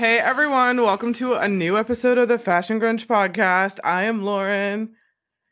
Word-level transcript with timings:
Hey 0.00 0.18
everyone, 0.18 0.78
welcome 0.78 1.12
to 1.12 1.34
a 1.34 1.46
new 1.46 1.76
episode 1.76 2.16
of 2.16 2.28
the 2.28 2.38
Fashion 2.38 2.80
Grunge 2.80 3.06
podcast. 3.06 3.78
I 3.84 4.04
am 4.04 4.22
Lauren. 4.22 4.94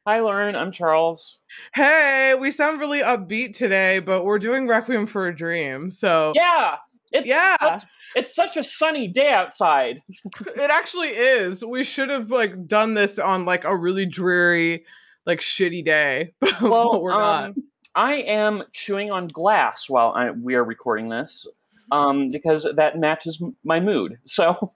Hi, 0.07 0.21
Lauren. 0.21 0.57
I'm 0.57 0.73
Charles. 0.73 1.37
Hey, 1.75 2.35
we 2.41 2.51
sound 2.51 2.81
really 2.81 3.01
upbeat 3.01 3.55
today, 3.55 3.99
but 3.99 4.25
we're 4.25 4.39
doing 4.39 4.67
Requiem 4.67 5.07
for 5.07 5.29
a 5.29 5.37
Dream. 5.37 5.91
So 5.91 6.33
Yeah, 6.35 6.77
it's 7.13 7.29
Yeah. 7.29 7.59
such, 7.61 7.83
it's 8.17 8.35
such 8.35 8.57
a 8.57 8.63
sunny 8.63 9.07
day 9.07 9.29
outside. 9.31 10.01
it 10.57 10.71
actually 10.71 11.11
is. 11.11 11.63
We 11.63 11.85
should 11.85 12.09
have 12.09 12.31
like 12.31 12.67
done 12.67 12.95
this 12.95 13.19
on 13.19 13.45
like 13.45 13.65
a 13.65 13.77
really 13.77 14.07
dreary, 14.07 14.87
like 15.27 15.41
shitty 15.41 15.85
day, 15.85 16.33
but 16.41 16.63
Well, 16.63 17.03
we're 17.03 17.13
not. 17.13 17.45
um, 17.51 17.55
I 17.95 18.15
am 18.23 18.63
chewing 18.73 19.11
on 19.11 19.29
glass 19.29 19.91
while 19.91 20.13
I, 20.17 20.31
we 20.31 20.55
are 20.55 20.65
recording 20.65 21.11
this, 21.11 21.47
um, 21.91 22.31
because 22.31 22.67
that 22.77 22.99
matches 22.99 23.39
m- 23.43 23.57
my 23.65 23.81
mood. 23.81 24.19
So, 24.27 24.73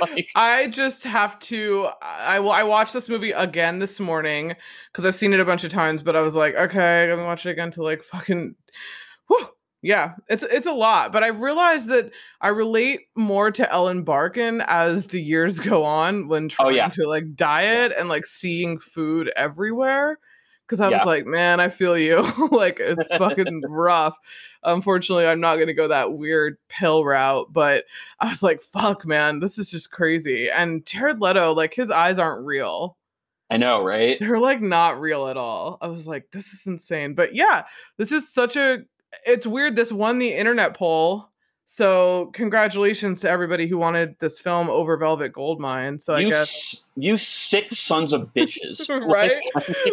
like, 0.00 0.28
I 0.34 0.66
just 0.68 1.04
have 1.04 1.38
to. 1.40 1.88
I 2.02 2.36
I 2.36 2.62
watched 2.64 2.92
this 2.92 3.08
movie 3.08 3.32
again 3.32 3.78
this 3.78 3.98
morning 4.00 4.54
because 4.92 5.04
I've 5.04 5.14
seen 5.14 5.32
it 5.32 5.40
a 5.40 5.44
bunch 5.44 5.64
of 5.64 5.70
times, 5.70 6.02
but 6.02 6.16
I 6.16 6.20
was 6.22 6.34
like, 6.34 6.54
okay, 6.54 7.04
I'm 7.04 7.10
gonna 7.10 7.24
watch 7.24 7.46
it 7.46 7.50
again 7.50 7.70
to 7.72 7.82
like 7.82 8.02
fucking. 8.04 8.54
Whew, 9.28 9.48
yeah, 9.82 10.14
it's 10.28 10.42
it's 10.44 10.66
a 10.66 10.72
lot, 10.72 11.12
but 11.12 11.22
I've 11.22 11.40
realized 11.40 11.88
that 11.88 12.10
I 12.40 12.48
relate 12.48 13.00
more 13.16 13.50
to 13.52 13.70
Ellen 13.72 14.02
Barkin 14.04 14.62
as 14.66 15.08
the 15.08 15.20
years 15.22 15.60
go 15.60 15.84
on 15.84 16.28
when 16.28 16.44
Oh, 16.58 16.64
trying 16.64 16.76
yeah. 16.76 16.88
to 16.88 17.08
like 17.08 17.34
diet 17.36 17.92
and 17.96 18.08
like 18.08 18.26
seeing 18.26 18.78
food 18.78 19.30
everywhere. 19.36 20.18
Because 20.66 20.80
I 20.80 20.90
Yeah. 20.90 20.98
was 20.98 21.06
like, 21.06 21.26
man, 21.26 21.60
I 21.60 21.68
feel 21.68 21.96
you. 21.96 22.22
like 22.50 22.78
it's 22.80 23.14
fucking 23.16 23.62
rough. 23.68 24.16
Unfortunately, 24.64 25.26
I'm 25.26 25.40
not 25.40 25.56
gonna 25.58 25.74
go 25.74 25.88
that 25.88 26.12
weird 26.14 26.56
pill 26.68 27.04
route, 27.04 27.52
but 27.52 27.84
I 28.20 28.28
was 28.28 28.42
like, 28.42 28.60
fuck, 28.60 29.06
man, 29.06 29.38
this 29.40 29.58
is 29.58 29.70
just 29.70 29.90
crazy. 29.92 30.50
And 30.50 30.84
Jared 30.84 31.20
Leto, 31.20 31.52
like, 31.54 31.72
his 31.74 31.90
eyes 31.90 32.18
aren't 32.18 32.44
real. 32.46 32.96
I 33.48 33.58
know, 33.58 33.84
right? 33.84 34.18
They're 34.18 34.40
like 34.40 34.60
not 34.60 35.00
real 35.00 35.28
at 35.28 35.36
all. 35.36 35.78
I 35.80 35.86
was 35.86 36.06
like, 36.08 36.32
this 36.32 36.52
is 36.52 36.66
insane. 36.66 37.14
But 37.14 37.32
yeah, 37.32 37.62
this 37.96 38.10
is 38.10 38.28
such 38.28 38.56
a, 38.56 38.78
it's 39.24 39.46
weird. 39.46 39.76
This 39.76 39.92
won 39.92 40.18
the 40.18 40.32
internet 40.34 40.74
poll. 40.76 41.28
So 41.68 42.26
congratulations 42.26 43.20
to 43.22 43.28
everybody 43.28 43.66
who 43.66 43.76
wanted 43.76 44.16
this 44.20 44.38
film 44.38 44.70
over 44.70 44.96
Velvet 44.96 45.32
Goldmine. 45.32 45.98
So 45.98 46.14
I 46.14 46.20
you, 46.20 46.30
guess. 46.30 46.42
s- 46.42 46.86
you 46.94 47.16
sick 47.16 47.72
sons 47.72 48.12
of 48.12 48.32
bitches, 48.34 48.88
Right? 49.08 49.42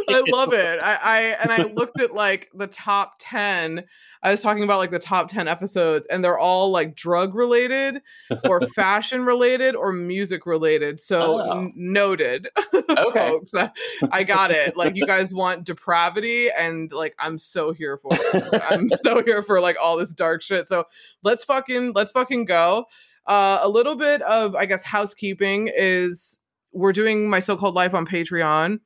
I 0.07 0.23
love 0.27 0.53
it. 0.53 0.79
I, 0.79 0.95
I 0.95 1.19
and 1.41 1.51
I 1.51 1.63
looked 1.63 1.99
at 1.99 2.13
like 2.13 2.51
the 2.53 2.67
top 2.67 3.15
10. 3.17 3.83
I 4.23 4.31
was 4.31 4.41
talking 4.41 4.63
about 4.63 4.77
like 4.77 4.89
the 4.91 4.99
top 4.99 5.29
10 5.29 5.47
episodes, 5.49 6.07
and 6.07 6.23
they're 6.23 6.39
all 6.39 6.71
like 6.71 6.95
drug 6.95 7.35
related 7.35 8.01
or 8.45 8.61
fashion 8.75 9.25
related 9.25 9.75
or 9.75 9.91
music 9.91 10.45
related. 10.45 10.99
So 11.01 11.41
Oh. 11.41 11.59
n- 11.59 11.73
noted. 11.75 12.47
Okay. 12.89 13.29
folks. 13.29 13.55
I, 13.55 13.71
I 14.11 14.23
got 14.23 14.51
it. 14.51 14.75
Like 14.77 14.95
you 14.95 15.05
guys 15.07 15.33
want 15.33 15.63
depravity, 15.65 16.49
and 16.51 16.91
like 16.91 17.15
I'm 17.19 17.37
so 17.39 17.71
here 17.73 17.97
for 17.97 18.09
it. 18.13 18.61
I'm 18.69 18.87
so 18.89 19.21
here 19.25 19.41
for 19.43 19.59
like 19.61 19.77
all 19.81 19.97
this 19.97 20.13
dark 20.13 20.41
shit. 20.41 20.67
So 20.67 20.85
let's 21.23 21.43
fucking 21.43 21.93
let's 21.95 22.11
fucking 22.11 22.45
go. 22.45 22.85
Uh, 23.25 23.59
a 23.61 23.69
little 23.69 23.95
bit 23.95 24.21
of 24.23 24.55
I 24.55 24.65
guess 24.65 24.83
housekeeping 24.83 25.71
is 25.75 26.39
we're 26.71 26.91
doing 26.93 27.29
my 27.29 27.39
so-called 27.39 27.73
life 27.75 27.93
on 27.93 28.05
Patreon. 28.05 28.79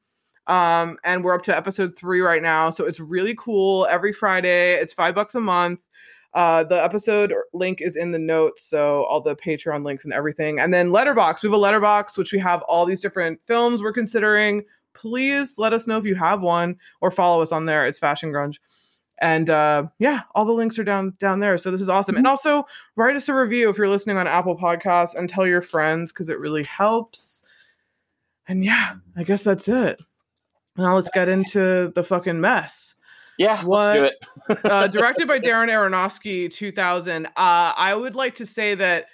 Um, 0.48 0.98
and 1.04 1.24
we're 1.24 1.36
up 1.36 1.44
to 1.44 1.56
episode 1.56 1.96
three 1.96 2.22
right 2.22 2.42
now. 2.42 2.70
So 2.70 2.86
it's 2.86 3.00
really 3.00 3.36
cool. 3.38 3.86
Every 3.90 4.14
Friday, 4.14 4.74
it's 4.76 4.94
five 4.94 5.14
bucks 5.14 5.36
a 5.36 5.42
month. 5.42 5.82
Uh, 6.34 6.64
the 6.64 6.82
episode 6.82 7.34
link 7.54 7.82
is 7.82 7.96
in 7.96 8.12
the 8.12 8.20
notes, 8.20 8.64
so 8.64 9.04
all 9.06 9.22
the 9.22 9.36
Patreon 9.36 9.84
links 9.84 10.06
and 10.06 10.14
everything. 10.14 10.60
And 10.60 10.74
then 10.74 10.90
Letterboxd, 10.90 11.44
we 11.44 11.50
have 11.50 11.58
a 11.58 11.62
Letterboxd 11.62 12.18
which 12.18 12.32
we 12.32 12.40
have 12.40 12.62
all 12.64 12.86
these 12.86 13.02
different 13.02 13.40
films 13.48 13.82
we're 13.82 13.94
considering. 13.94 14.64
Please 14.94 15.58
let 15.58 15.74
us 15.74 15.88
know 15.88 15.98
if 15.98 16.06
you 16.06 16.16
have 16.16 16.42
one 16.42 16.78
or 17.02 17.12
follow 17.12 17.42
us 17.42 17.52
on 17.52 17.66
there. 17.66 17.86
It's 17.86 18.00
Fashion 18.00 18.32
Grunge. 18.32 18.58
And 19.20 19.50
uh, 19.50 19.88
yeah, 20.00 20.22
all 20.36 20.46
the 20.46 20.54
links 20.54 20.78
are 20.78 20.84
down 20.84 21.16
down 21.20 21.40
there. 21.40 21.58
So 21.58 21.72
this 21.72 21.82
is 21.82 21.90
awesome. 21.90 22.16
And 22.16 22.28
also 22.28 22.68
write 22.96 23.16
us 23.16 23.30
a 23.30 23.34
review 23.34 23.70
if 23.70 23.78
you're 23.78 23.90
listening 23.90 24.18
on 24.18 24.28
Apple 24.28 24.56
Podcasts 24.56 25.16
and 25.16 25.28
tell 25.28 25.48
your 25.48 25.62
friends 25.62 26.12
because 26.12 26.30
it 26.30 26.40
really 26.40 26.64
helps. 26.64 27.44
And 28.48 28.64
yeah, 28.64 28.96
I 29.16 29.24
guess 29.24 29.44
that's 29.44 29.68
it. 29.68 30.02
Now 30.78 30.96
let's 30.96 31.10
get 31.10 31.28
into 31.30 31.92
the 31.96 32.04
fucking 32.04 32.40
mess. 32.40 32.96
yeah, 33.38 33.64
What- 33.64 34.00
let's 34.00 34.16
do 34.50 34.56
it. 34.56 34.66
Uh, 34.66 34.88
directed 34.88 35.28
by 35.28 35.40
Darren 35.40 35.70
Aronofsky, 35.70 36.52
2000. 36.54 37.26
Uh, 37.28 37.30
I 37.36 37.94
would 37.96 38.16
like 38.16 38.36
to 38.36 38.46
say 38.46 38.76
that 38.76 39.08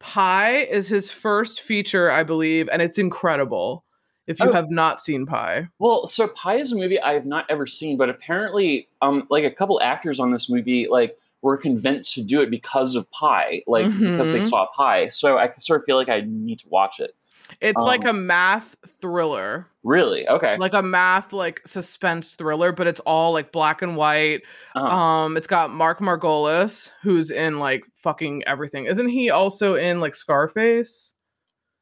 Pi 0.00 0.56
is 0.56 0.88
his 0.88 1.10
first 1.10 1.60
feature, 1.60 2.10
I 2.10 2.22
believe, 2.24 2.68
and 2.72 2.82
it's 2.82 2.98
incredible. 2.98 3.84
If 4.26 4.40
you 4.40 4.48
Oh. 4.48 4.52
have 4.52 4.70
not 4.70 5.00
seen 5.00 5.26
Pi, 5.26 5.68
Well, 5.78 6.06
so 6.06 6.28
Pi 6.28 6.56
is 6.56 6.72
a 6.72 6.76
movie 6.76 6.98
I 7.00 7.12
have 7.12 7.26
not 7.26 7.44
ever 7.50 7.66
seen, 7.66 7.96
but 7.98 8.08
apparently, 8.08 8.88
um, 9.02 9.26
like 9.30 9.44
a 9.44 9.50
couple 9.50 9.80
actors 9.82 10.18
on 10.18 10.30
this 10.30 10.48
movie, 10.48 10.88
like 10.88 11.16
were 11.42 11.58
convinced 11.58 12.14
to 12.14 12.22
do 12.22 12.40
it 12.40 12.50
because 12.50 12.96
of 12.96 13.10
Pi, 13.10 13.62
like 13.66 13.86
because 13.86 14.32
they 14.32 14.40
Mhm. 14.40 14.48
saw 14.48 14.66
Pi. 14.74 15.08
So 15.08 15.36
I 15.36 15.52
sort 15.58 15.80
of 15.80 15.84
feel 15.84 15.96
like 15.96 16.08
I 16.08 16.22
need 16.26 16.58
to 16.60 16.68
watch 16.70 17.00
it. 17.00 17.14
It's 17.60 17.80
like 17.80 18.02
Um, 18.04 18.08
a 18.08 18.12
math 18.20 18.76
thriller, 19.00 19.66
Really? 19.82 20.26
Okay. 20.28 20.56
like 20.58 20.74
a 20.74 20.82
math 20.82 21.32
like 21.32 21.60
suspense 21.66 22.34
thriller, 22.34 22.72
but 22.72 22.86
it's 22.86 23.00
all 23.00 23.32
like 23.32 23.52
black 23.52 23.82
and 23.82 23.96
white. 23.96 24.42
Uh-huh. 24.74 24.86
Um, 24.86 25.36
it's 25.36 25.46
got 25.46 25.70
Mark 25.70 26.00
Margolis, 26.00 26.92
who's 27.02 27.30
in 27.30 27.58
like 27.58 27.84
fucking 27.96 28.44
everything. 28.46 28.86
Isn't 28.86 29.08
he 29.08 29.30
also 29.30 29.74
in 29.76 30.00
like 30.00 30.14
Scarface? 30.14 31.14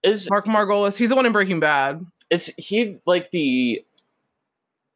is 0.02 0.28
Mark 0.28 0.46
Margolis, 0.46 0.96
he's 0.96 1.08
the 1.10 1.14
one 1.16 1.26
in 1.26 1.32
Breaking 1.32 1.60
Bad. 1.60 2.04
is 2.30 2.46
he 2.58 2.98
like 3.06 3.30
the 3.30 3.84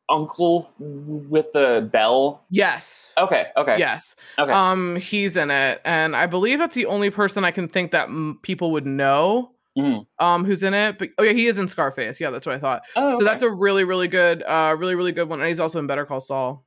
uncle 0.09 0.71
with 0.79 1.53
the 1.53 1.89
bell? 1.93 2.45
Yes. 2.51 3.11
Okay. 3.19 3.47
Okay. 3.57 3.77
Yes. 3.79 4.15
Okay. 4.39 4.53
Um, 4.53 4.97
he's 4.97 5.37
in 5.37 5.51
it, 5.51 5.81
and 5.85 6.15
I 6.17 6.27
believe 6.27 6.59
that's 6.59 6.75
the 6.75 6.87
only 6.87 7.11
person 7.11 7.45
I 7.45 7.51
can 7.51 7.69
think 7.69 7.91
that 7.93 8.09
m- 8.09 8.39
people 8.43 8.71
would 8.73 8.87
know. 8.87 9.53
Mhm. 9.77 10.07
Um, 10.19 10.45
who's 10.45 10.63
in 10.63 10.73
it? 10.75 10.99
But 10.99 11.11
oh 11.19 11.23
yeah, 11.23 11.33
he 11.33 11.47
is 11.47 11.59
in 11.59 11.69
Scarface. 11.69 12.19
Yeah, 12.21 12.31
that's 12.31 12.47
what 12.47 12.55
I 12.55 12.59
thought. 12.59 12.83
Oh, 12.97 13.19
So 13.19 13.25
that's 13.25 13.43
a 13.43 13.51
really, 13.51 13.85
really 13.85 14.09
good, 14.09 14.43
uh, 14.43 14.75
really, 14.79 14.95
really 14.95 15.13
good 15.13 15.29
one. 15.29 15.41
And 15.41 15.49
he's 15.49 15.61
also 15.61 15.79
in 15.79 15.87
Better 15.87 16.07
Call 16.07 16.21
Saul. 16.21 16.65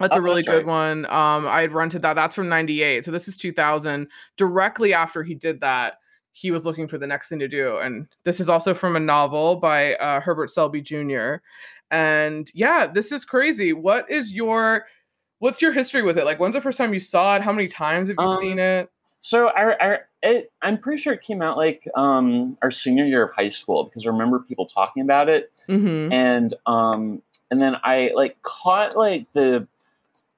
That's 0.00 0.14
a 0.14 0.18
Oh, 0.18 0.20
really 0.20 0.42
that's 0.42 0.48
good 0.48 0.66
right. 0.66 0.66
one. 0.66 1.06
Um, 1.06 1.46
I 1.48 1.62
had 1.62 1.72
rented 1.72 2.02
that. 2.02 2.14
That's 2.14 2.34
from 2.34 2.48
'98. 2.48 3.04
So 3.04 3.10
this 3.10 3.28
is 3.28 3.36
2000. 3.36 4.08
Directly 4.36 4.92
after 4.94 5.22
he 5.22 5.34
did 5.34 5.60
that, 5.60 5.94
he 6.32 6.50
was 6.50 6.66
looking 6.66 6.86
for 6.86 6.98
the 6.98 7.06
next 7.06 7.28
thing 7.30 7.38
to 7.40 7.48
do. 7.48 7.78
And 7.78 8.06
this 8.24 8.38
is 8.40 8.48
also 8.48 8.74
from 8.74 8.94
a 8.96 9.00
novel 9.00 9.56
by 9.56 9.94
uh, 9.96 10.20
Herbert 10.20 10.50
Selby 10.50 10.82
Jr. 10.82 11.36
And 11.90 12.50
yeah, 12.54 12.86
this 12.86 13.10
is 13.12 13.24
crazy. 13.24 13.72
What 13.72 14.10
is 14.10 14.32
your 14.32 14.86
what's 15.38 15.60
your 15.62 15.72
history 15.72 16.02
with 16.02 16.18
it? 16.18 16.24
Like, 16.24 16.38
when's 16.40 16.54
the 16.54 16.60
first 16.60 16.78
time 16.78 16.94
you 16.94 17.00
saw 17.00 17.36
it? 17.36 17.42
How 17.42 17.52
many 17.52 17.68
times 17.68 18.08
have 18.08 18.16
you 18.18 18.24
Um, 18.26 18.38
seen 18.38 18.58
it? 18.58 18.90
So 19.18 19.48
I, 19.48 19.94
I 19.94 19.98
it, 20.26 20.52
I'm 20.62 20.78
pretty 20.78 21.00
sure 21.00 21.12
it 21.12 21.22
came 21.22 21.42
out 21.42 21.56
like 21.56 21.88
um, 21.94 22.56
our 22.62 22.70
senior 22.70 23.04
year 23.04 23.24
of 23.24 23.34
high 23.34 23.48
school 23.48 23.84
because 23.84 24.04
I 24.06 24.10
remember 24.10 24.38
people 24.40 24.66
talking 24.66 25.02
about 25.02 25.28
it, 25.28 25.52
Mm-hmm. 25.68 26.12
and 26.12 26.54
um, 26.66 27.22
and 27.50 27.60
then 27.60 27.76
I 27.82 28.12
like 28.14 28.40
caught 28.42 28.96
like 28.96 29.32
the 29.32 29.66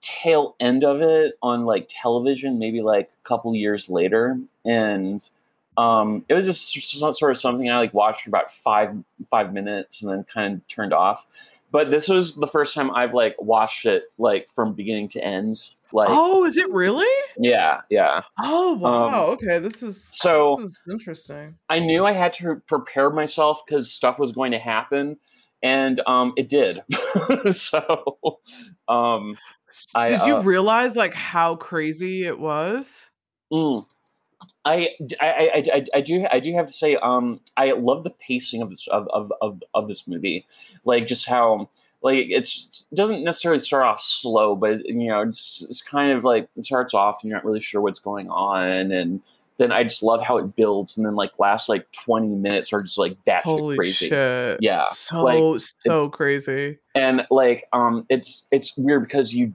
tail 0.00 0.54
end 0.60 0.84
of 0.84 1.02
it 1.02 1.34
on 1.42 1.64
like 1.64 1.86
television 1.90 2.58
maybe 2.58 2.82
like 2.82 3.06
a 3.08 3.28
couple 3.28 3.54
years 3.54 3.88
later, 3.90 4.38
and 4.64 5.28
um, 5.76 6.24
it 6.28 6.34
was 6.34 6.46
just 6.46 6.70
sort 6.98 7.30
of 7.32 7.38
something 7.38 7.70
I 7.70 7.78
like 7.78 7.94
watched 7.94 8.22
for 8.22 8.30
about 8.30 8.50
five 8.50 8.94
five 9.30 9.52
minutes 9.52 10.02
and 10.02 10.10
then 10.10 10.24
kind 10.24 10.54
of 10.54 10.68
turned 10.68 10.92
off. 10.92 11.26
But 11.70 11.90
this 11.90 12.08
was 12.08 12.34
the 12.36 12.46
first 12.46 12.74
time 12.74 12.90
I've 12.90 13.14
like 13.14 13.36
watched 13.38 13.84
it 13.84 14.04
like 14.18 14.48
from 14.54 14.74
beginning 14.74 15.08
to 15.10 15.24
end. 15.24 15.60
Like, 15.92 16.08
oh, 16.10 16.44
is 16.44 16.56
it 16.56 16.70
really? 16.70 17.06
yeah, 17.38 17.80
yeah. 17.90 18.22
Oh 18.42 18.74
wow. 18.74 19.08
Um, 19.08 19.14
okay, 19.32 19.58
this 19.58 19.82
is 19.82 20.08
So 20.12 20.56
this 20.58 20.70
is 20.70 20.78
interesting. 20.90 21.56
I 21.68 21.78
knew 21.78 22.04
I 22.04 22.12
had 22.12 22.32
to 22.34 22.62
prepare 22.66 23.10
myself 23.10 23.62
because 23.66 23.90
stuff 23.90 24.18
was 24.18 24.32
going 24.32 24.52
to 24.52 24.58
happen, 24.58 25.16
and 25.62 26.00
um, 26.06 26.34
it 26.36 26.48
did. 26.48 26.80
so, 27.52 28.28
um, 28.88 29.36
I, 29.94 30.10
Did 30.10 30.22
you 30.22 30.36
uh, 30.36 30.42
realize 30.42 30.96
like 30.96 31.14
how 31.14 31.56
crazy 31.56 32.24
it 32.24 32.38
was? 32.38 33.06
mm, 33.52 33.84
I, 34.68 34.88
I, 35.20 35.26
I, 35.28 35.64
I, 35.74 35.86
I 35.94 36.00
do 36.00 36.26
I 36.30 36.40
do 36.40 36.52
have 36.54 36.66
to 36.66 36.72
say 36.72 36.96
um, 36.96 37.40
I 37.56 37.72
love 37.72 38.04
the 38.04 38.10
pacing 38.10 38.62
of 38.62 38.70
this 38.70 38.86
of, 38.88 39.08
of, 39.08 39.32
of, 39.40 39.62
of 39.74 39.88
this 39.88 40.06
movie, 40.06 40.46
like 40.84 41.06
just 41.08 41.26
how 41.26 41.68
like 42.02 42.26
it's 42.28 42.84
it 42.92 42.94
doesn't 42.94 43.24
necessarily 43.24 43.60
start 43.60 43.84
off 43.84 44.00
slow, 44.02 44.54
but 44.54 44.84
you 44.86 45.08
know 45.08 45.20
it's, 45.22 45.64
it's 45.68 45.82
kind 45.82 46.12
of 46.12 46.24
like 46.24 46.48
it 46.56 46.64
starts 46.64 46.94
off 46.94 47.18
and 47.22 47.28
you're 47.30 47.38
not 47.38 47.44
really 47.44 47.60
sure 47.60 47.80
what's 47.80 48.00
going 48.00 48.28
on 48.28 48.92
and. 48.92 49.22
Then 49.60 49.72
I 49.72 49.82
just 49.82 50.04
love 50.04 50.22
how 50.22 50.38
it 50.38 50.54
builds, 50.54 50.96
and 50.96 51.04
then 51.04 51.16
like 51.16 51.32
last 51.36 51.68
like 51.68 51.90
twenty 51.90 52.28
minutes 52.28 52.72
are 52.72 52.80
just 52.80 52.96
like 52.96 53.16
batshit 53.26 53.42
Holy 53.42 53.76
crazy. 53.76 54.08
shit. 54.08 54.58
Yeah, 54.60 54.84
So 54.92 55.24
like, 55.24 55.60
so 55.80 56.08
crazy. 56.08 56.78
and 56.94 57.26
like 57.28 57.64
um 57.72 58.06
it's 58.08 58.46
it's 58.52 58.76
weird 58.76 59.02
because 59.02 59.34
you 59.34 59.52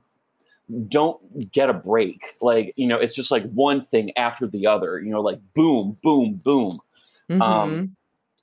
don't 0.89 1.51
get 1.51 1.69
a 1.69 1.73
break. 1.73 2.35
Like 2.41 2.73
you 2.75 2.87
know, 2.87 2.97
it's 2.97 3.15
just 3.15 3.31
like 3.31 3.43
one 3.51 3.81
thing 3.81 4.11
after 4.17 4.47
the 4.47 4.67
other. 4.67 4.99
You 4.99 5.11
know, 5.11 5.21
like 5.21 5.39
boom, 5.53 5.97
boom, 6.03 6.41
boom. 6.43 6.77
Mhm. 7.29 7.41
Um, 7.41 7.95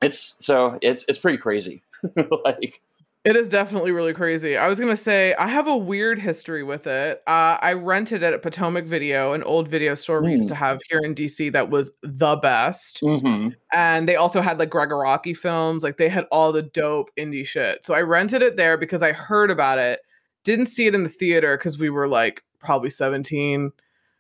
it's 0.03 0.35
so 0.41 0.79
it's 0.83 1.05
it's 1.09 1.19
pretty 1.19 1.39
crazy. 1.39 1.83
like 2.45 2.81
It 3.23 3.37
is 3.37 3.51
definitely 3.51 3.91
really 3.93 4.15
crazy. 4.15 4.57
I 4.57 4.67
was 4.67 4.81
gonna 4.81 4.97
say 4.97 5.35
I 5.35 5.47
have 5.49 5.67
a 5.67 5.77
weird 5.77 6.19
history 6.19 6.63
with 6.63 6.87
it. 6.87 7.23
Uh, 7.27 7.59
I 7.61 7.75
rented 7.75 8.23
it 8.23 8.33
at 8.33 8.41
Potomac 8.41 8.87
Video, 8.87 9.35
an 9.35 9.43
old 9.43 9.69
video 9.69 9.95
store 9.95 10.23
we 10.23 10.33
used 10.33 10.47
Mm. 10.47 10.49
to 10.49 10.55
have 10.55 10.79
here 10.91 11.01
in 11.05 11.15
DC 11.15 11.51
that 11.51 11.69
was 11.69 11.91
the 12.03 12.37
best. 12.37 13.01
mhm. 13.03 13.55
And 13.75 14.09
they 14.09 14.17
also 14.17 14.41
had 14.41 14.59
like 14.59 14.71
Gregg 14.71 14.89
Araki 14.89 15.37
films. 15.37 15.85
Like 15.85 15.99
they 15.99 16.09
had 16.09 16.25
all 16.33 16.51
the 16.53 16.63
dope 16.63 17.11
indie 17.19 17.47
shit. 17.47 17.85
So 17.85 17.93
I 17.93 18.01
rented 18.01 18.41
it 18.43 18.57
there 18.57 18.79
because 18.79 19.03
I 19.03 19.13
heard 19.13 19.51
about 19.51 19.79
it. 19.79 20.01
Didn't 20.45 20.67
see 20.67 20.87
it 20.87 20.95
in 20.95 21.03
the 21.03 21.09
theater 21.09 21.57
because 21.57 21.79
we 21.79 21.91
were 21.91 22.09
like 22.09 22.43
probably 22.59 22.91
17 22.91 23.73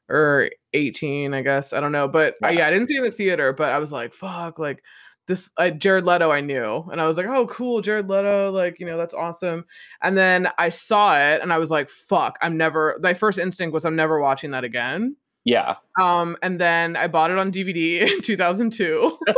or 0.09 0.51
18, 0.75 1.35
I 1.35 1.43
guess. 1.43 1.73
I 1.73 1.81
don't 1.81 1.93
know. 1.93 2.09
But 2.09 2.35
uh, 2.43 2.49
Yeah. 2.49 2.59
yeah, 2.61 2.67
I 2.67 2.71
didn't 2.71 2.87
see 2.87 2.95
it 2.95 2.99
in 2.99 3.05
the 3.05 3.11
theater, 3.11 3.53
but 3.53 3.71
I 3.73 3.79
was 3.79 3.93
like, 3.93 4.13
fuck, 4.13 4.59
like 4.59 4.83
this 5.27 5.53
I, 5.57 5.71
Jared 5.71 6.05
Leto 6.05 6.31
I 6.33 6.41
knew. 6.41 6.89
And 6.91 7.01
I 7.01 7.07
was 7.07 7.17
like, 7.17 7.27
oh, 7.27 7.47
cool, 7.47 7.81
Jared 7.81 8.09
Leto. 8.09 8.51
Like, 8.51 8.81
you 8.81 8.87
know, 8.87 8.99
that's 8.99 9.15
awesome. 9.15 9.65
And 10.03 10.17
then 10.17 10.49
I 10.59 10.69
saw 10.71 11.17
it 11.17 11.41
and 11.43 11.53
I 11.53 11.59
was 11.59 11.71
like, 11.71 11.89
fuck, 11.89 12.39
I'm 12.43 12.57
never, 12.57 12.99
my 13.03 13.15
first 13.15 13.39
instinct 13.39 13.73
was 13.73 13.85
I'm 13.85 13.95
never 13.97 14.21
watching 14.21 14.51
that 14.51 14.65
again. 14.65 15.17
yeah. 15.45 15.77
Um, 16.01 16.37
and 16.43 16.59
then 16.61 16.97
I 16.97 17.07
bought 17.07 17.31
it 17.31 17.39
on 17.39 17.53
DVD 17.53 18.01
in 18.11 18.21
2002 18.23 19.19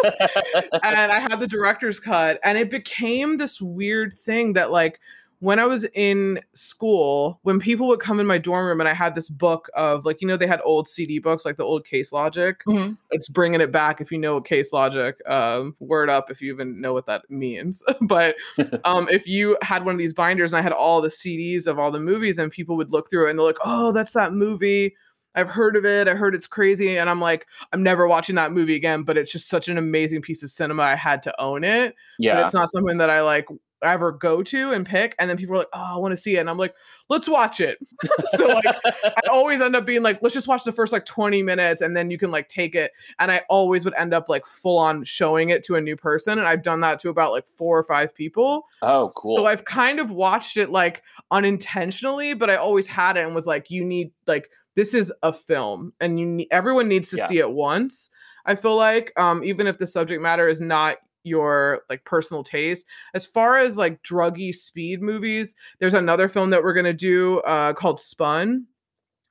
and 0.85 1.13
I 1.13 1.19
had 1.21 1.41
the 1.41 1.47
director's 1.47 2.01
cut, 2.01 2.39
and 2.45 2.57
it 2.57 2.71
became 2.71 3.37
this 3.37 3.61
weird 3.61 4.13
thing 4.15 4.55
that 4.55 4.71
like 4.71 5.01
when 5.43 5.59
I 5.59 5.67
was 5.67 5.85
in 5.93 6.39
school, 6.55 7.41
when 7.43 7.59
people 7.59 7.89
would 7.89 7.99
come 7.99 8.21
in 8.21 8.29
my 8.29 8.39
dorm 8.39 8.65
room 8.65 8.79
and 8.79 8.89
I 8.89 8.95
had 8.95 9.17
this 9.17 9.29
book 9.29 9.69
of 9.75 10.07
like, 10.07 10.23
you 10.23 10.29
know, 10.29 10.37
they 10.37 10.47
had 10.47 10.61
old 10.65 10.87
CD 10.87 11.19
books, 11.19 11.45
like 11.45 11.57
the 11.57 11.65
old 11.65 11.85
Case 11.85 12.13
Logic. 12.13 12.63
Mhm. 12.65 12.97
It's 13.11 13.29
bringing 13.29 13.61
it 13.61 13.73
back 13.73 14.01
if 14.01 14.13
you 14.13 14.19
know 14.19 14.35
what 14.35 14.45
Case 14.45 14.73
Logic, 14.73 15.17
um, 15.29 15.75
word 15.81 16.09
up 16.09 16.31
if 16.31 16.41
you 16.41 16.55
even 16.55 16.81
know 16.81 16.93
what 16.93 17.07
that 17.07 17.29
means. 17.29 17.83
but 18.03 18.37
um, 18.85 19.09
if 19.11 19.27
you 19.27 19.59
had 19.63 19.85
one 19.85 19.97
of 19.97 19.99
these 19.99 20.15
binders 20.15 20.53
and 20.53 20.61
I 20.61 20.63
had 20.63 20.71
all 20.71 21.01
the 21.01 21.09
CDs 21.09 21.67
of 21.67 21.77
all 21.77 21.91
the 21.91 21.99
movies 21.99 22.39
and 22.39 22.53
people 22.53 22.77
would 22.77 22.93
look 22.93 23.11
through 23.11 23.27
it 23.27 23.31
and 23.31 23.39
they're 23.41 23.47
like, 23.47 23.59
oh, 23.65 23.91
that's 23.91 24.13
that 24.13 24.33
movie. 24.33 24.95
I've 25.35 25.51
heard 25.51 25.75
of 25.75 25.85
it. 25.85 26.07
I 26.07 26.15
heard 26.15 26.37
it's 26.37 26.47
crazy. 26.47 26.97
And 26.99 27.11
I'm 27.11 27.21
like, 27.21 27.49
I'm 27.73 27.83
never 27.83 28.07
watching 28.07 28.37
that 28.37 28.53
movie 28.53 28.77
again, 28.77 29.03
but 29.03 29.19
it's 29.19 29.33
just 29.33 29.49
such 29.49 29.67
an 29.67 29.77
amazing 29.77 30.23
piece 30.23 30.45
of 30.45 30.51
cinema. 30.51 30.85
I 30.85 30.95
had 30.95 31.21
to 31.25 31.41
own 31.41 31.65
it. 31.65 31.97
But 32.19 32.25
Yeah. 32.25 32.45
it's 32.45 32.55
not 32.55 32.71
something 32.71 32.99
that 32.99 33.11
I 33.11 33.23
like 33.23 33.47
ever 33.83 34.13
go 34.13 34.43
to 34.43 34.73
and 34.73 34.87
pick. 34.87 35.15
And 35.19 35.29
then 35.29 35.37
people 35.37 35.55
are 35.55 35.59
like, 35.59 35.69
oh, 35.73 35.95
I 35.95 35.97
want 35.99 36.13
to 36.13 36.17
see 36.17 36.37
it. 36.37 36.41
And 36.41 36.49
I'm 36.51 36.59
like, 36.59 36.75
let's 37.09 37.29
watch 37.29 37.61
it. 37.61 37.79
so 38.37 38.47
like 38.47 38.65
I 38.67 39.13
always 39.31 39.61
end 39.61 39.77
up 39.77 39.85
being 39.87 40.03
like, 40.03 40.21
let's 40.23 40.35
just 40.35 40.49
watch 40.49 40.65
the 40.65 40.73
first 40.73 40.93
like 40.93 41.05
20 41.05 41.43
minutes 41.43 41.83
and 41.83 41.97
then 41.97 42.11
you 42.11 42.19
can 42.19 42.31
like 42.31 42.49
take 42.49 42.75
it. 42.75 42.93
And 43.19 43.31
I 43.31 43.43
always 43.49 43.85
would 43.85 43.95
end 43.95 44.15
up 44.15 44.29
like 44.29 44.47
full 44.47 44.79
on 44.79 45.05
showing 45.05 45.51
it 45.51 45.63
to 45.65 45.75
a 45.77 45.81
new 45.81 45.97
person. 45.97 46.39
And 46.39 46.47
I've 46.49 46.63
done 46.63 46.81
that 46.81 47.01
to 47.01 47.09
about 47.09 47.33
like 47.33 47.47
four 47.49 47.79
or 47.79 47.85
five 47.85 48.15
people. 48.15 48.67
oh, 48.83 49.11
cool. 49.17 49.37
So 49.39 49.47
I've 49.47 49.65
kind 49.65 50.01
of 50.01 50.11
watched 50.11 50.57
it 50.57 50.71
like 50.71 51.03
unintentionally, 51.31 52.35
but 52.35 52.51
I 52.51 52.57
always 52.57 52.87
had 52.87 53.17
it 53.17 53.25
and 53.25 53.35
was 53.35 53.47
like, 53.47 53.71
you 53.71 53.85
need 53.85 54.13
like 54.27 54.49
this 54.75 54.95
is 54.95 55.13
a 55.23 55.33
film 55.33 55.93
and 56.01 56.19
you 56.19 56.27
need 56.27 56.49
everyone 56.51 56.89
needs 56.89 57.11
to 57.11 57.17
Yeah. 57.19 57.27
see 57.27 57.39
it 57.39 57.51
once. 57.51 58.09
I 58.47 58.55
feel 58.55 58.77
like 58.77 59.13
um 59.17 59.45
even 59.45 59.67
if 59.67 59.79
the 59.79 59.87
subject 59.87 60.23
matter 60.23 60.49
is 60.49 60.61
not 60.61 60.97
your 61.25 61.83
like 61.89 62.05
personal 62.05 62.43
taste. 62.45 62.87
As 63.15 63.27
far 63.27 63.59
as 63.59 63.77
like 63.77 64.03
druggy 64.03 64.55
speed 64.55 65.03
movies, 65.03 65.55
there's 65.79 65.95
another 65.95 66.29
film 66.29 66.51
that 66.51 66.63
we're 66.63 66.75
gonna 66.75 66.93
do 66.93 67.41
uh 67.41 67.73
called 67.73 68.01
Spun, 68.01 68.67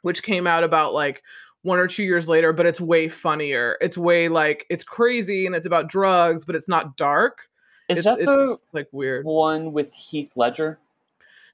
which 0.02 0.24
came 0.24 0.48
out 0.48 0.64
about 0.64 0.94
like 0.94 1.24
one 1.64 1.80
or 1.80 1.88
two 1.88 2.04
years 2.04 2.28
later, 2.28 2.54
but 2.54 2.66
it's 2.66 2.82
way 2.82 3.08
funnier. 3.08 3.78
It's 3.82 3.98
way 3.98 4.30
like 4.30 4.66
it's 4.70 4.84
crazy 4.84 5.46
and 5.46 5.56
it's 5.56 5.68
about 5.68 5.90
drugs, 5.90 6.46
but 6.46 6.56
it's 6.56 6.68
not 6.68 6.98
dark. 6.98 7.48
Is 7.90 8.00
it's, 8.00 8.06
that 8.06 8.20
the 8.20 8.48
just, 8.48 8.68
like 8.74 8.88
weird. 8.92 9.26
one 9.26 9.74
with 9.74 9.94
Heath 9.94 10.32
Ledger? 10.36 10.80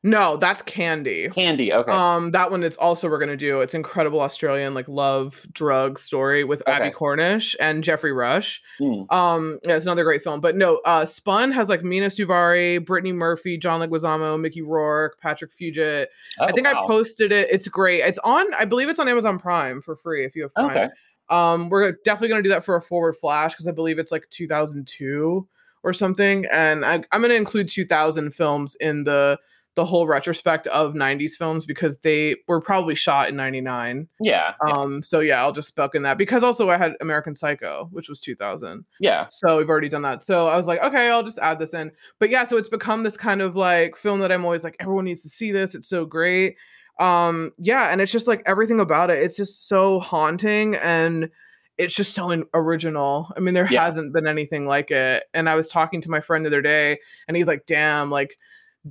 No, 0.04 0.38
that's 0.38 0.62
Candy. 0.62 1.28
Candy. 1.30 1.74
Okay. 1.74 1.92
Um, 1.92 2.32
that 2.32 2.52
one 2.52 2.64
is 2.64 2.76
also 2.78 3.10
we're 3.10 3.18
gonna 3.20 3.36
do. 3.36 3.62
It's 3.62 3.74
incredible 3.74 4.22
Australian 4.22 4.74
like 4.74 4.88
love 4.88 5.46
drug 5.52 5.98
story 6.00 6.44
with 6.44 6.62
Abbie 6.68 6.92
Cornish 6.92 7.56
and 7.60 7.84
Geoffrey 7.84 8.12
Rush. 8.14 8.62
Mm. 8.80 9.12
Um, 9.12 9.60
yeah, 9.66 9.76
it's 9.76 9.86
another 9.86 10.04
great 10.04 10.24
film. 10.24 10.40
But 10.40 10.56
no, 10.56 10.78
uh, 10.86 11.06
Spun 11.06 11.52
has 11.52 11.68
like 11.68 11.84
Mena 11.84 12.08
Suvari, 12.08 12.84
Brittany 12.86 13.12
Murphy, 13.12 13.58
John 13.58 13.82
Leguizamo, 13.82 14.40
Mickey 14.40 14.62
Rourke, 14.62 15.20
Patrick 15.20 15.52
Fugit. 15.54 16.08
I 16.40 16.46
Oh, 16.46 16.52
think 16.54 16.68
I 16.68 16.74
posted 16.88 17.32
it. 17.32 17.50
It's 17.52 17.68
great. 17.68 18.02
It's 18.02 18.20
on. 18.24 18.46
I 18.54 18.66
believe 18.66 18.90
it's 18.90 19.00
on 19.00 19.08
Amazon 19.08 19.40
Prime 19.40 19.82
for 19.82 19.96
free 19.96 20.26
if 20.26 20.36
you 20.36 20.44
have 20.44 20.54
Prime. 20.54 20.70
Okay. 20.70 20.88
Um, 21.30 21.70
we're 21.70 21.92
definitely 22.06 22.30
gonna 22.30 22.44
do 22.44 22.50
that 22.50 22.64
for 22.64 22.76
a 22.76 22.82
forward 22.82 23.16
flash 23.18 23.52
because 23.54 23.68
I 23.68 23.72
believe 23.72 24.00
it's 24.00 24.12
like 24.12 24.30
2002 24.30 25.48
or 25.84 25.94
something, 25.94 26.46
and 26.52 26.86
I, 26.86 27.04
I'm 27.12 27.22
gonna 27.22 27.34
include 27.34 27.68
2000 27.68 28.32
films 28.34 28.76
in 28.80 29.04
the 29.04 29.38
the 29.78 29.86
whole 29.86 30.08
retrospect 30.08 30.68
of 30.68 30.94
90s 30.96 31.34
films 31.34 31.66
because 31.66 31.98
they 32.00 32.36
were 32.48 32.60
probably 32.60 32.96
shot 32.96 33.30
in 33.30 33.36
99. 33.38 34.10
Yeah. 34.20 34.54
yeah. 34.66 34.74
Um, 34.74 35.02
so 35.04 35.20
yeah, 35.22 35.40
I'll 35.42 35.54
just 35.54 35.70
spec 35.70 35.96
in 35.96 36.02
that 36.02 36.18
because 36.18 36.44
also 36.44 36.70
I 36.70 36.78
had 36.78 36.94
American 37.00 37.36
Psycho, 37.36 37.88
which 37.92 38.10
was 38.10 38.20
2000. 38.20 38.84
yeah. 39.00 39.28
So 39.30 39.58
we've 39.58 39.70
already 39.70 39.88
done 39.88 40.02
that. 40.02 40.22
So 40.24 40.48
I 40.50 40.58
was 40.58 40.66
like, 40.68 40.82
okay, 40.84 41.10
I'll 41.12 41.24
just 41.24 41.38
add 41.40 41.60
this 41.60 41.74
in. 41.76 41.92
But 42.20 42.30
yeah, 42.32 42.44
so 42.44 42.58
it's 42.58 42.68
become 42.70 43.04
this 43.04 43.16
kind 43.16 43.42
of 43.42 43.56
like 43.56 43.96
film 43.96 44.20
that 44.22 44.32
I'm 44.32 44.44
always 44.44 44.64
like, 44.64 44.76
everyone 44.80 45.06
needs 45.06 45.22
to 45.22 45.30
see 45.30 45.52
this. 45.52 45.76
It's 45.76 45.88
so 45.88 46.04
great. 46.06 46.58
Um, 47.00 47.52
yeah, 47.60 47.92
and 47.92 48.02
it's 48.02 48.12
just 48.12 48.26
like 48.28 48.42
everything 48.48 48.80
about 48.80 49.12
it. 49.12 49.20
It's 49.20 49.38
just 49.38 49.68
so 49.70 50.00
haunting 50.00 50.76
and 50.76 51.30
it's 51.78 51.94
just 51.94 52.16
so 52.16 52.44
original. 52.56 53.32
I 53.38 53.40
mean, 53.40 53.54
there 53.54 53.68
Yeah. 53.72 53.84
hasn't 53.86 54.12
been 54.12 54.26
anything 54.26 54.66
like 54.66 54.90
it. 54.90 55.26
And 55.36 55.48
I 55.48 55.54
was 55.54 55.70
talking 55.70 56.02
to 56.02 56.10
my 56.10 56.22
friend 56.22 56.44
the 56.44 56.50
other 56.50 56.64
day, 56.64 56.98
and 57.28 57.38
he's 57.38 57.46
like, 57.48 57.68
damn, 57.68 58.10
like 58.10 58.36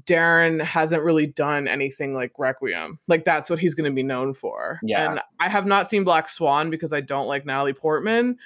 Darren 0.04 0.60
hasn't 0.62 1.02
really 1.02 1.26
done 1.26 1.66
anything 1.68 2.14
like 2.14 2.32
Requiem. 2.38 2.98
Like 3.08 3.24
that's 3.24 3.48
what 3.48 3.58
he's 3.58 3.74
going 3.74 3.90
to 3.90 3.94
be 3.94 4.02
known 4.02 4.34
for. 4.34 4.80
Yeah. 4.82 5.10
And 5.10 5.20
I 5.40 5.48
have 5.48 5.66
not 5.66 5.88
seen 5.88 6.04
Black 6.04 6.28
Swan 6.28 6.70
because 6.70 6.92
I 6.92 7.00
don't 7.00 7.26
like 7.26 7.46
Natalie 7.46 7.72
Portman. 7.72 8.38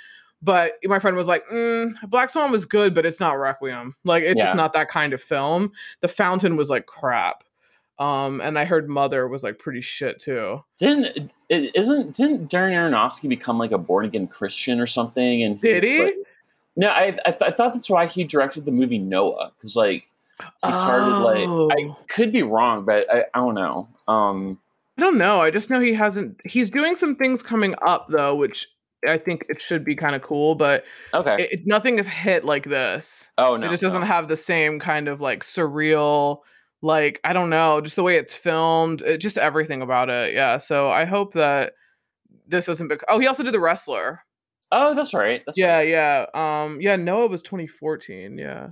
But 0.42 0.75
my 0.84 0.98
friend 0.98 1.16
was 1.18 1.26
like, 1.26 1.44
mm, 1.52 1.92
Black 2.08 2.30
Swan 2.30 2.50
was 2.50 2.64
good, 2.64 2.94
but 2.94 3.04
it's 3.04 3.20
not 3.20 3.32
Requiem. 3.38 3.94
Like 4.04 4.22
it's 4.22 4.38
Yeah. 4.38 4.46
just 4.46 4.56
not 4.56 4.72
that 4.72 4.88
kind 4.88 5.12
of 5.12 5.20
film. 5.20 5.72
The 6.00 6.08
Fountain 6.08 6.56
was 6.56 6.70
like 6.70 6.86
crap. 6.86 7.44
Um, 7.98 8.40
and 8.40 8.58
I 8.58 8.64
heard 8.64 8.88
Mother 8.88 9.28
was 9.28 9.42
like 9.42 9.58
pretty 9.58 9.82
shit 9.82 10.18
too. 10.20 10.64
Didn't 10.78 11.30
it 11.50 11.70
isn't 11.75 12.14
didn't 12.16 12.50
Darren 12.50 12.72
Aronofsky 12.72 13.28
become 13.28 13.58
like 13.58 13.72
a 13.72 13.78
born 13.78 14.06
again 14.06 14.26
Christian 14.26 14.80
or 14.80 14.86
something? 14.86 15.42
And 15.42 15.60
Did 15.60 15.82
he? 15.82 16.04
like- 16.04 16.14
no, 16.76 16.88
I 16.88 17.08
I, 17.26 17.30
th- 17.32 17.42
I 17.42 17.50
thought 17.50 17.75
that's 17.75 17.90
why 17.90 18.06
he 18.06 18.25
directed 18.25 18.64
the 18.64 18.72
movie 18.72 18.96
Noah 18.98 19.52
because 19.56 19.76
like 19.76 20.06
he 20.64 20.70
started 20.70 21.18
like 21.18 21.49
I 21.78 21.90
Oh. 21.90 21.97
could 22.09 22.32
be 22.32 22.42
wrong, 22.42 22.85
but 22.85 23.06
I, 23.12 23.25
I 23.35 23.38
don't 23.40 23.54
know. 23.54 23.88
Um, 24.09 24.59
I 24.99 25.02
don't 25.02 25.18
know. 25.18 25.40
I 25.40 25.50
just 25.50 25.70
know 25.70 25.80
he 25.80 25.94
hasn't. 25.94 26.40
He's 26.44 26.70
doing 26.70 26.97
some 26.97 27.16
things 27.16 27.42
coming 27.42 27.75
up 27.82 28.09
though, 28.11 28.35
which 28.35 28.66
I 29.06 29.16
think 29.18 29.47
it 29.49 29.61
should 29.61 29.85
be 29.85 29.97
kind 29.97 30.14
of 30.14 30.23
cool. 30.23 30.54
But 30.54 30.85
okay. 31.14 31.49
it, 31.50 31.61
nothing 31.66 31.99
is 31.99 32.06
hit 32.06 32.44
like 32.44 32.64
this. 32.64 33.30
oh 33.38 33.56
no, 33.56 33.66
it 33.66 33.70
just 33.70 33.82
doesn't 33.82 34.00
no. 34.02 34.06
have 34.06 34.28
the 34.28 34.37
same 34.37 34.78
kind 34.80 35.09
of 35.09 35.20
like 35.20 35.42
surreal 35.42 36.38
like 36.82 37.20
i 37.25 37.35
don't 37.35 37.50
know 37.50 37.78
just 37.82 37.94
the 37.94 38.02
way 38.02 38.16
it's 38.16 38.32
filmed 38.32 39.02
it, 39.02 39.18
just 39.18 39.37
everything 39.37 39.82
about 39.82 40.09
it 40.09 40.32
yeah 40.32 40.56
so 40.56 40.88
i 40.88 41.04
hope 41.04 41.35
that 41.35 41.75
this 42.49 42.64
doesn't 42.64 42.88
bec- 42.88 43.04
oh 43.09 43.18
he 43.18 43.26
also 43.26 43.42
did 43.42 43.52
the 43.52 43.61
wrestler 43.61 44.20
Oh, 44.73 44.94
that's 44.94 45.12
right. 45.12 45.42
That's 45.44 45.59
yeah 45.59 45.76
right. 45.76 45.88
yeah 45.88 46.25
um 46.32 46.80
yeah 46.80 46.97
noah 46.97 47.26
was 47.26 47.42
2014 47.42 48.38
yeah 48.38 48.68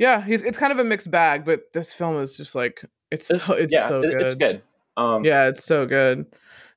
yeah 0.00 0.20
he's 0.24 0.42
it's 0.42 0.58
kind 0.58 0.72
of 0.72 0.80
a 0.80 0.84
mixed 0.84 1.10
bag 1.12 1.44
but 1.44 1.72
this 1.72 1.94
film 1.94 2.20
is 2.20 2.36
just 2.36 2.56
like 2.56 2.84
it's 3.12 3.28
so 3.28 3.36
It's- 3.52 3.68
yeah, 3.70 3.86
so 3.86 4.02
good 4.02 4.22
it's 4.22 4.34
good. 4.34 4.62
Um, 4.96 5.24
yeah 5.24 5.46
it's 5.46 5.64
so 5.64 5.86
good 5.86 6.26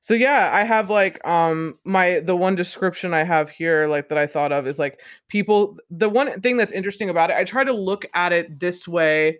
so 0.00 0.14
yeah 0.14 0.50
i 0.54 0.62
have 0.62 0.88
like 0.88 1.26
um 1.26 1.76
my 1.84 2.20
the 2.20 2.36
one 2.36 2.54
description 2.54 3.12
i 3.12 3.24
have 3.24 3.50
here 3.50 3.88
like 3.88 4.08
that 4.10 4.16
i 4.18 4.26
thought 4.26 4.52
of 4.52 4.66
is 4.68 4.78
like 4.78 5.00
people 5.28 5.76
the 5.90 6.08
one 6.08 6.40
thing 6.40 6.56
that's 6.56 6.70
interesting 6.72 7.10
about 7.10 7.30
it 7.30 7.36
i 7.36 7.42
try 7.44 7.64
to 7.64 7.72
look 7.72 8.06
at 8.14 8.32
it 8.32 8.60
this 8.60 8.86
way 8.86 9.38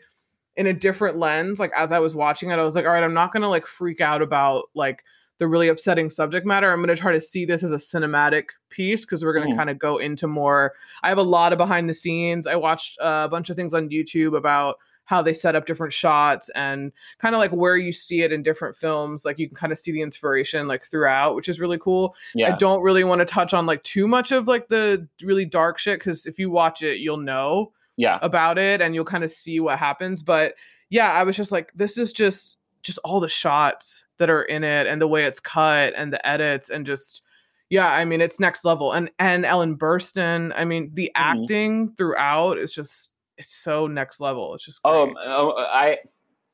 in 0.56 0.66
a 0.66 0.72
different 0.72 1.16
lens 1.18 1.60
like 1.60 1.72
as 1.76 1.92
i 1.92 1.98
was 1.98 2.14
watching 2.14 2.50
it 2.50 2.58
i 2.58 2.64
was 2.64 2.74
like 2.74 2.84
all 2.84 2.92
right 2.92 3.04
i'm 3.04 3.14
not 3.14 3.32
gonna 3.32 3.48
like 3.48 3.66
freak 3.66 4.00
out 4.00 4.20
about 4.20 4.64
like 4.74 5.04
the 5.38 5.48
really 5.48 5.68
upsetting 5.68 6.10
subject 6.10 6.46
matter 6.46 6.70
i'm 6.70 6.80
gonna 6.80 6.96
try 6.96 7.12
to 7.12 7.20
see 7.20 7.44
this 7.44 7.62
as 7.62 7.72
a 7.72 7.76
cinematic 7.76 8.44
piece 8.70 9.04
because 9.04 9.24
we're 9.24 9.32
gonna 9.32 9.50
Mhm. 9.50 9.56
kind 9.56 9.70
of 9.70 9.78
go 9.78 9.98
into 9.98 10.26
more 10.26 10.74
i 11.02 11.08
have 11.08 11.18
a 11.18 11.22
lot 11.22 11.52
of 11.52 11.58
behind 11.58 11.88
the 11.88 11.94
scenes 11.94 12.46
i 12.46 12.54
watched 12.56 12.96
a 13.00 13.28
bunch 13.28 13.50
of 13.50 13.56
things 13.56 13.74
on 13.74 13.88
youtube 13.88 14.36
about 14.36 14.76
how 15.06 15.20
they 15.20 15.34
set 15.34 15.54
up 15.54 15.66
different 15.66 15.92
shots 15.92 16.48
and 16.54 16.90
kind 17.18 17.34
of 17.34 17.38
like 17.38 17.50
where 17.50 17.76
you 17.76 17.92
see 17.92 18.22
it 18.22 18.32
in 18.32 18.42
different 18.42 18.74
films 18.76 19.24
like 19.24 19.38
you 19.38 19.46
can 19.46 19.54
kind 19.56 19.70
of 19.72 19.78
see 19.78 19.92
the 19.92 20.00
inspiration 20.00 20.66
like 20.66 20.82
throughout 20.84 21.34
which 21.34 21.48
is 21.48 21.60
really 21.60 21.78
cool 21.78 22.14
yeah. 22.34 22.54
i 22.54 22.56
don't 22.56 22.82
really 22.82 23.04
want 23.04 23.18
to 23.18 23.24
touch 23.26 23.52
on 23.52 23.66
like 23.66 23.82
too 23.82 24.08
much 24.08 24.32
of 24.32 24.48
like 24.48 24.68
the 24.68 25.06
really 25.22 25.44
dark 25.44 25.78
shit 25.78 25.98
because 25.98 26.26
if 26.26 26.38
you 26.38 26.50
watch 26.50 26.82
it 26.82 26.98
you'll 27.00 27.18
know 27.18 27.70
yeah. 27.96 28.18
about 28.22 28.56
it 28.58 28.80
and 28.80 28.94
you'll 28.94 29.04
kind 29.04 29.24
of 29.24 29.30
see 29.30 29.60
what 29.60 29.78
happens 29.78 30.22
but 30.22 30.54
yeah 30.88 31.12
i 31.12 31.22
was 31.22 31.36
just 31.36 31.52
like 31.52 31.70
this 31.74 31.98
is 31.98 32.12
just 32.12 32.58
just 32.82 32.98
all 33.04 33.20
the 33.20 33.28
shots 33.28 34.03
that 34.18 34.30
are 34.30 34.42
in 34.42 34.64
it 34.64 34.86
and 34.86 35.00
the 35.00 35.06
way 35.08 35.24
it's 35.24 35.40
cut 35.40 35.92
and 35.96 36.12
the 36.12 36.26
edits 36.26 36.70
and 36.70 36.86
just 36.86 37.22
yeah, 37.70 37.88
I 37.88 38.04
mean 38.04 38.20
it's 38.20 38.38
next 38.38 38.64
level. 38.64 38.92
And 38.92 39.10
and 39.18 39.44
Ellen 39.44 39.76
Burstyn, 39.76 40.52
I 40.56 40.64
mean 40.64 40.90
the 40.94 41.10
Mhm. 41.16 41.42
acting 41.42 41.94
throughout 41.96 42.58
is 42.58 42.72
just 42.74 43.10
it's 43.38 43.54
so 43.54 43.86
next 43.86 44.20
level. 44.20 44.54
It's 44.54 44.64
just 44.64 44.80
Oh, 44.84 45.06
great. 45.06 45.16
oh, 45.26 45.54
I 45.58 45.98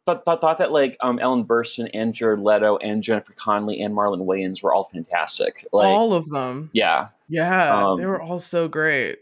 thought, 0.07 0.25
thought 0.25 0.41
thought 0.41 0.59
that 0.59 0.73
like 0.73 0.97
um 1.03 1.19
Ellen 1.19 1.45
Burstyn 1.45 1.91
and 1.93 2.15
Jared 2.15 2.41
Leto 2.41 2.77
and 2.79 3.03
Jennifer 3.03 3.35
Connelly 3.35 3.81
and 3.83 3.95
Marlon 3.95 4.25
Wayans 4.25 4.63
were 4.63 4.73
all 4.73 4.85
fantastic. 4.85 5.67
Like 5.73 5.89
all 5.89 6.15
of 6.15 6.29
them. 6.31 6.71
yeah. 6.73 7.09
Yeah, 7.29 7.67
they 7.97 8.05
Um, 8.05 8.11
were 8.11 8.21
all 8.23 8.39
so 8.39 8.67
great. 8.69 9.19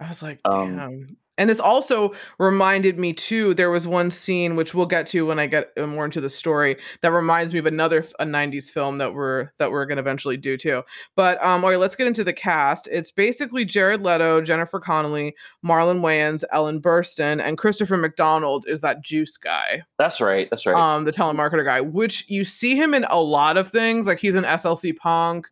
I 0.00 0.08
was 0.08 0.22
like, 0.22 0.40
Um, 0.44 0.76
damn. 0.76 1.16
And 1.38 1.50
this 1.50 1.60
also 1.60 2.14
reminded 2.38 2.98
me 2.98 3.12
too. 3.12 3.54
There 3.54 3.70
was 3.70 3.86
one 3.86 4.10
scene 4.10 4.56
which 4.56 4.74
we'll 4.74 4.86
get 4.86 5.06
to 5.08 5.26
when 5.26 5.38
I 5.38 5.46
get 5.46 5.72
uh, 5.76 5.86
more 5.86 6.04
into 6.04 6.20
the 6.20 6.28
story 6.30 6.76
that 7.02 7.12
reminds 7.12 7.52
me 7.52 7.58
of 7.58 7.66
another 7.66 8.04
a 8.18 8.24
'90s 8.24 8.70
film 8.70 8.98
that 8.98 9.14
we're 9.14 9.50
that 9.58 9.70
we're 9.70 9.86
gonna 9.86 10.00
eventually 10.00 10.36
do 10.36 10.56
too. 10.56 10.82
But 11.14 11.42
um, 11.44 11.64
okay, 11.64 11.76
let's 11.76 11.96
get 11.96 12.06
into 12.06 12.24
the 12.24 12.32
cast. 12.32 12.88
It's 12.90 13.10
basically 13.10 13.64
Jared 13.64 14.02
Leto, 14.02 14.40
Jennifer 14.40 14.80
Connelly, 14.80 15.34
Marlon 15.64 16.00
Wayans, 16.00 16.44
Ellen 16.52 16.80
Burstyn, 16.80 17.42
and 17.42 17.58
Christopher 17.58 17.96
McDonald 17.96 18.64
is 18.66 18.80
that 18.80 19.02
Juice 19.02 19.36
guy 19.36 19.82
That's 19.98 20.20
right. 20.20 20.48
That's 20.50 20.66
right. 20.66 20.76
um 20.76 21.04
the 21.04 21.12
telemarketer 21.12 21.64
guy 21.64 21.80
which 21.80 22.28
you 22.28 22.44
see 22.44 22.76
him 22.76 22.94
in 22.94 23.04
a 23.04 23.20
lot 23.20 23.56
of 23.56 23.70
things 23.70 24.06
like 24.06 24.18
he's 24.18 24.34
in 24.34 24.44
slc 24.44 24.96
punk 24.96 25.48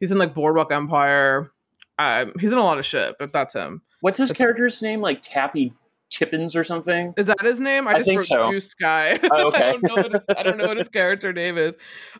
he's 0.00 0.10
in 0.10 0.18
like 0.18 0.34
boardwalk 0.34 0.72
empire 0.72 1.50
um, 1.98 2.32
he's 2.38 2.52
in 2.52 2.58
a 2.58 2.64
lot 2.64 2.78
of 2.78 2.86
shit 2.86 3.16
but 3.18 3.32
that's 3.32 3.54
him 3.54 3.82
What's 4.00 4.18
his 4.18 4.28
that's- 4.28 4.38
character's 4.38 4.82
name? 4.82 5.00
Like 5.00 5.20
Tappy 5.22 5.72
Tibbons 6.08 6.54
or 6.54 6.62
something? 6.62 7.12
is 7.16 7.26
that 7.26 7.40
his 7.42 7.58
name 7.58 7.88
i 7.88 7.90
I 7.90 7.94
just 7.94 8.06
think 8.06 8.18
wrote 8.18 8.26
so. 8.26 8.50
juice 8.52 8.74
guy 8.74 9.18
Oh, 9.32 9.46
okay. 9.48 9.70
i 9.70 9.72
don't 9.72 9.82
know 9.82 9.94
what 9.96 10.12
his, 10.12 10.26
i 10.38 10.42
don't 10.44 10.56
know 10.56 10.68
what 10.68 10.76
his 10.76 10.88
character 10.88 11.32
name 11.32 11.58
is 11.58 11.74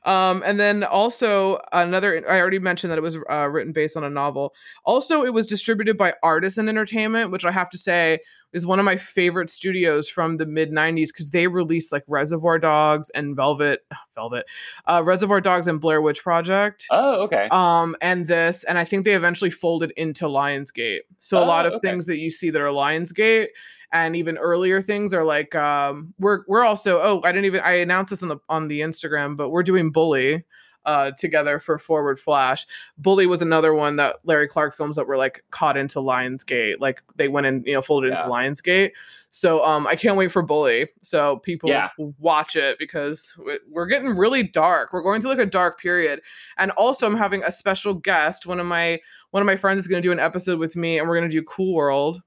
um 0.05 0.43
and 0.45 0.59
then 0.59 0.83
also 0.83 1.61
another 1.73 2.29
i 2.29 2.41
already 2.41 2.59
mentioned 2.59 2.91
that 2.91 2.99
it 2.99 3.03
was 3.03 3.17
uh, 3.31 3.49
written 3.49 3.73
based 3.73 3.97
on 3.97 4.03
a 4.03 4.11
novel 4.11 4.55
also 4.85 5.25
it 5.25 5.33
was 5.33 5.47
distributed 5.47 5.97
by 5.97 6.13
artisan 6.25 6.69
entertainment 6.69 7.31
which 7.31 7.45
i 7.45 7.53
have 7.53 7.71
to 7.71 7.79
say 7.79 8.19
is 8.53 8.65
one 8.65 8.79
of 8.79 8.85
my 8.85 8.97
favorite 8.97 9.51
studios 9.51 10.09
from 10.09 10.37
the 10.39 10.47
mid 10.47 10.71
90s 10.71 11.09
because 11.09 11.31
they 11.31 11.47
released 11.47 11.93
like 11.93 12.05
reservoir 12.07 12.59
dogs 12.59 13.11
and 13.11 13.37
velvet 13.37 13.81
velvet 14.15 14.47
uh 14.87 15.03
reservoir 15.05 15.41
dogs 15.41 15.67
and 15.67 15.81
blair 15.81 16.01
witch 16.01 16.23
project 16.23 16.87
Oh, 16.91 17.23
okay. 17.25 17.49
um 17.51 17.97
and 18.01 18.27
this 18.29 18.65
and 18.65 18.79
i 18.79 18.85
think 18.85 19.05
they 19.05 19.15
eventually 19.15 19.51
folded 19.51 19.91
into 19.97 20.27
lionsgate 20.27 21.01
so 21.19 21.43
a 21.43 21.45
lot 21.45 21.67
Oh, 21.67 21.69
of 21.71 21.75
okay. 21.75 21.89
things 21.91 22.07
that 22.07 22.19
you 22.19 22.31
see 22.31 22.51
that 22.51 22.61
are 22.63 22.67
lionsgate 22.69 23.49
and 23.93 24.17
even 24.17 24.37
earlier 24.39 24.81
things 24.81 25.13
are 25.15 25.25
like 25.25 25.55
um 25.55 26.13
we're 26.19 26.41
we're 26.49 26.65
also 26.65 27.01
oh 27.01 27.21
i 27.25 27.33
didn't 27.33 27.45
even 27.47 27.61
i 27.61 27.73
announced 27.73 28.11
this 28.11 28.23
on 28.23 28.29
the 28.29 28.39
on 28.49 28.69
the 28.69 28.81
instagram 28.81 29.37
but 29.37 29.51
we're 29.51 29.63
doing 29.63 29.91
bully 29.93 30.45
uh 30.87 31.11
together 31.19 31.59
for 31.59 31.77
forward 31.79 32.19
flash. 32.19 32.67
Bully 32.97 33.27
was 33.27 33.43
another 33.43 33.75
one 33.75 33.97
that 33.97 34.17
larry 34.25 34.49
clark 34.49 34.75
films 34.75 34.97
that 34.97 35.07
were 35.07 35.17
like 35.19 35.45
caught 35.51 35.77
into 35.77 35.99
lionsgate. 35.99 36.77
Like 36.81 37.03
they 37.17 37.29
went 37.29 37.47
and 37.47 37.67
you 37.67 37.75
know 37.75 37.83
folded 37.83 38.13
Yeah. 38.13 38.21
into 38.25 38.31
lionsgate. 38.33 38.93
So 39.31 39.63
um 39.65 39.87
i 39.87 39.97
can't 39.97 40.17
wait 40.17 40.33
for 40.33 40.41
bully. 40.43 40.89
So 41.03 41.39
people 41.39 41.69
Yeah. 41.69 41.91
watch 42.19 42.57
it 42.57 42.79
because 42.79 43.35
we- 43.45 43.59
we're 43.69 43.87
getting 43.87 44.17
really 44.17 44.43
dark. 44.45 44.93
We're 44.93 45.03
going 45.03 45.21
through 45.21 45.31
like 45.31 45.39
a 45.41 45.47
dark 45.47 45.79
period. 45.79 46.23
And 46.57 46.71
also 46.73 47.07
i'm 47.07 47.17
having 47.17 47.43
a 47.43 47.53
special 47.53 47.93
guest. 47.93 48.47
One 48.47 48.61
of 48.61 48.67
my 48.67 49.01
one 49.33 49.43
of 49.43 49.47
my 49.47 49.57
friends 49.57 49.81
is 49.81 49.89
going 49.89 50.01
to 50.01 50.07
do 50.09 50.13
an 50.13 50.21
episode 50.21 50.59
with 50.59 50.77
me 50.77 50.99
and 50.99 51.07
we're 51.09 51.17
going 51.19 51.29
to 51.29 51.37
do 51.37 51.43
cool 51.43 51.75
world 51.75 52.23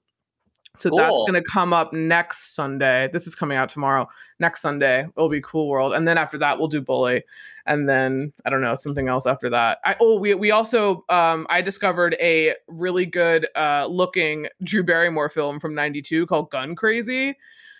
so 0.79 0.89
that's 0.95 1.09
going 1.09 1.33
to 1.33 1.41
come 1.41 1.73
up 1.73 1.93
next 1.93 2.55
sunday. 2.55 3.09
This 3.11 3.27
is 3.27 3.35
coming 3.35 3.57
out 3.57 3.69
tomorrow. 3.69 4.07
Next 4.39 4.61
sunday 4.61 5.01
it'll 5.01 5.29
be 5.29 5.41
cool 5.41 5.67
world. 5.67 5.93
And 5.93 6.07
then 6.07 6.17
after 6.17 6.37
that 6.39 6.57
we'll 6.57 6.67
do 6.67 6.81
bully. 6.81 7.23
And 7.65 7.87
then 7.87 8.33
i 8.45 8.49
don't 8.49 8.61
know 8.61 8.75
something 8.75 9.07
else 9.07 9.25
after 9.25 9.49
that. 9.49 9.79
I 9.83 9.95
oh 9.99 10.17
we, 10.19 10.33
we 10.33 10.51
also 10.51 11.03
um 11.09 11.45
i 11.49 11.61
discovered 11.61 12.15
a 12.19 12.55
really 12.67 13.05
good 13.05 13.47
uh 13.55 13.87
looking 13.87 14.47
drew 14.63 14.83
barrymore 14.83 15.29
film 15.29 15.59
from 15.59 15.75
92 15.75 16.25
called 16.27 16.49
gun 16.49 16.75
crazy. 16.75 17.37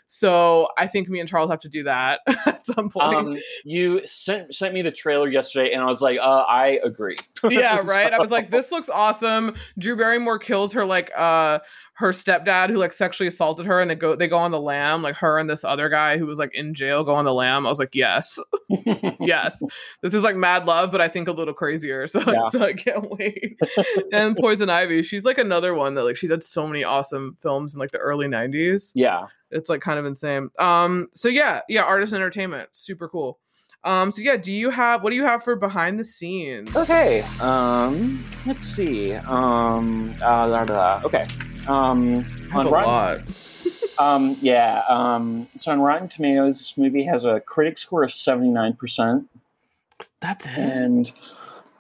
So 0.08 0.68
i 0.78 0.88
think 0.88 1.08
me 1.08 1.20
and 1.20 1.30
charles 1.30 1.50
have 1.50 1.60
to 1.62 1.70
do 1.70 1.84
that 1.84 2.22
at 2.46 2.66
some 2.66 2.90
point. 2.90 3.16
Um, 3.16 3.38
you 3.64 4.06
sent 4.06 4.54
sent 4.54 4.74
me 4.74 4.82
the 4.82 4.92
trailer 4.92 5.30
yesterday, 5.30 5.72
and 5.72 5.82
I 5.82 5.86
was 5.86 6.02
like, 6.02 6.18
uh, 6.20 6.46
I 6.48 6.80
agree. 6.84 7.16
yeah, 7.50 7.78
right. 7.84 8.12
I 8.12 8.18
was 8.20 8.32
like, 8.32 8.52
this 8.52 8.72
looks 8.72 8.90
awesome. 8.90 9.56
Drew 9.78 9.96
Barrymore 9.96 10.40
kills 10.40 10.74
her 10.74 10.86
like 10.86 11.12
uh 11.16 11.60
her 12.00 12.12
stepdad 12.14 12.70
who 12.70 12.78
like 12.78 12.94
sexually 12.94 13.28
assaulted 13.28 13.66
her 13.66 13.82
and 13.82 13.92
they 13.92 13.96
go 13.96 14.16
they 14.16 14.30
go 14.30 14.38
on 14.38 14.52
the 14.52 14.60
lam, 14.60 15.04
like 15.04 15.16
her 15.18 15.38
and 15.38 15.50
this 15.50 15.66
other 15.66 15.90
guy 15.90 16.18
who 16.18 16.26
was 16.26 16.40
like 16.40 16.56
in 16.56 16.74
jail 16.74 17.04
go 17.04 17.14
on 17.14 17.26
the 17.26 17.34
lam. 17.34 17.66
I 17.66 17.70
was 17.70 17.78
like, 17.78 17.94
yes, 17.94 18.40
yes. 19.20 19.62
This 20.02 20.14
is 20.14 20.24
like 20.24 20.38
mad 20.38 20.66
love, 20.66 20.92
but 20.92 21.02
I 21.02 21.10
think 21.10 21.28
a 21.28 21.34
little 21.34 21.54
crazier. 21.54 22.08
So, 22.08 22.22
Yeah. 22.26 22.48
so 22.50 22.64
I 22.64 22.72
can't 22.74 23.06
wait. 23.12 23.58
and 24.14 24.36
Poison 24.38 24.70
Ivy, 24.70 25.04
she's 25.04 25.26
like 25.26 25.38
another 25.38 25.74
one 25.74 25.96
that 25.96 26.06
like 26.06 26.16
she 26.16 26.28
did 26.30 26.42
so 26.42 26.66
many 26.66 26.86
awesome 26.86 27.36
films 27.42 27.74
in 27.74 27.80
like 27.82 27.92
the 27.92 27.98
early 27.98 28.28
90s 28.28 28.92
yeah. 28.96 29.26
it's 29.52 29.68
like 29.70 29.82
kind 29.82 30.00
of 30.00 30.06
insane 30.06 30.50
um 30.58 31.08
so 31.14 31.28
yeah 31.28 31.60
yeah 31.68 31.82
artisan 31.84 32.16
entertainment 32.16 32.70
super 32.72 33.10
cool 33.10 33.38
um 33.86 34.12
so 34.12 34.22
yeah 34.22 34.36
do 34.36 34.52
you 34.52 34.70
have 34.70 35.02
what 35.04 35.12
do 35.12 35.16
you 35.16 35.24
have 35.24 35.44
for 35.44 35.56
behind 35.56 36.00
the 36.00 36.04
scenes 36.04 36.76
Okay. 36.76 37.22
Um. 37.40 38.26
Let's 38.46 38.66
see. 38.66 39.14
Um. 39.14 40.14
Uh, 40.22 40.48
la, 40.48 40.62
la, 40.64 40.74
la. 40.74 41.02
Okay. 41.06 41.26
Um. 41.68 42.26
On 42.54 42.68
a 42.68 42.70
Rotten, 42.70 42.86
lot. 42.92 43.20
um. 44.00 44.38
Yeah. 44.42 44.82
Um. 44.90 45.48
So 45.58 45.72
on 45.72 45.80
Rotten 45.82 46.08
Tomatoes, 46.08 46.58
this 46.58 46.78
movie 46.78 47.04
has 47.06 47.24
a 47.26 47.40
critic 47.42 47.78
score 47.78 48.04
of 48.04 48.12
seventy 48.14 48.50
nine 48.50 48.74
percent, 48.74 49.30
That's 50.20 50.46
it. 50.46 50.52
and 50.58 51.12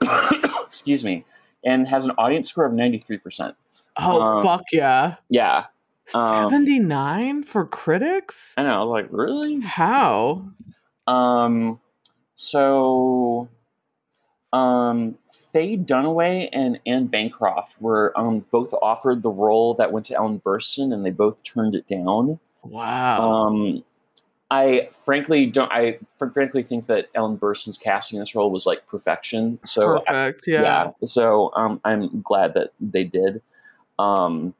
excuse 0.65 1.03
me, 1.03 1.25
and 1.65 1.88
has 1.88 2.06
an 2.06 2.12
audience 2.18 2.50
score 2.50 2.65
of 2.65 2.74
ninety 2.74 3.00
three 3.06 3.18
percent. 3.18 3.56
oh 3.98 4.22
um, 4.22 4.44
fuck 4.44 4.63
yeah. 4.72 5.15
Yeah. 5.29 5.65
Um, 6.15 6.50
79 6.50 7.44
for 7.44 7.65
critics? 7.65 8.56
I 8.58 8.63
know. 8.63 8.88
Like 8.89 9.08
really. 9.12 9.60
How? 9.60 10.50
Um, 11.06 11.79
so, 12.41 13.50
um, 14.53 15.17
Faye 15.51 15.75
Dunaway 15.75 16.48
and 16.53 16.79
Anne 16.86 17.08
Bancroft 17.08 17.75
were 17.81 18.17
um, 18.17 18.46
both 18.50 18.74
offered 18.81 19.24
the 19.24 19.29
role 19.29 19.74
that 19.74 19.91
went 19.91 20.05
to 20.05 20.15
Ellen 20.15 20.39
Burstyn, 20.39 20.93
and 20.93 21.05
they 21.05 21.10
both 21.10 21.43
turned 21.43 21.75
it 21.75 21.86
down. 21.86 22.39
Wow. 22.63 23.22
Um, 23.29 23.84
I 24.51 24.88
frankly 25.03 25.48
don't. 25.48 25.69
I 25.69 26.00
fr- 26.17 26.27
frankly 26.27 26.63
think 26.63 26.88
that 26.88 27.10
Ellen 27.13 27.38
Burstyn's 27.38 27.77
casting 27.77 28.15
in 28.15 28.22
this 28.22 28.34
role 28.34 28.51
was 28.51 28.65
like 28.65 28.88
perfection. 28.88 29.60
So 29.65 29.98
I- 29.98 30.00
Perfect. 30.05 30.48
Yeah. 30.48 30.62
yeah. 30.62 30.91
So 31.03 31.51
um, 31.55 31.81
I'm 31.84 32.22
glad 32.22 32.53
that 32.53 32.72
they 32.79 33.03
did. 33.03 33.41
Um, 34.00 34.53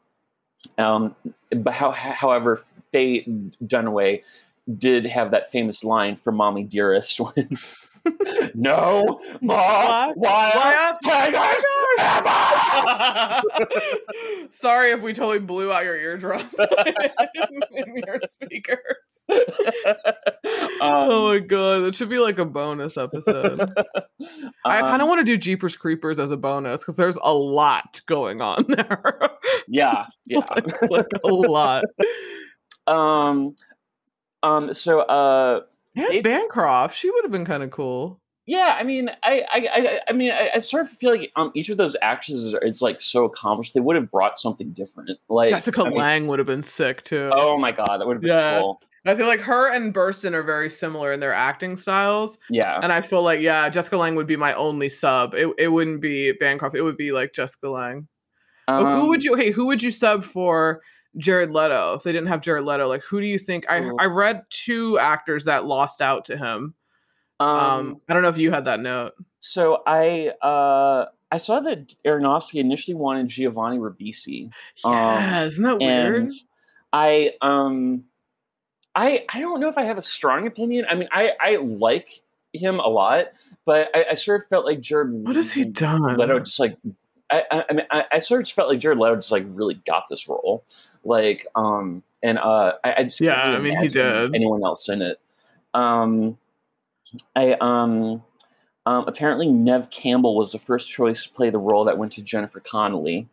um, 0.78 1.16
but 1.56 1.74
how, 1.74 1.92
however, 1.92 2.62
Faye 2.92 3.24
Dunaway 3.64 4.24
did 4.78 5.06
have 5.06 5.32
that 5.32 5.50
famous 5.50 5.84
line 5.84 6.16
from 6.16 6.36
"Mommy 6.36 6.64
Dearest" 6.64 7.20
when 7.36 7.58
"No 8.56 9.20
wire 9.42 10.98
hangers 11.04 11.66
ever." 12.00 13.42
Sorry 14.50 14.92
if 14.92 15.02
we 15.02 15.14
totally 15.14 15.40
blew 15.40 15.72
out 15.72 15.84
your 15.84 15.98
eardrums 15.98 16.54
in 17.72 17.98
your 18.06 18.20
speakers. 18.26 19.26
oh 19.30 20.82
um, 20.82 21.34
my 21.34 21.40
god, 21.40 21.80
that 21.80 21.96
should 21.96 22.10
be 22.10 22.20
like 22.20 22.40
a 22.40 22.46
bonus 22.46 22.98
episode. 22.98 23.60
I 24.66 24.82
kind 24.82 24.96
of 24.96 25.02
um, 25.02 25.08
want 25.08 25.20
to 25.20 25.26
do 25.26 25.38
Jeepers 25.38 25.76
Creepers 25.76 26.20
as 26.20 26.32
a 26.32 26.38
bonus 26.38 26.82
because 26.82 26.96
there's 26.96 27.18
a 27.22 27.34
lot 27.34 28.02
going 28.06 28.42
on 28.42 28.66
there. 28.68 29.14
yeah, 29.68 30.06
yeah. 30.26 30.40
like, 30.50 30.90
like 30.90 31.08
a 31.24 31.28
lot. 31.28 31.84
um, 32.88 33.56
um. 34.44 34.74
So, 34.74 35.02
uh, 35.02 35.62
Bancroft, 36.24 36.96
she 36.98 37.10
would 37.10 37.24
have 37.24 37.32
been 37.32 37.46
kind 37.46 37.64
of 37.64 37.72
cool. 37.72 38.20
Yeah, 38.46 38.76
I 38.80 38.84
mean, 38.84 39.10
I, 39.22 39.44
I, 39.52 39.68
I, 39.76 40.00
I 40.10 40.14
mean, 40.14 40.32
I, 40.32 40.50
I 40.56 40.60
sort 40.60 40.82
of 40.84 40.90
feel 40.90 41.12
like 41.12 41.32
um, 41.36 41.52
each 41.54 41.70
of 41.70 41.78
those 41.78 41.96
actresses 42.02 42.46
is, 42.46 42.56
is 42.64 42.82
like 42.82 43.00
so 43.00 43.26
accomplished. 43.26 43.76
They 43.76 43.80
would 43.80 43.96
have 43.96 44.10
brought 44.10 44.40
something 44.40 44.72
different. 44.72 45.12
Like 45.30 45.50
Jessica 45.50 45.82
I 45.82 45.90
mean- 45.90 45.98
Lang 45.98 46.28
would 46.28 46.40
have 46.40 46.48
been 46.48 46.64
sick 46.64 47.04
too. 47.04 47.30
Oh 47.32 47.60
my 47.60 47.72
god, 47.72 47.98
that 48.00 48.08
would 48.08 48.16
have 48.16 48.22
been 48.22 48.30
Yeah. 48.32 48.60
cool. 48.60 48.82
I 49.06 49.16
feel 49.16 49.28
like 49.28 49.40
her 49.42 49.72
and 49.74 49.94
Burstyn 49.94 50.34
are 50.34 50.44
very 50.44 50.70
similar 50.70 51.14
in 51.14 51.20
their 51.20 51.32
acting 51.34 51.78
styles. 51.78 52.38
Yeah. 52.50 52.80
And 52.84 52.92
I 52.92 53.02
feel 53.02 53.24
like, 53.24 53.40
yeah, 53.40 53.70
Jessica 53.70 53.98
Lange 53.98 54.16
would 54.16 54.28
be 54.28 54.36
my 54.36 54.54
only 54.54 54.90
sub. 54.90 55.34
It, 55.36 55.48
it 55.58 55.68
wouldn't 55.70 56.02
be 56.02 56.34
Bancroft. 56.34 56.76
It 56.76 56.82
would 56.82 56.98
be 56.98 57.12
like 57.12 57.34
Jessica 57.34 57.70
Lange. 57.70 58.08
Oh, 58.68 58.78
who 58.86 59.02
Um, 59.04 59.08
would 59.08 59.24
you? 59.24 59.36
Hey, 59.36 59.52
who 59.52 59.68
would 59.68 59.82
you 59.82 59.90
sub 59.92 60.24
for 60.24 60.82
Jared 61.18 61.52
Leto 61.52 61.94
if 61.96 62.04
they 62.04 62.12
didn't 62.12 62.28
have 62.28 62.42
Jared 62.42 62.64
Leto? 62.64 62.88
Like, 62.88 63.04
who 63.04 63.20
do 63.20 63.28
you 63.28 63.40
think? 63.40 63.66
I 63.70 63.82
Ooh. 63.82 63.98
I 64.00 64.06
read 64.06 64.44
two 64.50 65.00
actors 65.00 65.46
that 65.46 65.66
lost 65.66 66.02
out 66.02 66.26
to 66.26 66.38
him. 66.38 66.74
Um, 67.40 67.50
Um, 67.50 68.02
I 68.08 68.14
don't 68.14 68.24
know 68.24 68.30
if 68.30 68.38
you 68.38 68.52
had 68.52 68.66
that 68.66 68.80
note. 68.80 69.14
so 69.40 69.82
I, 69.88 70.34
uh, 70.42 71.06
I 71.32 71.38
saw 71.38 71.60
that 71.62 71.96
Aronofsky 72.06 72.60
initially 72.60 72.96
wanted 72.96 73.28
Giovanni 73.30 73.78
Ribisi, 73.78 74.52
Um, 74.84 74.92
Yeah, 74.94 75.44
isn't 75.44 75.64
that 75.64 75.80
weird? 75.80 76.30
I, 76.92 77.34
um, 77.42 78.04
I, 78.96 79.26
I 79.30 79.40
don't 79.40 79.60
know 79.60 79.70
if 79.70 79.78
I 79.78 79.84
have 79.84 79.98
a 79.98 80.02
strong 80.02 80.48
opinion. 80.48 80.86
I 80.90 80.96
mean, 80.96 81.08
I, 81.12 81.32
I 81.40 81.56
like 81.58 82.22
him 82.52 82.80
a 82.80 82.88
lot, 82.88 83.28
but 83.66 83.90
I, 83.96 84.06
I 84.12 84.16
sort 84.16 84.42
of 84.42 84.48
felt 84.48 84.66
like 84.66 84.82
Jared. 84.82 85.12
What 85.12 85.36
has 85.36 85.54
he 85.54 85.66
done? 85.66 86.18
Leto 86.18 86.40
just 86.40 86.60
like 86.60 86.78
I, 87.32 87.44
I, 87.52 87.66
I 87.70 87.74
mean 87.74 87.86
I, 87.92 88.06
I 88.14 88.20
sort 88.20 88.42
of 88.42 88.50
felt 88.50 88.70
like 88.70 88.80
Jared 88.80 88.98
Leto 88.98 89.16
just 89.18 89.32
like 89.32 89.46
really 89.50 89.76
got 89.86 90.06
this 90.10 90.28
role, 90.28 90.64
like 91.04 91.46
um 91.56 92.04
and 92.24 92.38
uh 92.38 92.74
I, 92.84 92.94
I 92.98 93.04
just 93.04 93.22
Yeah, 93.22 93.42
I 93.42 93.60
mean, 93.60 93.78
he 93.78 93.88
did. 93.88 94.36
anyone 94.36 94.64
else 94.64 94.90
in 94.90 95.02
it. 95.02 95.20
Um, 95.74 96.38
I 97.36 97.54
um 97.62 98.24
um 98.86 99.06
apparently 99.08 99.50
Neve 99.50 99.90
Campbell 99.90 100.36
was 100.36 100.52
the 100.52 100.60
first 100.60 100.90
choice 100.90 101.24
to 101.24 101.30
play 101.32 101.50
the 101.50 101.58
role 101.60 101.86
that 101.86 101.98
went 101.98 102.12
to 102.14 102.22
Jennifer 102.22 102.60
Connelly. 102.60 103.28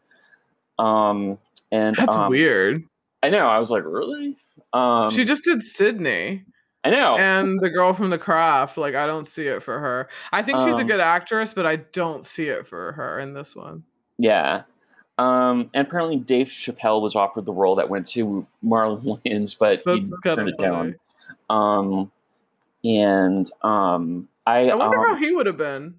Um 0.78 1.38
and 1.72 1.96
That's 1.96 2.14
um, 2.14 2.30
weird. 2.30 2.84
I 3.22 3.30
know. 3.30 3.46
I 3.48 3.58
was 3.58 3.70
like, 3.70 3.82
really? 3.84 4.36
Um, 4.72 5.10
she 5.10 5.24
just 5.24 5.42
did 5.44 5.62
Sydney 5.62 6.44
I 6.84 6.90
know. 6.90 7.16
and 7.16 7.58
the 7.60 7.70
girl 7.70 7.92
from 7.92 8.10
the 8.10 8.18
craft. 8.18 8.76
Like, 8.76 8.94
I 8.94 9.06
don't 9.08 9.26
see 9.26 9.48
it 9.48 9.62
for 9.64 9.80
her. 9.80 10.08
I 10.30 10.42
think 10.42 10.58
she's 10.60 10.74
a 10.76 10.82
Um, 10.82 10.86
good 10.86 11.00
actress, 11.00 11.52
but 11.52 11.66
I 11.66 11.76
don't 11.76 12.24
see 12.24 12.44
it 12.46 12.68
for 12.68 12.92
her 12.92 13.18
in 13.18 13.34
this 13.34 13.56
one. 13.56 13.82
Yeah. 14.18 14.62
Um, 15.18 15.70
and 15.72 15.86
apparently 15.86 16.16
Dave 16.16 16.48
Chappelle 16.48 17.00
was 17.00 17.16
offered 17.16 17.46
the 17.46 17.52
role 17.52 17.76
that 17.76 17.88
went 17.88 18.06
to 18.08 18.46
Marlon 18.64 19.02
Wayans, 19.02 19.56
but 19.58 19.78
he 19.84 20.00
That's 20.00 20.10
kind 20.22 20.36
turned 20.36 20.48
it 20.50 20.58
down. 20.58 20.96
Um, 21.48 22.12
and 22.84 23.50
um, 23.62 24.28
I, 24.46 24.70
I 24.70 24.74
wonder 24.74 24.98
um, 24.98 25.06
how 25.06 25.14
he 25.16 25.32
would 25.32 25.46
have 25.46 25.56
been. 25.56 25.98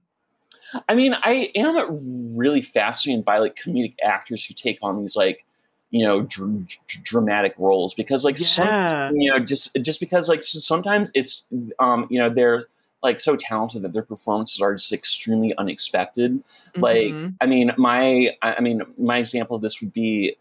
I 0.88 0.96
mean, 0.96 1.14
I 1.14 1.52
am 1.56 2.36
really 2.36 2.62
fascinated 2.62 3.26
by 3.26 3.40
like 3.40 3.56
comedic 3.56 3.96
actors 4.04 4.46
who 4.46 4.54
take 4.54 4.78
on 4.82 5.00
these 5.00 5.16
like, 5.16 5.46
you 5.92 6.06
know, 6.06 6.22
dr- 6.22 6.68
dr- 6.68 7.04
dramatic 7.04 7.56
roles 7.58 7.94
because 7.94 8.24
like 8.24 8.38
Yeah. 8.40 9.08
some, 9.08 9.16
you 9.16 9.32
know, 9.32 9.40
just 9.40 9.76
just 9.82 10.00
because 10.00 10.28
like 10.30 10.44
sometimes 10.44 11.10
it's 11.14 11.46
um, 11.80 12.08
you 12.10 12.20
know, 12.20 12.30
they're 12.30 12.68
like 13.04 13.20
so 13.20 13.36
talented 13.36 13.84
that 13.84 13.94
their 13.94 14.02
performances 14.04 14.60
are 14.62 14.74
just 14.76 14.92
extremely 14.92 15.56
unexpected. 15.58 16.44
Like, 16.76 17.14
Mhm. 17.14 17.36
I 17.42 17.46
mean, 17.46 17.72
my 17.78 18.36
I 18.42 18.60
mean, 18.60 18.82
my 18.98 19.18
example 19.18 19.56
of 19.56 19.62
this 19.62 19.82
would 19.82 19.94
be 19.94 20.36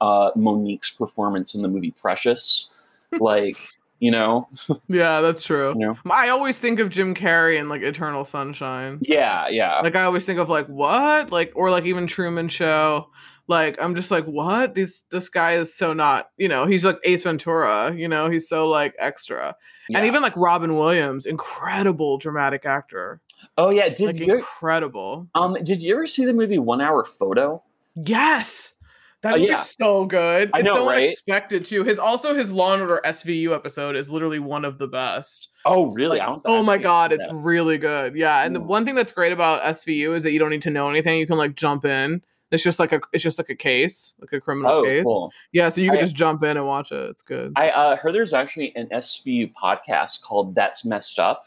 uh, 0.00 0.30
Mo'Nique's 0.36 0.90
performance 0.90 1.54
in 1.54 1.62
the 1.62 1.68
movie 1.68 1.92
Precious. 1.92 2.70
like, 3.20 3.56
you 3.98 4.10
know, 4.10 4.48
yeah, 4.88 5.20
that's 5.20 5.42
true. 5.42 5.70
you 5.78 5.86
know, 5.86 5.96
I 6.10 6.28
always 6.28 6.58
think 6.58 6.78
of 6.78 6.90
Jim 6.90 7.14
Carrey 7.14 7.58
in 7.58 7.68
like 7.68 7.82
Eternal 7.82 8.24
Sunshine. 8.24 8.98
yeah, 9.02 9.48
yeah, 9.48 9.80
Like 9.80 9.96
I 9.96 10.02
always 10.04 10.24
think 10.24 10.38
of 10.38 10.48
like 10.48 10.66
what, 10.68 11.30
like 11.30 11.52
or 11.54 11.70
like 11.70 11.84
even 11.84 12.06
Truman 12.06 12.48
Show. 12.48 13.08
Like 13.48 13.76
I'm 13.82 13.94
just 13.96 14.10
like 14.12 14.26
what 14.26 14.74
this 14.76 15.02
this 15.10 15.28
guy 15.28 15.52
is 15.54 15.74
so 15.74 15.92
not 15.92 16.30
you 16.36 16.46
know 16.48 16.66
he's 16.66 16.84
like 16.84 16.98
Ace 17.04 17.24
Ventura 17.24 17.92
you 17.96 18.06
know 18.06 18.30
he's 18.30 18.48
so 18.48 18.68
like 18.68 18.94
extra 18.96 19.56
yeah. 19.90 19.98
and 19.98 20.06
even 20.06 20.22
like 20.22 20.36
Robin 20.36 20.76
Williams 20.76 21.26
incredible 21.26 22.18
dramatic 22.18 22.64
actor 22.64 23.20
oh 23.58 23.70
yeah, 23.70 23.88
did 23.88 24.06
like 24.06 24.18
you 24.18 24.34
incredible 24.36 25.26
um 25.34 25.56
did 25.62 25.82
you 25.82 25.94
ever 25.94 26.06
see 26.06 26.24
the 26.24 26.32
movie 26.32 26.58
One 26.58 26.80
Hour 26.80 27.04
Photo? 27.04 27.62
yes 27.96 28.74
that 29.22 29.34
Oh, 29.34 29.36
movie's 29.36 29.50
yeah. 29.50 29.62
so 29.62 30.06
good 30.06 30.50
I 30.54 30.60
it's 30.60 30.64
know, 30.64 30.76
so 30.76 30.86
right? 30.86 31.02
unexpected 31.04 31.64
too 31.66 31.84
his 31.84 31.98
also 31.98 32.34
his 32.34 32.50
Law 32.50 32.72
and 32.72 32.80
Order 32.82 33.00
SVU 33.04 33.54
episode 33.54 33.94
is 33.96 34.10
literally 34.10 34.38
one 34.38 34.64
of 34.64 34.78
the 34.78 34.86
best 34.86 35.48
Oh 35.66 35.92
really? 35.92 36.18
Like, 36.18 36.22
I 36.22 36.30
don't, 36.30 36.42
oh 36.46 36.60
I 36.60 36.62
my 36.62 36.78
god, 36.78 37.12
it's 37.12 37.26
that. 37.26 37.34
really 37.34 37.76
good. 37.76 38.14
Yeah, 38.16 38.42
and 38.44 38.56
the 38.56 38.60
Mm. 38.60 38.64
one 38.66 38.84
thing 38.86 38.94
that's 38.94 39.12
great 39.12 39.30
about 39.32 39.62
SVU 39.62 40.14
is 40.16 40.22
that 40.22 40.32
you 40.32 40.38
don't 40.38 40.48
need 40.48 40.62
to 40.62 40.70
know 40.70 40.88
anything. 40.88 41.18
You 41.18 41.26
can 41.26 41.36
like 41.36 41.54
jump 41.54 41.84
in. 41.84 42.22
It's 42.50 42.62
just 42.64 42.78
like 42.80 42.92
a 42.92 43.00
it's 43.12 43.22
just 43.22 43.38
like 43.38 43.48
a 43.50 43.54
case, 43.54 44.16
like 44.20 44.32
a 44.32 44.40
criminal 44.40 44.70
oh 44.72 44.82
case. 44.84 45.04
cool. 45.04 45.32
Yeah, 45.52 45.68
so 45.68 45.80
you 45.80 45.90
can 45.90 45.98
I- 45.98 46.02
just 46.02 46.14
jump 46.14 46.42
in 46.42 46.56
and 46.56 46.66
watch 46.66 46.90
it. 46.92 47.10
It's 47.10 47.22
good. 47.22 47.52
I 47.56 47.70
uh, 47.70 47.96
heard 47.96 48.14
there's 48.14 48.34
actually 48.34 48.74
an 48.76 48.88
SVU 48.92 49.52
podcast 49.54 50.22
called 50.22 50.54
That's 50.54 50.84
Messed 50.84 51.18
Up, 51.18 51.44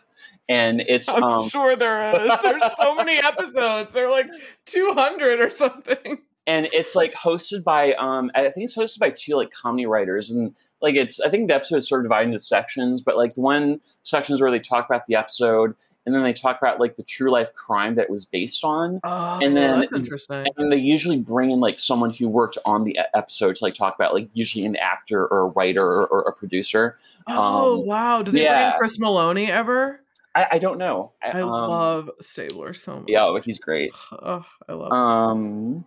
and 0.48 0.82
it's 0.88 1.10
I'm 1.10 1.24
um 1.24 1.50
sure 1.50 1.76
there 1.76 2.16
is. 2.16 2.32
There's 2.42 2.62
so 2.78 2.96
many 2.96 3.18
episodes. 3.18 3.92
They're 3.92 4.10
like 4.10 4.30
200 4.66 5.40
or 5.40 5.50
something. 5.50 6.20
and 6.48 6.68
it's 6.74 6.94
like 6.96 7.14
hosted 7.14 7.64
by 7.64 7.94
um 7.94 8.32
I 8.36 8.50
think 8.50 8.66
it's 8.66 8.76
hosted 8.78 9.00
by 9.00 9.10
two 9.12 9.36
like 9.36 9.52
comedy 9.52 9.86
writers 9.86 10.30
and 10.32 10.54
like 10.82 10.96
it's 10.96 11.20
I 11.22 11.30
think 11.30 11.48
the 11.48 11.56
episode 11.56 11.78
is 11.78 11.88
sort 11.88 12.02
of 12.02 12.06
divided 12.06 12.28
into 12.28 12.40
sections, 12.40 13.02
but 13.02 13.16
like 13.18 13.34
one 13.36 13.80
sections 14.04 14.42
where 14.42 14.52
they 14.52 14.60
talk 14.60 14.86
about 14.86 15.06
the 15.08 15.16
episode 15.16 15.76
and 16.06 16.14
then 16.14 16.24
they 16.24 16.34
talk 16.34 16.58
about 16.62 16.80
like 16.80 16.96
the 16.96 17.04
true 17.04 17.32
life 17.32 17.54
crime 17.54 17.96
that 17.96 18.04
it 18.04 18.10
was 18.10 18.26
based 18.26 18.64
on. 18.64 19.00
Oh, 19.04 19.40
And 19.42 19.56
then- 19.56 19.80
that's 19.80 19.94
interesting. 19.94 20.46
And 20.58 20.72
they 20.72 20.78
usually 20.78 21.20
bring 21.20 21.52
in 21.52 21.60
like 21.60 21.80
someone 21.80 22.12
who 22.12 22.28
worked 22.28 22.58
on 22.66 22.84
the 22.84 23.00
episode 23.14 23.56
to 23.58 23.64
like 23.64 23.76
talk 23.76 23.96
about 23.96 24.14
like 24.14 24.30
usually 24.34 24.66
an 24.66 24.76
actor 24.76 25.26
or 25.28 25.40
a 25.40 25.46
writer 25.48 25.86
or, 25.86 26.08
or 26.08 26.22
a 26.22 26.34
producer. 26.34 26.98
Oh 27.28 27.80
um, 27.80 27.88
wow! 27.88 28.22
Do 28.22 28.32
they 28.32 28.40
bring 28.40 28.52
yeah. 28.52 28.74
in 28.74 28.78
Chris 28.78 28.98
Meloni 28.98 29.48
ever? 29.48 30.02
I, 30.36 30.48
I 30.54 30.58
don't 30.60 30.78
know. 30.78 31.12
I 31.22 31.40
um, 31.40 31.50
love 31.50 32.10
Stabler 32.20 32.74
so 32.74 33.00
much. 33.00 33.06
Yeah, 33.08 33.30
but 33.32 33.46
he's 33.46 33.60
great. 33.60 33.92
Oh, 34.12 34.46
I 34.68 34.74
love. 34.74 34.92
Um, 34.92 35.86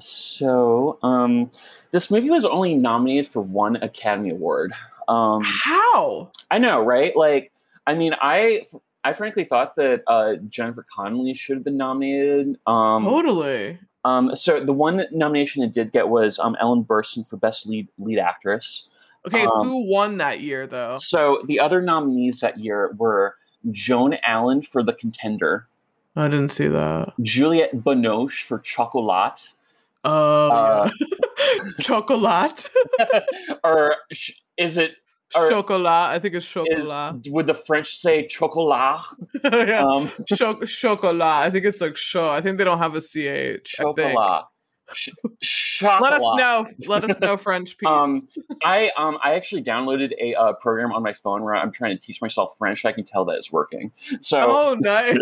so 0.00 0.98
um, 1.02 1.50
this 1.90 2.10
movie 2.10 2.30
was 2.30 2.44
only 2.44 2.74
nominated 2.74 3.26
for 3.26 3.42
one 3.42 3.76
Academy 3.76 4.30
Award. 4.30 4.72
Um, 5.08 5.42
How? 5.44 6.30
I 6.50 6.58
know, 6.58 6.82
right? 6.82 7.16
Like, 7.16 7.52
I 7.86 7.94
mean, 7.94 8.14
I 8.20 8.66
I 9.06 9.12
frankly 9.12 9.44
thought 9.44 9.74
that 9.76 10.02
uh, 10.06 10.34
Jennifer 10.48 10.84
Connelly 10.94 11.34
should 11.34 11.56
have 11.56 11.64
been 11.64 11.76
nominated. 11.76 12.56
Um, 12.66 13.04
totally. 13.04 13.78
um, 14.04 14.34
so 14.34 14.64
the 14.64 14.72
one 14.72 15.04
nomination 15.12 15.62
it 15.62 15.72
did 15.72 15.92
get 15.92 16.08
was 16.08 16.38
um, 16.38 16.56
Ellen 16.60 16.84
Burstyn 16.84 17.26
for 17.26 17.36
best 17.36 17.66
lead 17.66 17.88
lead 17.98 18.18
actress. 18.18 18.88
Okay, 19.26 19.42
um, 19.44 19.50
who 19.64 19.90
won 19.90 20.18
that 20.18 20.40
year 20.40 20.66
though? 20.66 20.96
So 20.98 21.42
the 21.46 21.58
other 21.60 21.80
nominees 21.82 22.40
that 22.40 22.58
year 22.58 22.94
were 22.98 23.34
Joan 23.72 24.14
Allen 24.26 24.62
for 24.62 24.82
The 24.82 24.92
Contender, 24.92 25.66
I 26.14 26.28
didn't 26.28 26.50
see 26.50 26.68
that. 26.68 27.12
Juliette 27.22 27.74
Binoche 27.84 28.42
for 28.44 28.58
Chocolat, 28.60 29.52
Oh, 30.04 30.50
Uh, 30.50 30.90
yeah. 31.00 31.70
chocolat. 31.80 32.68
or 33.64 33.96
sh- 34.12 34.32
is 34.56 34.78
it 34.78 34.92
chocolat. 35.32 36.10
I 36.10 36.18
think 36.18 36.34
it's 36.34 36.46
is 36.46 36.52
chocolat. 36.52 37.26
would 37.28 37.46
the 37.46 37.54
French 37.54 37.96
say 37.96 38.26
chocolat? 38.26 39.00
yeah. 39.44 39.84
Um, 39.84 40.10
Cho- 40.34 40.60
chocolat. 40.64 41.22
I 41.22 41.50
think 41.50 41.64
it's 41.64 41.80
like 41.80 41.96
show. 41.96 42.30
I 42.30 42.40
think 42.40 42.58
they 42.58 42.64
don't 42.64 42.78
have 42.78 42.94
a 42.94 43.00
ch. 43.00 43.64
Chocolat. 43.64 44.44
Sh- 44.92 45.08
chocolat. 45.42 46.02
Let 46.02 46.12
us 46.12 46.38
know. 46.38 46.66
Let 46.86 47.10
us 47.10 47.18
know, 47.18 47.36
French 47.36 47.76
people. 47.76 47.92
Um, 47.92 48.22
I 48.64 48.90
um 48.96 49.18
I 49.22 49.34
actually 49.34 49.64
downloaded 49.64 50.12
a 50.20 50.34
uh, 50.34 50.52
program 50.52 50.92
on 50.92 51.02
my 51.02 51.12
phone 51.12 51.42
where 51.42 51.56
I'm 51.56 51.72
trying 51.72 51.96
to 51.96 52.00
teach 52.00 52.22
myself 52.22 52.56
French. 52.56 52.84
I 52.84 52.92
can 52.92 53.04
tell 53.04 53.24
that 53.24 53.34
it's 53.36 53.50
working. 53.50 53.90
So 54.20 54.38
Oh, 54.40 54.76
nice. 54.78 55.18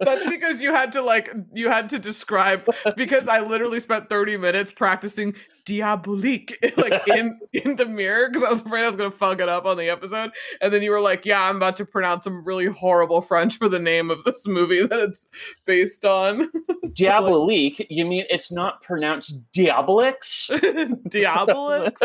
That's 0.00 0.28
because 0.28 0.60
you 0.60 0.74
had 0.74 0.92
to 0.92 1.02
like 1.02 1.34
you 1.54 1.70
had 1.70 1.88
to 1.90 1.98
describe 1.98 2.68
because 2.94 3.26
I 3.26 3.40
literally 3.40 3.80
spent 3.80 4.10
30 4.10 4.36
minutes 4.36 4.70
practicing 4.70 5.34
diabolique 5.68 6.56
like 6.76 7.06
in 7.08 7.38
in 7.52 7.76
the 7.76 7.84
mirror 7.86 8.28
because 8.28 8.42
I 8.42 8.50
was 8.50 8.60
afraid 8.60 8.84
I 8.84 8.86
was 8.86 8.96
gonna 8.96 9.10
fuck 9.10 9.40
it 9.40 9.48
up 9.48 9.66
on 9.66 9.76
the 9.76 9.90
episode. 9.90 10.30
And 10.60 10.72
then 10.72 10.82
you 10.82 10.90
were 10.90 11.00
like, 11.00 11.26
Yeah, 11.26 11.42
I'm 11.42 11.56
about 11.56 11.76
to 11.78 11.84
pronounce 11.84 12.24
some 12.24 12.44
really 12.44 12.66
horrible 12.66 13.20
French 13.20 13.58
for 13.58 13.68
the 13.68 13.78
name 13.78 14.10
of 14.10 14.24
this 14.24 14.46
movie 14.46 14.86
that 14.86 14.98
it's 14.98 15.28
based 15.66 16.04
on. 16.04 16.50
diabolique. 16.96 17.86
You 17.90 18.06
mean 18.06 18.24
it's 18.30 18.50
not 18.50 18.82
pronounced 18.82 19.40
diabolix? 19.52 20.48
Diabolix? 21.08 22.00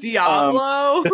Diablo? 0.00 1.04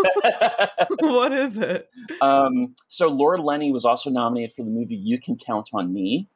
what 1.00 1.32
is 1.32 1.58
it? 1.58 1.88
um, 2.20 2.74
so 2.88 3.08
Laura 3.08 3.40
Linney 3.40 3.72
was 3.72 3.84
also 3.84 4.10
nominated 4.10 4.54
for 4.54 4.64
the 4.64 4.70
movie 4.70 4.96
You 4.96 5.20
Can 5.20 5.36
Count 5.36 5.70
on 5.74 5.92
Me. 5.92 6.28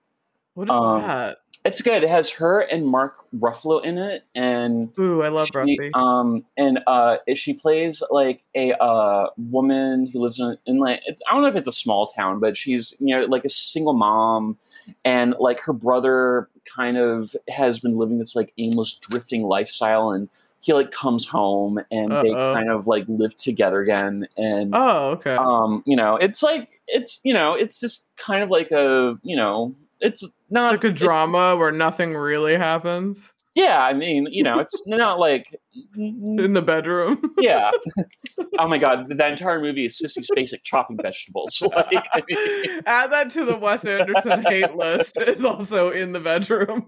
What 0.54 0.68
is 0.68 0.70
Um, 0.74 1.02
that? 1.02 1.38
It's 1.64 1.80
good. 1.80 2.02
It 2.02 2.08
has 2.08 2.28
her 2.30 2.60
and 2.60 2.84
Mark 2.84 3.14
Ruffalo 3.38 3.84
in 3.84 3.96
it, 3.96 4.24
and 4.34 4.90
Ooh, 4.98 5.22
I 5.22 5.28
love 5.28 5.46
she, 5.46 5.56
rugby. 5.56 5.90
um, 5.94 6.44
and 6.56 6.80
uh, 6.88 7.18
she 7.36 7.54
plays 7.54 8.02
like 8.10 8.42
a 8.56 8.72
uh, 8.82 9.28
woman 9.38 10.08
who 10.08 10.18
lives 10.20 10.40
in, 10.40 10.56
in 10.66 10.78
like 10.80 11.02
it's, 11.06 11.22
I 11.28 11.32
don't 11.32 11.42
know 11.42 11.48
if 11.48 11.54
it's 11.54 11.68
a 11.68 11.72
small 11.72 12.08
town, 12.08 12.40
but 12.40 12.56
she's 12.56 12.94
you 12.98 13.14
know 13.14 13.26
like 13.26 13.44
a 13.44 13.48
single 13.48 13.92
mom, 13.92 14.58
and 15.04 15.36
like 15.38 15.60
her 15.60 15.72
brother 15.72 16.48
kind 16.76 16.96
of 16.98 17.36
has 17.48 17.78
been 17.78 17.96
living 17.96 18.18
this 18.18 18.34
like 18.34 18.52
aimless 18.58 18.98
drifting 19.00 19.44
lifestyle, 19.44 20.10
and 20.10 20.28
he 20.58 20.72
like 20.72 20.90
comes 20.90 21.24
home 21.26 21.78
and 21.92 22.10
they 22.10 22.30
Uh-oh. 22.32 22.54
kind 22.54 22.70
of 22.70 22.88
like 22.88 23.04
live 23.06 23.36
together 23.36 23.80
again, 23.80 24.26
and 24.36 24.72
oh, 24.74 25.10
okay. 25.10 25.36
um, 25.36 25.84
you 25.86 25.94
know, 25.94 26.16
it's 26.16 26.42
like 26.42 26.80
it's 26.88 27.20
you 27.22 27.32
know, 27.32 27.54
it's 27.54 27.78
just 27.78 28.04
kind 28.16 28.42
of 28.42 28.50
like 28.50 28.72
a 28.72 29.16
you 29.22 29.36
know, 29.36 29.76
it's 30.02 30.22
not 30.50 30.72
like 30.72 30.84
a 30.84 30.92
drama 30.92 31.56
where 31.56 31.72
nothing 31.72 32.14
really 32.14 32.56
happens 32.56 33.32
yeah, 33.54 33.82
I 33.82 33.92
mean, 33.92 34.28
you 34.30 34.42
know, 34.42 34.58
it's 34.58 34.80
not 34.86 35.18
like 35.18 35.60
in 35.94 36.54
the 36.54 36.62
bedroom. 36.62 37.20
yeah. 37.38 37.70
oh 38.58 38.68
my 38.68 38.78
god, 38.78 39.06
that 39.10 39.30
entire 39.30 39.60
movie 39.60 39.86
is 39.86 40.00
Sissy 40.00 40.24
Spacek 40.26 40.62
chopping 40.64 40.96
vegetables. 40.96 41.60
Like, 41.60 42.06
I 42.12 42.22
mean, 42.28 42.80
Add 42.86 43.12
that 43.12 43.30
to 43.30 43.44
the 43.44 43.58
Wes 43.58 43.84
Anderson 43.84 44.44
hate 44.48 44.74
list. 44.74 45.18
Is 45.20 45.44
also 45.44 45.90
in 45.90 46.12
the 46.12 46.20
bedroom. 46.20 46.86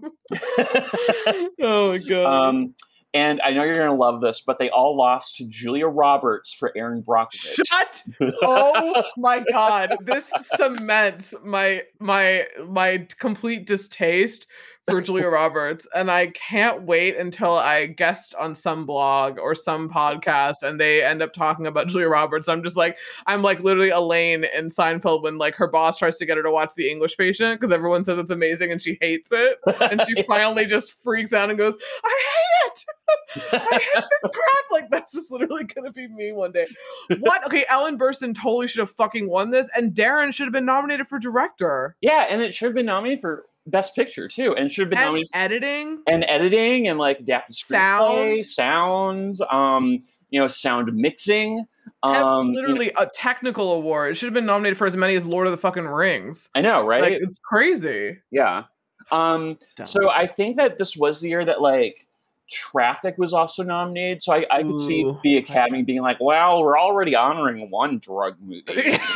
oh 1.61 1.91
my 1.91 1.97
god. 1.99 2.25
um, 2.25 2.73
And 3.15 3.39
I 3.45 3.51
know 3.51 3.63
you're 3.63 3.79
gonna 3.79 3.95
love 3.95 4.19
this, 4.19 4.41
but 4.41 4.59
they 4.59 4.69
all 4.69 4.97
lost 4.97 5.37
to 5.37 5.45
Julia 5.45 5.87
Roberts 5.87 6.51
for 6.51 6.73
Erin 6.75 7.01
Brockovich. 7.01 7.61
Shut! 7.65 8.03
Oh 8.41 9.03
my 9.17 9.43
god, 9.49 9.95
this 10.01 10.31
cements 10.57 11.33
my 11.43 11.83
my 11.99 12.45
my 12.67 13.07
complete 13.17 13.65
distaste 13.65 14.47
for 14.87 15.01
Julia 15.01 15.27
Roberts, 15.27 15.87
and 15.95 16.11
I 16.11 16.27
can't 16.27 16.83
wait 16.83 17.17
until 17.17 17.57
I 17.57 17.87
guest 17.87 18.35
on 18.35 18.53
some 18.53 18.85
blog 18.85 19.39
or 19.39 19.55
some 19.55 19.89
podcast, 19.89 20.61
and 20.61 20.79
they 20.79 21.03
end 21.03 21.21
up 21.21 21.33
talking 21.33 21.65
about 21.65 21.87
Julia 21.87 22.07
Roberts. 22.07 22.47
I'm 22.47 22.61
just 22.61 22.75
like, 22.75 22.97
I'm 23.25 23.41
like 23.41 23.61
literally 23.61 23.89
Elaine 23.89 24.45
in 24.55 24.69
Seinfeld 24.69 25.23
when 25.23 25.37
like 25.37 25.55
her 25.55 25.67
boss 25.67 25.97
tries 25.97 26.17
to 26.17 26.25
get 26.25 26.37
her 26.37 26.43
to 26.43 26.51
watch 26.51 26.75
The 26.75 26.89
English 26.89 27.17
Patient 27.17 27.59
because 27.59 27.71
everyone 27.71 28.03
says 28.03 28.19
it's 28.19 28.31
amazing 28.31 28.71
and 28.71 28.81
she 28.81 28.97
hates 29.01 29.31
it, 29.31 29.57
and 29.81 30.01
she 30.07 30.21
finally 30.27 30.65
just 30.65 31.01
freaks 31.01 31.33
out 31.33 31.49
and 31.49 31.57
goes, 31.57 31.73
"I 32.03 32.34
it! 32.83 33.43
I 33.53 33.79
hate 33.79 34.03
this 34.03 34.21
crap!" 34.31 34.65
Like 34.71 34.89
that's 34.89 35.13
just 35.13 35.31
literally 35.31 35.63
gonna 35.63 35.91
be 35.91 36.07
me 36.07 36.31
one 36.31 36.51
day. 36.51 36.67
What? 37.19 37.45
Okay, 37.45 37.65
Ellen 37.69 37.97
Burstyn 37.97 38.35
totally 38.35 38.67
should 38.67 38.79
have 38.79 38.91
fucking 38.91 39.29
won 39.29 39.51
this, 39.51 39.69
and 39.75 39.93
Darren 39.93 40.33
should 40.33 40.45
have 40.45 40.53
been 40.53 40.65
nominated 40.65 41.07
for 41.07 41.19
director. 41.19 41.95
Yeah, 42.01 42.25
and 42.29 42.41
it 42.41 42.53
should 42.53 42.65
have 42.67 42.75
been 42.75 42.85
nominated 42.87 43.21
for 43.21 43.45
Best 43.67 43.95
Picture 43.95 44.27
too, 44.27 44.55
and 44.55 44.71
should 44.71 44.83
have 44.83 44.89
been 44.91 44.99
And 44.99 45.05
nominated 45.07 45.29
editing. 45.33 46.03
and 46.07 46.25
editing 46.27 46.87
and 46.87 46.99
like 46.99 47.19
adapted 47.21 47.55
screenplay, 47.55 48.45
sound, 48.45 49.37
um, 49.51 50.03
you 50.29 50.39
know, 50.39 50.47
sound 50.47 50.93
mixing. 50.93 51.65
Um, 52.03 52.13
you 52.49 52.53
know- 52.53 52.61
literally 52.61 52.91
a 52.97 53.07
technical 53.13 53.73
award. 53.73 54.11
It 54.11 54.15
should 54.15 54.27
have 54.27 54.33
been 54.33 54.45
nominated 54.45 54.77
for 54.77 54.85
as 54.87 54.95
many 54.97 55.15
as 55.15 55.23
Lord 55.25 55.47
of 55.47 55.51
the 55.51 55.57
fucking 55.57 55.85
Rings. 55.85 56.49
I 56.55 56.61
know, 56.61 56.85
right? 56.85 57.01
Like 57.01 57.13
it's 57.21 57.39
crazy. 57.39 58.17
yeah. 58.31 58.63
Um, 59.11 59.59
so 59.83 60.09
I 60.09 60.25
think 60.25 60.57
that 60.57 60.79
this 60.79 60.97
was 60.97 61.21
the 61.21 61.29
year 61.29 61.45
that 61.45 61.61
like 61.61 62.04
Traffic 62.49 63.15
was 63.17 63.33
also 63.33 63.63
nominated. 63.63 64.21
So 64.21 64.33
I, 64.33 64.45
I 64.51 64.61
could 64.63 64.79
see 64.81 65.11
the 65.23 65.37
Academy 65.37 65.81
being 65.83 66.01
like, 66.01 66.17
"Well, 66.19 66.61
we're 66.61 66.77
already 66.79 67.15
honoring 67.15 67.69
one 67.71 67.99
drug 67.99 68.35
movie." 68.41 68.63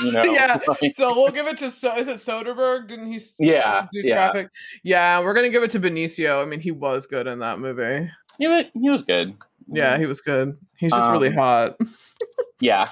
You 0.04 0.12
know? 0.12 0.24
Yeah. 0.34 0.60
Like, 0.82 0.92
so 0.92 1.14
we'll 1.16 1.32
give 1.32 1.48
it 1.48 1.58
to 1.60 1.70
so 1.70 1.96
is 1.98 2.08
it 2.08 2.16
Soderbergh? 2.18 2.88
Didn't 2.88 3.12
he 3.12 3.20
Yeah, 3.40 3.88
do 3.92 4.02
yeah. 4.04 4.16
traffic? 4.32 4.50
Yeah, 4.84 5.20
we're 5.22 5.34
gonna 5.34 5.50
give 5.50 5.64
it 5.64 5.72
to 5.72 5.80
Benicio. 5.80 6.42
I 6.42 6.46
mean, 6.46 6.60
he 6.60 6.72
was 6.72 7.06
good 7.06 7.28
in 7.28 7.40
that 7.40 7.60
movie. 7.60 8.10
he 8.38 8.48
was, 8.48 8.66
he 8.74 8.90
was 8.90 9.04
good. 9.04 9.36
Yeah, 9.72 9.98
he 10.00 10.06
was 10.08 10.22
good. 10.22 10.58
He's 10.78 10.92
just 10.92 11.12
really 11.12 11.30
Um, 11.30 11.36
hot. 11.36 11.78
Yeah. 12.62 12.90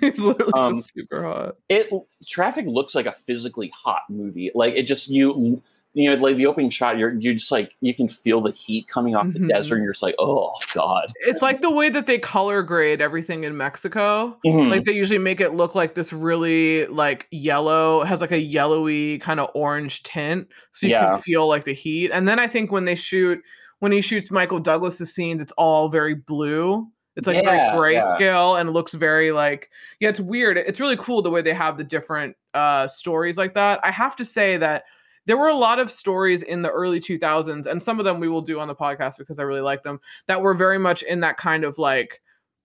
He's 0.00 0.18
literally 0.18 0.52
um, 0.54 0.80
super 0.80 1.24
hot. 1.24 1.56
it 1.68 1.90
traffic 2.26 2.64
looks 2.66 2.94
like 2.94 3.04
a 3.04 3.12
physically 3.12 3.70
hot 3.84 4.00
movie 4.08 4.50
like 4.54 4.72
it 4.74 4.84
just 4.84 5.10
you 5.10 5.62
you 5.94 6.10
know 6.10 6.16
like 6.20 6.36
the 6.36 6.44
opening 6.46 6.70
shot 6.70 6.98
you're 6.98 7.14
you're 7.20 7.34
just 7.34 7.52
like 7.52 7.70
you 7.80 7.94
can 7.94 8.08
feel 8.08 8.40
the 8.40 8.50
heat 8.50 8.88
coming 8.88 9.14
off 9.14 9.26
Mhm. 9.26 9.32
the 9.34 9.48
desert 9.48 9.76
and 9.76 9.84
you're 9.84 9.92
just 9.92 10.02
like 10.02 10.16
oh 10.18 10.52
god 10.74 11.06
It's 11.20 11.40
like 11.40 11.60
the 11.62 11.70
way 11.70 11.88
that 11.88 12.06
they 12.06 12.18
color 12.18 12.62
grade 12.62 13.00
everything 13.00 13.44
in 13.44 13.56
Mexico. 13.56 14.36
Mhm. 14.44 14.70
Like 14.70 14.84
they 14.84 14.92
usually 14.92 15.18
make 15.18 15.40
it 15.40 15.54
look 15.54 15.74
like 15.74 15.94
this 15.94 16.12
really 16.12 16.86
like 16.86 17.26
yellow, 17.30 18.02
has 18.04 18.20
like 18.20 18.32
a 18.32 18.38
yellowy 18.40 19.18
kind 19.18 19.38
of 19.40 19.50
orange 19.54 20.02
tint, 20.02 20.48
so 20.72 20.86
you 20.86 20.92
Yeah. 20.92 21.12
can 21.12 21.22
feel 21.22 21.48
like 21.48 21.64
the 21.64 21.74
heat. 21.74 22.10
And 22.12 22.26
then 22.28 22.38
I 22.38 22.46
think 22.48 22.72
when 22.72 22.84
they 22.84 22.94
shoot, 22.96 23.40
when 23.78 23.92
he 23.92 24.00
shoots 24.00 24.30
Michael 24.30 24.58
Douglas's 24.60 25.14
scenes, 25.14 25.40
it's 25.40 25.52
all 25.52 25.88
very 25.88 26.14
blue. 26.14 26.88
It's 27.16 27.28
like 27.28 27.36
Yeah, 27.44 27.76
very 27.76 27.94
yeah. 27.94 28.02
grayscale 28.02 28.60
and 28.60 28.72
looks 28.72 28.92
very 28.94 29.30
like 29.30 29.70
yeah, 30.00 30.08
it's 30.08 30.18
weird. 30.20 30.56
It's 30.58 30.80
really 30.80 30.96
cool 30.96 31.22
the 31.22 31.30
way 31.30 31.40
they 31.42 31.54
have 31.54 31.76
the 31.76 31.84
different 31.84 32.36
uh 32.52 32.88
stories 32.88 33.38
like 33.38 33.54
that. 33.54 33.78
I 33.84 33.92
have 33.92 34.16
to 34.16 34.24
say 34.24 34.56
that 34.56 34.84
there 35.26 35.36
were 35.36 35.48
a 35.48 35.56
lot 35.56 35.78
of 35.78 35.90
stories 35.90 36.42
in 36.42 36.62
the 36.62 36.70
early 36.70 37.00
2000s 37.00 37.66
and 37.66 37.82
some 37.82 37.98
of 37.98 38.04
them 38.04 38.20
we 38.20 38.28
will 38.28 38.42
do 38.42 38.60
on 38.60 38.68
the 38.68 38.74
podcast 38.74 39.18
because 39.18 39.38
I 39.38 39.42
really 39.42 39.60
like 39.60 39.82
them 39.82 40.00
that 40.28 40.42
were 40.42 40.54
very 40.54 40.78
much 40.78 41.02
in 41.02 41.20
that 41.20 41.36
kind 41.36 41.64
of 41.64 41.78
like 41.78 42.20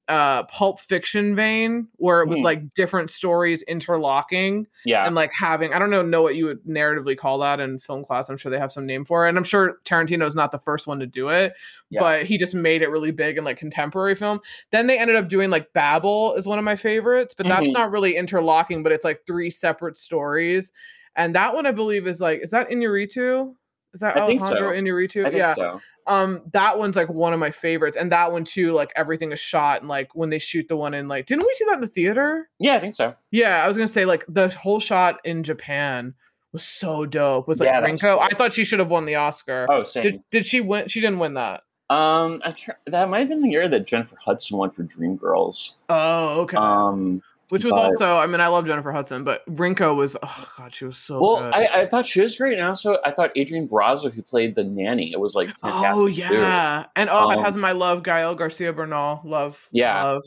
uh 0.07 0.41
pulp 0.45 0.79
fiction 0.79 1.35
vein 1.35 1.87
where 1.97 2.21
it 2.21 2.27
was 2.27 2.39
Mhm. 2.39 2.43
like 2.43 2.73
different 2.73 3.11
stories 3.11 3.61
interlocking 3.61 4.65
yeah 4.83 5.05
and 5.05 5.13
like 5.13 5.29
having 5.39 5.71
I 5.71 5.77
don't 5.77 5.91
know 5.91 6.01
know 6.01 6.23
what 6.23 6.35
you 6.35 6.45
would 6.45 6.63
narratively 6.65 7.15
call 7.15 7.37
that 7.39 7.59
in 7.59 7.77
film 7.77 8.03
class. 8.03 8.27
I'm 8.27 8.35
sure 8.37 8.51
they 8.51 8.57
have 8.57 8.71
some 8.71 8.87
name 8.87 9.05
for 9.05 9.25
it. 9.25 9.29
And 9.29 9.37
I'm 9.37 9.43
sure 9.43 9.77
Tarantino's 9.85 10.33
not 10.33 10.51
the 10.51 10.57
first 10.57 10.87
one 10.87 10.97
to 10.99 11.05
do 11.05 11.29
it, 11.29 11.53
Yeah. 11.91 11.99
but 11.99 12.25
he 12.25 12.39
just 12.39 12.55
made 12.55 12.81
it 12.81 12.89
really 12.89 13.11
big 13.11 13.37
in 13.37 13.43
like 13.43 13.57
contemporary 13.57 14.15
film. 14.15 14.39
Then 14.71 14.87
they 14.87 14.97
ended 14.97 15.15
up 15.15 15.27
doing 15.29 15.51
like 15.51 15.73
Babel 15.73 16.33
is 16.33 16.47
one 16.47 16.57
of 16.57 16.65
my 16.65 16.75
favorites, 16.75 17.35
but 17.37 17.45
that's 17.45 17.67
Mhm. 17.67 17.73
not 17.73 17.91
really 17.91 18.15
interlocking, 18.15 18.81
but 18.81 18.91
it's 18.91 19.05
like 19.05 19.21
three 19.27 19.51
separate 19.51 19.95
stories. 19.95 20.73
And 21.19 21.35
that 21.35 21.53
one 21.53 21.65
I 21.65 21.71
believe 21.71 22.07
is 22.07 22.19
like 22.19 22.39
is 22.43 22.51
that 22.51 22.69
Inarritu? 22.69 23.53
Is 23.93 23.99
that 24.01 24.17
I 24.17 24.21
Alejandro 24.21 24.69
so. 24.69 24.75
Inarritu? 24.75 25.21
I 25.25 25.29
think 25.29 25.35
yeah 25.37 25.55
so 25.55 25.81
um 26.07 26.41
that 26.53 26.77
one's 26.77 26.95
like 26.95 27.07
one 27.09 27.33
of 27.33 27.39
my 27.39 27.51
favorites 27.51 27.95
and 27.95 28.11
that 28.11 28.31
one 28.31 28.43
too 28.43 28.73
like 28.73 28.91
everything 28.95 29.31
is 29.31 29.39
shot 29.39 29.79
and 29.79 29.87
like 29.87 30.13
when 30.15 30.29
they 30.29 30.39
shoot 30.39 30.67
the 30.67 30.75
one 30.75 30.93
in 30.93 31.07
like 31.07 31.25
didn't 31.27 31.45
we 31.45 31.53
see 31.53 31.65
that 31.65 31.75
in 31.75 31.81
the 31.81 31.87
theater 31.87 32.49
yeah 32.59 32.75
i 32.75 32.79
think 32.79 32.95
so 32.95 33.15
yeah 33.31 33.63
i 33.63 33.67
was 33.67 33.77
gonna 33.77 33.87
say 33.87 34.05
like 34.05 34.25
the 34.27 34.49
whole 34.49 34.79
shot 34.79 35.19
in 35.23 35.43
japan 35.43 36.13
was 36.51 36.63
so 36.63 37.05
dope 37.05 37.47
with 37.47 37.59
like 37.59 37.67
Yeah, 37.67 37.81
Rinko. 37.81 37.99
cool. 38.01 38.19
i 38.19 38.29
thought 38.29 38.53
she 38.53 38.63
should 38.63 38.79
have 38.79 38.89
won 38.89 39.05
the 39.05 39.15
oscar 39.15 39.67
oh 39.69 39.83
same 39.83 40.03
did, 40.03 40.21
did 40.31 40.45
she 40.45 40.61
win 40.61 40.87
she 40.87 40.99
didn't 40.99 41.19
win 41.19 41.35
that 41.35 41.61
um 41.91 42.41
I 42.45 42.51
tr- 42.51 42.71
that 42.87 43.09
might 43.09 43.19
have 43.19 43.29
been 43.29 43.41
the 43.43 43.49
year 43.49 43.67
that 43.69 43.85
jennifer 43.85 44.15
hudson 44.23 44.57
won 44.57 44.71
for 44.71 44.83
dreamgirls 44.83 45.73
oh 45.89 46.41
okay 46.41 46.57
um 46.57 47.21
which 47.49 47.63
was 47.63 47.71
but- 47.71 47.83
also 47.85 48.17
i 48.17 48.25
mean 48.27 48.39
i 48.41 48.47
love 48.47 48.65
jennifer 48.65 48.91
hudson 48.91 49.23
but 49.23 49.45
rinko 49.47 49.95
was 49.95 50.15
oh 50.23 50.51
god 50.57 50.73
she 50.73 50.85
was 50.85 50.97
so 50.97 51.19
well 51.21 51.37
good 51.41 51.53
I, 51.53 51.81
I 51.81 51.85
thought 51.87 52.05
she 52.05 52.21
was 52.21 52.35
great 52.35 52.57
and 52.57 52.67
also 52.67 52.97
i 53.05 53.11
thought 53.11 53.31
adrian 53.35 53.67
brazo 53.67 54.11
who 54.11 54.21
played 54.21 54.55
the 54.55 54.63
nanny 54.63 55.11
it 55.11 55.19
was 55.19 55.35
like 55.35 55.49
fantastic 55.57 55.89
Oh 55.95 56.05
yeah, 56.07 56.85
and 56.95 57.09
oh, 57.09 57.29
it 57.31 57.37
Um, 57.37 57.43
has 57.43 57.57
my 57.57 57.71
love, 57.71 58.03
Gael 58.03 58.35
Garcia 58.35 58.71
Bernal. 58.73 59.21
Love, 59.23 59.67
Yeah. 59.71 60.03
love. 60.03 60.23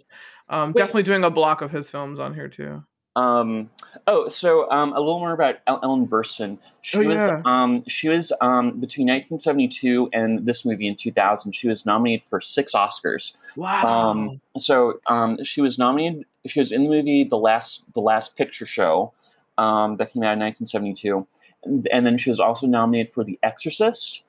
Um, 0.48 0.72
Wait. 0.72 0.80
definitely 0.80 1.04
doing 1.04 1.24
a 1.24 1.30
block 1.30 1.62
of 1.62 1.70
his 1.70 1.88
films 1.88 2.18
on 2.20 2.34
here 2.34 2.48
too. 2.48 2.82
Um. 3.14 3.68
Oh, 4.06 4.28
so 4.28 4.70
um, 4.70 4.92
a 4.94 4.98
little 4.98 5.18
more 5.18 5.32
about 5.34 5.56
Ellen 5.66 6.06
Burstyn. 6.06 6.58
She 6.80 6.96
Oh, 6.98 7.08
was 7.08 7.16
yeah. 7.18 7.42
um 7.44 7.84
she 7.86 8.08
was 8.08 8.32
um 8.40 8.80
between 8.80 9.06
1972 9.08 10.08
and 10.14 10.44
this 10.46 10.64
movie 10.64 10.88
in 10.88 10.96
2000. 10.96 11.52
She 11.54 11.68
was 11.68 11.84
nominated 11.86 12.24
for 12.24 12.40
six 12.40 12.72
Oscars. 12.72 13.32
Wow. 13.56 13.84
Um. 13.86 14.40
So 14.58 14.98
um 15.08 15.42
she 15.44 15.60
was 15.60 15.78
nominated. 15.78 16.24
She 16.46 16.58
was 16.60 16.72
in 16.72 16.84
the 16.84 16.90
movie 16.90 17.24
the 17.24 17.36
last 17.38 17.82
the 17.94 18.00
last 18.00 18.36
picture 18.36 18.66
show, 18.66 19.12
um 19.58 19.96
that 19.98 20.12
came 20.12 20.22
out 20.22 20.32
in 20.34 20.40
1972, 20.40 21.26
and, 21.64 21.86
and 21.92 22.04
then 22.06 22.18
she 22.18 22.30
was 22.30 22.40
also 22.40 22.66
nominated 22.66 23.12
for 23.12 23.24
The 23.24 23.38
Exorcist. 23.42 24.22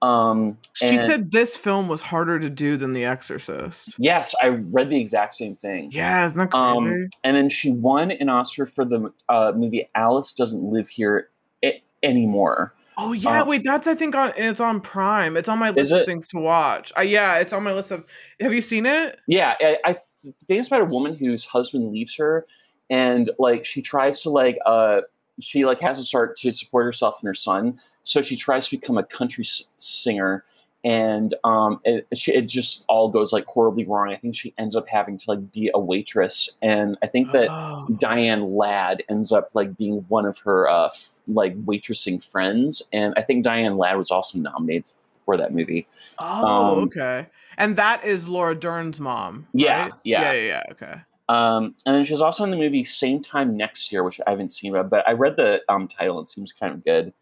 Um. 0.00 0.56
she 0.74 0.96
said 0.96 1.32
this 1.32 1.56
film 1.56 1.88
was 1.88 2.00
harder 2.00 2.38
to 2.38 2.48
do 2.48 2.76
than 2.76 2.92
The 2.92 3.04
Exorcist. 3.04 3.94
yes. 3.98 4.32
I 4.40 4.48
read 4.48 4.90
the 4.90 5.00
exact 5.00 5.34
same 5.34 5.56
thing. 5.56 5.90
Yeah, 5.92 6.24
isn't 6.24 6.38
that 6.38 6.50
crazy? 6.52 6.94
Um, 6.94 7.10
and 7.24 7.36
then 7.36 7.48
she 7.48 7.72
won 7.72 8.12
an 8.12 8.28
Oscar 8.28 8.64
for 8.64 8.84
the 8.84 9.12
uh, 9.28 9.52
movie 9.56 9.90
Alice 9.96 10.32
Doesn't 10.32 10.62
Live 10.62 10.88
Here 10.88 11.30
I- 11.64 11.82
Anymore. 12.04 12.74
oh 12.96 13.12
yeah, 13.12 13.42
uh, 13.42 13.44
wait, 13.44 13.62
that's 13.64 13.88
I 13.88 13.96
think 13.96 14.14
on 14.14 14.32
it's 14.36 14.60
on 14.60 14.80
Prime. 14.80 15.36
It's 15.36 15.48
on 15.48 15.58
my 15.58 15.70
Is 15.70 15.76
list 15.76 15.92
of 15.92 16.06
things 16.06 16.28
to 16.28 16.38
watch. 16.38 16.92
Uh, 16.96 17.00
yeah, 17.00 17.38
it's 17.40 17.52
on 17.52 17.64
my 17.64 17.72
list 17.72 17.90
of. 17.90 18.06
Have 18.40 18.54
you 18.54 18.62
seen 18.62 18.86
it? 18.86 19.18
Yeah, 19.26 19.56
I, 19.60 19.78
I 19.84 19.96
think 20.22 20.34
it's 20.48 20.68
about 20.68 20.82
a 20.82 20.86
woman 20.86 21.14
whose 21.14 21.44
husband 21.44 21.92
leaves 21.92 22.16
her, 22.16 22.46
and 22.90 23.30
like 23.38 23.64
she 23.64 23.82
tries 23.82 24.20
to 24.22 24.30
like 24.30 24.58
uh 24.66 25.02
she 25.40 25.64
like 25.64 25.80
has 25.80 25.98
to 25.98 26.04
start 26.04 26.36
to 26.38 26.50
support 26.52 26.84
herself 26.84 27.20
and 27.20 27.26
her 27.28 27.34
son, 27.34 27.78
so 28.02 28.22
she 28.22 28.36
tries 28.36 28.68
to 28.68 28.76
become 28.78 28.98
a 28.98 29.04
country 29.04 29.44
s- 29.44 29.64
singer. 29.78 30.44
And 30.84 31.34
um, 31.42 31.80
it, 31.84 32.06
it 32.12 32.42
just 32.42 32.84
all 32.88 33.10
goes 33.10 33.32
like 33.32 33.44
horribly 33.46 33.84
wrong. 33.84 34.10
I 34.10 34.16
think 34.16 34.36
she 34.36 34.54
ends 34.58 34.76
up 34.76 34.86
having 34.88 35.18
to 35.18 35.24
like 35.30 35.52
be 35.52 35.70
a 35.74 35.78
waitress, 35.80 36.48
and 36.62 36.96
I 37.02 37.08
think 37.08 37.32
that 37.32 37.48
Oh. 37.50 37.88
Diane 37.98 38.54
Ladd 38.56 39.02
ends 39.10 39.32
up 39.32 39.50
like 39.54 39.76
being 39.76 40.04
one 40.08 40.24
of 40.24 40.38
her 40.38 40.68
uh 40.68 40.86
f- 40.86 41.10
like 41.26 41.56
waitressing 41.64 42.22
friends, 42.22 42.80
and 42.92 43.12
I 43.16 43.22
think 43.22 43.44
Diane 43.44 43.76
Ladd 43.76 43.96
was 43.98 44.10
also 44.12 44.38
nominated 44.38 44.84
for 45.28 45.36
that 45.36 45.52
movie. 45.52 45.86
Oh, 46.18 46.46
um, 46.46 46.78
okay. 46.84 47.26
And 47.58 47.76
that 47.76 48.02
is 48.02 48.26
Laura 48.26 48.54
Dern's 48.54 48.98
mom. 48.98 49.46
Yeah, 49.52 49.82
right? 49.82 49.92
yeah. 50.04 50.22
yeah, 50.22 50.32
yeah, 50.32 50.46
yeah. 50.46 50.62
Okay. 50.72 50.94
Um, 51.28 51.74
and 51.84 51.94
then 51.94 52.06
she's 52.06 52.22
also 52.22 52.44
in 52.44 52.50
the 52.50 52.56
movie 52.56 52.82
Same 52.82 53.22
Time 53.22 53.54
Next 53.58 53.92
Year, 53.92 54.02
which 54.04 54.22
I 54.26 54.30
haven't 54.30 54.54
seen, 54.54 54.72
but- 54.72 55.06
I 55.06 55.12
read 55.12 55.36
the 55.36 55.60
um, 55.68 55.86
title. 55.86 56.18
It 56.20 56.28
seems 56.28 56.50
kind 56.50 56.72
of 56.72 56.82
good. 56.82 57.12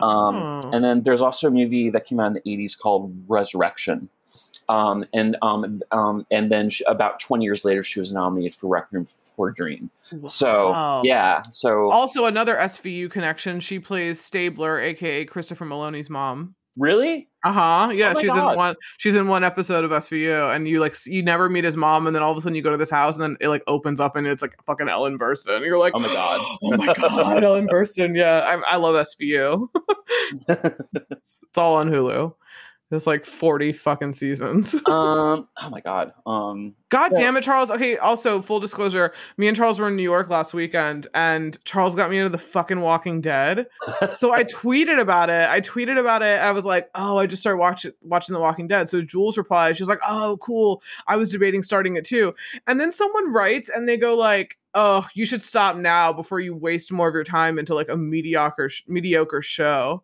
Um, 0.00 0.36
Oh. 0.64 0.70
And 0.72 0.82
then 0.82 1.02
there's 1.02 1.20
also 1.20 1.48
a 1.48 1.50
movie 1.50 1.90
that 1.90 2.06
came 2.06 2.20
out 2.20 2.28
in 2.28 2.32
the 2.32 2.40
80s 2.40 2.78
called 2.78 3.14
Resurrection. 3.28 4.08
Um, 4.70 5.04
and 5.12 5.36
um, 5.42 5.82
um, 5.90 6.24
and 6.30 6.50
then 6.50 6.70
she, 6.70 6.82
about 6.84 7.20
20 7.20 7.44
years 7.44 7.66
later, 7.66 7.82
she 7.82 8.00
was 8.00 8.12
nominated 8.12 8.54
for 8.54 8.68
Requiem 8.68 9.04
for 9.36 9.50
Dream. 9.50 9.90
So 10.28 10.70
Wow. 10.70 11.02
yeah, 11.04 11.42
so 11.50 11.90
Also, 11.90 12.24
another 12.24 12.54
SVU 12.56 13.10
connection. 13.10 13.60
She 13.60 13.78
plays 13.78 14.18
Stabler, 14.18 14.80
aka 14.80 15.26
Christopher 15.26 15.66
Meloni's 15.66 16.08
mom. 16.08 16.54
really, 16.78 17.28
Uh 17.44 17.52
huh. 17.52 17.90
Yeah, 17.92 18.12
Oh 18.16 18.20
she's 18.20 18.28
God. 18.28 18.52
in 18.52 18.56
one. 18.56 18.76
She's 18.98 19.14
in 19.14 19.26
one 19.26 19.42
episode 19.42 19.84
of 19.84 19.90
SVU, 19.90 20.54
and 20.54 20.68
you 20.68 20.78
like 20.80 20.94
you 21.06 21.22
never 21.22 21.48
meet 21.48 21.64
his 21.64 21.76
mom, 21.76 22.06
and 22.06 22.14
then 22.14 22.22
all 22.22 22.30
of 22.30 22.38
a 22.38 22.40
sudden 22.40 22.54
you 22.54 22.62
go 22.62 22.70
to 22.70 22.76
this 22.76 22.90
house, 22.90 23.16
and 23.16 23.22
then 23.22 23.36
it 23.40 23.48
like 23.48 23.62
opens 23.66 23.98
up, 23.98 24.14
and 24.14 24.26
it's 24.26 24.42
like 24.42 24.56
fucking 24.64 24.88
Ellen 24.88 25.18
Burstyn. 25.18 25.56
And 25.56 25.64
you're 25.64 25.78
like, 25.78 25.92
Oh 25.96 25.98
my 25.98 26.06
God. 26.12 26.40
oh 26.62 26.76
my 26.76 26.94
god, 26.94 27.42
Ellen 27.42 27.66
Burstyn. 27.66 28.16
Yeah, 28.16 28.40
I, 28.40 28.74
I 28.74 28.76
love 28.76 28.94
SVU. 28.94 29.68
it's, 30.48 31.42
it's 31.42 31.58
all 31.58 31.74
on 31.76 31.90
Hulu. 31.90 32.32
There's 32.92 33.06
like 33.06 33.24
40 33.24 33.72
fucking 33.72 34.12
seasons. 34.12 34.74
um. 34.86 35.48
Oh 35.56 35.70
my 35.70 35.80
god. 35.80 36.12
Um. 36.26 36.74
God 36.90 37.12
Yeah. 37.14 37.20
damn 37.20 37.38
it, 37.38 37.42
Charles. 37.42 37.70
Okay, 37.70 37.96
also 37.96 38.42
full 38.42 38.60
disclosure, 38.60 39.14
me 39.38 39.48
and 39.48 39.56
Charles 39.56 39.78
were 39.78 39.88
in 39.88 39.96
New 39.96 40.02
York 40.02 40.28
last 40.28 40.52
weekend 40.52 41.06
and 41.14 41.58
Charles 41.64 41.94
got 41.94 42.10
me 42.10 42.18
into 42.18 42.28
the 42.28 42.36
fucking 42.36 42.82
Walking 42.82 43.22
Dead. 43.22 43.66
So 44.14 44.30
I 44.34 44.44
tweeted 44.44 45.00
about 45.00 45.30
it. 45.30 45.48
I 45.48 45.62
tweeted 45.62 45.98
about 45.98 46.20
it. 46.20 46.38
I 46.38 46.52
was 46.52 46.66
like, 46.66 46.90
"Oh, 46.94 47.16
I 47.16 47.26
just 47.26 47.40
started 47.40 47.56
watching 47.58 47.92
watching 48.02 48.34
The 48.34 48.40
Walking 48.40 48.68
Dead." 48.68 48.90
So 48.90 49.00
Jules 49.00 49.38
replied, 49.38 49.78
she's 49.78 49.88
like, 49.88 50.00
"Oh, 50.06 50.36
cool. 50.42 50.82
I 51.06 51.16
was 51.16 51.30
debating 51.30 51.62
starting 51.62 51.96
it 51.96 52.04
too." 52.04 52.34
And 52.66 52.78
then 52.78 52.92
someone 52.92 53.32
writes 53.32 53.70
and 53.70 53.88
they 53.88 53.96
go 53.96 54.14
like, 54.18 54.58
"Oh, 54.74 55.06
you 55.14 55.24
should 55.24 55.42
stop 55.42 55.76
now 55.76 56.12
before 56.12 56.40
you 56.40 56.54
waste 56.54 56.92
more 56.92 57.08
of 57.08 57.14
your 57.14 57.24
time 57.24 57.58
into 57.58 57.74
like 57.74 57.88
a 57.88 57.96
mediocre 57.96 58.68
sh- 58.68 58.82
mediocre 58.86 59.40
show." 59.40 60.02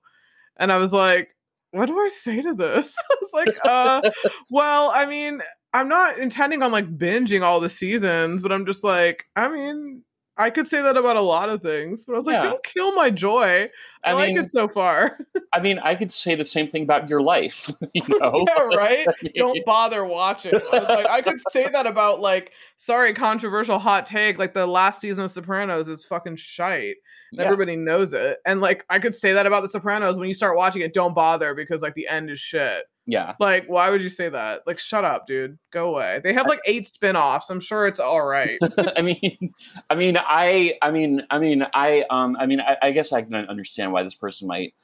And 0.57 0.73
I 0.73 0.79
was 0.79 0.93
like, 0.93 1.37
"What 1.73 1.87
do 1.87 1.99
I 1.99 2.09
say 2.09 2.41
to 2.43 2.55
this?" 2.55 2.95
I 3.11 3.15
was 3.21 3.31
like, 3.33 3.59
"Uh, 3.65 4.11
well, 4.51 4.91
I 4.95 5.07
mean, 5.07 5.41
I'm 5.73 5.89
not 5.89 6.19
intending 6.19 6.63
on 6.63 6.73
like 6.73 6.99
binging 6.99 7.43
all 7.43 7.61
the 7.61 7.71
seasons, 7.71 8.43
but 8.43 8.53
I'm 8.53 8.65
just 8.67 8.83
like, 8.85 9.27
I 9.37 9.49
mean, 9.49 10.03
I 10.41 10.51
could 10.51 10.69
say 10.69 10.81
that 10.81 10.97
about 10.97 11.17
a 11.17 11.21
lot 11.21 11.51
of 11.51 11.63
things, 11.63 12.05
but 12.05 12.13
I 12.13 12.17
was 12.17 12.27
like, 12.27 12.35
Yeah. 12.35 12.43
don't 12.45 12.63
kill 12.63 12.95
my 12.95 13.11
joy. 13.11 13.69
I, 14.05 14.11
I 14.11 14.13
like 14.13 14.37
it 14.37 14.51
so 14.51 14.69
far. 14.69 15.19
I 15.53 15.61
mean, 15.61 15.81
I 15.81 15.97
could 15.97 16.13
say 16.13 16.37
the 16.37 16.45
same 16.45 16.69
thing 16.69 16.85
about 16.85 17.09
your 17.09 17.21
life. 17.21 17.71
You 17.95 18.03
know. 18.21 18.47
yeah, 18.47 18.63
right? 18.77 19.07
Don't 19.35 19.65
bother 19.67 20.05
watching. 20.05 20.55
I 20.55 20.79
was 20.79 20.89
like, 20.89 21.07
I 21.07 21.21
could 21.21 21.41
say 21.51 21.69
that 21.69 21.87
about 21.87 22.21
like, 22.21 22.53
sorry, 22.77 23.13
controversial 23.13 23.81
hot 23.81 24.07
take. 24.07 24.39
Like 24.39 24.55
the 24.55 24.67
last 24.67 25.01
season 25.01 25.25
of 25.25 25.33
Sopranos 25.33 25.89
is 25.89 26.05
fucking 26.05 26.37
shite. 26.37 26.97
Yeah. 27.33 27.45
Everybody 27.45 27.77
knows 27.77 28.13
it. 28.13 28.39
And 28.47 28.61
like 28.61 28.85
I 28.89 28.99
could 28.99 29.15
say 29.15 29.33
that 29.33 29.47
about 29.47 29.63
the 29.63 29.69
Sopranos. 29.69 30.19
When 30.19 30.29
you 30.29 30.35
start 30.35 30.57
watching 30.57 30.83
it, 30.83 30.95
don't 30.95 31.15
bother 31.15 31.55
because 31.55 31.83
like 31.83 31.95
the 31.95 32.09
end 32.09 32.31
is 32.31 32.41
shit. 32.41 32.85
yeah. 33.07 33.35
Like, 33.41 33.67
why 33.67 33.91
would 33.91 34.03
you 34.03 34.11
say 34.11 34.29
that? 34.29 34.63
Like, 34.67 34.79
shut 34.79 35.05
up, 35.05 35.27
dude. 35.27 35.59
Go 35.73 35.95
away. 35.95 36.21
They 36.23 36.33
have 36.33 36.47
like 36.47 36.61
eight 36.67 36.87
spin-offs. 36.87 37.51
I'm 37.51 37.61
sure 37.61 37.87
it's 37.87 38.01
all 38.01 38.25
right. 38.25 38.59
I 38.97 39.03
mean, 39.03 39.55
I 39.91 39.95
mean, 39.95 40.19
I, 40.19 40.75
I 40.83 40.91
mean, 40.91 41.23
I 41.31 41.39
mean, 41.39 41.67
I, 41.75 42.05
um, 42.11 42.37
I 42.39 42.47
mean, 42.47 42.61
I, 42.61 42.77
I 42.83 42.91
guess 42.93 43.13
I 43.13 43.23
can 43.23 43.35
understand 43.35 43.93
why 43.93 44.03
this 44.03 44.15
person 44.15 44.47
might 44.47 44.75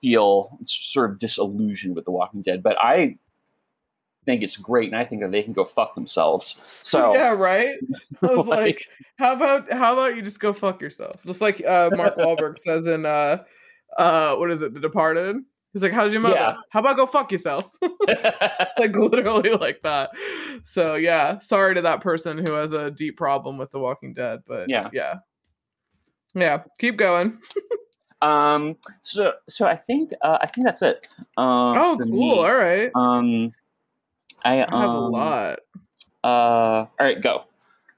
feel 0.00 0.56
sort 0.64 1.10
of 1.10 1.18
disillusioned 1.18 1.96
with 1.96 2.04
The 2.04 2.10
Walking 2.12 2.42
Dead, 2.42 2.62
but 2.62 2.76
I 2.80 3.16
think 4.28 4.42
it's 4.42 4.58
great, 4.58 4.88
and 4.92 4.96
I 4.96 5.04
think 5.06 5.22
that 5.22 5.32
they 5.32 5.42
can 5.42 5.54
go 5.54 5.64
fuck 5.64 5.94
themselves. 5.94 6.60
So 6.82 7.14
yeah, 7.14 7.28
right. 7.30 7.76
I 8.22 8.26
was 8.26 8.46
like, 8.46 8.60
Like- 8.60 8.88
how 9.16 9.32
about 9.32 9.72
how 9.72 9.94
about 9.94 10.16
you 10.16 10.22
just 10.22 10.38
go 10.38 10.52
fuck 10.52 10.82
yourself? 10.82 11.16
Just 11.24 11.40
like 11.40 11.64
uh, 11.64 11.88
Mark 11.94 12.16
Wahlberg 12.18 12.58
says 12.66 12.86
in 12.86 13.06
uh, 13.06 13.42
uh, 13.96 14.36
what 14.36 14.50
is 14.50 14.60
it, 14.62 14.74
The 14.74 14.80
Departed? 14.80 15.36
He's 15.72 15.82
like, 15.82 15.92
how's 15.92 16.12
your 16.12 16.22
mother? 16.22 16.34
Yeah. 16.34 16.56
How 16.70 16.80
about 16.80 16.96
go 16.96 17.06
fuck 17.06 17.30
yourself? 17.32 17.70
it's 17.82 18.78
like 18.78 18.94
literally 18.96 19.50
like 19.50 19.80
that. 19.82 20.10
So 20.64 20.94
yeah, 20.94 21.38
sorry 21.40 21.74
to 21.74 21.82
that 21.82 22.00
person 22.00 22.38
who 22.38 22.52
has 22.52 22.72
a 22.72 22.90
deep 22.90 23.16
problem 23.16 23.58
with 23.58 23.70
The 23.70 23.78
Walking 23.78 24.14
Dead, 24.14 24.40
but 24.46 24.68
Yeah. 24.68 24.88
yeah, 24.92 25.14
yeah. 26.34 26.62
Keep 26.78 26.96
going. 26.96 27.38
um, 28.22 28.76
so, 29.02 29.32
so 29.48 29.66
I 29.66 29.76
think, 29.76 30.12
uh, 30.22 30.38
I 30.40 30.46
think 30.46 30.66
that's 30.66 30.82
it. 30.82 31.06
Um, 31.36 31.76
oh, 31.76 31.96
cool. 31.98 32.06
me. 32.06 32.38
All 32.38 32.54
right. 32.54 32.90
Um, 32.94 33.52
I, 34.44 34.54
I 34.54 34.56
have 34.56 34.70
a 34.70 34.92
um, 34.92 35.12
lot. 35.12 35.58
Uh, 36.24 36.26
all 36.26 36.90
right, 37.00 37.20
go. 37.20 37.44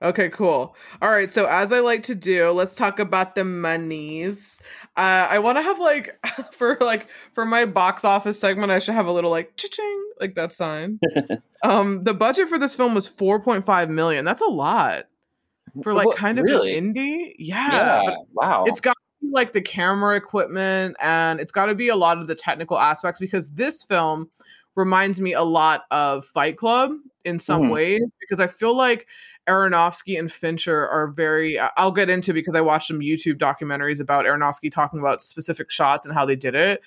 Okay, 0.03 0.31
cool. 0.31 0.75
All 1.03 1.11
right, 1.11 1.31
so 1.31 1.45
as 1.47 1.73
I 1.73 1.81
like 1.81 2.03
to 2.05 2.15
do, 2.15 2.51
let's 2.53 2.75
talk 2.75 2.99
about 2.99 3.35
the 3.35 3.45
monies. 3.45 4.59
Uh, 4.97 5.29
I 5.29 5.39
want 5.41 5.59
to 5.59 5.63
have 5.63 5.79
like 5.79 6.19
for 6.53 6.79
like 6.81 7.09
for 7.35 7.45
my 7.45 7.67
box 7.67 8.05
office 8.05 8.41
segment, 8.41 8.73
I 8.73 8.79
should 8.79 8.95
have 8.95 9.07
a 9.07 9.13
little 9.13 9.31
like 9.31 9.57
cha-ching, 9.57 10.05
like 10.19 10.35
that 10.37 10.53
sign. 10.53 10.99
um, 11.65 12.05
the 12.05 12.15
budget 12.15 12.49
for 12.49 12.59
this 12.59 12.75
film 12.75 12.95
was 12.95 13.07
4.5 13.07 13.91
million. 13.91 14.25
That's 14.25 14.41
a 14.41 14.47
lot 14.47 15.05
for 15.83 15.93
like 15.93 16.07
What, 16.07 16.17
kind 16.17 16.39
of 16.39 16.45
really? 16.47 16.77
an 16.79 16.95
indie. 16.95 17.35
Yeah, 17.39 18.03
Yeah, 18.03 18.17
wow. 18.33 18.65
it's 18.67 18.81
got 18.81 18.97
like 19.33 19.53
the 19.53 19.61
camera 19.61 20.17
equipment 20.17 20.97
and 21.01 21.41
it's 21.41 21.53
got 21.53 21.67
to 21.67 21.75
be 21.75 21.89
a 21.89 21.97
lot 21.97 22.19
of 22.19 22.27
the 22.27 22.35
technical 22.35 22.79
aspects 22.79 23.21
because 23.21 23.51
this 23.51 23.83
film 23.83 24.31
reminds 24.81 25.21
me 25.21 25.35
a 25.35 25.43
lot 25.43 25.85
of 25.91 26.25
Fight 26.27 26.57
Club 26.57 26.93
in 27.25 27.39
some 27.39 27.63
Mhm. 27.65 27.71
ways 27.71 28.13
because 28.19 28.41
I 28.41 28.47
feel 28.47 28.77
like 28.77 29.07
Aronofsky 29.47 30.19
and 30.19 30.31
Fincher 30.33 30.89
are 30.89 31.09
very 31.09 31.59
I'll 31.77 31.93
get 31.93 32.11
into 32.11 32.33
because 32.33 32.55
I 32.55 32.61
watched 32.61 32.89
some 32.89 33.01
YouTube 33.01 33.39
documentaries 33.39 34.01
about 34.01 34.25
Aronofsky 34.25 34.71
talking 34.71 35.01
about 35.01 35.23
specific 35.23 35.71
shots 35.71 36.05
and 36.05 36.15
how 36.15 36.25
they 36.25 36.37
did 36.37 36.55
it. 36.55 36.81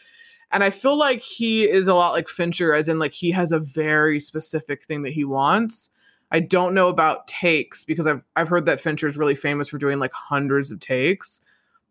And 0.52 0.64
I 0.64 0.70
feel 0.70 0.96
like 0.96 1.22
he 1.22 1.68
is 1.68 1.88
a 1.88 1.96
lot 1.96 2.12
like 2.12 2.30
Fincher 2.30 2.74
as 2.74 2.88
in 2.88 3.00
like 3.00 3.14
he 3.14 3.32
has 3.32 3.52
a 3.52 3.60
very 3.60 4.20
specific 4.20 4.86
thing 4.86 5.04
that 5.04 5.14
he 5.14 5.24
wants. 5.24 5.90
I 6.32 6.40
don't 6.40 6.74
know 6.74 6.88
about 6.88 7.28
takes 7.28 7.84
because 7.84 8.08
I've 8.08 8.22
I've 8.36 8.50
heard 8.50 8.66
that 8.66 8.80
Fincher 8.80 9.08
is 9.08 9.18
really 9.18 9.36
famous 9.36 9.70
for 9.70 9.78
doing 9.78 10.00
like 10.00 10.14
hundreds 10.14 10.72
of 10.72 10.80
takes, 10.80 11.42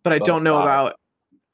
but 0.02 0.12
I 0.12 0.18
don't 0.18 0.42
know 0.44 0.60
about 0.60 0.96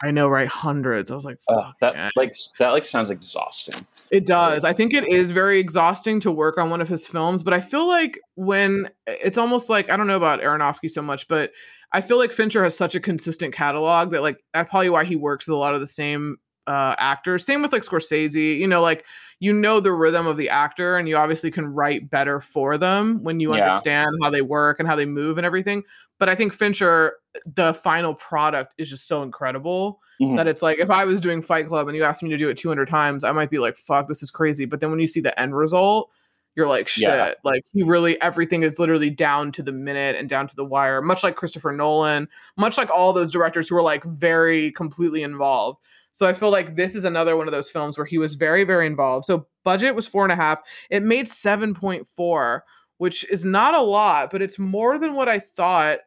I 0.02 0.10
know 0.10 0.28
right 0.28 0.46
hundreds. 0.48 1.10
I 1.10 1.14
was 1.14 1.24
like, 1.24 1.38
Uh, 1.48 1.72
that 1.80 1.94
man. 1.94 2.10
like 2.16 2.32
that 2.58 2.68
like 2.70 2.84
sounds 2.84 3.10
exhausting. 3.10 3.84
It 4.10 4.26
does. 4.26 4.64
I 4.64 4.72
think 4.72 4.94
it 4.94 5.08
is 5.08 5.32
very 5.32 5.58
exhausting 5.58 6.20
to 6.20 6.30
work 6.30 6.56
on 6.56 6.70
one 6.70 6.80
of 6.80 6.88
his 6.88 7.06
films, 7.06 7.42
but 7.42 7.52
I 7.52 7.60
feel 7.60 7.86
like 7.86 8.18
when 8.36 8.88
it's 9.06 9.36
almost 9.38 9.68
like 9.68 9.90
I 9.90 9.96
don't 9.96 10.06
know 10.06 10.16
about 10.16 10.40
Aronofsky 10.40 10.90
so 10.90 11.02
much, 11.02 11.26
but 11.28 11.50
I 11.92 12.00
feel 12.00 12.18
like 12.18 12.32
Fincher 12.32 12.62
has 12.62 12.76
such 12.76 12.94
a 12.94 13.00
consistent 13.00 13.52
catalog 13.54 14.12
that 14.12 14.22
like 14.22 14.38
that's 14.54 14.70
probably 14.70 14.90
why 14.90 15.04
he 15.04 15.16
works 15.16 15.46
with 15.46 15.54
a 15.54 15.58
lot 15.58 15.74
of 15.74 15.80
the 15.80 15.86
same 15.86 16.36
uh 16.66 16.94
actors. 16.98 17.44
Same 17.44 17.62
with 17.62 17.72
like 17.72 17.82
Scorsese, 17.82 18.58
you 18.58 18.68
know, 18.68 18.82
like 18.82 19.04
you 19.40 19.52
know 19.52 19.80
the 19.80 19.92
rhythm 19.92 20.26
of 20.26 20.36
the 20.36 20.48
actor 20.50 20.96
and 20.96 21.08
you 21.08 21.16
obviously 21.16 21.50
can 21.50 21.66
write 21.66 22.10
better 22.10 22.40
for 22.40 22.76
them 22.76 23.22
when 23.22 23.40
you 23.40 23.54
Yeah. 23.54 23.64
understand 23.64 24.10
how 24.22 24.30
they 24.30 24.42
work 24.42 24.78
and 24.80 24.88
how 24.88 24.96
they 24.96 25.06
move 25.06 25.38
and 25.38 25.46
everything. 25.46 25.82
But 26.18 26.28
I 26.28 26.34
think 26.34 26.52
Fincher 26.52 27.14
the 27.46 27.72
final 27.74 28.14
product 28.14 28.74
is 28.78 28.90
just 28.90 29.06
so 29.06 29.22
incredible 29.22 30.00
Mhm. 30.20 30.36
that 30.36 30.48
it's 30.48 30.62
like 30.62 30.78
if 30.80 30.90
I 30.90 31.04
was 31.04 31.20
doing 31.20 31.40
Fight 31.40 31.68
Club 31.68 31.86
and 31.86 31.96
you 31.96 32.02
asked 32.02 32.22
me 32.22 32.30
to 32.30 32.36
do 32.36 32.48
it 32.48 32.56
200 32.56 32.88
times, 32.88 33.22
I 33.22 33.30
might 33.30 33.50
be 33.50 33.58
like, 33.58 33.76
fuck, 33.76 34.08
this 34.08 34.22
is 34.22 34.30
crazy. 34.30 34.64
But 34.64 34.80
then 34.80 34.90
when 34.90 34.98
you 34.98 35.06
see 35.06 35.20
the 35.20 35.38
end 35.38 35.56
result, 35.56 36.10
you're 36.56 36.66
like, 36.66 36.88
shit. 36.88 37.04
Yeah. 37.04 37.34
Like 37.44 37.64
he 37.72 37.84
really, 37.84 38.20
everything 38.20 38.62
is 38.64 38.80
literally 38.80 39.10
down 39.10 39.52
to 39.52 39.62
the 39.62 39.70
minute 39.70 40.16
and 40.16 40.28
down 40.28 40.48
to 40.48 40.56
the 40.56 40.64
wire, 40.64 41.00
much 41.00 41.22
like 41.22 41.36
Christopher 41.36 41.70
Nolan, 41.70 42.28
much 42.56 42.76
like 42.76 42.90
all 42.90 43.12
those 43.12 43.30
directors 43.30 43.68
who 43.68 43.76
are 43.76 43.82
like 43.82 44.02
very 44.02 44.72
completely 44.72 45.22
involved. 45.22 45.78
So 46.10 46.26
I 46.26 46.32
feel 46.32 46.50
like 46.50 46.74
this 46.74 46.96
is 46.96 47.04
another 47.04 47.36
one 47.36 47.46
of 47.46 47.52
those 47.52 47.70
films 47.70 47.96
where 47.96 48.06
he 48.06 48.18
was 48.18 48.34
very, 48.34 48.64
very 48.64 48.88
involved. 48.88 49.24
So 49.26 49.46
budget 49.62 49.94
was 49.94 50.08
four 50.08 50.24
and 50.24 50.32
a 50.32 50.36
half. 50.36 50.60
It 50.90 51.04
made 51.04 51.28
7.4, 51.28 52.62
which 52.96 53.24
is 53.30 53.44
not 53.44 53.74
a 53.74 53.80
lot, 53.82 54.30
but 54.32 54.42
it's 54.42 54.58
more 54.58 54.98
than 54.98 55.14
what 55.14 55.28
I 55.28 55.38
thought 55.38 56.00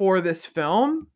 for 0.00 0.20
this 0.22 0.46
film. 0.46 1.06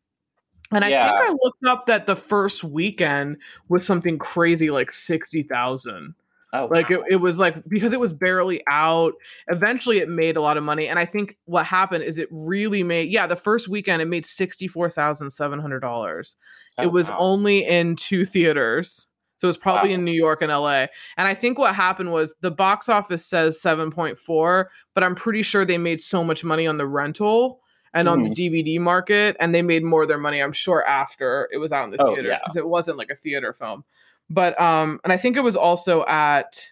And 0.71 0.85
I 0.85 0.89
think 0.89 1.31
I 1.31 1.35
looked 1.41 1.65
up 1.65 1.87
that 1.87 2.05
the 2.05 2.15
first 2.15 2.63
weekend 2.63 3.37
was 3.67 3.83
something 3.83 4.19
crazy 4.19 4.69
like 4.69 4.91
60,000. 4.91 6.13
Oh, 6.53 6.67
Like 6.69 6.91
wow. 6.91 6.97
it, 6.97 7.13
it 7.13 7.15
was 7.15 7.39
like 7.39 7.67
because 7.67 7.93
it 7.93 7.99
was 7.99 8.13
barely 8.13 8.61
out. 8.69 9.13
Eventually 9.47 9.97
it 9.97 10.07
made 10.07 10.37
a 10.37 10.41
lot 10.41 10.57
of 10.57 10.63
money. 10.63 10.87
And 10.87 10.99
I 10.99 11.05
think 11.05 11.35
what 11.45 11.65
happened 11.65 12.03
is 12.03 12.19
it 12.19 12.27
really 12.29 12.83
made 12.83 13.09
yeah, 13.09 13.25
the 13.25 13.35
first 13.35 13.67
weekend 13.67 14.03
it 14.03 14.05
made 14.05 14.23
$64,700. 14.23 16.35
Oh, 16.77 16.83
it 16.83 16.91
was 16.91 17.09
wow. 17.09 17.17
only 17.17 17.65
in 17.65 17.95
two 17.95 18.23
theaters. 18.23 19.07
So 19.37 19.47
it 19.47 19.49
was 19.49 19.57
probably 19.57 19.89
Wow. 19.89 19.95
in 19.95 20.05
New 20.05 20.11
York 20.11 20.43
and 20.43 20.51
LA. 20.51 20.85
And 21.17 21.27
I 21.27 21.33
think 21.33 21.57
what 21.57 21.73
happened 21.73 22.13
was 22.13 22.35
the 22.41 22.51
box 22.51 22.87
office 22.87 23.25
says 23.25 23.59
7.4, 23.59 24.65
but 24.93 25.03
I'm 25.03 25.15
pretty 25.15 25.41
sure 25.41 25.65
they 25.65 25.79
made 25.79 26.01
so 26.01 26.23
much 26.23 26.43
money 26.43 26.67
on 26.67 26.77
the 26.77 26.85
rental 26.85 27.61
and 27.95 28.07
on 28.07 28.23
the 28.23 28.29
DVD 28.29 28.79
market, 28.79 29.35
and 29.39 29.55
they 29.55 29.61
made 29.63 29.83
more 29.83 30.03
of 30.03 30.07
their 30.07 30.17
money, 30.19 30.39
I'm 30.41 30.51
sure, 30.51 30.85
after 30.85 31.49
it 31.51 31.57
was 31.57 31.71
out 31.71 31.85
in 31.85 31.91
the 31.91 32.01
Oh, 32.01 32.13
theater 32.13 32.29
yeah. 32.29 32.39
because 32.43 32.55
it 32.57 32.67
wasn't 32.67 32.97
like 32.99 33.09
a 33.09 33.15
theater 33.15 33.53
film. 33.53 33.83
But 34.29 34.59
um, 34.61 34.99
and 35.03 35.11
I 35.11 35.17
think 35.17 35.37
it 35.37 35.41
was 35.41 35.55
also 35.55 36.05
at 36.05 36.69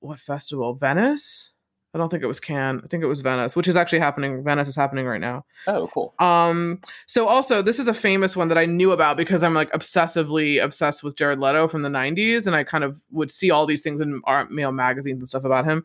what 0.00 0.18
festival? 0.18 0.74
Venice? 0.74 1.50
I 1.94 1.98
don't 1.98 2.08
think 2.08 2.22
it 2.22 2.26
was 2.26 2.40
Cannes. 2.40 2.80
I 2.82 2.86
think 2.86 3.02
it 3.02 3.06
was 3.06 3.20
Venice, 3.20 3.54
which 3.54 3.68
is 3.68 3.76
actually 3.76 3.98
happening. 3.98 4.42
Venice 4.42 4.66
is 4.66 4.74
happening 4.74 5.04
right 5.04 5.20
now. 5.20 5.44
oh, 5.66 5.88
cool. 5.92 6.14
Um, 6.18 6.80
so 7.06 7.28
also 7.28 7.60
this 7.60 7.78
is 7.78 7.86
a 7.86 7.92
famous 7.92 8.34
one 8.34 8.48
that 8.48 8.56
I 8.56 8.64
knew 8.64 8.92
about 8.92 9.18
because 9.18 9.42
I'm 9.42 9.52
like 9.52 9.70
obsessively 9.72 10.62
obsessed 10.64 11.02
with 11.02 11.16
Jared 11.16 11.38
Leto 11.38 11.68
from 11.68 11.82
the 11.82 11.90
90s, 11.90 12.46
and 12.46 12.56
I 12.56 12.64
kind 12.64 12.82
of 12.82 13.04
would 13.10 13.30
see 13.30 13.50
all 13.50 13.66
these 13.66 13.82
things 13.82 14.00
in 14.00 14.22
our 14.24 14.48
male 14.48 14.72
magazines 14.72 15.18
and 15.20 15.28
stuff 15.28 15.44
about 15.44 15.66
him. 15.66 15.84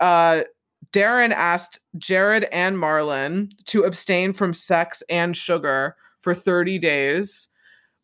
Uh 0.00 0.42
Darren 0.96 1.32
asked 1.32 1.78
Jared 1.98 2.44
and 2.52 2.76
Marlon 2.78 3.50
to 3.66 3.82
abstain 3.84 4.32
from 4.32 4.52
sex 4.54 5.02
and 5.10 5.36
sugar 5.36 5.94
for 6.20 6.34
30 6.34 6.78
days 6.78 7.48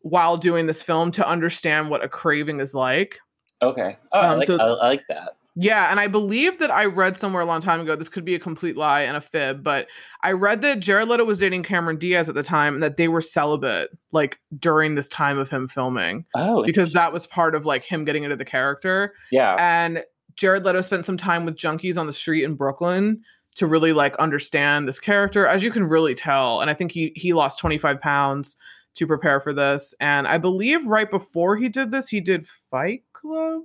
while 0.01 0.37
doing 0.37 0.67
this 0.67 0.83
film 0.83 1.11
to 1.11 1.27
understand 1.27 1.89
what 1.89 2.03
a 2.03 2.09
craving 2.09 2.59
is 2.59 2.73
like. 2.75 3.19
Okay. 3.61 3.97
Oh, 4.11 4.19
I, 4.19 4.27
Um, 4.29 4.37
like, 4.39 4.47
so- 4.47 4.57
I, 4.59 4.65
I 4.67 4.87
like 4.87 5.01
that. 5.09 5.35
Yeah, 5.55 5.91
and 5.91 5.99
I 5.99 6.07
believe 6.07 6.57
that 6.59 6.71
I 6.71 6.85
read 6.85 7.15
somewhere 7.15 7.43
a 7.43 7.45
long 7.45 7.61
time 7.61 7.79
ago. 7.79 7.95
This 7.95 8.09
could 8.09 8.25
be 8.25 8.33
a 8.33 8.39
complete 8.39 8.75
lie 8.75 9.01
and 9.01 9.15
a 9.15 9.21
fib, 9.21 9.61
but 9.63 9.85
I 10.23 10.31
read 10.31 10.63
that 10.63 10.79
Jared 10.79 11.07
Leto 11.07 11.25
was 11.25 11.37
dating 11.37 11.61
Cameron 11.61 11.97
Diaz 11.97 12.27
at 12.27 12.33
the 12.33 12.41
time, 12.41 12.73
and 12.73 12.81
that 12.81 12.97
they 12.97 13.07
were 13.07 13.21
celibate 13.21 13.91
like 14.11 14.39
during 14.57 14.95
this 14.95 15.07
time 15.07 15.37
of 15.37 15.49
him 15.49 15.67
filming, 15.67 16.25
Oh, 16.35 16.63
because 16.63 16.93
that 16.93 17.13
was 17.13 17.27
part 17.27 17.53
of 17.53 17.67
like 17.67 17.83
him 17.83 18.03
getting 18.03 18.23
into 18.23 18.35
the 18.35 18.43
character. 18.45 19.13
yeah. 19.31 19.55
And 19.59 20.03
Jared 20.35 20.65
Leto 20.65 20.81
spent 20.81 21.05
some 21.05 21.17
time 21.17 21.45
with 21.45 21.55
junkies 21.55 21.97
on 21.97 22.07
the 22.07 22.13
street 22.13 22.43
in 22.43 22.55
Brooklyn 22.55 23.21
to 23.55 23.67
really 23.67 23.93
like 23.93 24.15
understand 24.17 24.87
this 24.87 24.99
character, 24.99 25.45
as 25.45 25.61
you 25.61 25.71
can 25.71 25.83
really 25.83 26.15
tell. 26.15 26.61
And 26.61 26.69
I 26.69 26.73
think 26.73 26.91
he 26.91 27.11
he 27.15 27.33
lost 27.33 27.59
twenty 27.59 27.77
five 27.77 28.01
pounds 28.01 28.57
to 28.95 29.07
prepare 29.07 29.39
for 29.39 29.53
this, 29.53 29.93
and 29.99 30.27
I 30.27 30.37
believe 30.37 30.85
right 30.85 31.09
before 31.09 31.55
he 31.57 31.67
did 31.69 31.91
this, 31.91 32.09
he 32.09 32.21
did 32.21 32.47
Fight 32.47 33.03
Club, 33.13 33.63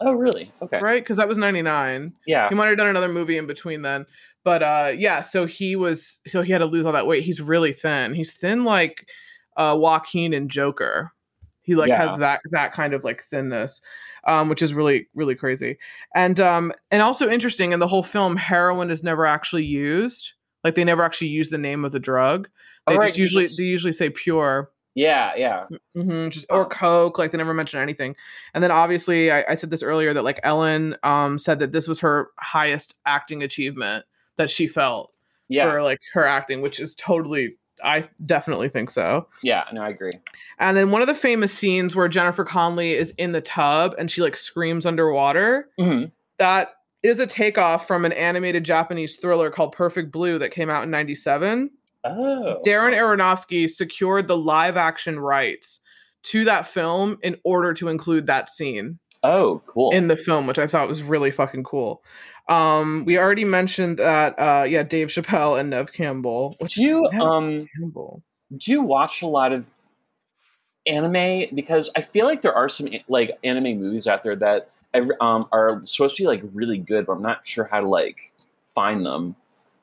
Oh, 0.00 0.12
really? 0.12 0.50
Okay. 0.62 0.80
right? 0.80 1.02
Because 1.02 1.16
that 1.18 1.28
was 1.28 1.36
ninety 1.38 1.62
nine. 1.62 2.12
Yeah. 2.26 2.48
He 2.48 2.54
might 2.54 2.66
have 2.68 2.76
done 2.78 2.88
another 2.88 3.08
movie 3.08 3.36
in 3.38 3.46
between 3.46 3.82
then. 3.82 4.06
But 4.44 4.62
uh 4.62 4.92
yeah, 4.96 5.22
so 5.22 5.44
he 5.46 5.76
was 5.76 6.20
so 6.26 6.42
he 6.42 6.52
had 6.52 6.58
to 6.58 6.66
lose 6.66 6.86
all 6.86 6.92
that 6.92 7.06
weight. 7.06 7.24
He's 7.24 7.40
really 7.40 7.72
thin. 7.72 8.14
He's 8.14 8.32
thin 8.32 8.64
like 8.64 9.08
uh 9.56 9.76
Joaquin 9.78 10.32
and 10.34 10.50
Joker. 10.50 11.12
He 11.66 11.74
like 11.74 11.88
Yeah. 11.88 12.08
has 12.08 12.18
that 12.20 12.40
that 12.52 12.72
kind 12.72 12.94
of 12.94 13.04
like 13.04 13.22
thinness. 13.22 13.82
Um, 14.24 14.48
which 14.48 14.60
is 14.60 14.74
really, 14.74 15.06
really 15.14 15.36
crazy. 15.36 15.78
And 16.14 16.40
um, 16.40 16.72
and 16.90 17.00
also 17.00 17.28
interesting 17.30 17.70
in 17.70 17.78
the 17.78 17.86
whole 17.86 18.02
film, 18.02 18.34
heroin 18.36 18.90
is 18.90 19.04
never 19.04 19.24
actually 19.24 19.64
used. 19.64 20.32
Like 20.64 20.74
they 20.74 20.82
never 20.82 21.04
actually 21.04 21.28
use 21.28 21.50
the 21.50 21.58
name 21.58 21.84
of 21.84 21.92
the 21.92 22.00
drug. 22.00 22.48
They 22.88 22.94
Oh, 22.94 22.98
right, 22.98 23.06
just 23.08 23.18
usually 23.18 23.44
just- 23.44 23.56
they 23.58 23.64
usually 23.64 23.92
say 23.92 24.10
pure. 24.10 24.70
Yeah. 24.96 25.32
Yeah. 25.36 25.66
Mm-hmm, 25.96 26.30
just 26.30 26.46
or 26.50 26.64
Coke, 26.66 27.18
like 27.18 27.30
they 27.30 27.38
never 27.38 27.52
mention 27.54 27.78
anything. 27.80 28.16
And 28.54 28.64
then 28.64 28.70
obviously, 28.72 29.30
I, 29.30 29.44
I 29.50 29.54
said 29.54 29.70
this 29.70 29.82
earlier 29.82 30.12
that 30.14 30.24
like 30.24 30.40
Ellen 30.42 30.96
um 31.04 31.38
said 31.38 31.58
that 31.60 31.70
this 31.72 31.86
was 31.86 32.00
her 32.00 32.30
highest 32.38 32.96
acting 33.06 33.42
achievement 33.44 34.06
that 34.38 34.50
she 34.50 34.66
felt 34.66 35.12
Yeah. 35.48 35.70
for 35.70 35.82
like 35.82 36.00
her 36.14 36.24
acting, 36.24 36.62
which 36.62 36.80
is 36.80 36.94
totally. 36.96 37.56
I 37.84 38.08
definitely 38.24 38.68
think 38.68 38.90
so. 38.90 39.28
Yeah. 39.42 39.64
No, 39.72 39.82
I 39.82 39.88
agree. 39.90 40.12
And 40.58 40.76
then 40.76 40.90
one 40.90 41.02
of 41.02 41.08
the 41.08 41.14
famous 41.14 41.52
scenes 41.52 41.94
where 41.94 42.08
Jennifer 42.08 42.44
Connelly 42.44 42.92
is 42.94 43.10
in 43.18 43.32
the 43.32 43.40
tub 43.40 43.94
and 43.98 44.10
she 44.10 44.22
like 44.22 44.36
screams 44.36 44.86
underwater. 44.86 45.68
Mhm. 45.78 46.10
That 46.38 46.70
is 47.02 47.18
a 47.20 47.26
takeoff 47.26 47.86
from 47.86 48.04
an 48.04 48.12
animated 48.12 48.64
Japanese 48.64 49.16
thriller 49.16 49.50
called 49.50 49.72
Perfect 49.72 50.10
Blue 50.10 50.38
that 50.38 50.50
came 50.50 50.70
out 50.70 50.82
in 50.82 50.90
'97. 50.90 51.70
Oh. 52.04 52.60
Darren 52.64 52.94
Aronofsky 52.94 53.68
secured 53.68 54.28
the 54.28 54.36
live 54.36 54.76
action 54.76 55.18
rights 55.20 55.80
to 56.24 56.44
that 56.44 56.66
film 56.66 57.18
in 57.22 57.36
order 57.44 57.72
to 57.74 57.88
include 57.88 58.26
that 58.26 58.48
scene 58.48 58.98
Oh, 59.22 59.62
cool. 59.66 59.90
in 59.90 60.08
the 60.08 60.16
film, 60.16 60.46
which 60.46 60.58
I 60.58 60.66
thought 60.66 60.88
was 60.88 61.02
really 61.02 61.30
fucking 61.30 61.64
cool. 61.64 62.02
Um, 62.48 63.04
we 63.04 63.18
already 63.18 63.44
mentioned 63.44 63.98
that, 63.98 64.38
uh, 64.38 64.64
yeah, 64.64 64.82
Dave 64.82 65.08
Chappelle 65.08 65.58
and 65.58 65.70
Neve 65.70 65.92
Campbell. 65.92 66.54
Which 66.60 66.74
do 66.74 66.82
you 66.82 67.06
um 67.20 67.68
Campbell? 67.76 68.22
do 68.56 68.70
you 68.70 68.82
watch 68.82 69.22
a 69.22 69.26
lot 69.26 69.52
of 69.52 69.66
anime? 70.86 71.54
Because 71.54 71.90
I 71.96 72.00
feel 72.00 72.26
like 72.26 72.42
there 72.42 72.54
are 72.54 72.68
some 72.68 72.88
like 73.08 73.36
anime 73.42 73.80
movies 73.80 74.06
out 74.06 74.22
there 74.22 74.36
that 74.36 74.70
um 75.20 75.48
are 75.52 75.80
supposed 75.84 76.16
to 76.16 76.22
be 76.22 76.26
like 76.26 76.42
really 76.52 76.78
good, 76.78 77.06
but 77.06 77.14
I'm 77.14 77.22
not 77.22 77.46
sure 77.46 77.64
how 77.64 77.80
to 77.80 77.88
like 77.88 78.32
find 78.74 79.04
them. 79.04 79.36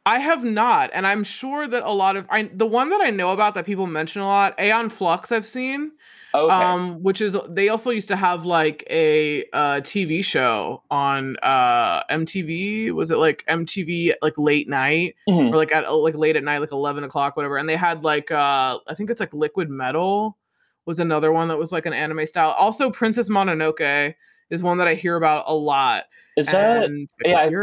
I 0.05 0.19
have 0.19 0.43
not, 0.43 0.89
and 0.93 1.07
I'm 1.07 1.23
sure 1.23 1.65
that 1.67 1.83
a 1.83 1.91
lot 1.91 2.17
of 2.17 2.25
I 2.29 2.43
the 2.43 2.65
one 2.65 2.89
that 2.89 3.01
I 3.01 3.09
know 3.09 3.31
about 3.31 3.55
that 3.55 3.65
people 3.65 3.87
mention 3.87 4.21
a 4.21 4.27
lot, 4.27 4.59
Aeon 4.59 4.89
Flux, 4.89 5.31
I've 5.31 5.47
seen. 5.47 5.91
Okay. 6.35 6.53
um 6.53 7.03
which 7.03 7.21
is 7.21 7.37
they 7.47 7.69
also 7.69 7.91
used 7.91 8.07
to 8.07 8.15
have 8.15 8.43
like 8.45 8.83
a 8.89 9.43
uh 9.53 9.81
tv 9.81 10.25
show 10.25 10.81
on 10.89 11.37
uh 11.43 12.03
mtv 12.05 12.91
was 12.91 13.11
it 13.11 13.17
like 13.17 13.43
mtv 13.47 14.13
like 14.21 14.33
late 14.37 14.67
night 14.67 15.15
Mhm. 15.29 15.51
or 15.53 15.57
like 15.57 15.71
at 15.71 15.91
like 15.93 16.15
late 16.15 16.35
at 16.35 16.43
night 16.43 16.57
like 16.59 16.71
11 16.71 17.03
o'clock 17.03 17.35
whatever 17.37 17.57
and 17.57 17.69
they 17.69 17.75
had 17.75 18.03
like 18.03 18.31
uh 18.31 18.79
i 18.87 18.93
think 18.95 19.09
it's 19.11 19.19
like 19.19 19.33
liquid 19.33 19.69
metal 19.69 20.37
was 20.85 20.97
another 20.99 21.31
one 21.31 21.49
that 21.49 21.57
was 21.59 21.71
like 21.71 21.85
an 21.85 21.93
anime 21.93 22.25
style 22.25 22.51
also 22.57 22.89
princess 22.89 23.29
mononoke 23.29 24.15
is 24.49 24.63
one 24.63 24.79
that 24.79 24.87
i 24.87 24.95
hear 24.95 25.15
about 25.15 25.45
a 25.47 25.53
lot 25.53 26.05
Is 26.35 26.47
that 26.47 26.83
and 26.85 27.09
yeah, 27.23 27.37
I've- 27.37 27.53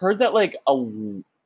heard 0.00 0.18
that 0.18 0.34
like 0.34 0.56
a 0.66 0.74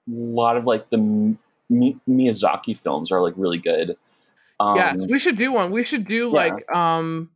lot 0.08 0.56
of 0.56 0.64
like 0.64 0.88
the 0.90 0.96
Mi- 0.98 1.37
Mi- 1.68 1.96
Miyazaki 2.08 2.76
films 2.78 3.10
are 3.12 3.20
like 3.22 3.34
really 3.37 3.58
good. 3.58 3.96
Um, 4.60 4.76
yes 4.76 5.04
we 5.08 5.18
should 5.18 5.36
do 5.38 5.52
one. 5.52 5.70
We 5.70 5.84
should 5.84 6.06
do 6.06 6.28
yeah. 6.28 6.34
like 6.42 6.74
um 6.74 7.30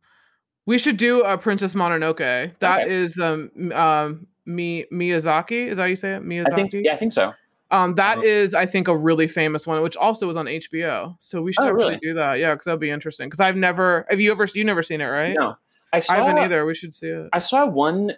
we 0.65 0.77
should 0.77 0.97
do 0.97 1.21
a 1.21 1.37
princess 1.37 1.73
mononoke. 1.73 2.53
That 2.59 2.81
Okay. 2.81 2.91
is 2.93 3.17
um 3.19 3.51
um 3.73 4.27
Mi- 4.45 4.85
miyazaki? 4.91 5.67
Is 5.67 5.77
that 5.77 5.83
how 5.83 5.87
you 5.87 5.95
say 5.95 6.13
it? 6.15 6.23
Miyazaki 6.23 6.51
I 6.51 6.55
think 6.55 6.73
yeah, 6.73 6.93
I 6.93 6.95
think 6.95 7.11
so. 7.13 7.33
um 7.71 7.93
that 7.95 8.17
Uh, 8.19 8.21
is 8.21 8.55
i 8.55 8.65
think 8.65 8.87
a 8.87 8.97
really 8.97 9.27
famous 9.27 9.67
one 9.67 9.81
which 9.83 9.95
also 9.95 10.25
was 10.25 10.37
on 10.37 10.45
hbo 10.47 11.15
so 11.19 11.39
we 11.41 11.53
should 11.53 11.61
Oh, 11.63 11.67
actually 11.67 11.77
really? 11.85 11.99
do 12.01 12.13
that. 12.15 12.39
Yeah 12.39 12.53
because 12.53 12.65
that'd 12.65 12.79
be 12.79 12.89
interesting. 12.89 13.27
Because 13.27 13.39
i've 13.41 13.57
never 13.57 14.05
have 14.09 14.19
you 14.19 14.31
ever 14.31 14.45
you 14.55 14.63
never 14.63 14.81
seen 14.81 15.01
it 15.01 15.05
right? 15.05 15.35
No, 15.37 15.55
I 15.93 15.99
saw. 15.99 16.13
i 16.13 16.17
haven't 16.17 16.37
either. 16.39 16.65
We 16.65 16.73
should 16.75 16.93
see 16.95 17.07
it. 17.07 17.29
I 17.33 17.39
saw 17.39 17.65
one 17.67 18.13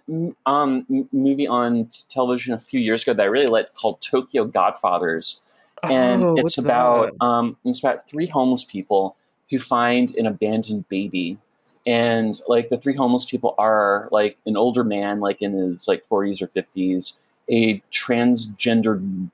um, 0.45 0.85
m- 0.89 1.07
movie 1.13 1.47
on 1.47 1.89
television 2.09 2.53
a 2.53 2.59
few 2.59 2.79
years 2.79 3.01
ago 3.03 3.13
that 3.13 3.23
I 3.23 3.27
really 3.27 3.47
liked 3.47 3.73
called 3.75 4.01
Tokyo 4.01 4.43
Godfathers, 4.45 5.39
and 5.83 6.23
Oh, 6.23 6.35
it's 6.37 6.57
about 6.57 7.13
um, 7.21 7.57
it's 7.65 7.79
about 7.79 8.07
three 8.07 8.27
homeless 8.27 8.63
people 8.63 9.15
who 9.49 9.59
find 9.59 10.15
an 10.15 10.25
abandoned 10.27 10.87
baby, 10.89 11.37
and 11.85 12.39
like 12.47 12.69
the 12.69 12.77
three 12.77 12.95
homeless 12.95 13.25
people 13.25 13.55
are 13.57 14.07
like 14.11 14.37
an 14.45 14.55
older 14.57 14.83
man, 14.83 15.19
like 15.19 15.41
in 15.41 15.53
his 15.53 15.87
like 15.87 16.05
forties 16.05 16.41
or 16.41 16.47
fifties, 16.47 17.13
a 17.49 17.81
transgendered 17.91 19.29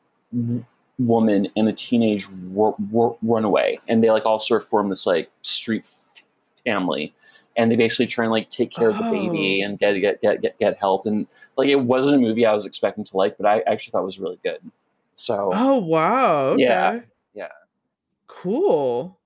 woman, 1.00 1.48
and 1.56 1.68
a 1.70 1.74
teenage 1.74 2.28
ru- 2.52 2.76
ru- 2.92 3.18
runaway, 3.22 3.80
and 3.88 4.04
they 4.04 4.10
like 4.12 4.26
all 4.26 4.40
sort 4.40 4.62
of 4.64 4.70
form 4.70 4.90
this 4.90 5.06
like 5.06 5.30
street 5.42 5.86
f- 6.16 6.24
family. 6.64 7.14
And 7.56 7.72
they 7.72 7.76
basically 7.76 8.06
try 8.06 8.24
and 8.26 8.32
like 8.32 8.50
take 8.52 8.72
care 8.72 8.90
of 8.90 8.98
the 8.98 9.04
baby 9.04 9.62
Oh. 9.64 9.66
and 9.66 9.80
get 9.80 9.94
get 10.00 10.22
get 10.22 10.42
get, 10.42 10.60
get 10.60 10.78
help. 10.78 11.08
And 11.08 11.26
like 11.58 11.70
it 11.70 11.80
wasn't 11.82 12.16
a 12.16 12.20
movie 12.20 12.46
I 12.46 12.54
was 12.54 12.68
expecting 12.68 13.04
to 13.04 13.18
like, 13.18 13.36
but 13.36 13.48
I 13.48 13.62
actually 13.62 13.92
thought 13.92 14.04
was 14.04 14.20
really 14.20 14.38
good. 14.44 14.60
So 15.18 15.52
oh 15.54 15.78
wow 15.80 16.46
okay. 16.50 16.64
Yeah, 16.64 17.00
yeah. 17.34 17.48
cool 18.28 19.20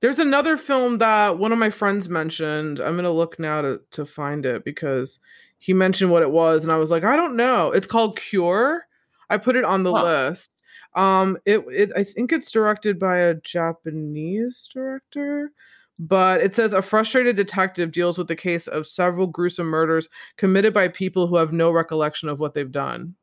there's 0.00 0.18
another 0.18 0.56
film 0.58 0.98
that 0.98 1.38
one 1.38 1.50
of 1.52 1.58
my 1.58 1.70
friends 1.70 2.08
mentioned 2.08 2.80
i'm 2.80 2.96
gonna 2.96 3.10
look 3.10 3.38
now 3.38 3.62
to, 3.62 3.80
to 3.90 4.04
find 4.04 4.44
it 4.44 4.64
because 4.64 5.18
he 5.58 5.72
mentioned 5.72 6.10
what 6.10 6.22
it 6.22 6.30
was 6.30 6.62
and 6.64 6.72
i 6.72 6.76
was 6.76 6.90
like 6.90 7.04
i 7.04 7.16
don't 7.16 7.36
know 7.36 7.70
it's 7.72 7.86
called 7.86 8.18
cure 8.18 8.86
i 9.30 9.36
put 9.38 9.56
it 9.56 9.64
on 9.64 9.82
the 9.82 9.94
Huh. 9.94 10.02
list 10.04 10.60
um 10.94 11.38
it, 11.46 11.64
it 11.72 11.90
i 11.96 12.04
think 12.04 12.32
it's 12.32 12.50
directed 12.50 12.98
by 12.98 13.16
a 13.16 13.34
japanese 13.34 14.68
director 14.72 15.50
but 15.98 16.40
it 16.42 16.52
says 16.54 16.72
a 16.72 16.82
frustrated 16.82 17.36
detective 17.36 17.92
deals 17.92 18.18
with 18.18 18.28
the 18.28 18.36
case 18.36 18.66
of 18.66 18.86
several 18.86 19.26
gruesome 19.26 19.68
murders 19.68 20.08
committed 20.36 20.74
by 20.74 20.88
people 20.88 21.26
who 21.26 21.36
have 21.36 21.52
no 21.52 21.70
recollection 21.70 22.28
of 22.28 22.40
what 22.40 22.52
they've 22.54 22.72
done 22.72 23.14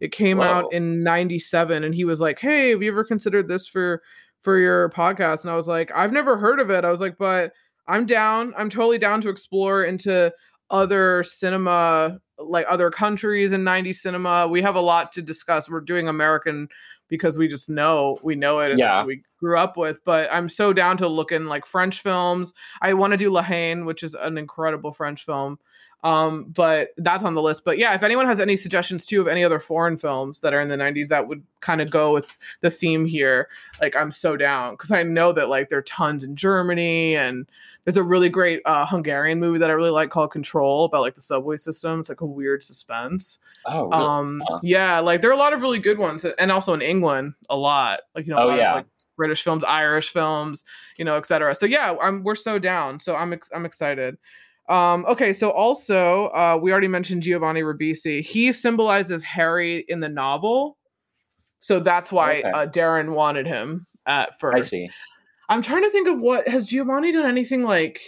it 0.00 0.12
came 0.12 0.38
Whoa. 0.38 0.44
out 0.44 0.72
in 0.72 1.02
97 1.02 1.82
and 1.84 1.94
he 1.94 2.04
was 2.04 2.20
like 2.20 2.38
hey 2.38 2.70
have 2.70 2.82
you 2.82 2.90
ever 2.90 3.04
considered 3.04 3.48
this 3.48 3.66
for 3.66 4.02
for 4.42 4.58
your 4.58 4.90
podcast? 4.90 5.42
And 5.44 5.50
i 5.50 5.56
was 5.56 5.68
like 5.68 5.90
i've 5.94 6.12
never 6.12 6.36
heard 6.36 6.60
of 6.60 6.70
it. 6.70 6.84
I 6.84 6.90
was 6.90 7.00
like 7.00 7.16
but 7.18 7.52
i'm 7.88 8.04
down 8.06 8.52
i'm 8.56 8.68
totally 8.70 8.98
down 8.98 9.20
to 9.22 9.28
explore 9.28 9.84
into 9.84 10.32
other 10.70 11.22
cinema 11.24 12.18
like 12.38 12.66
other 12.68 12.90
countries 12.90 13.52
in 13.52 13.64
90 13.64 13.92
cinema. 13.94 14.46
We 14.46 14.60
have 14.60 14.76
a 14.76 14.80
lot 14.80 15.12
to 15.12 15.22
discuss. 15.22 15.70
We're 15.70 15.80
doing 15.80 16.08
american 16.08 16.68
because 17.08 17.38
we 17.38 17.46
just 17.48 17.70
know 17.70 18.18
we 18.22 18.34
know 18.34 18.58
it 18.58 18.70
and 18.72 18.78
Yeah. 18.80 19.04
we 19.04 19.22
grew 19.38 19.56
up 19.58 19.76
with 19.76 20.00
but 20.04 20.28
i'm 20.32 20.48
so 20.48 20.72
down 20.72 20.96
to 20.96 21.06
look 21.08 21.30
in 21.32 21.46
like 21.46 21.64
french 21.64 22.02
films. 22.02 22.52
I 22.82 22.94
want 22.94 23.12
to 23.12 23.16
do 23.16 23.30
la 23.30 23.42
Haine, 23.42 23.84
which 23.86 24.02
is 24.02 24.14
an 24.14 24.36
incredible 24.38 24.92
french 24.92 25.24
film 25.24 25.58
um 26.04 26.44
but 26.44 26.90
that's 26.98 27.24
on 27.24 27.34
the 27.34 27.42
list. 27.42 27.64
But 27.64 27.78
yeah 27.78 27.94
if 27.94 28.02
anyone 28.02 28.26
has 28.26 28.38
any 28.38 28.56
suggestions 28.56 29.06
too 29.06 29.20
of 29.20 29.28
any 29.28 29.42
other 29.42 29.58
foreign 29.58 29.96
films 29.96 30.40
that 30.40 30.52
are 30.54 30.60
in 30.60 30.68
the 30.68 30.76
90s 30.76 31.08
that 31.08 31.26
would 31.26 31.42
kind 31.60 31.80
of 31.80 31.90
go 31.90 32.12
with 32.12 32.36
the 32.60 32.70
theme 32.70 33.06
here 33.06 33.48
like 33.80 33.96
i'm 33.96 34.12
so 34.12 34.36
down. 34.36 34.74
Because 34.74 34.92
i 34.92 35.02
know 35.02 35.32
that 35.32 35.48
like 35.48 35.68
there 35.70 35.78
are 35.78 35.82
tons 35.82 36.22
in 36.22 36.36
germany 36.36 37.16
and 37.16 37.48
there's 37.84 37.96
a 37.96 38.02
really 38.02 38.28
great 38.28 38.60
uh, 38.66 38.84
hungarian 38.84 39.40
movie 39.40 39.58
that 39.58 39.70
i 39.70 39.72
really 39.72 39.90
like 39.90 40.10
called 40.10 40.30
control 40.30 40.84
about 40.84 41.00
like 41.02 41.14
the 41.14 41.20
subway 41.20 41.56
system. 41.56 42.00
It's 42.00 42.08
like 42.08 42.20
a 42.20 42.26
weird 42.26 42.62
suspense. 42.62 43.38
Oh 43.64 43.86
really? 43.88 44.04
um 44.04 44.42
Huh. 44.48 44.58
yeah 44.62 44.98
like 45.00 45.22
there 45.22 45.30
are 45.30 45.34
a 45.34 45.38
lot 45.38 45.52
of 45.54 45.60
really 45.62 45.78
good 45.78 45.98
ones 45.98 46.24
and 46.24 46.52
also 46.52 46.74
in 46.74 46.82
england 46.82 47.34
a 47.50 47.56
lot 47.56 48.00
like 48.14 48.26
you 48.26 48.34
know 48.34 48.38
Oh, 48.50 48.54
yeah. 48.54 48.70
of, 48.70 48.76
like 48.76 48.86
british 49.16 49.42
films 49.42 49.64
irish 49.64 50.10
films 50.10 50.64
you 50.98 51.04
know 51.04 51.16
etc 51.16 51.54
so 51.54 51.64
yeah 51.66 51.96
i'm 52.02 52.22
we're 52.22 52.34
so 52.36 52.58
down. 52.58 53.00
So 53.00 53.16
i'm 53.16 53.32
ex- 53.32 53.50
i'm 53.54 53.64
excited 53.64 54.18
um 54.68 55.04
okay 55.06 55.32
so 55.32 55.50
also 55.50 56.26
uh 56.28 56.58
we 56.60 56.72
already 56.72 56.88
mentioned 56.88 57.22
giovanni 57.22 57.62
ribisi 57.62 58.20
he 58.24 58.52
symbolizes 58.52 59.22
harry 59.22 59.84
in 59.88 60.00
the 60.00 60.08
novel 60.08 60.76
so 61.60 61.78
that's 61.80 62.10
why 62.10 62.38
Okay. 62.38 62.50
uh, 62.50 62.66
darren 62.66 63.14
wanted 63.14 63.46
him 63.46 63.86
at 64.06 64.38
first 64.40 64.56
I 64.56 64.60
see. 64.62 64.90
i'm 65.48 65.62
trying 65.62 65.82
to 65.82 65.90
think 65.90 66.08
of 66.08 66.20
what 66.20 66.48
has 66.48 66.66
giovanni 66.66 67.12
done 67.12 67.26
anything 67.26 67.62
like 67.64 68.00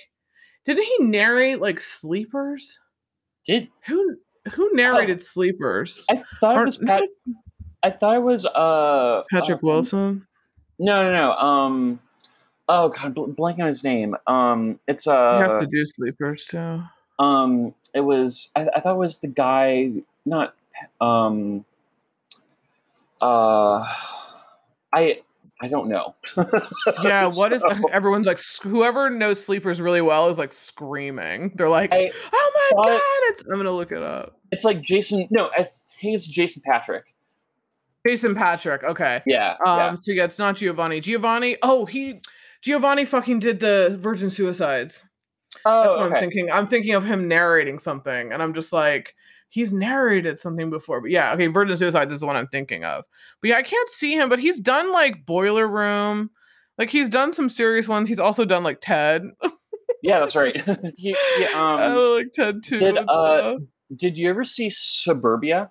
didn't 0.65 0.85
he 0.85 0.97
narrate 1.01 1.61
like 1.61 1.81
sleepers 1.81 2.79
Did 3.47 3.69
who 3.87 4.17
who 4.53 4.71
narrated 4.73 5.23
Sleepers? 5.23 6.07
I 6.11 6.23
thought 6.41 6.59
it 6.59 6.65
was 6.65 6.79
Pat, 6.79 7.03
I 7.83 7.91
thought 7.91 8.17
it 8.17 8.23
was 8.23 8.45
uh 8.47 9.23
Patrick 9.31 9.59
uh, 9.59 9.61
Wilson. 9.67 10.27
No, 10.79 11.03
no, 11.05 11.13
no. 11.13 11.33
Um 11.33 12.01
oh 12.69 12.89
god, 12.91 13.15
bl- 13.15 13.25
blanking 13.27 13.61
on 13.61 13.69
his 13.69 13.83
name. 13.85 14.17
Um 14.27 14.79
it's 14.87 15.07
uh, 15.07 15.39
You 15.43 15.51
have 15.51 15.61
to 15.61 15.67
do 15.67 15.85
Sleepers 15.87 16.45
too. 16.47 16.83
um 17.19 17.75
it 17.95 18.01
was 18.01 18.49
I, 18.55 18.69
I 18.77 18.81
thought 18.81 18.95
it 18.95 18.99
was 18.99 19.19
the 19.19 19.29
guy 19.29 19.93
not 20.27 20.55
um 21.01 21.65
uh 23.21 23.85
I 24.93 25.21
I 25.61 25.67
don't 25.69 25.89
know. 25.89 26.15
Yeah, 27.03 27.27
what 27.27 27.53
is 27.53 27.63
So, 27.63 27.71
everyone's 27.93 28.27
like? 28.27 28.39
Whoever 28.63 29.11
knows 29.11 29.45
Sleepers 29.45 29.81
really 29.81 30.01
well 30.01 30.29
is 30.29 30.39
like 30.39 30.53
screaming. 30.53 31.51
They're 31.57 31.69
like, 31.69 31.93
I, 31.93 32.11
"Oh 32.33 32.71
my 32.77 32.85
god!" 32.85 33.01
It's 33.33 33.43
I'm 33.43 33.57
gonna 33.57 33.73
look 33.73 33.91
it 33.93 34.03
up. 34.03 34.39
it's 34.53 34.65
like 34.65 34.83
Jason 34.83 35.27
no, 35.31 35.51
I 35.57 35.65
think 35.65 36.15
it's 36.15 36.27
Jason 36.27 36.63
Patric. 36.65 37.05
Jason 38.07 38.35
Patric. 38.37 38.85
Okay. 38.85 39.21
Yeah. 39.27 39.57
Um. 39.67 39.79
yeah. 39.79 39.95
So 39.97 40.13
yeah, 40.13 40.25
it's 40.25 40.39
not 40.39 40.57
Giovanni. 40.57 41.01
Giovanni. 41.01 41.57
Oh, 41.63 41.85
he 41.87 42.21
Giovanni 42.63 43.05
fucking 43.05 43.39
did 43.39 43.61
the 43.61 43.97
Virgin 44.01 44.31
Suicides. 44.31 45.05
Oh, 45.65 45.83
That's 45.83 45.97
what 45.97 46.13
I'm 46.13 46.21
thinking. 46.21 46.51
I'm 46.51 46.67
thinking 46.67 46.95
of 46.95 47.05
him 47.05 47.29
narrating 47.29 47.79
something, 47.79 48.33
and 48.33 48.43
I'm 48.43 48.55
just 48.55 48.73
like, 48.73 49.15
he's 49.49 49.73
narrated 49.73 50.39
something 50.39 50.71
before. 50.71 51.01
But 51.01 51.11
yeah, 51.11 51.33
okay, 51.33 51.47
Virgin 51.47 51.77
Suicides 51.77 52.13
is 52.13 52.21
the 52.21 52.27
one 52.27 52.37
I'm 52.37 52.49
thinking 52.49 52.85
of. 52.85 53.05
But 53.41 53.49
yeah, 53.49 53.57
I 53.57 53.63
can't 53.63 53.89
see 53.89 54.15
him, 54.15 54.29
but 54.29 54.39
he's 54.39 54.61
done 54.61 54.93
like 54.93 55.25
Boiler 55.25 55.67
Room. 55.67 56.31
Like 56.77 56.91
he's 56.91 57.11
done 57.11 57.33
some 57.33 57.49
serious 57.49 57.89
ones. 57.89 58.09
He's 58.09 58.21
also 58.21 58.45
done 58.45 58.63
like 58.63 58.79
Ted. 58.81 59.23
Yeah, 60.03 60.21
that's 60.21 60.37
right. 60.37 60.55
he, 60.97 61.17
he, 61.39 61.45
um, 61.47 61.79
I 61.79 61.95
like 61.95 62.33
Ted 62.33 62.63
too. 62.63 62.79
did, 62.79 62.99
uh, 63.09 63.57
did 63.95 64.19
you 64.19 64.29
ever 64.29 64.45
see 64.45 64.71
Suburbia? 64.71 65.71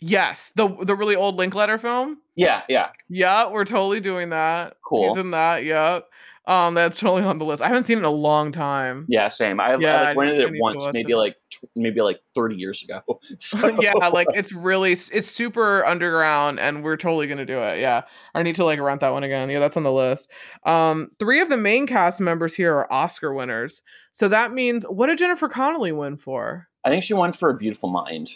yes, 0.00 0.52
the 0.54 0.68
the 0.82 0.94
really 0.94 1.16
old 1.16 1.36
Linklater 1.36 1.78
film. 1.78 2.18
Yeah, 2.38 2.62
yeah. 2.68 2.88
Yeah, 3.08 3.50
we're 3.50 3.64
totally 3.64 4.00
doing 4.00 4.30
that. 4.30 4.76
Cool. 4.82 5.08
He's 5.08 5.18
in 5.18 5.32
that. 5.32 5.64
yep. 5.64 6.08
Um, 6.46 6.72
that's 6.72 6.98
totally 6.98 7.24
on 7.24 7.36
the 7.36 7.44
list. 7.44 7.60
I 7.60 7.66
haven't 7.66 7.82
seen 7.82 7.96
it 7.98 8.00
in 8.00 8.04
a 8.06 8.10
long 8.10 8.52
time. 8.52 9.04
Yeah, 9.08 9.28
same. 9.28 9.60
I, 9.60 9.76
Yeah, 9.76 10.00
I 10.00 10.04
like 10.04 10.16
rented 10.16 10.40
it 10.54 10.60
once, 10.60 10.82
maybe 10.94 11.12
it. 11.12 11.16
like 11.16 11.36
maybe 11.76 12.00
like 12.00 12.20
thirty 12.34 12.54
years 12.56 12.82
ago. 12.82 13.02
So- 13.38 13.78
yeah, 13.82 13.92
like 13.92 14.28
it's 14.34 14.50
really 14.52 14.92
it's 14.92 15.26
super 15.30 15.84
underground 15.84 16.58
and 16.58 16.82
we're 16.82 16.96
totally 16.96 17.26
gonna 17.26 17.44
do 17.44 17.58
it. 17.58 17.80
Yeah. 17.80 18.02
I 18.34 18.42
need 18.44 18.54
to 18.56 18.64
like 18.64 18.80
rent 18.80 19.00
that 19.02 19.10
one 19.12 19.24
again. 19.24 19.50
Yeah, 19.50 19.58
that's 19.58 19.76
on 19.76 19.82
the 19.82 19.92
list. 19.92 20.30
Um, 20.64 21.10
three 21.18 21.40
of 21.42 21.50
the 21.50 21.58
main 21.58 21.86
cast 21.86 22.18
members 22.20 22.54
here 22.54 22.72
are 22.74 22.90
Oscar 22.90 23.34
winners. 23.34 23.82
So 24.12 24.28
that 24.28 24.52
means 24.54 24.84
what 24.84 25.08
did 25.08 25.18
Jennifer 25.18 25.48
Connelly 25.50 25.92
win 25.92 26.16
for? 26.16 26.68
I 26.82 26.88
think 26.88 27.02
she 27.04 27.12
won 27.12 27.32
for 27.34 27.50
a 27.50 27.56
beautiful 27.58 27.90
mind. 27.90 28.30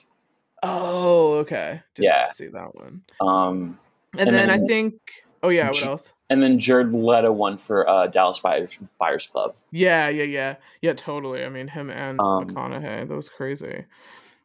Oh, 0.63 1.37
okay. 1.39 1.81
Didn't 1.95 2.05
Yeah. 2.05 2.29
see 2.31 2.49
that 2.49 2.75
one. 2.75 3.03
Um, 3.21 3.79
And, 4.19 4.29
And 4.29 4.37
then, 4.37 4.51
I 4.51 4.59
think 4.59 4.95
oh 5.43 5.49
yeah, 5.49 5.71
what 5.71 5.83
else? 5.83 6.13
and 6.31 6.43
then 6.43 6.59
Jared 6.59 6.93
Leto 6.93 7.33
won 7.33 7.57
for 7.59 7.89
uh, 7.89 8.07
Dallas 8.07 8.39
Buyers, 8.41 8.71
Buyers 8.99 9.27
Club. 9.27 9.55
Yeah, 9.71 10.09
yeah, 10.09 10.25
yeah. 10.25 10.57
Yeah, 10.81 10.93
totally. 10.95 11.45
I 11.45 11.49
mean 11.49 11.69
him 11.69 11.91
and 11.91 12.21
Um, 12.21 12.47
McConaughey. 12.49 13.09
That 13.09 13.15
was 13.15 13.29
crazy. 13.29 13.85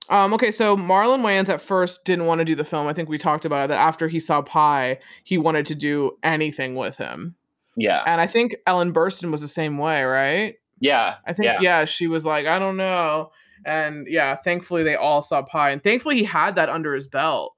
Um, 0.10 0.34
okay, 0.36 0.52
so 0.52 0.78
Marlon 0.78 1.22
Wayans 1.22 1.50
at 1.50 1.60
first 1.60 2.06
didn't 2.06 2.28
want 2.28 2.40
to 2.40 2.46
do 2.46 2.56
the 2.56 2.64
film. 2.64 2.88
I 2.88 2.94
think 2.94 3.10
we 3.10 3.18
talked 3.18 3.44
about 3.44 3.66
it 3.66 3.68
that 3.70 3.80
after 3.80 4.08
he 4.08 4.22
saw 4.22 4.42
Pi, 4.42 5.00
he 5.26 5.38
wanted 5.38 5.66
to 5.66 5.76
do 5.76 6.18
anything 6.24 6.76
with 6.76 6.96
him. 6.96 7.36
Yeah, 7.76 8.04
And 8.08 8.22
I 8.22 8.26
think 8.26 8.56
Ellen 8.66 8.94
Burstyn 8.94 9.32
was 9.32 9.42
the 9.42 9.48
same 9.50 9.78
way, 9.78 10.04
right? 10.04 10.56
yeah. 10.80 11.16
I 11.28 11.34
think 11.34 11.46
yeah. 11.46 11.58
yeah. 11.62 11.86
she 11.86 12.08
was 12.08 12.26
like, 12.26 12.48
I 12.48 12.58
don't 12.58 12.78
know. 12.78 13.32
And 13.66 14.08
yeah, 14.10 14.36
thankfully 14.36 14.84
they 14.84 14.96
all 14.96 15.22
saw 15.22 15.42
Pi, 15.42 15.72
and 15.72 15.84
thankfully 15.84 16.16
he 16.16 16.24
had 16.24 16.56
that 16.56 16.70
under 16.70 16.96
his 16.96 17.08
belt. 17.08 17.54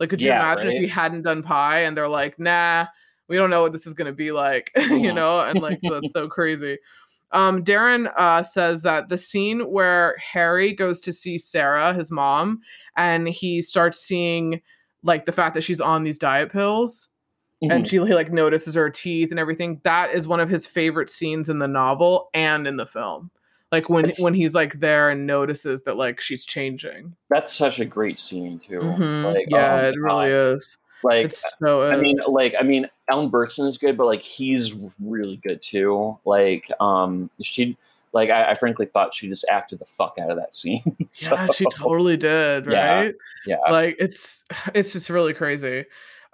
Like, 0.00 0.10
could 0.10 0.20
you 0.20 0.28
Yeah, 0.28 0.36
imagine 0.36 0.68
if 0.68 0.74
right? 0.74 0.80
he 0.82 0.88
hadn't 0.88 1.22
done 1.22 1.42
Pi, 1.42 1.80
and 1.80 1.96
they're 1.96 2.08
like, 2.08 2.38
Nah, 2.38 2.86
we 3.28 3.36
don't 3.36 3.50
know 3.50 3.62
what 3.62 3.72
this 3.72 3.86
is 3.86 3.94
gonna 3.94 4.12
be 4.12 4.32
like, 4.32 4.70
you 4.76 5.12
Mhm. 5.12 5.14
know? 5.14 5.40
And 5.40 5.60
like, 5.60 5.80
so 5.82 6.00
that's 6.00 6.12
so 6.12 6.28
crazy. 6.28 6.78
Um, 7.32 7.64
Darren 7.64 8.12
uh, 8.16 8.42
says 8.44 8.82
that 8.82 9.08
the 9.08 9.18
scene 9.18 9.60
where 9.70 10.16
Harry 10.18 10.72
goes 10.72 11.00
to 11.00 11.12
see 11.12 11.36
Sarah, 11.38 11.92
his 11.92 12.10
mom, 12.10 12.60
and 12.96 13.28
he 13.28 13.60
starts 13.60 13.98
seeing 13.98 14.60
like 15.02 15.26
the 15.26 15.32
fact 15.32 15.54
that 15.54 15.64
she's 15.64 15.80
on 15.80 16.04
these 16.04 16.18
diet 16.18 16.52
pills 16.52 17.08
and 17.62 17.84
Mhm. 17.84 17.88
she 17.88 17.98
like 18.00 18.32
notices 18.32 18.74
her 18.74 18.88
teeth 18.90 19.30
and 19.30 19.38
everything 19.40 19.80
that 19.84 20.12
is 20.14 20.28
one 20.28 20.40
of 20.40 20.48
his 20.48 20.66
favorite 20.66 21.10
scenes 21.10 21.48
in 21.48 21.58
the 21.58 21.68
novel 21.68 22.28
and 22.34 22.66
in 22.66 22.76
the 22.76 22.86
film 22.86 23.30
like 23.74 23.88
when 23.88 24.04
It's- 24.04 24.20
when 24.20 24.34
he's 24.34 24.54
like 24.54 24.80
there 24.80 25.10
and 25.10 25.26
notices 25.26 25.82
that 25.82 25.96
like 25.96 26.20
she's 26.20 26.44
changing 26.44 27.14
that's 27.30 27.52
such 27.54 27.80
a 27.80 27.84
great 27.84 28.18
scene 28.18 28.58
too. 28.58 28.78
Mhm. 28.78 29.24
Like, 29.34 29.46
yeah 29.48 29.72
oh 29.72 29.82
my 29.82 29.88
it 29.88 29.96
really 29.98 30.30
is 30.54 30.78
Like, 31.02 31.26
it's 31.26 31.52
so 31.60 31.82
I 31.90 31.96
mean, 31.96 32.16
like, 32.26 32.54
I 32.58 32.62
mean, 32.62 32.88
Ellen 33.10 33.30
Burstyn 33.30 33.68
is 33.68 33.76
good, 33.76 33.96
but 33.98 34.06
like, 34.06 34.22
he's 34.22 34.74
really 34.98 35.36
good 35.46 35.60
too. 35.60 36.18
Like, 36.24 36.70
um, 36.80 37.28
she, 37.42 37.76
like, 38.14 38.30
I, 38.30 38.52
I 38.52 38.54
frankly 38.54 38.86
thought 38.86 39.14
she 39.14 39.28
just 39.28 39.44
acted 39.50 39.80
the 39.80 39.84
fuck 39.84 40.14
out 40.18 40.30
of 40.30 40.36
that 40.38 40.54
scene. 40.60 40.82
yeah 41.20 41.48
she 41.54 41.66
totally 41.66 42.16
did 42.16 42.64
Yeah. 42.66 43.00
right 43.02 43.14
Yeah, 43.46 43.56
like 43.70 43.96
it's 43.98 44.44
it's 44.74 44.92
just 44.94 45.10
really 45.10 45.34
crazy 45.34 45.84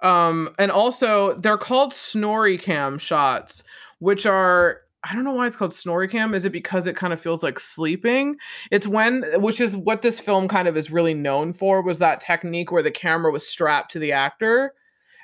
um 0.01 0.55
and 0.57 0.71
also 0.71 1.35
they're 1.41 1.57
called 1.69 1.93
snorri 1.93 2.57
cam 2.57 2.97
shots 2.97 3.63
which 3.99 4.25
are 4.25 4.81
i 5.03 5.13
don't 5.13 5.23
know 5.23 5.33
why 5.33 5.47
it's 5.47 5.55
called 5.55 5.73
snorri 5.73 6.07
cam. 6.07 6.33
Is 6.33 6.45
it 6.45 6.51
because 6.51 6.85
it 6.87 6.95
kind 6.95 7.13
of 7.13 7.19
feels 7.19 7.43
like 7.43 7.59
sleeping? 7.59 8.37
It's 8.69 8.87
when 8.87 9.23
which 9.41 9.59
is 9.59 9.75
what 9.75 10.01
this 10.01 10.19
film 10.19 10.47
kind 10.47 10.67
of 10.67 10.77
is 10.77 10.91
really 10.91 11.13
known 11.13 11.53
for 11.53 11.81
was 11.81 11.99
that 11.99 12.19
technique 12.19 12.71
where 12.71 12.83
the 12.83 12.91
camera 12.91 13.31
was 13.31 13.47
strapped 13.47 13.91
to 13.91 13.99
the 13.99 14.11
actor 14.11 14.73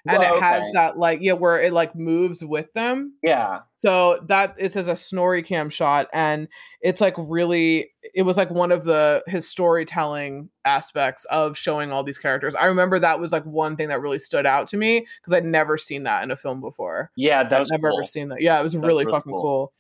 and 0.07 0.19
Well, 0.19 0.37
it 0.37 0.41
has 0.41 0.63
okay. 0.63 0.71
that 0.73 0.97
like 0.97 1.19
yeah 1.21 1.33
where 1.33 1.61
it 1.61 1.73
like 1.73 1.95
moves 1.95 2.43
with 2.43 2.71
them 2.73 3.13
yeah, 3.23 3.61
so 3.77 4.19
that 4.27 4.55
it 4.57 4.73
says 4.73 4.87
a 4.87 4.95
snorri 4.95 5.43
cam 5.43 5.69
shot, 5.69 6.07
and 6.11 6.47
it's 6.81 6.99
like 6.99 7.13
really, 7.17 7.91
it 8.13 8.23
was 8.23 8.37
like 8.37 8.49
one 8.49 8.71
of 8.71 8.85
the 8.85 9.23
his 9.27 9.47
storytelling 9.47 10.49
aspects 10.65 11.25
of 11.25 11.57
showing 11.57 11.91
all 11.91 12.03
these 12.03 12.17
characters. 12.17 12.55
I 12.55 12.65
remember 12.65 12.99
that 12.99 13.19
was 13.19 13.31
like 13.31 13.43
one 13.45 13.75
thing 13.75 13.89
that 13.89 14.01
really 14.01 14.19
stood 14.19 14.45
out 14.45 14.67
to 14.69 14.77
me 14.77 15.05
because 15.21 15.33
I'd 15.33 15.45
never 15.45 15.77
seen 15.77 16.03
that 16.03 16.23
in 16.23 16.31
a 16.31 16.35
film 16.35 16.59
before. 16.59 17.11
yeah. 17.15 17.43
That 17.43 17.53
I've 17.53 17.59
was 17.61 17.69
never 17.71 17.89
cool. 17.89 17.99
ever 17.99 18.07
seen 18.07 18.29
that. 18.29 18.41
Yeah, 18.41 18.59
it 18.59 18.63
was 18.63 18.75
was 18.75 18.83
really, 18.83 19.05
really 19.05 19.15
fucking 19.15 19.31
cool. 19.31 19.41
cool. 19.41 19.73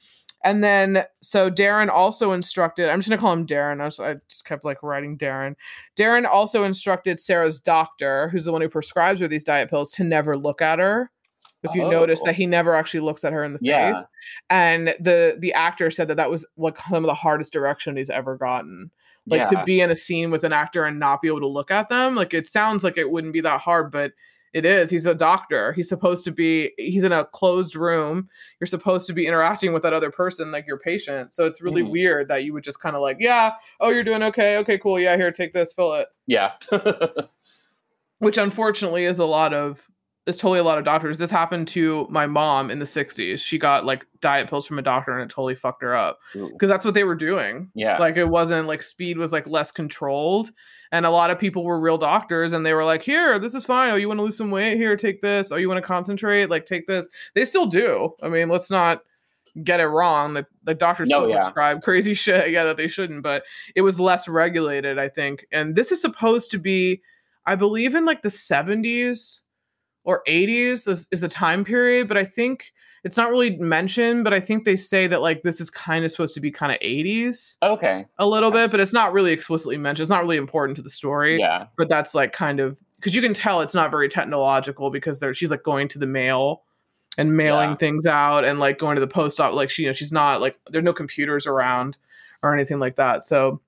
And 0.43 0.63
then 0.63 1.03
so 1.21 1.49
Darren 1.49 1.89
also 1.89 2.31
instructed. 2.31 2.89
I'm 2.89 2.99
just 2.99 3.09
gonna 3.09 3.19
call 3.21 3.33
him 3.33 3.47
Darren. 3.47 3.81
I 3.81 3.87
just, 3.87 3.99
I 3.99 4.15
just 4.29 4.45
kept 4.45 4.63
like 4.63 4.83
writing 4.83 5.17
Darren. 5.17 5.55
Darren 5.95 6.25
also 6.25 6.63
instructed 6.63 7.19
Sarah's 7.19 7.59
doctor, 7.59 8.29
who's 8.29 8.45
the 8.45 8.51
one 8.51 8.61
who 8.61 8.69
prescribes 8.69 9.19
her 9.21 9.27
these 9.27 9.43
diet 9.43 9.69
pills, 9.69 9.91
to 9.93 10.03
never 10.03 10.37
look 10.37 10.61
at 10.61 10.79
her. 10.79 11.11
If 11.63 11.73
you 11.73 11.89
notice 11.89 12.19
Oh. 12.21 12.27
that 12.27 12.35
he 12.35 12.45
never 12.45 12.75
actually 12.75 12.99
looks 12.99 13.23
at 13.23 13.33
her 13.33 13.43
in 13.43 13.53
the 13.53 13.59
Yeah. 13.61 13.95
face, 13.95 14.05
and 14.49 14.89
the 14.99 15.35
the 15.39 15.53
actor 15.53 15.89
said 15.89 16.07
that 16.09 16.15
that 16.15 16.29
was 16.29 16.45
like 16.55 16.77
some 16.77 17.03
of 17.03 17.07
the 17.07 17.13
hardest 17.15 17.51
direction 17.51 17.97
he's 17.97 18.11
ever 18.11 18.37
gotten. 18.37 18.91
Like 19.25 19.39
yeah. 19.39 19.59
to 19.59 19.63
be 19.65 19.81
in 19.81 19.89
a 19.89 19.95
scene 19.95 20.31
with 20.31 20.45
an 20.45 20.53
actor 20.53 20.85
and 20.85 20.99
not 20.99 21.21
be 21.21 21.27
able 21.27 21.41
to 21.41 21.47
look 21.47 21.71
at 21.71 21.89
them. 21.89 22.15
Like 22.15 22.33
it 22.33 22.47
sounds 22.47 22.83
like 22.83 22.97
it 22.97 23.09
wouldn't 23.11 23.33
be 23.33 23.41
that 23.41 23.59
hard, 23.59 23.91
but 23.91 24.13
it 24.53 24.65
is. 24.65 24.89
He's 24.89 25.05
a 25.05 25.13
doctor. 25.15 25.73
He's 25.73 25.89
supposed 25.89 26.23
to 26.25 26.31
be. 26.31 26.71
He's 26.77 27.03
in 27.03 27.11
a 27.11 27.25
closed 27.25 27.75
room. 27.75 28.29
You're 28.59 28.67
supposed 28.67 29.05
to 29.07 29.13
be 29.13 29.27
interacting 29.27 29.73
with 29.73 29.83
that 29.83 29.93
other 29.93 30.09
person, 30.11 30.51
like 30.51 30.65
your 30.67 30.79
patient. 30.79 31.33
So 31.33 31.45
it's 31.45 31.61
really 31.61 31.83
Mhm. 31.83 31.91
weird 31.91 32.27
that 32.29 32.43
you 32.43 32.53
would 32.53 32.63
just 32.63 32.79
kind 32.79 32.95
of 32.95 33.01
like, 33.01 33.17
yeah, 33.19 33.53
oh, 33.79 33.89
you're 33.89 34.03
doing 34.03 34.23
okay. 34.23 34.57
Okay, 34.57 34.77
cool. 34.77 34.99
Yeah, 34.99 35.15
here, 35.17 35.31
take 35.31 35.53
this, 35.53 35.73
fill 35.73 35.93
it. 35.93 36.07
yeah. 36.25 36.53
Which 38.19 38.37
unfortunately 38.37 39.05
is 39.05 39.19
a 39.19 39.25
lot 39.25 39.53
of. 39.53 39.87
Is 40.25 40.35
totally 40.35 40.59
a 40.59 40.63
lot 40.63 40.77
of 40.77 40.83
doctors. 40.83 41.17
This 41.19 41.31
happened 41.31 41.69
to 41.69 42.05
my 42.09 42.27
mom 42.27 42.69
in 42.69 42.79
the 42.79 42.85
60s. 42.85 43.39
She 43.39 43.57
got 43.57 43.85
like 43.85 44.05
diet 44.19 44.49
pills 44.49 44.65
from 44.67 44.77
a 44.77 44.81
doctor 44.81 45.13
and 45.13 45.21
it 45.21 45.33
totally 45.33 45.55
fucked 45.55 45.81
her 45.83 45.95
up 45.95 46.19
because 46.33 46.67
that's 46.67 46.83
what 46.83 46.93
they 46.95 47.05
were 47.05 47.15
doing. 47.15 47.71
yeah. 47.75 47.97
Like 47.97 48.17
it 48.17 48.25
wasn't 48.27 48.67
like 48.67 48.83
speed 48.83 49.17
was 49.17 49.31
like 49.31 49.47
less 49.47 49.71
controlled. 49.71 50.49
And 50.91 51.05
a 51.05 51.09
lot 51.09 51.29
of 51.31 51.39
people 51.39 51.63
were 51.63 51.79
real 51.79 51.97
doctors 51.97 52.53
and 52.53 52.65
they 52.65 52.73
were 52.73 52.85
like, 52.85 53.01
here, 53.01 53.39
this 53.39 53.53
is 53.53 53.65
fine. 53.65 53.91
Oh, 53.91 53.95
you 53.95 54.07
want 54.07 54.19
to 54.19 54.23
lose 54.23 54.37
some 54.37 54.51
weight? 54.51 54.77
Here, 54.77 54.95
take 54.95 55.21
this. 55.21 55.51
Oh, 55.51 55.57
you 55.57 55.67
want 55.67 55.81
to 55.83 55.87
concentrate? 55.87 56.49
Like, 56.49 56.65
take 56.65 56.87
this. 56.87 57.07
They 57.35 57.45
still 57.45 57.65
do. 57.65 58.15
I 58.21 58.29
mean, 58.29 58.49
let's 58.49 58.71
not 58.71 59.01
get 59.63 59.79
it 59.79 59.87
wrong. 59.87 60.33
The, 60.33 60.45
the 60.63 60.75
doctors 60.75 61.09
No, 61.09 61.23
still 61.23 61.29
yeah. 61.29 61.43
prescribe 61.43 61.81
crazy 61.83 62.13
shit. 62.13 62.51
Yeah, 62.51 62.63
that 62.65 62.77
they 62.77 62.87
shouldn't, 62.87 63.23
but 63.23 63.43
it 63.75 63.81
was 63.81 63.99
less 63.99 64.27
regulated, 64.27 64.97
I 64.99 65.09
think. 65.09 65.45
And 65.51 65.75
this 65.75 65.91
is 65.91 65.99
supposed 66.01 66.51
to 66.51 66.57
be, 66.57 67.01
I 67.45 67.55
believe, 67.55 67.95
in 67.95 68.05
like 68.05 68.21
the 68.21 68.29
70s 68.29 69.41
or 70.03 70.23
80s 70.27 70.87
is, 70.87 71.07
is 71.11 71.19
the 71.19 71.27
time 71.27 71.65
period, 71.65 72.07
but 72.07 72.17
I 72.17 72.23
think 72.23 72.71
it's 73.03 73.17
not 73.17 73.29
really 73.29 73.57
mentioned, 73.57 74.23
but 74.23 74.33
I 74.33 74.39
think 74.39 74.65
they 74.65 74.75
say 74.75 75.07
that 75.07 75.21
like 75.21 75.43
this 75.43 75.61
is 75.61 75.69
kind 75.69 76.03
of 76.03 76.11
supposed 76.11 76.33
to 76.33 76.41
be 76.41 76.51
kind 76.51 76.71
of 76.71 76.79
80s 76.79 77.57
okay. 77.63 78.05
a 78.17 78.25
little 78.27 78.51
bit, 78.51 78.71
but 78.71 78.79
it's 78.79 78.93
not 78.93 79.13
really 79.13 79.31
explicitly 79.31 79.77
mentioned. 79.77 80.03
It's 80.03 80.09
not 80.09 80.23
really 80.23 80.37
important 80.37 80.75
to 80.77 80.81
the 80.81 80.89
story. 80.89 81.39
Yeah. 81.39 81.67
But 81.77 81.89
that's 81.89 82.13
like 82.15 82.31
kind 82.33 82.59
of 82.59 82.81
because 82.97 83.15
you 83.15 83.21
can 83.21 83.33
tell 83.33 83.61
it's 83.61 83.75
not 83.75 83.91
very 83.91 84.09
technological 84.09 84.89
because 84.89 85.19
there 85.19 85.33
she's 85.33 85.51
like 85.51 85.63
going 85.63 85.87
to 85.89 85.99
the 85.99 86.07
mail 86.07 86.63
and 87.17 87.35
mailing 87.37 87.71
Yeah. 87.71 87.75
things 87.77 88.05
out 88.05 88.43
and 88.45 88.59
like 88.59 88.77
going 88.79 88.95
to 88.95 89.01
the 89.01 89.07
post 89.07 89.39
office. 89.39 89.55
Like 89.55 89.69
she, 89.69 89.83
you 89.83 89.89
know, 89.89 89.93
she's 89.93 90.11
not 90.11 90.41
like 90.41 90.57
there's 90.69 90.83
no 90.83 90.93
computers 90.93 91.47
around 91.47 91.97
or 92.43 92.53
anything 92.53 92.79
like 92.79 92.95
that. 92.97 93.23
So 93.23 93.61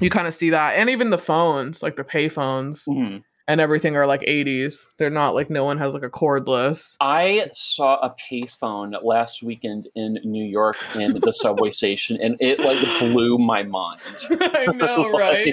you 0.00 0.10
kind 0.10 0.26
of 0.26 0.34
see 0.34 0.50
that, 0.50 0.74
and 0.76 0.90
even 0.90 1.10
the 1.10 1.18
phones, 1.18 1.82
like 1.82 1.94
the 1.96 2.04
pay 2.04 2.28
phones 2.28 2.84
Mhm. 2.86 3.22
And 3.46 3.60
everything, 3.60 3.96
are 3.96 4.06
like 4.06 4.22
80s. 4.22 4.86
They're 4.98 5.10
not 5.10 5.34
like 5.34 5.50
no 5.50 5.64
one 5.64 5.78
has 5.78 5.94
like 5.94 6.02
a 6.02 6.10
cordless. 6.10 6.96
I 7.00 7.48
saw 7.52 7.96
a 7.96 8.14
payphone 8.30 9.02
last 9.02 9.42
weekend 9.42 9.88
in 9.94 10.18
New 10.24 10.44
York 10.44 10.76
in 10.94 11.20
the 11.20 11.32
subway 11.32 11.70
station, 11.72 12.18
and 12.22 12.36
it 12.40 12.60
like 12.60 12.80
blew 13.00 13.38
my 13.38 13.62
mind. 13.62 14.00
I 14.30 14.66
know, 14.74 15.10
right? 15.18 15.52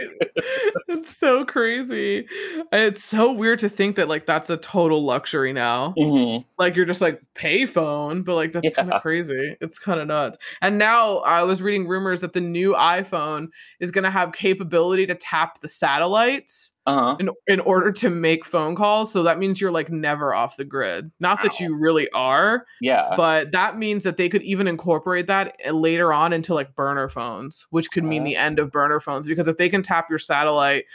it's 0.87 1.15
so 1.15 1.45
crazy. 1.45 2.25
It's 2.71 3.03
so 3.03 3.31
weird 3.31 3.59
to 3.59 3.69
think 3.69 3.95
that 3.97 4.07
like 4.07 4.25
that's 4.25 4.49
a 4.49 4.57
total 4.57 5.03
luxury 5.03 5.51
now. 5.53 5.93
Mhm. 5.97 6.45
Like 6.57 6.75
you're 6.75 6.85
just 6.85 7.01
like 7.01 7.21
payphone, 7.35 8.23
but 8.23 8.35
like 8.35 8.53
that's 8.53 8.75
kind 8.75 8.91
of 8.91 9.01
crazy. 9.01 9.55
It's 9.59 9.79
kind 9.79 9.99
of 9.99 10.07
nuts. 10.07 10.37
And 10.61 10.77
now 10.77 11.17
I 11.19 11.43
was 11.43 11.61
reading 11.61 11.87
rumors 11.87 12.21
that 12.21 12.33
the 12.33 12.41
new 12.41 12.73
iPhone 12.73 13.47
is 13.79 13.91
going 13.91 14.03
to 14.03 14.11
have 14.11 14.31
capability 14.31 15.05
to 15.07 15.15
tap 15.15 15.59
the 15.59 15.67
satellites 15.67 16.70
Uh-huh. 16.87 17.15
in 17.19 17.29
in 17.47 17.59
order 17.59 17.91
to 17.91 18.09
make 18.09 18.43
phone 18.43 18.75
calls. 18.75 19.11
So 19.11 19.21
that 19.23 19.37
means 19.37 19.61
you're 19.61 19.71
like 19.71 19.91
never 19.91 20.33
off 20.33 20.57
the 20.57 20.63
grid. 20.65 21.11
Not 21.19 21.43
that 21.43 21.59
you 21.59 21.79
really 21.79 22.09
are, 22.09 22.65
Yeah. 22.81 23.13
but 23.15 23.51
that 23.51 23.77
means 23.77 24.01
that 24.03 24.17
they 24.17 24.27
could 24.29 24.41
even 24.41 24.67
incorporate 24.67 25.27
that 25.27 25.55
uh, 25.67 25.71
later 25.71 26.11
on 26.11 26.33
into 26.33 26.55
like 26.55 26.73
burner 26.75 27.07
phones, 27.07 27.67
which 27.69 27.91
could 27.91 28.03
mean 28.03 28.23
the 28.23 28.35
end 28.35 28.57
of 28.57 28.71
burner 28.71 28.99
phones. 28.99 29.27
Because 29.27 29.47
if 29.47 29.57
they 29.57 29.69
can 29.69 29.83
tap 29.83 30.07
your 30.09 30.17
satellite 30.17 30.85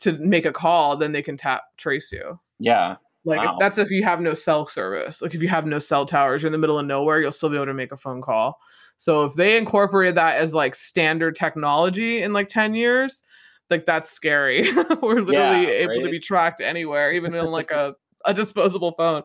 to 0.00 0.12
make 0.18 0.46
a 0.46 0.52
call, 0.52 0.96
then 0.96 1.12
they 1.12 1.22
can 1.22 1.36
tap 1.36 1.64
trace 1.76 2.10
you. 2.10 2.40
yeah. 2.58 2.96
Like 3.26 3.40
if 3.42 3.52
that's 3.58 3.78
if 3.78 3.90
you 3.90 4.02
have 4.04 4.20
no 4.20 4.34
cell 4.34 4.66
service. 4.66 5.22
Like 5.22 5.34
if 5.34 5.40
you 5.42 5.48
have 5.48 5.64
no 5.66 5.78
cell 5.78 6.04
towers, 6.04 6.42
you're 6.42 6.48
in 6.48 6.52
the 6.52 6.58
middle 6.58 6.78
of 6.78 6.84
nowhere, 6.86 7.20
you'll 7.20 7.32
still 7.32 7.48
be 7.48 7.56
able 7.56 7.64
to 7.66 7.72
make 7.74 7.90
a 7.90 7.96
phone 7.96 8.20
call. 8.20 8.58
So 8.98 9.24
if 9.24 9.32
they 9.34 9.56
incorporated 9.56 10.14
that 10.16 10.36
as 10.36 10.52
like 10.52 10.74
standard 10.74 11.34
technology 11.34 12.22
in 12.22 12.32
like 12.34 12.48
10 12.48 12.74
years, 12.74 13.22
like 13.70 13.86
that's 13.86 14.10
scary. 14.10 14.62
We're 15.02 15.20
literally 15.20 15.64
Yeah, 15.64 15.88
able 15.88 16.02
to 16.02 16.10
be 16.10 16.20
tracked 16.20 16.60
anywhere, 16.60 17.12
even 17.12 17.34
in 17.34 17.46
like 17.46 17.70
a, 17.70 17.94
a 18.24 18.34
disposable 18.34 18.92
phone. 18.92 19.22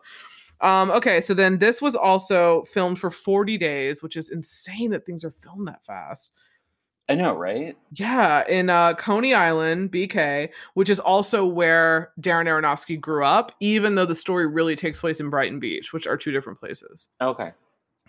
Um, 0.60 0.90
okay, 0.90 1.20
so 1.20 1.32
then 1.32 1.58
this 1.58 1.80
was 1.80 1.94
also 1.94 2.64
filmed 2.64 2.98
for 2.98 3.10
40 3.10 3.56
days, 3.56 4.02
which 4.02 4.16
is 4.16 4.28
insane 4.30 4.90
that 4.90 5.06
things 5.06 5.24
are 5.24 5.30
filmed 5.30 5.68
that 5.68 5.84
fast. 5.84 6.32
I 7.08 7.14
know, 7.14 7.34
right? 7.34 7.76
Yeah, 7.92 8.46
in 8.46 8.70
uh, 8.70 8.94
Coney 8.94 9.34
Island, 9.34 9.90
BK, 9.90 10.50
which 10.74 10.88
is 10.88 11.00
also 11.00 11.44
where 11.44 12.12
Darren 12.20 12.46
Aronofsky 12.46 13.00
grew 13.00 13.24
up, 13.24 13.50
even 13.58 13.96
though 13.96 14.06
the 14.06 14.14
story 14.14 14.46
really 14.46 14.76
takes 14.76 15.00
place 15.00 15.18
in 15.18 15.28
Brighton 15.28 15.58
Beach, 15.58 15.92
which 15.92 16.06
are 16.06 16.16
two 16.16 16.30
different 16.30 16.60
places. 16.60 17.08
Okay. 17.20 17.50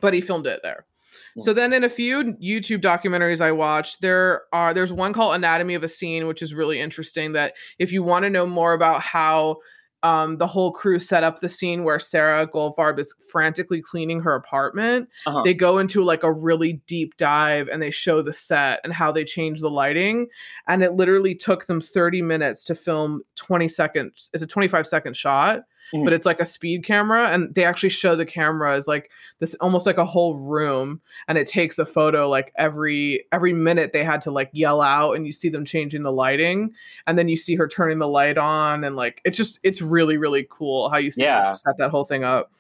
But 0.02 0.14
he 0.14 0.22
filmed 0.22 0.46
it 0.46 0.60
there. 0.62 0.86
Yeah. 1.36 1.44
So 1.44 1.54
then 1.54 1.74
in 1.74 1.84
a 1.84 1.90
few 1.90 2.34
YouTube 2.42 2.82
documentaries 2.82 3.42
I 3.42 3.52
watched, 3.52 4.02
there 4.02 4.44
are 4.54 4.74
there's 4.74 4.94
one 4.94 5.14
called 5.14 5.36
Anatomy 5.36 5.76
of 5.76 5.84
a 5.84 5.88
Scene, 5.88 6.28
which 6.28 6.42
is 6.42 6.54
really 6.54 6.80
interesting 6.80 7.34
that 7.34 7.54
if 7.80 7.92
you 7.92 8.04
want 8.04 8.24
to 8.24 8.30
know 8.30 8.46
more 8.46 8.74
about 8.74 9.02
how 9.02 9.58
um, 10.04 10.38
the 10.38 10.48
whole 10.48 10.72
crew 10.72 10.98
set 10.98 11.24
up 11.24 11.42
the 11.42 11.48
scene 11.48 11.84
where 11.84 12.00
Sarah 12.00 12.48
Goldfarb 12.48 12.98
is 12.98 13.14
frantically 13.32 13.84
cleaning 13.84 14.20
her 14.22 14.34
apartment, 14.34 15.08
Uh-huh. 15.28 15.44
they 15.44 15.54
go 15.54 15.78
into 15.78 16.04
like 16.04 16.24
a 16.24 16.32
really 16.34 16.82
deep 16.88 17.16
dive 17.18 17.68
and 17.68 17.80
they 17.84 17.92
show 17.92 18.24
the 18.24 18.34
set 18.34 18.80
and 18.84 18.92
how 18.94 19.12
they 19.12 19.24
change 19.24 19.60
the 19.62 19.70
lighting 19.70 20.26
and 20.68 20.82
it 20.82 20.94
literally 20.94 21.36
took 21.36 21.68
them 21.68 21.80
30 21.80 22.24
minutes 22.24 22.66
to 22.66 22.74
film 22.74 23.22
20 23.36 23.68
seconds 23.68 24.32
it's 24.34 24.42
a 24.42 24.48
25 24.48 24.88
second 24.88 25.16
shot 25.16 25.62
Mhm. 25.94 26.04
but 26.06 26.14
it's 26.14 26.26
like 26.26 26.40
a 26.40 26.46
speed 26.46 26.84
camera 26.84 27.30
and 27.30 27.54
they 27.56 27.64
actually 27.66 27.90
show 27.90 28.16
the 28.16 28.26
camera 28.26 28.76
as 28.76 28.88
like 28.88 29.10
this 29.40 29.54
almost 29.56 29.86
like 29.86 29.98
a 29.98 30.06
whole 30.06 30.36
room 30.38 31.02
and 31.28 31.38
it 31.38 31.48
takes 31.48 31.78
a 31.80 31.86
photo 31.86 32.30
like 32.30 32.52
every 32.58 33.26
every 33.32 33.54
minute 33.54 33.92
they 33.92 34.04
had 34.04 34.22
to 34.22 34.32
like 34.32 34.50
yell 34.54 34.82
out 34.82 35.14
and 35.16 35.26
you 35.26 35.32
see 35.32 35.50
them 35.50 35.66
changing 35.66 36.04
the 36.04 36.12
lighting 36.12 36.72
and 37.08 37.18
then 37.18 37.28
you 37.28 37.36
see 37.38 37.56
her 37.56 37.68
turning 37.68 38.00
the 38.00 38.08
light 38.08 38.38
on 38.38 38.84
and 38.84 38.96
like 38.96 39.22
it's 39.26 39.38
just 39.38 39.60
it's 39.64 39.82
really 39.82 40.18
really 40.18 40.48
cool 40.50 40.90
how 40.90 40.98
you 40.98 41.12
Yeah. 41.18 41.52
set 41.54 41.78
that 41.78 41.90
whole 41.92 42.06
thing 42.06 42.24
up 42.24 42.52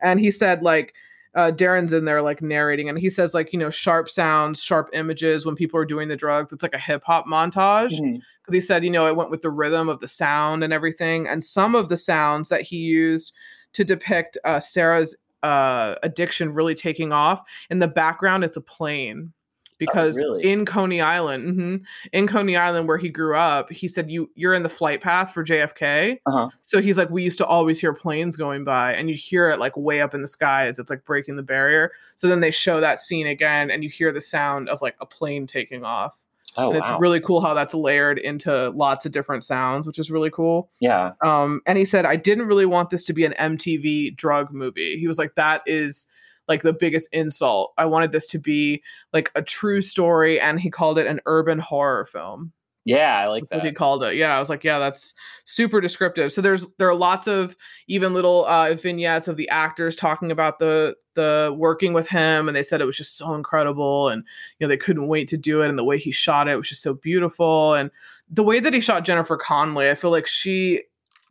and 0.00 0.20
he 0.20 0.30
said 0.30 0.62
like 0.62 0.94
uh, 1.34 1.50
Darren's 1.54 1.92
in 1.92 2.04
there 2.04 2.22
like 2.22 2.40
narrating, 2.40 2.88
and 2.88 2.98
he 2.98 3.10
says 3.10 3.34
like 3.34 3.52
you 3.52 3.58
know 3.58 3.70
sharp 3.70 4.08
sounds, 4.08 4.62
sharp 4.62 4.88
images 4.92 5.44
when 5.44 5.54
people 5.56 5.78
are 5.78 5.84
doing 5.84 6.08
the 6.08 6.16
drugs. 6.16 6.52
It's 6.52 6.62
like 6.62 6.74
a 6.74 6.78
hip 6.78 7.02
hop 7.04 7.26
montage 7.26 7.90
because 7.90 8.00
Mhm. 8.00 8.54
he 8.54 8.60
said 8.60 8.84
you 8.84 8.90
know 8.90 9.06
it 9.06 9.16
went 9.16 9.30
with 9.30 9.42
the 9.42 9.50
rhythm 9.50 9.88
of 9.88 10.00
the 10.00 10.08
sound 10.08 10.64
and 10.64 10.72
everything, 10.72 11.26
and 11.28 11.44
some 11.44 11.74
of 11.74 11.88
the 11.90 11.96
sounds 11.96 12.48
that 12.48 12.62
he 12.62 12.76
used 12.76 13.32
to 13.74 13.84
depict 13.84 14.38
uh, 14.44 14.60
Sarah's 14.60 15.14
uh, 15.42 15.96
addiction 16.02 16.54
really 16.54 16.74
taking 16.74 17.12
off. 17.12 17.42
In 17.68 17.78
the 17.80 17.88
background, 17.88 18.44
it's 18.44 18.56
a 18.56 18.62
plane 18.62 19.33
because 19.78 20.16
really? 20.16 20.44
in 20.44 20.64
Coney 20.64 21.00
Island, 21.00 21.58
mhm, 21.58 21.82
in 22.12 22.26
Coney 22.26 22.56
Island 22.56 22.88
where 22.88 22.98
he 22.98 23.08
grew 23.08 23.36
up, 23.36 23.70
he 23.70 23.88
said 23.88 24.10
you 24.10 24.30
you're 24.34 24.54
in 24.54 24.62
the 24.62 24.68
flight 24.68 25.00
path 25.00 25.32
for 25.32 25.44
JFK. 25.44 26.18
Uh-huh. 26.26 26.48
So 26.62 26.80
he's 26.80 26.98
like, 26.98 27.10
we 27.10 27.22
used 27.22 27.38
to 27.38 27.46
always 27.46 27.80
hear 27.80 27.92
planes 27.92 28.36
going 28.36 28.64
by, 28.64 28.92
and 28.92 29.08
you 29.08 29.16
hear 29.16 29.50
it 29.50 29.58
like 29.58 29.76
way 29.76 30.00
up 30.00 30.14
in 30.14 30.22
the 30.22 30.28
sky 30.28 30.66
as 30.66 30.78
it's 30.78 30.90
like 30.90 31.04
breaking 31.04 31.36
the 31.36 31.42
barrier. 31.42 31.92
So 32.16 32.28
then 32.28 32.40
they 32.40 32.50
show 32.50 32.80
that 32.80 32.98
scene 32.98 33.26
again, 33.26 33.70
and 33.70 33.82
you 33.82 33.90
hear 33.90 34.12
the 34.12 34.20
sound 34.20 34.68
of 34.68 34.82
like 34.82 34.96
a 35.00 35.06
plane 35.06 35.46
taking 35.46 35.84
off. 35.84 36.16
Oh, 36.56 36.70
and 36.70 36.80
wow. 36.80 36.92
it's 36.92 37.00
really 37.00 37.20
cool 37.20 37.40
how 37.40 37.54
that's 37.54 37.74
layered 37.74 38.18
into 38.18 38.70
lots 38.70 39.04
of 39.04 39.12
different 39.12 39.42
sounds, 39.42 39.86
which 39.86 39.98
is 39.98 40.10
really 40.10 40.30
cool. 40.30 40.70
yeah. 40.78 41.12
Um, 41.20 41.60
and 41.66 41.76
he 41.76 41.84
said, 41.84 42.06
I 42.06 42.16
didn't 42.16 42.46
really 42.46 42.66
want 42.66 42.90
this 42.90 43.04
to 43.06 43.12
be 43.12 43.24
an 43.24 43.32
MTV 43.32 44.16
drug 44.16 44.52
movie. 44.52 44.98
He 44.98 45.08
was 45.08 45.18
like, 45.18 45.34
that 45.34 45.62
is 45.66 46.06
like 46.48 46.62
the 46.62 46.72
biggest 46.72 47.08
insult. 47.12 47.72
I 47.78 47.86
wanted 47.86 48.12
this 48.12 48.26
to 48.28 48.38
be 48.38 48.82
like 49.12 49.30
a 49.34 49.42
true 49.42 49.82
story, 49.82 50.40
and 50.40 50.60
he 50.60 50.70
called 50.70 50.98
it 50.98 51.06
an 51.06 51.20
urban 51.26 51.58
horror 51.58 52.06
film 52.06 52.52
Yeah, 52.86 53.18
I 53.18 53.28
like 53.28 53.44
what 53.50 53.64
he 53.64 53.72
called 53.72 54.02
it. 54.02 54.14
Yeah, 54.16 54.36
I 54.36 54.38
was 54.38 54.50
like, 54.50 54.62
yeah, 54.62 54.78
that's 54.78 55.14
super 55.46 55.80
descriptive. 55.80 56.30
So 56.32 56.42
there's 56.42 56.66
there 56.78 56.88
are 56.88 56.94
lots 56.94 57.26
of 57.26 57.56
even 57.88 58.12
little 58.12 58.44
uh, 58.44 58.74
vignettes 58.74 59.26
of 59.26 59.38
the 59.38 59.48
actors 59.48 59.96
talking 59.96 60.30
about 60.30 60.58
the 60.58 60.94
the 61.14 61.54
working 61.56 61.94
with 61.94 62.08
him, 62.08 62.46
and 62.46 62.54
they 62.54 62.62
said 62.62 62.82
it 62.82 62.84
was 62.84 62.98
just 62.98 63.16
so 63.16 63.32
incredible, 63.34 64.10
and 64.10 64.22
you 64.58 64.66
know 64.66 64.68
they 64.68 64.76
couldn't 64.76 65.08
wait 65.08 65.28
to 65.28 65.38
do 65.38 65.62
it, 65.62 65.70
and 65.70 65.78
the 65.78 65.84
way 65.84 65.98
he 65.98 66.10
shot 66.10 66.46
it 66.46 66.56
was 66.56 66.68
just 66.68 66.82
so 66.82 66.92
beautiful, 66.92 67.72
and 67.72 67.90
the 68.28 68.42
way 68.42 68.60
that 68.60 68.74
he 68.74 68.80
shot 68.80 69.04
Jennifer 69.06 69.38
Connelly, 69.38 69.88
I 69.88 69.94
feel 69.94 70.10
like 70.10 70.26
she 70.26 70.82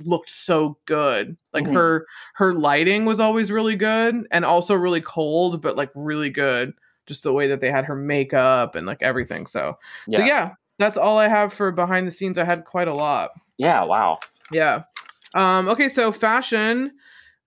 looked 0.06 0.30
so 0.30 0.78
good. 0.86 1.36
Like 1.54 1.66
Mhm. 1.66 1.74
her 1.74 2.06
her 2.36 2.54
lighting 2.54 3.06
was 3.06 3.20
always 3.20 3.51
really 3.51 3.76
good, 3.76 4.28
and 4.32 4.45
also 4.45 4.76
really 4.76 5.01
cold, 5.01 5.62
but 5.62 5.76
like 5.78 5.89
really 5.95 6.30
good. 6.30 6.74
Just 7.08 7.24
the 7.24 7.34
way 7.34 7.47
that 7.47 7.60
they 7.62 7.70
had 7.72 7.86
her 7.86 7.95
makeup 7.95 8.76
and 8.76 8.88
like 8.88 9.01
everything. 9.01 9.45
So 9.45 9.78
Yeah. 10.08 10.20
so 10.20 10.26
yeah, 10.26 10.51
that's 10.80 10.97
all 10.97 11.18
I 11.18 11.28
have 11.28 11.54
for 11.54 11.72
behind 11.72 12.08
the 12.08 12.12
scenes. 12.12 12.38
I 12.38 12.45
had 12.45 12.66
quite 12.66 12.88
a 12.88 12.93
lot. 12.93 13.32
Yeah, 13.58 13.84
wow. 13.84 14.20
Yeah. 14.51 14.84
Um, 15.34 15.68
okay, 15.70 15.89
so 15.89 16.12
fashion. 16.12 16.91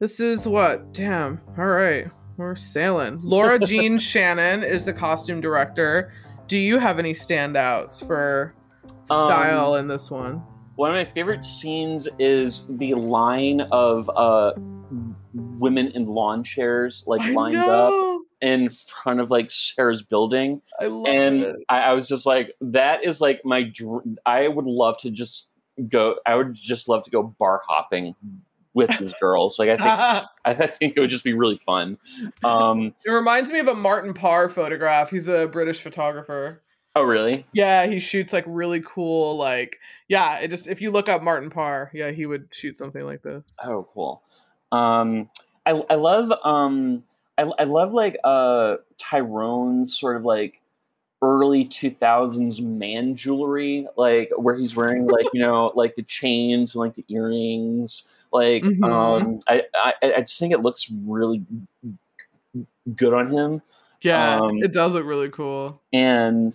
This 0.01 0.21
is 0.21 0.47
what? 0.47 0.93
Damn. 0.93 1.41
All 1.57 1.67
right. 1.67 2.09
We're 2.37 2.55
sailing. 2.57 3.19
Laura 3.23 3.59
Jean 3.67 3.99
Shannon 3.99 4.63
is 4.63 4.85
the 4.85 4.93
costume 4.93 5.41
director. 5.41 6.13
Do 6.49 6.59
you 6.59 6.79
have 6.79 6.99
any 6.99 7.15
standouts 7.15 8.07
for 8.07 8.55
style 9.07 9.73
Um, 9.75 9.81
in 9.81 9.89
this 9.89 10.11
one? 10.11 10.43
One 10.77 10.91
of 10.91 10.97
my 10.97 11.13
favorite 11.13 11.45
scenes 11.45 12.09
is 12.19 12.65
the 12.69 12.95
line 12.95 13.63
of 13.73 14.11
uh 14.15 14.53
women 15.35 15.89
in 15.89 16.07
lawn 16.07 16.45
chairs 16.45 17.03
like 17.07 17.21
I 17.21 17.33
lined 17.33 17.57
up 17.57 18.23
in 18.41 18.69
front 18.69 19.21
of 19.21 19.31
like 19.31 19.51
Sarah's 19.51 20.03
building. 20.03 20.63
I 20.81 20.87
love 20.87 21.07
and 21.07 21.43
it. 21.43 21.57
I, 21.69 21.81
I 21.81 21.93
was 21.95 22.09
just 22.09 22.27
like, 22.27 22.53
that 22.61 23.05
is 23.05 23.21
like 23.21 23.41
my. 23.45 23.63
Dr- 23.63 24.05
I 24.25 24.49
would 24.49 24.67
love 24.67 24.99
to 25.01 25.11
just 25.11 25.47
go. 25.89 26.17
I 26.27 26.37
would 26.37 26.55
just 26.55 26.89
love 26.89 27.05
to 27.05 27.11
go 27.11 27.23
bar 27.23 27.63
hopping 27.67 28.15
with 28.75 28.97
these 28.99 29.15
girls. 29.21 29.59
Like 29.59 29.71
I 29.71 29.77
think, 29.77 29.89
I, 30.45 30.65
I 30.65 30.67
think 30.67 30.95
it 30.97 31.01
would 31.01 31.11
just 31.11 31.25
be 31.25 31.33
really 31.33 31.61
fun. 31.65 31.99
Um, 32.45 32.95
it 33.05 33.11
reminds 33.11 33.51
me 33.51 33.59
of 33.59 33.69
a 33.69 33.75
Martin 33.75 34.15
Parr 34.15 34.49
photograph. 34.49 35.11
He's 35.11 35.29
a 35.29 35.47
British 35.47 35.81
photographer. 35.81 36.63
Oh, 36.97 37.03
really? 37.03 37.47
Yeah, 37.53 37.87
he 37.87 38.01
shoots 38.01 38.33
like 38.33 38.45
really 38.49 38.83
cool, 38.85 39.37
like 39.37 39.79
yeah. 40.09 40.39
It 40.39 40.49
just 40.49 40.67
if 40.67 40.81
you 40.81 40.91
look 40.91 41.09
up 41.09 41.23
Martin 41.23 41.51
Parr, 41.51 41.91
yeah, 41.95 42.11
he 42.11 42.27
would 42.27 42.49
shoot 42.51 42.77
something 42.77 43.05
like 43.05 43.23
this. 43.23 43.57
Oh, 43.63 43.87
cool. 43.95 44.23
Um, 44.73 45.31
I 45.65 45.71
I 45.89 45.95
love 45.95 46.33
um 46.45 47.05
I 47.39 47.43
I 47.59 47.65
love 47.65 47.93
like 47.93 48.17
uh 48.25 48.77
Tyrone's 48.99 49.97
sort 49.97 50.17
of 50.17 50.25
like 50.25 50.61
early 51.23 51.65
2000s 51.65 52.61
man 52.61 53.17
jewelry 53.17 53.87
like 53.97 54.31
where 54.37 54.55
he's 54.55 54.77
wearing 54.77 55.07
like 55.07 55.27
you 55.33 55.41
know 55.41 55.73
like 55.75 55.97
the 55.97 56.03
chains 56.03 56.75
and 56.75 56.81
like 56.81 56.95
the 56.95 57.05
earrings 57.09 58.05
like 58.35 58.63
Mhm. 58.63 58.85
um 58.85 59.41
I, 59.49 59.63
I 59.75 59.95
i 60.03 60.21
just 60.21 60.39
think 60.39 60.53
it 60.53 60.61
looks 60.61 60.91
really 60.91 61.43
good 62.97 63.15
on 63.15 63.29
him 63.29 63.63
Yeah, 64.03 64.37
Um, 64.41 64.63
it 64.63 64.75
does 64.75 64.95
look 64.95 65.07
really 65.07 65.31
cool. 65.31 65.81
and 65.93 66.53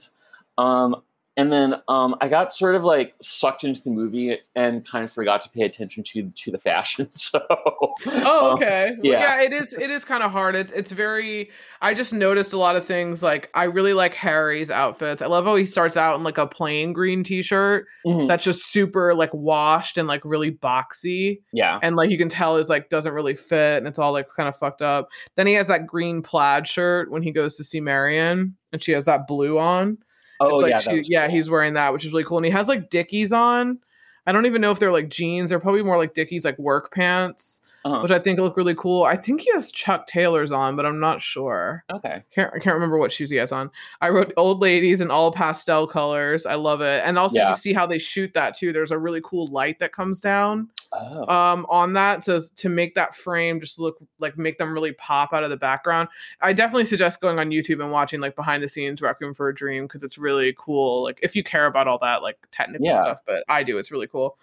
um 0.61 1.01
and 1.37 1.51
then 1.51 1.75
um, 1.87 2.15
I 2.19 2.27
got 2.27 2.53
sort 2.53 2.75
of 2.75 2.83
like 2.83 3.15
sucked 3.21 3.63
into 3.63 3.81
the 3.81 3.89
movie 3.89 4.37
and 4.53 4.85
kind 4.85 5.05
of 5.05 5.11
forgot 5.11 5.41
to 5.43 5.49
pay 5.49 5.61
attention 5.61 6.03
to 6.03 6.29
to 6.29 6.51
the 6.51 6.57
fashion. 6.57 7.09
So, 7.21 7.41
oh, 7.49 8.49
um, 8.49 8.53
okay. 8.55 8.95
Well, 8.97 9.11
yeah. 9.11 9.37
yeah, 9.37 9.43
it 9.43 9.53
is. 9.53 9.73
It 9.73 9.91
is 9.91 10.03
kind 10.03 10.23
of 10.23 10.31
hard. 10.31 10.55
It's 10.55 10.71
it's 10.71 10.91
very. 10.91 11.49
I 11.81 11.93
just 11.93 12.13
noticed 12.13 12.53
a 12.53 12.57
lot 12.57 12.75
of 12.75 12.85
things. 12.85 13.21
Like 13.23 13.49
I 13.53 13.65
really 13.65 13.93
like 13.93 14.13
Harry's 14.13 14.69
outfits. 14.71 15.21
I 15.21 15.27
love 15.27 15.45
how 15.45 15.55
he 15.55 15.65
starts 15.65 15.95
out 15.95 16.15
in 16.15 16.23
like 16.23 16.37
a 16.37 16.47
plain 16.47 16.93
green 16.93 17.23
T-shirt 17.23 17.85
mhm, 18.05 18.27
that's 18.27 18.43
just 18.43 18.65
super 18.71 19.13
like 19.13 19.33
washed 19.33 19.97
and 19.97 20.07
like 20.07 20.21
really 20.25 20.51
boxy, 20.51 21.41
yeah, 21.53 21.79
and 21.81 21.95
like 21.95 22.09
you 22.09 22.17
can 22.17 22.29
tell 22.29 22.57
is 22.57 22.69
like 22.69 22.89
doesn't 22.89 23.13
really 23.13 23.35
fit, 23.35 23.77
and 23.77 23.87
it's 23.87 23.99
all 23.99 24.11
like 24.11 24.27
kind 24.35 24.49
of 24.49 24.57
fucked 24.57 24.81
up. 24.81 25.09
Then 25.35 25.47
he 25.47 25.53
has 25.53 25.67
that 25.67 25.85
green 25.85 26.21
plaid 26.21 26.67
shirt 26.67 27.11
when 27.11 27.23
he 27.23 27.31
goes 27.31 27.55
to 27.57 27.63
see 27.63 27.79
Marion, 27.79 28.57
and 28.73 28.83
she 28.83 28.91
has 28.91 29.05
that 29.05 29.27
blue 29.27 29.59
on. 29.59 29.97
Oh 30.41 30.53
it's 30.53 30.61
like 30.61 30.71
yeah, 30.71 31.01
she, 31.01 31.11
yeah, 31.11 31.27
cool. 31.27 31.35
he's 31.35 31.49
wearing 31.49 31.73
that, 31.73 31.93
which 31.93 32.05
is 32.05 32.11
really 32.11 32.23
cool. 32.23 32.37
And 32.37 32.45
he 32.45 32.51
has 32.51 32.67
like 32.67 32.89
Dickies 32.89 33.31
on. 33.31 33.79
I 34.25 34.31
don't 34.31 34.45
even 34.45 34.61
know 34.61 34.71
if 34.71 34.79
they're 34.79 34.91
like 34.91 35.09
jeans. 35.09 35.49
They're 35.49 35.59
probably 35.59 35.83
more 35.83 35.97
like 35.97 36.13
Dickies, 36.13 36.45
like 36.45 36.59
work 36.59 36.93
pants, 36.93 37.61
Uh-huh. 37.83 38.01
which 38.01 38.11
I 38.11 38.19
think 38.19 38.39
look 38.39 38.55
really 38.57 38.75
cool. 38.75 39.03
I 39.03 39.15
think 39.17 39.41
he 39.41 39.51
has 39.53 39.71
Chuck 39.71 40.05
Taylors 40.05 40.51
on, 40.51 40.75
but 40.75 40.85
I'm 40.85 40.99
not 40.99 41.19
sure. 41.19 41.83
okay. 41.91 42.21
Can't 42.29 42.53
I 42.53 42.59
can't 42.59 42.75
remember 42.75 42.97
what 42.99 43.11
shoes 43.11 43.31
he 43.31 43.37
has 43.37 43.51
on. 43.51 43.71
I 44.01 44.09
wrote 44.09 44.31
old 44.37 44.61
ladies 44.61 45.01
in 45.01 45.09
all 45.09 45.31
pastel 45.31 45.87
colors. 45.87 46.45
I 46.45 46.53
love 46.55 46.81
it. 46.81 47.01
And 47.03 47.17
also 47.17 47.37
Yeah. 47.37 47.49
you 47.49 47.55
see 47.55 47.73
how 47.73 47.87
they 47.87 47.97
shoot 47.97 48.33
that 48.35 48.55
too. 48.55 48.71
There's 48.71 48.91
a 48.91 48.99
really 48.99 49.21
cool 49.23 49.47
light 49.47 49.79
that 49.79 49.93
comes 49.93 50.19
down 50.19 50.69
Oh, 50.93 51.25
um 51.33 51.65
on 51.69 51.93
that 51.93 52.21
to 52.23 52.41
to 52.57 52.69
make 52.69 52.93
that 52.95 53.15
frame 53.15 53.59
just 53.61 53.79
look 53.79 53.97
like 54.19 54.37
make 54.37 54.57
them 54.59 54.73
really 54.73 54.91
pop 54.93 55.33
out 55.33 55.43
of 55.43 55.49
the 55.49 55.57
background. 55.57 56.09
I 56.41 56.53
definitely 56.53 56.85
suggest 56.85 57.19
going 57.19 57.39
on 57.39 57.49
YouTube 57.49 57.81
and 57.81 57.91
watching 57.91 58.19
like 58.19 58.35
behind 58.35 58.61
the 58.61 58.69
scenes 58.69 59.01
Requiem 59.01 59.33
for 59.33 59.49
a 59.49 59.55
Dream 59.55 59.85
because 59.85 60.03
it's 60.03 60.17
really 60.19 60.53
cool. 60.57 61.01
Like 61.03 61.19
if 61.23 61.35
you 61.35 61.43
care 61.43 61.65
about 61.65 61.87
all 61.87 61.97
that 61.99 62.21
like 62.21 62.37
technical 62.51 62.85
Yeah. 62.85 63.01
stuff, 63.01 63.21
but 63.25 63.43
I 63.49 63.63
do. 63.63 63.77
It's 63.79 63.89
really 63.91 64.07
cool. 64.07 64.37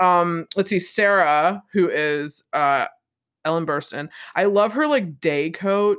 Um, 0.00 0.46
let's 0.56 0.68
see, 0.70 0.78
Sarah, 0.78 1.62
who 1.72 1.88
is 1.90 2.46
uh 2.52 2.86
Ellen 3.44 3.66
Burstyn. 3.66 4.08
I 4.36 4.44
love 4.44 4.72
her 4.74 4.86
like 4.86 5.20
day 5.20 5.50
coat 5.50 5.98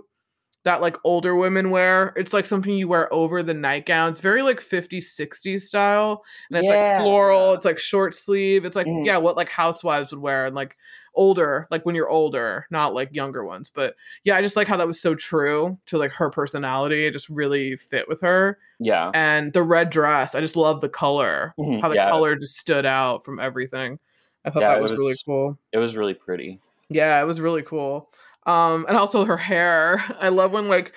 that 0.66 0.82
like 0.82 0.98
older 1.04 1.36
women 1.36 1.72
wear. 1.72 2.14
It's 2.16 2.34
like 2.34 2.46
something 2.46 2.74
you 2.74 2.88
wear 2.88 3.14
over 3.14 3.44
the 3.44 3.54
nightgown. 3.54 4.10
It's 4.10 4.20
very 4.22 4.42
like 4.44 4.62
50s, 4.62 5.12
60s 5.14 5.68
style. 5.68 6.24
And 6.50 6.58
it's 6.58 6.70
Yeah. 6.70 6.78
like 6.78 6.98
floral, 6.98 7.54
it's 7.54 7.66
like 7.66 7.78
short 7.80 8.16
sleeve. 8.16 8.66
It's 8.66 8.76
like, 8.76 8.88
Mhm. 8.88 9.06
yeah, 9.06 9.18
what 9.18 9.36
like 9.38 9.50
housewives 9.50 10.12
would 10.12 10.22
wear 10.22 10.46
and 10.46 10.56
like 10.56 10.78
older, 11.16 11.68
like 11.72 11.86
when 11.86 11.96
you're 11.96 12.10
older, 12.10 12.66
not 12.72 12.94
like 12.94 13.10
younger 13.14 13.44
ones. 13.46 13.70
But 13.70 13.96
yeah, 14.24 14.36
I 14.36 14.42
just 14.42 14.56
like 14.56 14.68
how 14.68 14.78
that 14.78 14.88
was 14.88 15.00
so 15.02 15.16
true 15.16 15.78
to 15.88 15.98
like 15.98 16.12
her 16.14 16.30
personality. 16.30 17.06
It 17.06 17.12
just 17.12 17.30
really 17.30 17.76
fit 17.78 18.08
with 18.08 18.22
her. 18.22 18.58
yeah, 18.80 19.12
And 19.14 19.54
the 19.54 19.64
red 19.64 19.90
dress, 19.90 20.36
I 20.36 20.42
just 20.42 20.56
love 20.56 20.82
the 20.82 20.90
color. 20.90 21.54
Mhm, 21.58 21.82
How 21.82 21.90
the 21.90 21.96
yeah. 21.96 22.10
color 22.10 22.36
just 22.36 22.58
stood 22.58 22.86
out 22.86 23.24
from 23.26 23.40
everything. 23.40 24.00
I 24.46 24.50
thought 24.50 24.62
Yeah, 24.62 24.70
that 24.70 24.80
it 24.80 24.82
was, 24.82 24.92
really 24.92 25.16
cool. 25.26 25.58
it 25.72 25.78
was 25.78 25.96
really 25.96 26.14
pretty. 26.14 26.60
Yeah, 26.90 27.22
it 27.22 27.26
was 27.26 27.40
really 27.40 27.64
cool. 27.64 28.10
Um, 28.46 28.86
and 28.90 28.98
also 28.98 29.26
her 29.26 29.38
hair. 29.38 30.04
I 30.20 30.30
love 30.30 30.52
when 30.52 30.68
like 30.68 30.94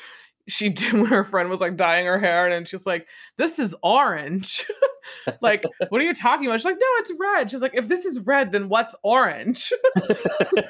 she 0.48 0.68
did 0.70 0.92
when 0.92 1.06
her 1.06 1.24
friend 1.24 1.50
was 1.50 1.60
like 1.60 1.76
dyeing 1.76 2.06
her 2.06 2.18
hair, 2.18 2.46
and 2.46 2.66
she's 2.66 2.86
like, 2.86 3.08
"This 3.36 3.58
is 3.58 3.74
orange." 3.82 4.66
like, 5.40 5.64
what 5.88 6.00
are 6.00 6.04
you 6.04 6.14
talking 6.14 6.46
about? 6.46 6.60
She's 6.60 6.64
like, 6.64 6.78
"No, 6.78 6.86
it's 6.98 7.12
red." 7.18 7.50
She's 7.50 7.62
like, 7.62 7.74
"If 7.74 7.88
this 7.88 8.04
is 8.04 8.20
red, 8.20 8.52
then 8.52 8.68
what's 8.68 8.94
orange?" 9.02 9.72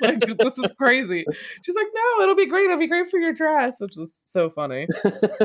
like, 0.01 0.21
this 0.21 0.59
is 0.59 0.73
crazy. 0.79 1.25
She's 1.63 1.77
like, 1.77 1.89
"No, 1.95 2.23
it'll 2.23 2.35
be 2.35 2.47
great. 2.47 2.65
It'll 2.65 2.79
be 2.79 2.87
great 2.87 3.11
for 3.11 3.19
your 3.19 3.33
dress," 3.33 3.81
which 3.81 3.97
is 3.99 4.15
so 4.15 4.49
funny. 4.51 4.89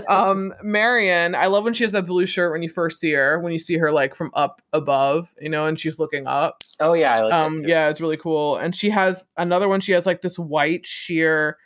um, 0.08 0.54
Marion, 0.64 1.36
I 1.36 1.48
love 1.48 1.64
when 1.64 1.74
she 1.74 1.84
has 1.84 1.92
that 1.92 2.06
blue 2.06 2.26
shirt 2.26 2.52
when 2.52 2.64
you 2.64 2.70
first 2.70 3.00
see 3.00 3.12
her, 3.14 3.40
when 3.40 3.54
you 3.54 3.60
see 3.60 3.78
her 3.78 3.92
like 3.92 4.16
from 4.16 4.32
up 4.34 4.62
above, 4.74 5.34
you 5.40 5.50
know, 5.50 5.66
and 5.66 5.80
she's 5.80 6.00
looking 6.00 6.28
up 6.28 6.64
oh 6.82 6.94
yeah, 6.94 7.16
I 7.16 7.22
like 7.22 7.34
um 7.34 7.56
yeah 7.66 7.90
it's 7.90 8.02
really 8.02 8.18
cool 8.18 8.58
and 8.58 8.76
she 8.76 8.90
has 8.90 9.24
another 9.38 9.68
one 9.68 9.80
she 9.80 9.94
has 9.94 10.06
like 10.06 10.22
this 10.22 10.38
white 10.38 10.86
sheer 10.86 11.58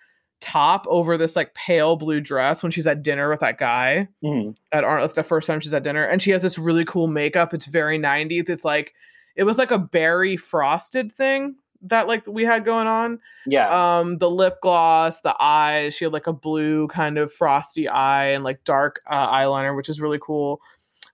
top 0.42 0.86
over 0.88 1.18
this 1.18 1.36
like 1.36 1.54
pale 1.56 1.96
blue 1.96 2.22
dress 2.22 2.62
when 2.62 2.72
she's 2.72 2.86
at 2.88 3.02
dinner 3.02 3.30
with 3.30 3.40
that 3.40 3.58
guy 3.58 4.08
Mhm. 4.24 4.56
at 4.72 4.84
Ar- 4.84 5.02
like 5.02 5.14
the 5.14 5.24
first 5.24 5.48
time 5.48 5.60
she's 5.60 5.74
at 5.74 5.84
dinner 5.84 6.04
and 6.04 6.22
she 6.22 6.32
has 6.32 6.42
this 6.44 6.58
really 6.60 6.86
cool 6.86 7.08
makeup. 7.08 7.54
It's 7.54 7.66
very 7.66 7.98
90s 7.98 8.50
it's 8.50 8.66
like 8.66 8.94
it 9.36 9.44
was 9.44 9.58
like 9.58 9.72
a 9.72 9.80
berry 9.80 10.38
frosted 10.38 11.12
thing 11.12 11.56
that 11.82 12.08
like 12.08 12.26
we 12.28 12.44
had 12.44 12.64
going 12.66 12.88
on. 12.88 13.20
Yeah, 13.48 13.70
um 14.00 14.18
the 14.20 14.30
lip 14.30 14.58
gloss 14.62 15.22
the 15.22 15.36
eyes. 15.40 15.94
She 15.94 16.06
had 16.06 16.14
like 16.14 16.28
a 16.28 16.34
blue 16.34 16.88
kind 16.90 17.18
of 17.18 17.32
frosty 17.34 17.88
eye 17.88 18.28
and 18.30 18.44
like 18.44 18.64
dark 18.66 19.02
uh, 19.10 19.28
eyeliner 19.32 19.76
which 19.76 19.90
is 19.90 20.00
really 20.02 20.20
cool. 20.22 20.62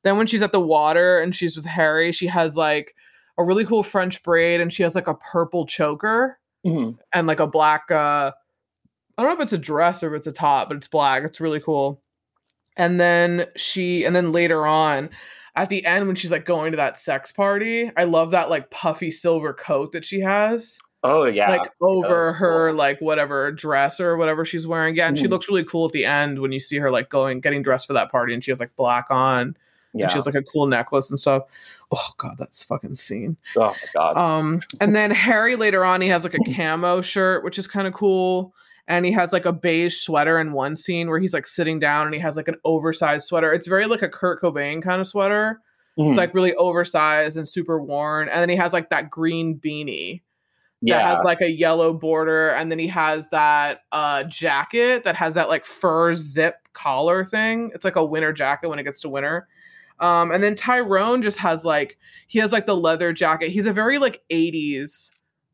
Then 0.03 0.17
when 0.17 0.27
she's 0.27 0.41
at 0.41 0.51
the 0.51 0.59
water 0.59 1.19
and 1.19 1.33
she's 1.35 1.55
with 1.55 1.65
harry 1.65 2.11
she 2.11 2.27
has 2.27 2.57
like 2.57 2.95
a 3.37 3.43
really 3.43 3.65
cool 3.65 3.83
french 3.83 4.21
braid 4.23 4.59
and 4.59 4.73
she 4.73 4.83
has 4.83 4.95
like 4.95 5.07
a 5.07 5.13
purple 5.13 5.65
choker 5.65 6.37
Mhm. 6.65 6.97
and 7.13 7.27
like 7.27 7.39
a 7.39 7.47
black 7.47 7.89
uh 7.91 8.31
i 9.21 9.27
don't 9.27 9.37
know 9.37 9.41
if 9.41 9.45
it's 9.45 9.53
a 9.53 9.57
dress 9.57 10.03
or 10.03 10.13
if 10.13 10.17
it's 10.17 10.27
a 10.27 10.31
top 10.31 10.67
but 10.67 10.77
it's 10.77 10.87
black 10.87 11.23
it's 11.23 11.39
really 11.41 11.59
cool 11.59 12.01
and 12.77 12.99
then 12.99 13.45
she 13.55 14.03
and 14.03 14.15
then 14.15 14.31
later 14.31 14.65
on 14.65 15.09
at 15.55 15.69
the 15.69 15.85
end 15.85 16.07
when 16.07 16.15
she's 16.15 16.31
like 16.31 16.45
going 16.45 16.71
to 16.71 16.77
that 16.77 16.97
sex 16.97 17.31
party 17.31 17.91
i 17.97 18.03
love 18.03 18.31
that 18.31 18.49
like 18.49 18.69
puffy 18.71 19.11
silver 19.11 19.53
coat 19.53 19.91
that 19.91 20.05
she 20.05 20.19
has 20.21 20.79
oh 21.03 21.23
yeah, 21.23 21.49
like 21.49 21.71
over 21.81 22.31
her 22.31 22.69
cool. 22.69 22.77
like 22.77 23.01
whatever 23.01 23.51
dress 23.51 23.99
or 23.99 24.17
whatever 24.17 24.45
she's 24.45 24.67
wearing. 24.67 24.95
Yeah, 24.95 25.07
and 25.07 25.17
she 25.17 25.25
Mhm. 25.25 25.31
looks 25.31 25.47
really 25.49 25.63
cool 25.63 25.87
at 25.87 25.93
the 25.93 26.05
end 26.05 26.37
when 26.37 26.51
you 26.51 26.59
see 26.59 26.77
her 26.77 26.91
like 26.91 27.09
going 27.09 27.39
getting 27.41 27.63
dressed 27.63 27.87
for 27.87 27.93
that 27.93 28.11
party 28.11 28.35
and 28.35 28.43
she 28.43 28.51
has 28.51 28.59
like 28.59 28.75
black 28.75 29.07
on 29.09 29.57
yeah. 29.95 30.03
and 30.03 30.11
she 30.11 30.15
has 30.19 30.27
like 30.27 30.35
a 30.35 30.43
cool 30.43 30.67
necklace 30.67 31.09
and 31.09 31.17
stuff. 31.19 31.45
Oh 31.91 32.07
god, 32.17 32.35
that's 32.37 32.61
fucking 32.63 32.93
scene. 32.93 33.35
oh 33.57 33.69
my 33.69 33.75
god. 33.95 34.15
Um 34.15 34.61
and 34.79 34.95
then 34.95 35.09
Harry 35.09 35.55
later 35.55 35.83
on 35.83 36.01
he 36.01 36.07
has 36.09 36.23
like 36.23 36.35
a 36.35 36.53
camo 36.53 37.01
shirt 37.01 37.43
which 37.43 37.57
is 37.57 37.67
kind 37.67 37.87
of 37.87 37.95
cool. 37.95 38.53
And 38.91 39.05
he 39.05 39.11
has 39.13 39.31
like 39.31 39.45
a 39.45 39.53
beige 39.53 39.95
sweater 39.95 40.37
in 40.37 40.51
one 40.51 40.75
scene 40.75 41.09
where 41.09 41.19
he's 41.19 41.33
like 41.33 41.47
sitting 41.47 41.79
down 41.79 42.05
and 42.05 42.13
he 42.13 42.19
has 42.19 42.35
like 42.35 42.47
an 42.47 42.57
oversized 42.65 43.27
sweater. 43.27 43.53
It's 43.53 43.67
very 43.67 43.87
like 43.87 44.01
a 44.01 44.09
Kurt 44.09 44.41
Cobain 44.41 44.83
kind 44.83 44.99
of 44.99 45.07
sweater. 45.07 45.61
Mhm. 45.97 46.09
It's 46.09 46.17
like 46.17 46.33
really 46.33 46.53
oversized 46.55 47.37
and 47.37 47.47
super 47.47 47.81
worn. 47.81 48.27
And 48.29 48.41
then 48.41 48.49
he 48.49 48.55
has 48.57 48.73
like 48.73 48.89
that 48.89 49.09
green 49.09 49.59
beanie 49.59 50.21
yeah, 50.81 50.97
that 50.97 51.05
has 51.05 51.19
like 51.23 51.41
a 51.41 51.49
yellow 51.49 51.93
border 51.93 52.49
and 52.49 52.71
then 52.71 52.79
he 52.79 52.87
has 52.87 53.29
that 53.29 53.81
uh 53.91 54.23
jacket 54.23 55.03
that 55.03 55.15
has 55.15 55.35
that 55.35 55.47
like 55.47 55.63
fur 55.65 56.13
zip 56.13 56.55
collar 56.73 57.23
thing 57.23 57.71
it's 57.75 57.85
like 57.85 57.95
a 57.95 58.03
winter 58.03 58.33
jacket 58.33 58.67
when 58.67 58.79
it 58.79 58.83
gets 58.83 58.99
to 59.01 59.09
winter 59.09 59.47
um 59.99 60.31
and 60.31 60.41
then 60.41 60.55
tyrone 60.55 61.21
just 61.21 61.37
has 61.37 61.63
like 61.63 61.97
he 62.27 62.39
has 62.39 62.51
like 62.51 62.65
the 62.65 62.75
leather 62.75 63.13
jacket 63.13 63.51
he's 63.51 63.67
a 63.67 63.73
very 63.73 63.99
like 63.99 64.23
80s 64.31 65.11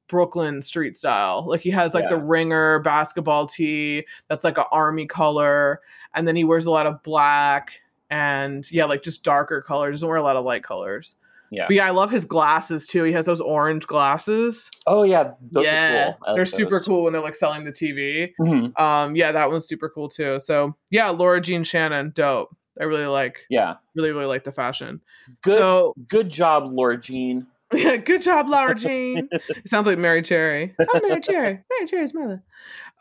brooklyn 0.07 0.61
street 0.61 0.95
style 0.95 1.45
like 1.47 1.61
he 1.61 1.69
has 1.69 1.93
like 1.93 2.09
the 2.09 2.17
ringer 2.17 2.79
basketball 2.79 3.45
tee 3.45 4.05
that's 4.29 4.43
like 4.43 4.57
an 4.57 4.65
army 4.71 5.05
color 5.05 5.81
and 6.15 6.27
then 6.27 6.35
he 6.35 6.43
wears 6.43 6.65
a 6.65 6.71
lot 6.71 6.85
of 6.85 7.01
black 7.03 7.81
and 8.09 8.71
yeah 8.71 8.85
like 8.85 9.03
just 9.03 9.23
darker 9.23 9.61
colors 9.61 9.95
doesn't 9.97 10.07
wear 10.07 10.17
a 10.17 10.23
lot 10.23 10.35
of 10.37 10.45
light 10.45 10.63
colors 10.63 11.17
yeah. 11.51 11.65
but 11.67 11.75
yeah 11.75 11.85
i 11.85 11.89
love 11.89 12.09
his 12.11 12.25
glasses 12.25 12.87
too 12.87 13.03
he 13.03 13.11
has 13.11 13.25
those 13.25 13.41
orange 13.41 13.85
glasses 13.87 14.69
Oh 14.85 15.03
yeah, 15.03 15.31
those 15.51 15.63
are 15.63 15.67
yeah, 15.67 16.13
cool. 16.25 16.35
They're 16.35 16.45
super 16.45 16.79
cool 16.79 17.03
when 17.03 17.11
they're 17.11 17.21
like 17.21 17.35
selling 17.35 17.65
the 17.65 17.73
TV. 17.73 18.31
Mhm. 18.39 18.79
Um, 18.79 19.17
yeah, 19.17 19.33
that 19.33 19.49
one's 19.49 19.67
super 19.67 19.89
cool 19.89 20.07
too. 20.07 20.39
So 20.39 20.77
yeah, 20.91 21.09
Laura 21.09 21.41
Jean 21.41 21.65
Shannon, 21.65 22.13
dope. 22.15 22.55
I 22.79 22.85
really 22.85 23.05
like, 23.05 23.43
Yeah, 23.49 23.75
really, 23.95 24.11
really 24.11 24.27
like 24.27 24.45
the 24.45 24.53
fashion. 24.53 25.01
good, 25.41 25.57
So 25.57 25.93
good 26.07 26.29
job, 26.29 26.71
Laura 26.71 26.97
Jean. 26.97 27.47
Yeah, 27.73 27.95
good 27.97 28.21
job, 28.21 28.49
Laura 28.49 28.75
Jean. 28.79 29.27
it 29.31 29.67
sounds 29.69 29.87
like 29.87 29.97
Mary 29.97 30.21
Cherry. 30.21 30.73
Oh, 30.79 30.99
Mary 31.07 31.21
Cherry, 31.21 31.59
Mary 31.69 31.87
Cherry's 31.87 32.13
mother. 32.13 32.43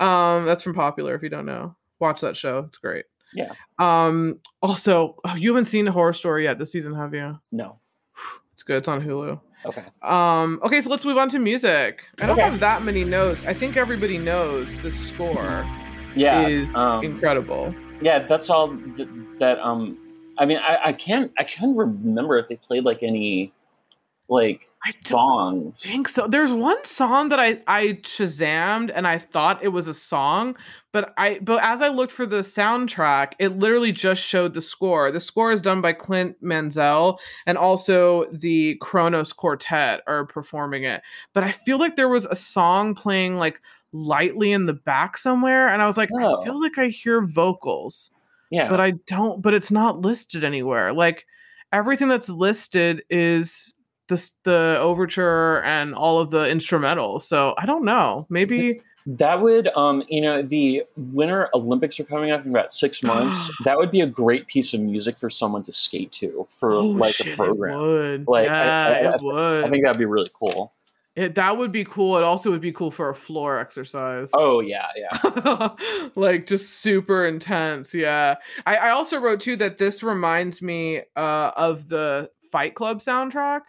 Um, 0.00 0.44
that's 0.44 0.62
from 0.62 0.74
Popular. 0.74 1.14
If 1.14 1.22
you 1.22 1.28
don't 1.28 1.46
know, 1.46 1.74
watch 2.00 2.20
that 2.20 2.36
show. 2.36 2.60
It's 2.60 2.78
great. 2.78 3.04
Yeah. 3.32 3.52
Um. 3.78 4.40
Also, 4.62 5.16
oh, 5.24 5.34
you 5.36 5.50
haven't 5.50 5.64
seen 5.66 5.86
Horror 5.86 6.12
Story 6.12 6.44
yet 6.44 6.58
this 6.58 6.72
season, 6.72 6.94
have 6.94 7.12
you? 7.14 7.38
No, 7.52 7.78
It's 8.52 8.62
good. 8.62 8.76
It's 8.78 8.88
on 8.88 9.02
Hulu. 9.02 9.40
okay. 9.66 9.84
Um, 10.02 10.60
okay, 10.64 10.80
so 10.80 10.88
let's 10.90 11.04
move 11.04 11.18
on 11.18 11.28
to 11.30 11.38
music. 11.38 12.04
I 12.20 12.26
don't 12.26 12.38
Okay. 12.38 12.48
have 12.48 12.60
that 12.60 12.82
many 12.82 13.04
notes. 13.04 13.44
I 13.46 13.52
think 13.52 13.76
everybody 13.76 14.16
knows 14.18 14.74
the 14.82 14.90
score 14.90 15.66
Yeah, 16.14 16.46
is 16.46 16.70
um, 16.74 17.04
incredible. 17.04 17.74
yeah. 18.00 18.20
That's 18.20 18.48
all 18.48 18.76
th- 18.96 19.08
that. 19.40 19.58
Um, 19.58 19.98
I 20.38 20.44
mean, 20.46 20.58
I, 20.58 20.78
I 20.86 20.92
can't, 20.92 21.32
I 21.38 21.44
can't 21.44 21.76
remember 21.76 22.38
if 22.38 22.46
they 22.48 22.56
played 22.56 22.84
like 22.84 23.02
any, 23.02 23.52
like 24.28 24.62
I 24.84 24.92
don't 25.04 25.74
songs. 25.74 25.82
think 25.82 26.08
so. 26.08 26.28
There's 26.28 26.52
one 26.52 26.84
song 26.84 27.28
that 27.30 27.40
I 27.40 27.60
I 27.66 27.94
shazammed 28.02 28.92
and 28.94 29.06
I 29.06 29.18
thought 29.18 29.62
it 29.64 29.68
was 29.68 29.88
a 29.88 29.94
song, 29.94 30.56
but 30.92 31.12
I 31.16 31.40
but 31.42 31.62
as 31.62 31.82
I 31.82 31.88
looked 31.88 32.12
for 32.12 32.26
the 32.26 32.40
soundtrack, 32.40 33.32
it 33.38 33.58
literally 33.58 33.92
just 33.92 34.22
showed 34.22 34.54
the 34.54 34.62
score. 34.62 35.10
The 35.10 35.20
score 35.20 35.50
is 35.50 35.60
done 35.60 35.80
by 35.80 35.92
Clint 35.92 36.36
Mansell 36.40 37.18
and 37.46 37.58
also 37.58 38.26
the 38.32 38.76
Kronos 38.80 39.32
Quartet 39.32 40.02
are 40.06 40.26
performing 40.26 40.84
it. 40.84 41.02
But 41.32 41.44
I 41.44 41.52
feel 41.52 41.78
like 41.78 41.96
there 41.96 42.08
was 42.08 42.26
a 42.26 42.36
song 42.36 42.94
playing 42.94 43.38
like 43.38 43.60
lightly 43.92 44.52
in 44.52 44.66
the 44.66 44.72
back 44.74 45.16
somewhere 45.18 45.68
and 45.68 45.82
I 45.82 45.86
was 45.86 45.96
like 45.96 46.10
Oh. 46.12 46.40
I 46.40 46.44
feel 46.44 46.60
like 46.60 46.78
I 46.78 46.88
hear 46.88 47.22
vocals. 47.22 48.10
Yeah, 48.50 48.68
but 48.68 48.80
I 48.80 48.92
don't. 49.06 49.42
But 49.42 49.54
it's 49.54 49.72
not 49.72 50.02
listed 50.02 50.44
anywhere. 50.44 50.92
Like, 50.92 51.26
everything 51.72 52.06
that's 52.08 52.28
listed 52.28 53.02
is 53.10 53.74
the 54.08 54.30
the 54.44 54.78
overture 54.80 55.62
and 55.62 55.94
all 55.94 56.18
of 56.20 56.30
the 56.30 56.48
instrumental. 56.48 57.20
So 57.20 57.54
I 57.58 57.66
don't 57.66 57.84
know. 57.84 58.26
Maybe 58.28 58.80
that 59.06 59.40
would, 59.40 59.68
um, 59.76 60.02
you 60.08 60.20
know, 60.20 60.42
the 60.42 60.82
Winter 60.96 61.48
Olympics 61.54 62.00
are 62.00 62.04
coming 62.04 62.32
up 62.32 62.44
in 62.44 62.50
about 62.50 62.72
six 62.72 63.02
months. 63.04 63.50
that 63.64 63.76
would 63.76 63.90
be 63.90 64.00
a 64.00 64.06
great 64.06 64.46
piece 64.48 64.74
of 64.74 64.80
music 64.80 65.16
for 65.16 65.30
someone 65.30 65.62
to 65.64 65.72
skate 65.72 66.12
to 66.12 66.46
for 66.50 66.72
oh, 66.72 66.86
like 66.86 67.14
shit, 67.14 67.34
a 67.34 67.36
program. 67.36 67.78
It 67.78 67.82
would. 67.82 68.28
Like, 68.28 68.46
yeah, 68.46 68.86
I, 68.86 69.06
I, 69.06 69.14
it 69.14 69.20
I, 69.20 69.24
would. 69.24 69.64
I 69.64 69.70
think 69.70 69.84
that'd 69.84 69.98
be 69.98 70.04
really 70.04 70.30
cool. 70.34 70.72
It, 71.14 71.34
that 71.36 71.56
would 71.56 71.72
be 71.72 71.84
cool. 71.84 72.18
It 72.18 72.24
also 72.24 72.50
would 72.50 72.60
be 72.60 72.72
cool 72.72 72.90
for 72.90 73.08
a 73.08 73.14
floor 73.14 73.58
exercise. 73.58 74.30
Oh 74.34 74.60
yeah, 74.60 74.86
yeah. 74.94 75.68
like 76.14 76.46
just 76.46 76.80
super 76.80 77.24
intense. 77.24 77.94
Yeah. 77.94 78.34
I, 78.66 78.76
I 78.76 78.90
also 78.90 79.18
wrote 79.18 79.40
too 79.40 79.56
that 79.56 79.78
this 79.78 80.02
reminds 80.02 80.60
me 80.60 81.00
uh, 81.16 81.52
of 81.56 81.88
the 81.88 82.28
Fight 82.52 82.74
Club 82.74 83.00
soundtrack, 83.00 83.62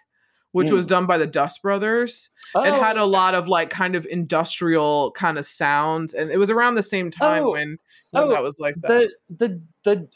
which 0.58 0.70
Mm. 0.70 0.74
was 0.74 0.88
done 0.88 1.06
by 1.06 1.18
the 1.18 1.28
Dust 1.28 1.62
Brothers. 1.62 2.30
Oh, 2.56 2.64
it 2.64 2.74
had 2.74 2.98
a 2.98 3.06
lot 3.06 3.36
of 3.36 3.48
like 3.48 3.70
kind 3.70 3.96
of 3.96 4.06
industrial 4.08 5.12
kind 5.12 5.38
of 5.38 5.46
sounds, 5.46 6.14
and 6.14 6.32
it 6.32 6.38
was 6.38 6.50
around 6.50 6.76
the 6.76 6.84
same 6.84 7.10
time 7.12 7.44
Oh. 7.44 7.52
when, 7.52 7.78
when 8.12 8.24
Oh, 8.24 8.30
that 8.30 8.42
was 8.42 8.60
like 8.60 8.76
that. 8.82 9.10
the 9.30 9.38
the 9.48 9.62
the 9.84 10.08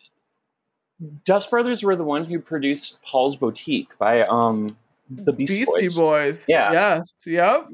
Dust 1.25 1.49
Brothers 1.49 1.83
were 1.83 1.95
the 1.95 2.03
one 2.03 2.25
who 2.25 2.39
produced 2.39 3.01
Paul's 3.03 3.35
Boutique 3.35 3.97
by 3.97 4.21
um 4.23 4.77
the 5.09 5.33
Beastie, 5.33 5.59
Beastie 5.65 5.87
Boys. 5.87 5.95
Boys. 5.97 6.45
Yeah. 6.47 6.71
Yes. 6.71 7.13
Yep. 7.25 7.67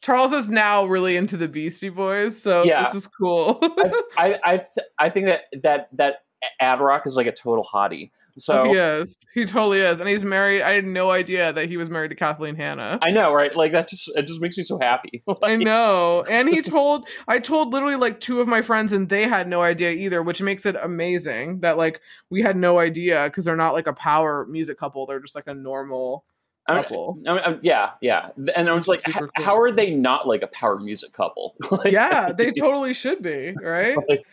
Charles 0.00 0.32
is 0.32 0.48
now 0.48 0.84
really 0.84 1.16
into 1.16 1.36
the 1.36 1.48
Beastie 1.48 1.88
Boys, 1.90 2.40
so 2.40 2.64
Yeah. 2.64 2.84
this 2.84 2.94
is 2.94 3.06
cool. 3.06 3.58
I 4.18 4.38
I 4.44 4.56
th- 4.58 4.86
I 4.98 5.10
think 5.10 5.26
that 5.26 5.42
that 5.62 5.88
that 5.92 6.22
Ad 6.60 6.80
Rock 6.80 7.06
is 7.06 7.16
like 7.16 7.26
a 7.26 7.32
total 7.32 7.64
hottie. 7.64 8.10
So 8.38 8.64
he 8.64 8.70
is. 8.72 9.18
He 9.34 9.44
totally 9.44 9.80
is, 9.80 10.00
and 10.00 10.08
he's 10.08 10.24
married. 10.24 10.62
I 10.62 10.72
had 10.72 10.84
no 10.84 11.10
idea 11.10 11.52
that 11.52 11.68
he 11.68 11.76
was 11.76 11.88
married 11.88 12.08
to 12.08 12.14
Kathleen 12.14 12.54
Hanna. 12.54 12.98
I 13.02 13.10
know, 13.10 13.32
right? 13.32 13.54
Like 13.54 13.72
that 13.72 13.88
just 13.88 14.10
it 14.14 14.26
just 14.26 14.40
makes 14.40 14.56
me 14.56 14.62
so 14.62 14.78
happy. 14.78 15.22
I 15.42 15.56
know. 15.56 16.24
And 16.28 16.48
he 16.48 16.62
told 16.62 17.08
I 17.28 17.38
told 17.38 17.72
literally 17.72 17.96
like 17.96 18.20
two 18.20 18.40
of 18.40 18.48
my 18.48 18.62
friends 18.62 18.92
and 18.92 19.08
they 19.08 19.24
had 19.24 19.48
no 19.48 19.62
idea 19.62 19.90
either, 19.92 20.22
which 20.22 20.42
makes 20.42 20.66
it 20.66 20.76
amazing 20.82 21.60
that 21.60 21.76
like 21.78 22.00
we 22.30 22.42
had 22.42 22.56
no 22.56 22.78
idea 22.78 23.24
because 23.24 23.44
they're 23.44 23.56
not 23.56 23.72
like 23.72 23.86
a 23.86 23.92
power 23.92 24.46
music 24.46 24.78
couple. 24.78 25.06
They're 25.06 25.20
just 25.20 25.34
like 25.34 25.46
a 25.46 25.54
normal 25.54 26.24
I 26.68 26.74
mean, 26.74 26.82
couple. 26.82 27.18
I 27.26 27.32
mean, 27.32 27.42
um, 27.44 27.60
yeah, 27.62 27.90
yeah. 28.00 28.30
And 28.56 28.68
I 28.68 28.74
was 28.74 28.88
like, 28.88 29.00
cool. 29.04 29.28
how 29.34 29.56
are 29.58 29.70
they 29.70 29.90
not 29.90 30.26
like 30.26 30.42
a 30.42 30.48
power 30.48 30.78
music 30.78 31.12
couple? 31.12 31.54
Like- 31.70 31.92
yeah, 31.92 32.32
they 32.32 32.50
totally 32.58 32.92
should 32.94 33.22
be, 33.22 33.54
right? 33.62 33.96
like, 34.08 34.26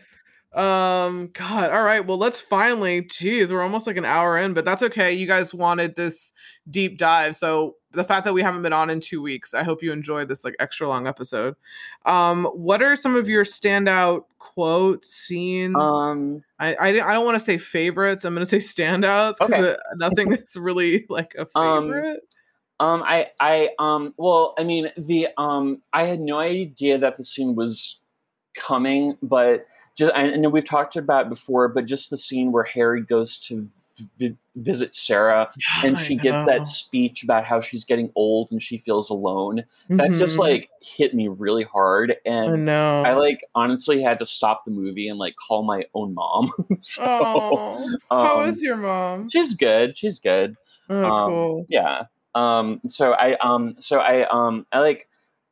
Um, 0.54 1.30
God, 1.34 1.72
all 1.72 1.84
right. 1.84 2.06
Well, 2.06 2.18
let's 2.18 2.40
finally, 2.40 3.02
geez, 3.02 3.52
we're 3.52 3.64
almost 3.64 3.88
like 3.88 3.98
an 3.98 4.06
hour 4.06 4.38
in, 4.38 4.54
but 4.54 4.66
that's 4.66 4.84
okay. 4.84 5.12
You 5.12 5.26
guys 5.26 5.52
wanted 5.54 5.96
this 5.96 6.32
deep 6.70 6.98
dive. 7.00 7.36
So 7.36 7.78
the 7.92 8.04
fact 8.04 8.24
that 8.26 8.34
we 8.34 8.44
haven't 8.44 8.62
been 8.62 8.74
on 8.74 8.90
in 8.92 9.00
two 9.00 9.22
weeks, 9.22 9.56
I 9.56 9.64
hope 9.64 9.82
you 9.82 9.92
enjoyed 9.92 10.28
this 10.28 10.44
like 10.44 10.56
extra 10.60 10.88
long 10.88 11.08
episode. 11.08 11.56
Um, 12.06 12.46
what 12.54 12.84
are 12.84 12.96
some 12.96 13.16
of 13.16 13.28
your 13.28 13.46
standout 13.46 14.26
quotes, 14.38 15.10
scenes? 15.12 15.80
um, 15.80 16.44
I 16.60 16.76
I, 16.76 16.88
I 16.90 17.14
don't 17.14 17.26
want 17.26 17.36
to 17.36 17.44
say 17.44 17.58
favorites. 17.58 18.24
I'm 18.24 18.36
gonna 18.36 18.46
say 18.46 18.58
standouts 18.58 19.38
because 19.44 19.76
Okay. 19.76 19.76
nothing 19.96 20.32
is 20.46 20.56
really 20.56 21.06
like 21.10 21.34
a 21.36 21.48
Um, 21.56 21.86
favorite. 21.86 22.22
um, 22.80 23.04
I, 23.04 23.28
I, 23.40 23.70
um, 23.80 24.14
well, 24.18 24.54
I 24.58 24.64
mean, 24.64 24.92
the, 24.98 25.30
um, 25.38 25.82
I 25.94 26.04
had 26.04 26.20
no 26.20 26.38
idea 26.40 26.98
that 26.98 27.18
the 27.18 27.24
scene 27.24 27.56
was 27.56 28.00
coming, 28.56 29.18
but 29.22 29.66
just, 29.96 30.12
I 30.14 30.34
I 30.34 30.36
know 30.36 30.50
we've 30.50 30.66
talked 30.66 30.96
about 30.96 31.28
it 31.28 31.30
before, 31.30 31.68
but 31.68 31.86
just 31.86 32.10
the 32.10 32.18
scene 32.18 32.52
where 32.52 32.64
Harry 32.64 33.02
goes 33.02 33.38
to 33.48 33.68
v- 34.18 34.36
visit 34.56 34.96
Sarah 34.96 35.52
and 35.84 35.98
I 35.98 36.04
she 36.04 36.16
gives 36.16 36.44
that 36.46 36.66
speech 36.66 37.24
about 37.24 37.46
how 37.46 37.62
she's 37.62 37.86
getting 37.86 38.12
old 38.16 38.52
and 38.52 38.62
she 38.62 38.78
feels 38.78 39.10
alone. 39.10 39.64
That 39.90 40.10
just 40.18 40.38
Mhm. 40.38 40.40
like 40.40 40.70
hit 40.82 41.14
me 41.14 41.28
really 41.28 41.64
hard. 41.64 42.12
I 42.12 42.16
And 42.30 42.66
know. 42.66 43.04
I 43.06 43.14
like 43.14 43.44
honestly 43.56 44.02
had 44.02 44.18
to 44.20 44.26
stop 44.26 44.66
the 44.66 44.72
movie 44.72 45.08
and 45.08 45.20
like 45.20 45.36
call 45.36 45.64
my 45.64 45.86
own 45.94 46.14
mom. 46.16 46.52
so, 46.80 47.04
Oh, 47.06 47.90
how 48.10 48.40
um, 48.42 48.50
is 48.50 48.64
your 48.64 48.78
mom? 48.78 49.30
she's 49.30 49.54
good. 49.54 49.98
She's 49.98 50.20
good. 50.20 50.56
Oh, 50.90 51.06
um, 51.12 51.32
cool. 51.32 51.66
Yeah. 51.70 52.06
Um. 52.36 52.82
So 52.88 53.14
I 53.14 53.36
um. 53.38 53.76
So 53.80 54.00
I 54.00 54.28
um. 54.30 54.66
I 54.72 54.80
like 54.80 55.08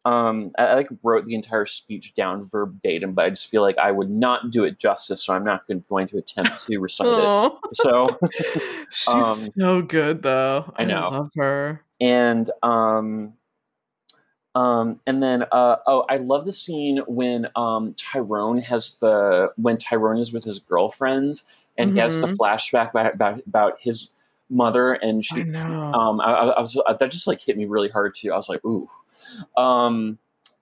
um. 0.05 0.51
I, 0.57 0.63
I 0.67 0.73
like 0.75 0.89
wrote 1.03 1.25
the 1.25 1.35
entire 1.35 1.65
speech 1.65 2.13
down 2.15 2.45
verbatim, 2.45 3.13
but 3.13 3.25
I 3.25 3.29
just 3.29 3.47
feel 3.47 3.61
like 3.61 3.77
I 3.77 3.91
would 3.91 4.09
not 4.09 4.51
do 4.51 4.63
it 4.63 4.79
justice, 4.79 5.23
so 5.23 5.33
I'm 5.33 5.43
not 5.43 5.67
going, 5.67 5.83
going 5.89 6.07
to 6.07 6.17
attempt 6.17 6.65
to 6.65 6.77
recite 6.77 7.07
it. 7.07 7.59
So 7.73 8.17
she's 8.91 9.13
um, 9.13 9.35
so 9.57 9.81
good 9.81 10.23
though. 10.23 10.73
I 10.77 10.85
know. 10.85 11.09
love 11.11 11.31
her. 11.35 11.83
and 11.99 12.49
um. 12.63 13.33
Um, 14.53 14.99
and 15.07 15.23
then, 15.23 15.43
uh, 15.53 15.77
oh, 15.87 16.03
I 16.09 16.17
love 16.17 16.43
the 16.43 16.51
scene 16.51 16.97
when 17.07 17.47
um, 17.55 17.93
Tyrone 17.93 18.57
has 18.57 18.97
the 18.99 19.53
when 19.55 19.77
Tyrone 19.77 20.17
is 20.17 20.33
with 20.33 20.43
his 20.43 20.59
girlfriend, 20.59 21.41
and 21.77 21.93
he 21.93 21.99
has 21.99 22.17
the 22.19 22.27
Mhm. 22.27 22.35
flashback 22.35 22.89
about, 22.89 23.13
about 23.15 23.41
about 23.47 23.77
his 23.79 24.09
mother, 24.51 24.93
and 24.93 25.19
I 25.19 25.21
she 25.21 25.43
know. 25.43 25.93
um, 25.93 26.19
I, 26.21 26.31
I 26.33 26.59
was 26.59 26.77
that 26.99 27.09
just 27.11 27.25
like 27.25 27.41
hit 27.41 27.57
me 27.57 27.65
really 27.65 27.89
hard 27.89 28.13
too. 28.15 28.31
I 28.31 28.37
was 28.37 28.49
like, 28.49 28.63
ooh, 28.65 28.87
um, 29.57 30.17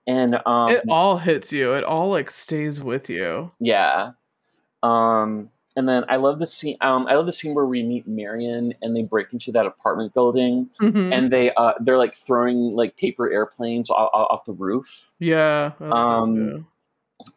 and 0.06 0.40
um, 0.46 0.70
it 0.70 0.82
all 0.88 1.18
hits 1.18 1.52
you. 1.52 1.74
It 1.74 1.84
all 1.84 2.08
like 2.08 2.30
stays 2.30 2.80
with 2.80 3.10
you. 3.10 3.50
yeah, 3.60 4.12
um, 4.82 5.50
and 5.76 5.88
then 5.88 6.04
I 6.08 6.16
love 6.16 6.38
the 6.38 6.46
scene. 6.46 6.76
Um, 6.80 7.06
I 7.06 7.14
love 7.14 7.26
the 7.26 7.32
scene 7.32 7.54
where 7.54 7.66
we 7.66 7.82
meet 7.82 8.06
Marion 8.06 8.74
and 8.82 8.94
they 8.96 9.02
break 9.02 9.32
into 9.32 9.52
that 9.52 9.66
apartment 9.66 10.12
building 10.14 10.68
Mhm. 10.80 11.12
and 11.12 11.30
they 11.32 11.52
uh 11.54 11.74
they're 11.80 11.98
like 11.98 12.14
throwing 12.14 12.70
like 12.72 12.96
paper 12.96 13.30
airplanes 13.30 13.88
off, 13.90 14.10
off 14.12 14.44
the 14.44 14.52
roof. 14.52 15.14
yeah. 15.18 15.72
I 15.80 15.88
um. 16.18 16.66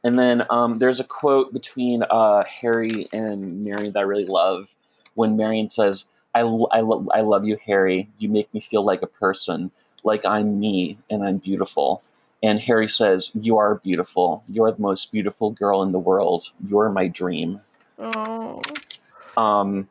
And 0.06 0.18
then 0.18 0.46
um, 0.50 0.80
there's 0.80 1.02
a 1.02 1.04
quote 1.04 1.52
between 1.52 2.04
uh, 2.04 2.46
Harry 2.46 3.06
and 3.12 3.62
Marion 3.66 3.92
that 3.92 4.00
I 4.00 4.04
really 4.04 4.26
love 4.26 4.74
when 5.16 5.36
Marion 5.36 5.70
says, 5.70 6.06
I, 6.36 6.40
I, 6.42 6.80
lo- 6.82 7.08
I 7.14 7.22
love 7.22 7.46
you, 7.46 7.58
Harry. 7.66 8.10
You 8.18 8.30
make 8.30 8.54
me 8.54 8.60
feel 8.60 8.84
like 8.84 9.02
a 9.02 9.08
person, 9.08 9.72
like 10.04 10.26
I'm 10.26 10.60
me 10.60 10.98
and 11.10 11.24
I'm 11.24 11.38
beautiful. 11.38 12.04
And 12.42 12.60
Harry 12.60 12.90
says, 12.90 13.32
You 13.34 13.58
are 13.58 13.76
beautiful. 13.76 14.44
You're 14.48 14.72
the 14.72 14.82
most 14.82 15.12
beautiful 15.12 15.52
girl 15.52 15.82
in 15.84 15.92
the 15.92 16.00
world. 16.00 16.50
You're 16.68 16.90
my 16.90 17.08
dream. 17.08 17.62
Oh. 18.00 18.62
Um, 19.38 19.88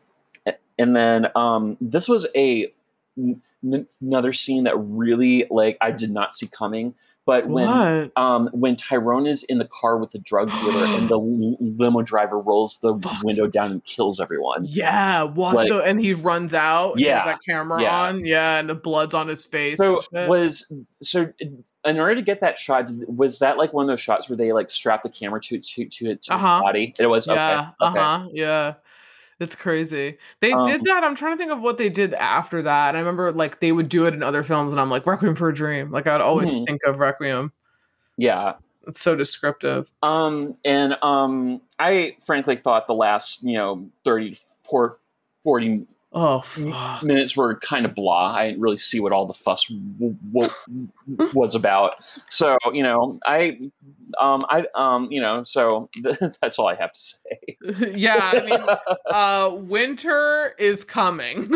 and 0.79 0.95
then 0.97 1.29
um, 1.35 1.77
this 1.81 2.09
was 2.09 2.27
a 2.35 2.73
n- 3.17 3.87
another 4.01 4.33
scene 4.33 4.65
that 4.65 4.77
really 4.77 5.47
like 5.51 5.79
I 5.81 5.91
did 5.91 6.11
not 6.11 6.37
see 6.37 6.49
coming. 6.49 6.95
But 7.25 7.47
when 7.49 7.69
What? 7.69 8.13
um, 8.21 8.49
when 8.53 8.75
Tyrone 8.75 9.27
is 9.27 9.45
in 9.45 9.59
the 9.59 9.69
car 9.69 9.97
with 9.97 10.11
the 10.11 10.19
drug 10.19 10.51
dealer 10.51 10.85
and 10.87 11.09
the 11.09 11.17
limo 11.61 12.03
driver 12.03 12.39
rolls 12.41 12.79
the 12.83 12.99
Fuck. 12.99 13.23
window 13.23 13.47
down 13.47 13.71
and 13.71 13.85
kills 13.85 14.19
everyone. 14.21 14.65
Yeah, 14.67 15.23
what 15.23 15.55
like- 15.55 15.69
the 15.69 15.83
and 15.83 16.01
he 16.01 16.15
runs 16.15 16.53
out 16.53 16.99
Yeah, 16.99 17.25
that 17.25 17.39
camera 17.47 17.81
yeah. 17.81 18.01
on. 18.03 18.25
Yeah, 18.25 18.59
and 18.59 18.69
the 18.69 18.75
blood's 18.75 19.15
on 19.15 19.29
his 19.29 19.45
face. 19.45 19.79
So 19.79 20.03
was 20.13 20.71
so 21.01 21.33
in 21.85 21.99
order 22.01 22.15
to 22.17 22.23
get 22.23 22.41
that 22.41 22.59
shot, 22.59 22.91
was 23.07 23.39
that 23.41 23.57
like 23.57 23.73
one 23.73 23.85
of 23.85 23.89
those 23.89 24.01
shots 24.01 24.29
where 24.29 24.37
they 24.37 24.53
like 24.53 24.69
strap 24.71 25.03
the 25.05 25.09
camera 25.09 25.41
to 25.43 25.59
to 25.61 25.85
to, 25.87 26.17
to 26.17 26.35
Uh-huh. 26.35 26.57
his 26.57 26.63
body? 26.63 26.95
It 26.99 27.07
was 27.07 27.27
yeah, 27.29 27.71
okay. 27.81 27.91
Okay. 27.91 28.01
uh-huh. 28.01 28.29
Yeah. 28.33 28.75
It's 29.43 29.57
crazy. 29.57 30.19
They 30.41 30.53
Um, 30.53 30.67
did 30.67 30.85
that. 30.85 31.03
I'm 31.03 31.17
trying 31.17 31.37
to 31.37 31.39
think 31.39 31.51
of 31.53 31.61
what 31.61 31.77
they 31.77 31.89
did 31.89 32.15
after 32.15 32.63
that. 32.63 32.91
And 32.91 32.97
I 32.97 33.01
remember 33.01 33.33
like 33.33 33.61
they 33.61 33.73
would 33.73 33.89
do 33.89 34.07
it 34.07 34.15
in 34.15 34.23
other 34.23 34.43
films 34.45 34.73
and 34.73 34.81
I'm 34.81 34.89
like 34.91 35.05
Requiem 35.07 35.35
for 35.35 35.49
a 35.49 35.55
Dream. 35.55 35.91
Like 35.91 36.07
I'd 36.07 36.21
always 36.21 36.51
Mhm. 36.51 36.67
think 36.67 36.81
of 36.87 36.99
Requiem. 36.99 37.53
Yeah. 38.17 38.55
It's 38.87 39.01
so 39.01 39.15
descriptive. 39.15 39.89
Um, 40.03 40.57
and 40.65 40.97
um, 41.03 41.61
I 41.79 42.17
frankly 42.25 42.57
thought 42.57 42.87
the 42.87 42.95
last, 42.95 43.43
you 43.43 43.55
know, 43.55 43.89
30 44.05 44.35
to 44.35 44.41
40 45.45 45.87
Oh 46.15 46.41
fuck. 46.43 47.03
minutes 47.03 47.37
were 47.37 47.55
kind 47.61 47.87
of 47.87 47.95
blah. 47.95 48.35
I 48.35 48.49
didn't 48.49 48.61
really 48.61 48.77
see 48.77 49.01
what 49.01 49.13
all 49.13 49.25
the 49.25 49.33
fuss 49.33 49.67
w- 49.67 50.17
w- 50.31 50.51
was 51.33 51.55
about. 51.55 51.95
So, 52.29 52.59
you 52.73 52.83
know, 52.83 53.19
I, 53.25 53.59
um, 54.21 54.45
I, 54.51 54.67
um, 54.75 55.11
you 55.11 55.23
know, 55.23 55.43
so 55.45 55.89
that's 56.43 56.59
all 56.59 56.67
I 56.67 56.75
have 56.75 56.93
to 56.93 57.01
say. 57.01 57.57
yeah, 57.97 58.31
I 58.35 58.41
mean 58.45 58.67
uh 59.07 59.55
winter 59.55 60.55
is 60.59 60.85
coming. 60.85 61.49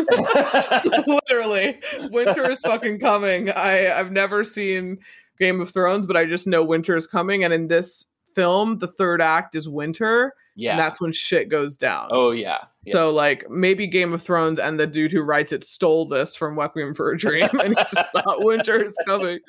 Literally. 1.05 1.79
Winter 2.09 2.49
is 2.49 2.61
fucking 2.61 2.99
coming. 2.99 3.51
I 3.51 3.91
I've 3.91 4.11
never 4.11 4.43
seen 4.43 4.97
Game 5.39 5.61
of 5.61 5.69
Thrones, 5.69 6.07
but 6.07 6.17
I 6.17 6.25
just 6.25 6.47
know 6.47 6.63
winter 6.63 6.97
is 6.97 7.05
coming 7.05 7.43
and 7.43 7.53
in 7.53 7.67
this 7.67 8.07
film 8.33 8.79
the 8.79 8.87
third 8.87 9.21
act 9.21 9.55
is 9.55 9.69
winter 9.69 10.33
yeah. 10.57 10.71
and 10.71 10.79
that's 10.79 10.99
when 10.99 11.11
shit 11.11 11.49
goes 11.49 11.77
down. 11.77 12.09
oh 12.11 12.31
yeah. 12.31 12.57
yeah. 12.83 12.93
So 12.93 13.13
like 13.13 13.49
maybe 13.49 13.87
Game 13.87 14.11
of 14.13 14.21
Thrones 14.21 14.59
and 14.59 14.79
the 14.79 14.87
dude 14.87 15.11
who 15.11 15.21
writes 15.21 15.51
it 15.51 15.63
stole 15.63 16.05
this 16.05 16.35
from 16.35 16.59
Requiem 16.59 16.93
for 16.93 17.11
a 17.11 17.17
Dream 17.17 17.47
and 17.63 17.77
he 17.77 17.83
just 17.83 18.07
thought 18.13 18.43
winter 18.43 18.83
is 18.83 18.97
coming. 19.05 19.39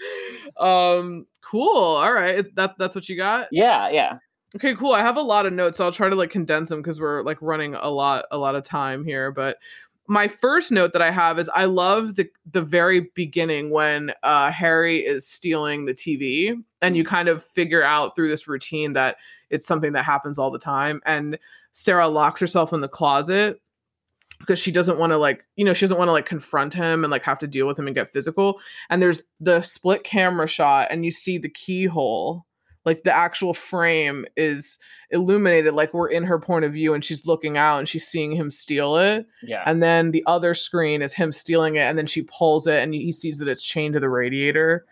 Um 0.57 1.27
cool. 1.41 1.97
All 1.97 2.13
right. 2.13 2.45
That 2.55 2.77
that's 2.79 2.95
what 2.95 3.09
you 3.09 3.17
got? 3.17 3.49
yeah, 3.51 3.89
yeah. 3.91 4.19
Okay, 4.57 4.75
cool. 4.75 4.93
I 4.93 5.01
have 5.01 5.19
a 5.19 5.23
lot 5.23 5.45
of 5.45 5.53
notes. 5.53 5.77
So 5.77 5.85
I'll 5.85 5.93
try 5.93 6.09
to 6.09 6.15
like 6.15 6.31
condense 6.31 6.71
them 6.71 6.81
because 6.81 6.99
we're 6.99 7.23
like 7.23 7.37
running 7.43 7.75
a 7.75 7.89
lot 7.91 8.25
a 8.31 8.39
lot 8.39 8.55
of 8.55 8.65
time 8.65 9.05
here, 9.05 9.31
but 9.31 9.59
my 10.09 10.27
first 10.27 10.73
note 10.73 10.95
that 10.95 11.03
I 11.03 11.11
have 11.11 11.39
is 11.39 11.51
I 11.55 11.67
love 11.67 12.17
the 12.17 12.29
the 12.51 12.63
very 12.63 13.11
beginning 13.15 13.71
when 13.71 14.13
uh, 14.23 14.51
Harry 14.51 14.99
is 14.99 15.29
stealing 15.29 15.85
the 15.85 15.95
TV, 15.95 16.55
and 16.81 16.97
you 16.97 17.05
kind 17.05 17.29
of 17.29 17.45
figure 17.45 17.83
out 17.83 18.17
through 18.17 18.29
this 18.29 18.49
routine 18.49 18.95
that 18.95 19.17
it's 19.51 19.67
something 19.67 19.93
that 19.93 20.05
happens 20.05 20.39
all 20.39 20.51
the 20.51 20.59
time. 20.59 21.03
And 21.05 21.39
Sarah 21.73 22.09
locks 22.09 22.41
herself 22.41 22.73
in 22.73 22.81
the 22.81 22.89
closet 22.89 23.61
because 24.39 24.59
she 24.59 24.73
doesn't 24.73 24.99
want 24.99 25.11
to 25.11 25.19
like 25.19 25.45
you 25.57 25.65
know 25.65 25.75
she 25.75 25.85
doesn't 25.85 25.99
want 25.99 26.09
to 26.09 26.13
like 26.13 26.27
confront 26.27 26.73
him 26.73 27.05
and 27.05 27.11
like 27.11 27.23
have 27.25 27.39
to 27.41 27.47
deal 27.47 27.67
with 27.67 27.79
him 27.79 27.87
and 27.87 27.95
get 27.95 28.11
physical. 28.11 28.61
And 28.89 29.03
there's 29.03 29.21
the 29.41 29.61
split 29.61 30.05
camera 30.05 30.49
shot, 30.49 30.89
and 30.91 31.05
you 31.05 31.11
see 31.11 31.37
the 31.37 31.51
keyhole 31.51 32.47
like 32.85 33.03
the 33.03 33.13
actual 33.13 33.53
frame 33.55 34.25
is 34.37 34.79
illuminated 35.11 35.75
like 35.75 35.93
we're 35.95 36.09
in 36.09 36.25
her 36.25 36.39
point 36.39 36.65
of 36.65 36.73
view 36.73 36.95
and 36.95 37.05
she's 37.05 37.27
looking 37.27 37.57
out 37.57 37.79
and 37.79 37.89
she's 37.89 38.07
seeing 38.07 38.33
him 38.33 38.51
steal 38.51 38.97
it 38.97 39.27
Yeah. 39.43 39.63
and 39.67 39.83
then 39.83 40.11
the 40.11 40.23
other 40.27 40.55
screen 40.55 41.03
is 41.03 41.13
him 41.15 41.33
stealing 41.33 41.77
it 41.77 41.81
and 41.81 41.97
then 41.99 42.07
she 42.07 42.23
pulls 42.23 42.67
it 42.67 42.83
and 42.83 42.93
he 42.95 43.13
sees 43.13 43.39
that 43.39 43.49
it's 43.49 43.63
chained 43.63 43.95
to 43.95 44.01
the 44.01 44.09
radiator 44.09 44.85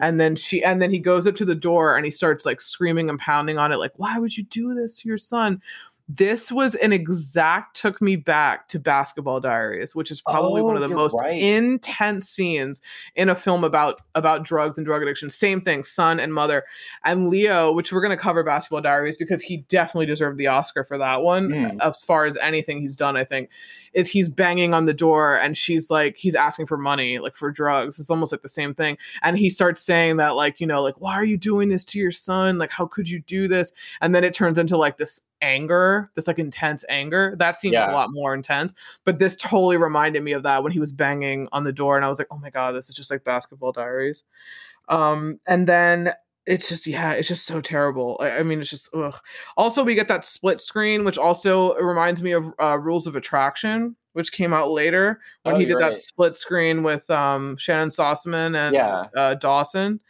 and 0.00 0.20
then 0.20 0.36
she 0.36 0.62
and 0.62 0.80
then 0.80 0.90
he 0.92 0.98
goes 1.00 1.26
up 1.26 1.34
to 1.36 1.44
the 1.44 1.54
door 1.54 1.96
and 1.96 2.04
he 2.04 2.10
starts 2.10 2.46
like 2.46 2.60
screaming 2.60 3.08
and 3.08 3.18
pounding 3.18 3.58
on 3.58 3.72
it 3.72 3.76
like 3.76 3.92
why 3.96 4.18
would 4.18 4.36
you 4.36 4.44
do 4.44 4.72
this 4.74 4.98
to 5.00 5.08
your 5.08 5.18
son 5.18 5.60
this 6.16 6.50
was 6.50 6.74
an 6.76 6.92
exact 6.92 7.76
took 7.76 8.00
me 8.02 8.16
back 8.16 8.66
to 8.68 8.78
basketball 8.80 9.38
diaries 9.38 9.94
which 9.94 10.10
is 10.10 10.20
probably 10.20 10.60
one 10.62 10.76
Oh, 10.76 10.82
of 10.82 10.88
the 10.88 10.94
most 10.96 11.14
right. 11.20 11.40
intense 11.40 12.28
scenes 12.28 12.80
in 13.14 13.28
a 13.28 13.34
film 13.34 13.62
about 13.64 14.00
about 14.14 14.42
drugs 14.42 14.76
and 14.76 14.84
drug 14.84 15.02
addiction. 15.02 15.30
Same 15.30 15.60
thing 15.60 15.84
son 15.84 16.18
and 16.18 16.34
mother 16.34 16.64
and 17.04 17.28
leo 17.28 17.70
which 17.72 17.92
we're 17.92 18.00
going 18.00 18.16
to 18.16 18.22
cover 18.22 18.42
basketball 18.42 18.80
diaries 18.80 19.16
because 19.16 19.40
he 19.40 19.58
definitely 19.68 20.06
deserved 20.06 20.38
the 20.38 20.46
oscar 20.48 20.82
for 20.84 20.98
that 20.98 21.22
one 21.22 21.48
Mm. 21.50 21.78
as 21.80 22.04
far 22.04 22.24
as 22.26 22.36
anything 22.38 22.80
he's 22.80 22.96
done 22.96 23.16
i 23.16 23.24
think 23.24 23.48
is 23.92 24.08
he's 24.08 24.28
banging 24.28 24.72
on 24.72 24.86
the 24.86 24.94
door 24.94 25.36
and 25.36 25.56
she's 25.56 25.90
like 25.90 26.16
he's 26.16 26.34
asking 26.34 26.64
for 26.66 26.76
money 26.76 27.18
like 27.18 27.34
for 27.34 27.50
drugs. 27.50 27.98
It's 27.98 28.08
almost 28.08 28.30
like 28.30 28.42
the 28.42 28.48
same 28.48 28.72
thing. 28.72 28.96
And 29.24 29.36
he 29.36 29.50
starts 29.50 29.82
saying 29.82 30.18
that 30.18 30.36
like 30.36 30.60
you 30.60 30.66
know 30.68 30.80
like 30.80 31.00
why 31.00 31.14
are 31.14 31.24
you 31.24 31.36
doing 31.36 31.70
this 31.70 31.84
to 31.86 31.98
your 31.98 32.12
son? 32.12 32.56
Like 32.56 32.70
how 32.70 32.86
could 32.86 33.08
you 33.08 33.18
do 33.18 33.48
this? 33.48 33.72
And 34.00 34.14
then 34.14 34.22
it 34.22 34.32
turns 34.32 34.58
into 34.58 34.76
like 34.76 34.96
this 34.96 35.22
anger 35.42 36.10
this 36.14 36.26
like 36.26 36.38
intense 36.38 36.84
anger 36.88 37.34
that 37.38 37.58
seems 37.58 37.72
Yeah. 37.74 37.90
a 37.90 37.94
lot 37.94 38.10
more 38.12 38.34
intense 38.34 38.74
but 39.04 39.18
this 39.18 39.36
totally 39.36 39.76
reminded 39.76 40.22
me 40.22 40.32
of 40.32 40.42
that 40.42 40.62
when 40.62 40.72
he 40.72 40.78
was 40.80 40.92
banging 40.92 41.48
on 41.52 41.64
the 41.64 41.72
door 41.72 41.96
and 41.96 42.04
i 42.04 42.08
was 42.08 42.18
like 42.18 42.28
oh 42.30 42.38
my 42.38 42.50
god 42.50 42.72
this 42.72 42.88
is 42.88 42.94
just 42.94 43.10
like 43.10 43.24
basketball 43.24 43.72
diaries 43.72 44.24
um 44.88 45.38
and 45.46 45.66
then 45.66 46.12
it's 46.46 46.68
just 46.68 46.86
yeah 46.86 47.12
it's 47.12 47.28
just 47.28 47.46
so 47.46 47.60
terrible 47.60 48.16
i, 48.20 48.30
I 48.38 48.42
mean 48.42 48.60
it's 48.60 48.70
just 48.70 48.88
ugh. 48.94 49.18
also 49.56 49.84
we 49.84 49.94
get 49.94 50.08
that 50.08 50.24
split 50.24 50.60
screen 50.60 51.04
which 51.04 51.18
also 51.18 51.74
reminds 51.76 52.22
me 52.22 52.32
of 52.32 52.52
uh, 52.60 52.78
rules 52.78 53.06
of 53.06 53.16
attraction 53.16 53.96
which 54.12 54.32
came 54.32 54.52
out 54.52 54.70
later 54.70 55.20
when 55.44 55.54
Oh, 55.54 55.58
he 55.58 55.64
did 55.64 55.70
you're 55.72 55.80
that 55.80 55.96
split 55.96 56.36
screen 56.36 56.82
with 56.82 57.08
um 57.10 57.56
Shannyn 57.56 57.88
Sossamon 57.88 58.56
and 58.56 58.74
Yeah. 58.74 59.04
uh, 59.16 59.34
dawson 59.34 60.00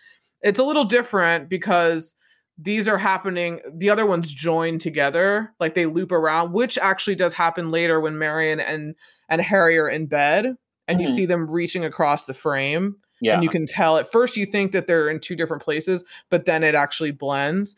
it's 0.42 0.58
a 0.58 0.64
little 0.64 0.84
different 0.84 1.48
because 1.50 2.16
these 2.62 2.86
are 2.88 2.98
happening 2.98 3.60
the 3.72 3.88
other 3.88 4.04
ones 4.04 4.32
join 4.32 4.78
together 4.78 5.52
like 5.60 5.74
they 5.74 5.86
loop 5.86 6.12
around 6.12 6.52
which 6.52 6.76
actually 6.78 7.14
does 7.14 7.32
happen 7.32 7.70
later 7.70 8.00
when 8.00 8.18
marion 8.18 8.60
and 8.60 8.94
and 9.28 9.40
harry 9.40 9.78
are 9.78 9.88
in 9.88 10.06
bed 10.06 10.54
and 10.88 11.00
you 11.00 11.08
Mhm. 11.08 11.14
see 11.14 11.26
them 11.26 11.50
reaching 11.50 11.84
across 11.84 12.24
the 12.26 12.34
frame 12.34 12.96
Yeah. 13.20 13.34
and 13.34 13.42
you 13.44 13.48
can 13.48 13.66
tell 13.66 13.96
at 13.96 14.10
first 14.10 14.36
you 14.36 14.44
think 14.46 14.72
that 14.72 14.86
they're 14.86 15.08
in 15.08 15.20
two 15.20 15.36
different 15.36 15.62
places 15.62 16.04
but 16.28 16.44
then 16.44 16.62
it 16.62 16.74
actually 16.74 17.12
blends 17.12 17.76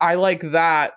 i 0.00 0.14
like 0.14 0.52
that 0.52 0.92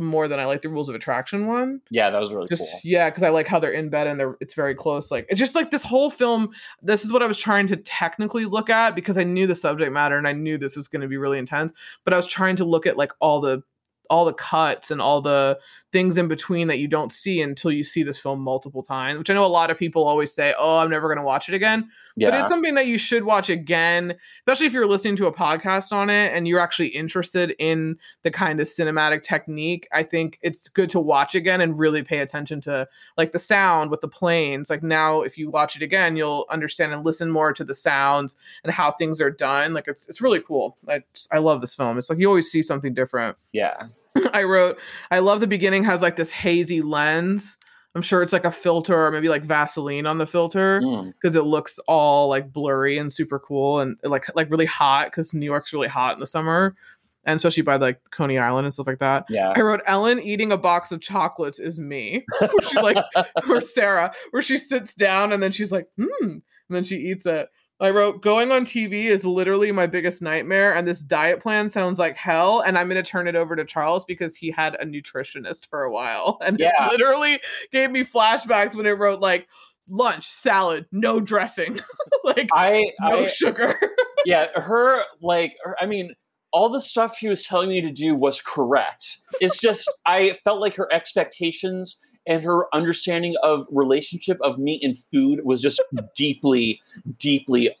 more 0.00 0.28
than 0.28 0.40
i 0.40 0.44
like 0.44 0.62
the 0.62 0.68
rules 0.68 0.88
of 0.88 0.94
attraction 0.94 1.46
one 1.46 1.80
yeah, 1.90 2.10
that 2.10 2.20
was 2.20 2.32
really 2.32 2.48
just 2.48 2.62
cool. 2.72 2.80
yeah 2.84 3.08
because 3.08 3.22
i 3.22 3.28
like 3.28 3.46
how 3.46 3.58
they're 3.58 3.70
in 3.70 3.88
bed 3.88 4.06
and 4.06 4.18
they're 4.18 4.36
it's 4.40 4.54
very 4.54 4.74
close 4.74 5.10
like 5.10 5.26
it's 5.28 5.38
just 5.38 5.54
like 5.54 5.70
this 5.70 5.82
whole 5.82 6.10
film 6.10 6.50
this 6.82 7.04
is 7.04 7.12
what 7.12 7.22
i 7.22 7.26
was 7.26 7.38
trying 7.38 7.66
to 7.66 7.76
technically 7.76 8.44
look 8.44 8.70
at 8.70 8.94
because 8.94 9.18
i 9.18 9.24
knew 9.24 9.46
the 9.46 9.54
subject 9.54 9.92
matter 9.92 10.16
and 10.16 10.26
i 10.26 10.32
knew 10.32 10.58
this 10.58 10.76
was 10.76 10.88
going 10.88 11.02
to 11.02 11.08
be 11.08 11.16
really 11.16 11.38
intense 11.38 11.72
but 12.04 12.14
i 12.14 12.16
was 12.16 12.26
trying 12.26 12.56
to 12.56 12.64
look 12.64 12.86
at 12.86 12.96
like 12.96 13.12
all 13.20 13.40
the 13.40 13.62
all 14.10 14.24
the 14.24 14.34
cuts 14.34 14.90
and 14.90 15.00
all 15.00 15.22
the 15.22 15.58
things 15.92 16.16
in 16.18 16.28
between 16.28 16.68
that 16.68 16.78
you 16.78 16.86
don't 16.88 17.10
see 17.12 17.40
until 17.42 17.70
you 17.72 17.82
see 17.82 18.02
this 18.02 18.18
film 18.18 18.40
multiple 18.40 18.82
times 18.82 19.18
which 19.18 19.28
i 19.30 19.34
know 19.34 19.44
a 19.44 19.48
lot 19.48 19.70
of 19.70 19.78
people 19.78 20.04
always 20.06 20.32
say 20.32 20.54
oh 20.58 20.78
i'm 20.78 20.90
never 20.90 21.08
going 21.08 21.18
to 21.18 21.24
watch 21.24 21.48
it 21.48 21.54
again 21.54 21.88
Yeah. 22.16 22.30
but 22.30 22.40
it's 22.40 22.48
something 22.48 22.74
that 22.74 22.86
you 22.86 22.98
should 22.98 23.24
watch 23.24 23.48
again, 23.50 24.14
especially 24.40 24.66
if 24.66 24.72
you're 24.72 24.86
listening 24.86 25.16
to 25.16 25.26
a 25.26 25.32
podcast 25.32 25.90
on 25.92 26.10
it 26.10 26.32
and 26.34 26.46
you're 26.46 26.60
actually 26.60 26.88
interested 26.88 27.54
in 27.58 27.96
the 28.24 28.30
kind 28.30 28.60
of 28.60 28.66
cinematic 28.66 29.22
technique. 29.22 29.88
I 29.92 30.02
think 30.02 30.38
it's 30.42 30.68
good 30.68 30.90
to 30.90 31.00
watch 31.00 31.34
again 31.34 31.60
and 31.60 31.78
really 31.78 32.02
pay 32.02 32.18
attention 32.18 32.60
to 32.62 32.86
like 33.16 33.32
the 33.32 33.38
sound 33.38 33.90
with 33.90 34.00
the 34.00 34.08
planes. 34.08 34.68
Like 34.68 34.82
now, 34.82 35.22
if 35.22 35.38
you 35.38 35.50
watch 35.50 35.76
it 35.76 35.82
again, 35.82 36.16
you'll 36.16 36.46
understand 36.50 36.92
and 36.92 37.04
listen 37.04 37.30
more 37.30 37.52
to 37.54 37.64
the 37.64 37.74
sounds 37.74 38.36
and 38.64 38.72
how 38.72 38.90
things 38.90 39.20
are 39.20 39.30
done. 39.30 39.72
Like 39.72 39.88
it's 39.88 40.08
it's 40.08 40.20
really 40.20 40.40
cool. 40.40 40.76
I 40.88 41.02
just, 41.14 41.32
I 41.32 41.38
love 41.38 41.60
this 41.62 41.74
film. 41.74 41.96
It's 41.96 42.10
like 42.10 42.18
you 42.18 42.28
always 42.28 42.50
see 42.50 42.62
something 42.62 42.92
different. 42.92 43.36
yeah. 43.52 43.86
I 44.34 44.42
wrote, 44.44 44.78
I 45.10 45.18
love 45.20 45.40
the 45.40 45.46
beginning 45.46 45.84
has 45.84 46.02
like 46.02 46.16
this 46.16 46.30
hazy 46.30 46.82
lens. 46.82 47.58
I'm 47.94 48.02
sure 48.02 48.22
it's 48.22 48.32
like 48.32 48.44
a 48.44 48.52
filter 48.52 49.06
or 49.06 49.10
maybe 49.10 49.28
like 49.28 49.42
Vaseline 49.42 50.06
on 50.06 50.18
the 50.18 50.26
filter 50.26 50.80
Mm. 50.80 51.12
because 51.12 51.34
it 51.34 51.42
looks 51.42 51.78
all 51.88 52.28
like 52.28 52.52
blurry 52.52 52.98
and 52.98 53.12
super 53.12 53.38
cool 53.40 53.80
and 53.80 53.96
like 54.04 54.26
like 54.36 54.48
really 54.50 54.66
hot 54.66 55.06
because 55.08 55.34
New 55.34 55.46
York's 55.46 55.72
really 55.72 55.88
hot 55.88 56.14
in 56.14 56.20
the 56.20 56.26
summer 56.26 56.76
and 57.24 57.36
especially 57.36 57.64
by 57.64 57.76
like 57.76 58.00
Coney 58.12 58.38
Island 58.38 58.64
and 58.64 58.72
stuff 58.72 58.86
like 58.86 59.00
that. 59.00 59.24
Yeah. 59.28 59.52
I 59.56 59.60
wrote 59.60 59.82
Ellen 59.86 60.20
eating 60.20 60.52
a 60.52 60.56
box 60.56 60.92
of 60.92 61.00
chocolates 61.00 61.58
is 61.58 61.80
me. 61.80 62.24
where 62.38 62.50
she 62.68 62.80
like 62.80 63.04
or 63.48 63.60
Sarah 63.60 64.12
where 64.30 64.40
she 64.42 64.56
sits 64.56 64.94
down 64.94 65.32
and 65.32 65.42
then 65.42 65.50
she's 65.50 65.72
like 65.72 65.88
hmm 65.98 66.06
and 66.22 66.42
then 66.68 66.84
she 66.84 66.94
eats 66.96 67.26
it. 67.26 67.48
I 67.80 67.90
wrote 67.90 68.20
going 68.22 68.52
on 68.52 68.64
TV 68.64 69.04
is 69.06 69.24
literally 69.24 69.72
my 69.72 69.86
biggest 69.86 70.20
nightmare 70.22 70.74
and 70.74 70.86
this 70.86 71.02
diet 71.02 71.40
plan 71.40 71.68
sounds 71.68 71.98
like 71.98 72.16
hell 72.16 72.60
and 72.60 72.76
I'm 72.76 72.88
going 72.88 73.02
to 73.02 73.08
turn 73.10 73.26
it 73.26 73.34
over 73.36 73.56
to 73.56 73.64
Charles 73.64 74.04
because 74.04 74.36
he 74.36 74.50
had 74.50 74.74
a 74.76 74.84
nutritionist 74.84 75.66
for 75.66 75.82
a 75.84 75.90
while 75.92 76.38
and 76.44 76.58
Yeah. 76.58 76.86
it 76.86 76.92
literally 76.92 77.40
gave 77.72 77.90
me 77.90 78.04
flashbacks 78.04 78.74
when 78.74 78.86
it 78.86 78.90
wrote 78.98 79.20
like 79.20 79.48
lunch 79.88 80.28
salad 80.28 80.84
no 80.92 81.20
dressing 81.20 81.80
like 82.24 82.48
I, 82.52 82.90
no 83.00 83.22
I 83.24 83.26
sugar 83.26 83.74
yeah, 84.26 84.48
her 84.54 85.02
like 85.22 85.54
her, 85.64 85.74
I 85.80 85.86
mean, 85.86 86.14
all 86.52 86.68
the 86.68 86.80
stuff 86.80 87.16
she 87.16 87.28
was 87.28 87.44
telling 87.44 87.68
me 87.68 87.80
to 87.80 87.90
do 87.92 88.14
was 88.14 88.42
correct. 88.42 89.18
It's 89.40 89.58
just 89.60 89.90
I 90.04 90.32
felt 90.44 90.60
like 90.60 90.76
her 90.76 90.92
expectations 90.92 91.96
and 92.26 92.42
her 92.44 92.74
understanding 92.74 93.34
of 93.42 93.66
relationship 93.70 94.38
of 94.42 94.58
meat 94.58 94.82
and 94.82 94.96
food 94.96 95.40
was 95.44 95.60
just 95.60 95.82
deeply, 96.16 96.80
deeply 97.18 97.74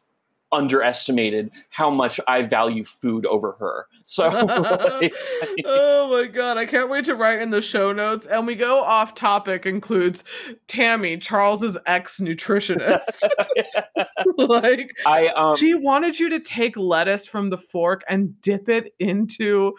underestimated 0.52 1.50
how 1.68 1.90
much 1.90 2.18
I 2.26 2.42
value 2.42 2.84
food 2.84 3.24
over 3.26 3.52
her. 3.60 3.86
So 4.10 4.28
like, 4.28 5.12
oh 5.64 6.10
my 6.10 6.26
god 6.26 6.58
i 6.58 6.66
can't 6.66 6.90
wait 6.90 7.04
to 7.04 7.14
write 7.14 7.40
in 7.40 7.50
the 7.50 7.60
show 7.60 7.92
notes 7.92 8.26
and 8.26 8.44
we 8.44 8.56
go 8.56 8.82
off 8.82 9.14
topic 9.14 9.66
includes 9.66 10.24
tammy 10.66 11.16
charles's 11.16 11.78
ex 11.86 12.18
nutritionist 12.18 13.28
like 14.36 14.96
I 15.06 15.28
um 15.28 15.54
she 15.54 15.74
wanted 15.74 16.18
you 16.18 16.28
to 16.30 16.40
take 16.40 16.76
lettuce 16.76 17.28
from 17.28 17.50
the 17.50 17.58
fork 17.58 18.02
and 18.08 18.40
dip 18.40 18.68
it 18.68 18.94
into 18.98 19.74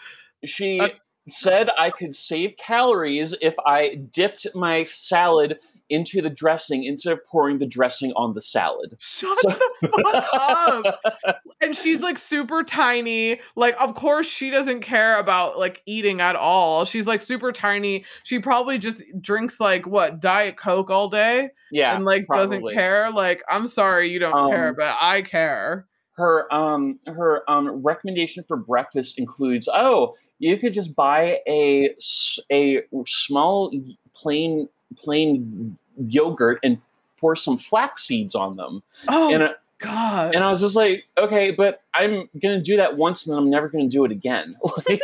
she 0.46 0.80
Uh, 0.80 0.90
said 1.30 1.70
I 1.80 1.90
could 1.92 2.16
save 2.16 2.56
calories 2.58 3.34
if 3.42 3.56
I 3.66 3.96
dipped 4.12 4.48
my 4.56 4.86
salad 4.86 5.60
into 5.90 6.22
the 6.22 6.30
dressing 6.30 6.86
instead 6.86 7.12
of 7.12 7.24
pouring 7.26 7.60
the 7.60 7.66
dressing 7.66 8.14
on 8.16 8.34
the 8.34 8.42
salad. 8.42 8.96
shut 8.98 9.36
So- 9.38 9.50
the 9.82 9.88
fuck 9.90 10.96
up. 11.26 11.36
And 11.62 11.76
she's 11.76 12.02
like 12.02 12.18
super 12.18 12.64
tiny. 12.64 13.40
Like 13.56 13.76
of 13.80 13.94
course 13.94 14.26
she 14.26 14.50
doesn't 14.50 14.82
care 14.82 15.20
about 15.20 15.60
like 15.60 15.84
eating 15.86 16.22
at 16.22 16.36
all. 16.38 16.86
She's 16.86 17.06
like 17.08 17.22
super 17.22 17.52
tiny. 17.52 18.06
She 18.24 18.40
probably 18.40 18.78
just 18.80 19.04
drinks 19.20 19.60
like 19.60 19.86
what 19.86 20.22
diet 20.22 20.56
coke 20.58 20.90
all 20.90 21.10
day 21.10 21.50
yeah, 21.74 21.96
and 21.96 22.04
like 22.06 22.26
doesn't 22.34 22.66
care? 22.74 23.12
Like 23.12 23.44
i'm 23.50 23.68
sorry 23.68 24.10
you 24.12 24.20
don't 24.20 24.50
care 24.52 24.70
Um, 24.70 24.76
but 24.78 24.96
i 25.00 25.22
care. 25.22 25.88
her 26.18 26.52
um 26.54 27.00
her 27.06 27.44
um 27.50 27.84
recommendation 27.84 28.44
for 28.48 28.58
breakfast 28.58 29.18
includes 29.20 29.68
oh 29.74 30.16
you 30.42 30.58
could 30.58 30.74
just 30.74 30.96
buy 30.96 31.40
a 31.48 31.96
a 32.52 32.84
small 33.06 33.72
plain 34.16 34.68
plain 34.98 35.78
yogurt 35.98 36.60
and 36.64 36.80
pour 37.18 37.36
some 37.36 37.58
flax 37.58 38.08
seeds 38.08 38.34
on 38.34 38.56
them. 38.58 38.82
Oh. 39.08 39.32
And 39.32 39.44
uh, 39.44 39.54
god. 39.82 40.36
And 40.36 40.44
I 40.44 40.50
was 40.52 40.62
just 40.62 40.76
like, 40.76 41.04
okay, 41.18 41.52
but 41.52 41.84
I'm 41.94 42.30
gonna 42.42 42.62
do 42.62 42.78
that 42.78 42.96
once, 42.98 43.26
and 43.28 43.34
then 43.34 43.44
I'm 43.44 43.50
never 43.50 43.68
gonna 43.68 43.90
do 43.90 44.06
it 44.06 44.12
again. 44.12 44.56
Like, 44.88 45.02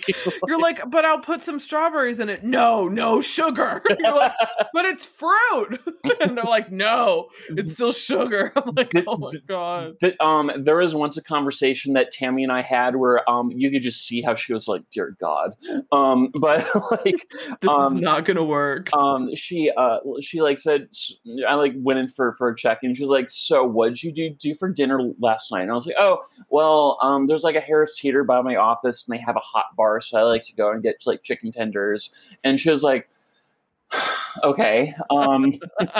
You're 0.46 0.60
like, 0.60 0.90
but 0.90 1.04
I'll 1.04 1.20
put 1.20 1.42
some 1.42 1.58
strawberries 1.60 2.18
in 2.18 2.28
it. 2.28 2.42
No, 2.42 2.88
no 2.88 3.20
sugar. 3.20 3.82
You're 3.98 4.14
like, 4.16 4.32
but 4.72 4.84
it's 4.86 5.04
fruit. 5.04 5.78
and 6.20 6.36
they're 6.36 6.44
like, 6.44 6.72
no, 6.72 7.28
it's 7.50 7.74
still 7.74 7.92
sugar. 7.92 8.52
I'm 8.56 8.74
like, 8.74 8.90
Th- 8.90 9.04
oh 9.06 9.18
my 9.18 9.32
god. 9.46 9.96
that, 10.00 10.20
um, 10.24 10.50
there 10.64 10.76
was 10.76 10.94
once 10.94 11.16
a 11.16 11.22
conversation 11.22 11.92
that 11.94 12.12
Tammy 12.12 12.42
and 12.42 12.50
I 12.52 12.62
had 12.62 12.96
where 12.96 13.28
um, 13.28 13.50
you 13.52 13.70
could 13.70 13.82
just 13.82 14.06
see 14.06 14.22
how 14.22 14.34
she 14.34 14.52
was 14.52 14.66
like, 14.68 14.82
"Dear 14.90 15.16
God," 15.20 15.54
um, 15.92 16.30
but 16.34 16.66
like, 17.04 17.26
This 17.60 17.70
um, 17.70 17.96
is 17.96 18.02
not 18.02 18.24
gonna 18.24 18.44
work. 18.44 18.88
um, 18.96 19.34
she 19.36 19.70
uh, 19.76 19.98
she 20.20 20.40
like 20.40 20.58
said, 20.58 20.88
I 21.46 21.54
like 21.54 21.74
went 21.76 21.98
in 21.98 22.08
for 22.08 22.32
for 22.34 22.48
a 22.48 22.56
check, 22.56 22.78
and 22.82 22.96
she 22.96 23.02
was 23.02 23.10
like, 23.10 23.28
"So, 23.30 23.64
what 23.64 23.90
did 23.90 24.02
you 24.02 24.12
do 24.12 24.19
do 24.28 24.54
for 24.54 24.68
dinner 24.68 25.00
last 25.18 25.50
night?" 25.50 25.62
And 25.62 25.70
I 25.70 25.74
was 25.74 25.86
like, 25.86 25.96
"Oh, 25.98 26.24
well, 26.50 26.98
um, 27.00 27.26
there's 27.26 27.42
like 27.42 27.56
a 27.56 27.60
Harris 27.60 27.98
Teeter 27.98 28.24
by 28.24 28.42
my 28.42 28.56
office, 28.56 29.06
and 29.06 29.16
they 29.16 29.22
have 29.22 29.36
a 29.36 29.40
hot 29.40 29.74
bar, 29.76 30.00
so 30.02 30.18
I 30.18 30.22
like 30.22 30.42
to 30.44 30.54
go 30.54 30.70
and 30.70 30.82
get 30.82 30.96
like 31.06 31.22
chicken 31.22 31.52
tenders." 31.52 32.10
And 32.44 32.60
she 32.60 32.70
was 32.70 32.82
like. 32.82 33.08
Okay. 34.44 34.94
Um, 35.10 35.52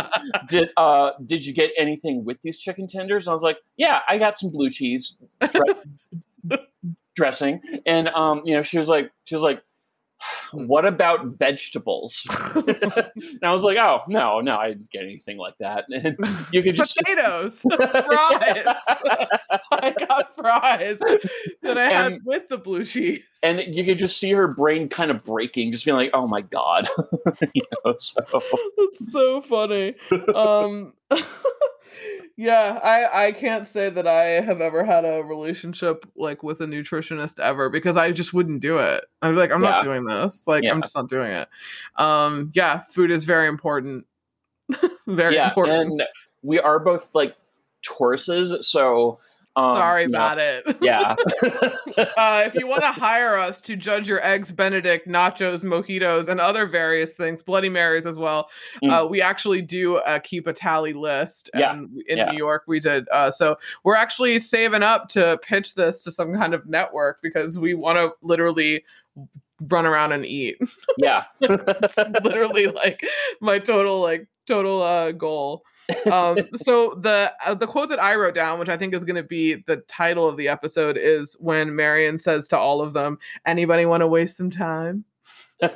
did 0.49 0.69
uh 0.77 1.11
did 1.27 1.45
you 1.45 1.53
get 1.53 1.73
anything 1.77 2.25
with 2.25 2.41
these 2.43 2.61
chicken 2.61 2.87
tenders? 2.87 3.27
And 3.27 3.33
I 3.33 3.35
was 3.35 3.43
like, 3.43 3.59
yeah, 3.77 4.03
I 4.09 4.19
got 4.19 4.39
some 4.39 4.51
blue 4.51 4.71
cheese 4.71 5.19
dressing, 7.17 7.61
and 7.87 8.09
um, 8.11 8.43
you 8.45 8.55
know, 8.55 8.63
she 8.63 8.79
was 8.79 8.87
like, 8.87 9.11
she 9.25 9.35
was 9.35 9.43
like, 9.43 9.65
what 10.53 10.85
about 10.85 11.39
vegetables? 11.39 12.27
and 12.55 13.39
I 13.43 13.53
was 13.53 13.63
like, 13.63 13.79
oh 13.79 14.03
no, 14.09 14.41
no, 14.41 14.53
I 14.53 14.69
didn't 14.69 14.91
get 14.91 15.03
anything 15.05 15.39
like 15.39 15.57
that. 15.59 15.85
And 16.01 16.17
you 16.53 16.63
could 16.63 16.77
just 16.77 16.97
Potatoes, 16.97 17.61
fries. 17.77 18.65
I 19.71 19.95
got 20.09 20.35
fries 20.37 20.99
that 21.63 21.77
I 21.77 21.91
had 21.91 22.19
with 22.25 22.49
the 22.49 22.57
blue 22.59 22.85
cheese. 22.85 23.23
and 23.43 23.63
you 23.67 23.85
could 23.85 23.99
just 23.99 24.19
see 24.19 24.31
her 24.31 24.49
brain 24.49 24.89
kind 24.89 25.11
of 25.11 25.23
breaking, 25.25 25.73
just 25.73 25.85
being 25.85 25.97
like, 25.97 26.11
oh 26.15 26.27
my 26.27 26.41
god, 26.41 26.89
you 27.55 27.63
know. 27.85 27.95
So 27.99 28.21
That's 28.77 29.13
so 29.13 29.41
funny. 29.43 29.95
Um 30.35 30.95
Yeah, 32.37 32.79
I 32.83 33.27
I 33.27 33.33
can't 33.33 33.67
say 33.67 33.91
that 33.91 34.07
I 34.07 34.41
have 34.41 34.61
ever 34.61 34.83
had 34.85 35.05
a 35.05 35.23
relationship 35.23 36.07
like 36.17 36.43
with 36.43 36.61
a 36.61 36.67
nutritionist 36.67 37.39
ever 37.39 37.69
because 37.69 37.97
I 37.97 38.13
just 38.13 38.33
wouldn't 38.33 38.61
do 38.61 38.79
it. 38.79 39.05
I'd 39.21 39.33
be 39.33 39.37
like, 39.37 39.51
I'm 39.51 39.61
not 39.61 39.85
doing 39.85 40.05
this. 40.05 40.47
Like 40.47 40.65
Yeah. 40.65 40.73
I'm 40.73 40.81
just 40.81 40.97
not 40.97 41.09
doing 41.09 41.33
it. 41.33 41.49
Um 41.97 42.51
yeah, 42.55 42.83
food 42.83 43.11
is 43.11 43.25
very 43.25 43.49
important. 43.49 44.07
very 45.07 45.35
yeah, 45.35 45.49
important. 45.49 45.91
and 45.91 46.03
we 46.43 46.59
are 46.59 46.79
both 46.79 47.15
like 47.15 47.37
Tauruses, 47.83 48.65
so 48.65 49.19
um, 49.57 49.77
Sorry 49.77 50.03
you 50.03 50.09
know, 50.09 50.19
about 50.19 50.39
it. 50.39 50.77
Yeah. 50.83 51.15
uh, 52.17 52.43
if 52.47 52.55
you 52.55 52.67
want 52.67 52.83
to 52.83 52.93
hire 52.93 53.37
us 53.37 53.61
to 53.63 53.77
judge 53.77 54.09
your 54.09 54.25
eggs 54.25 54.53
benedict 54.53 55.09
nachos 55.09 55.63
mojitos 55.65 56.29
and 56.29 56.41
other 56.41 56.67
various 56.67 57.15
things 57.15 57.43
bloody 57.43 57.69
marys 57.69 58.07
as 58.07 58.17
well 58.19 58.49
uh, 58.89 59.07
we 59.09 59.21
actually 59.21 59.61
do 59.63 59.97
uh, 59.97 60.19
keep 60.21 60.47
a 60.47 60.53
tally 60.53 60.93
list 60.93 61.51
Mm. 61.55 61.61
Yeah, 61.61 61.73
and 61.73 62.03
in 62.09 62.19
yeah. 62.19 62.31
new 62.31 62.39
york 62.39 62.65
we 62.67 62.81
did 62.81 63.09
uh, 63.11 63.31
so 63.31 63.57
we're 63.85 63.97
actually 63.97 64.39
saving 64.39 64.83
up 64.83 65.09
to 65.11 65.39
pitch 65.43 65.75
this 65.75 66.05
to 66.05 66.11
some 66.11 66.35
kind 66.35 66.55
of 66.55 66.67
network 66.67 67.21
because 67.23 67.59
we 67.59 67.75
want 67.75 67.97
to 67.99 68.13
literally 68.23 68.85
run 69.69 69.87
around 69.87 70.13
and 70.13 70.25
eat 70.25 70.59
yeah. 70.99 71.25
literally 71.41 72.67
like 72.69 73.03
my 73.41 73.59
total 73.59 74.01
like 74.01 74.29
total 74.47 74.83
uh 74.83 75.13
goal 75.13 75.63
um 76.13 76.37
so 76.55 76.95
the 77.01 77.33
uh, 77.45 77.55
the 77.55 77.67
quote 77.67 77.89
that 77.89 78.03
i 78.03 78.15
wrote 78.15 78.35
down 78.35 78.59
which 78.59 78.69
i 78.69 78.77
think 78.77 78.95
is 78.95 79.05
going 79.05 79.17
to 79.17 79.23
be 79.23 79.57
the 79.67 79.77
title 79.89 80.29
of 80.29 80.37
the 80.37 80.49
episode 80.49 80.97
is 80.97 81.37
when 81.41 81.75
marion 81.75 82.19
says 82.19 82.49
to 82.49 82.59
all 82.59 82.81
of 82.81 82.93
them 82.93 83.19
anybody 83.47 83.87
want 83.87 84.01
to 84.01 84.07
waste 84.07 84.37
some 84.37 84.51
time 84.51 85.05
oh, 85.63 85.69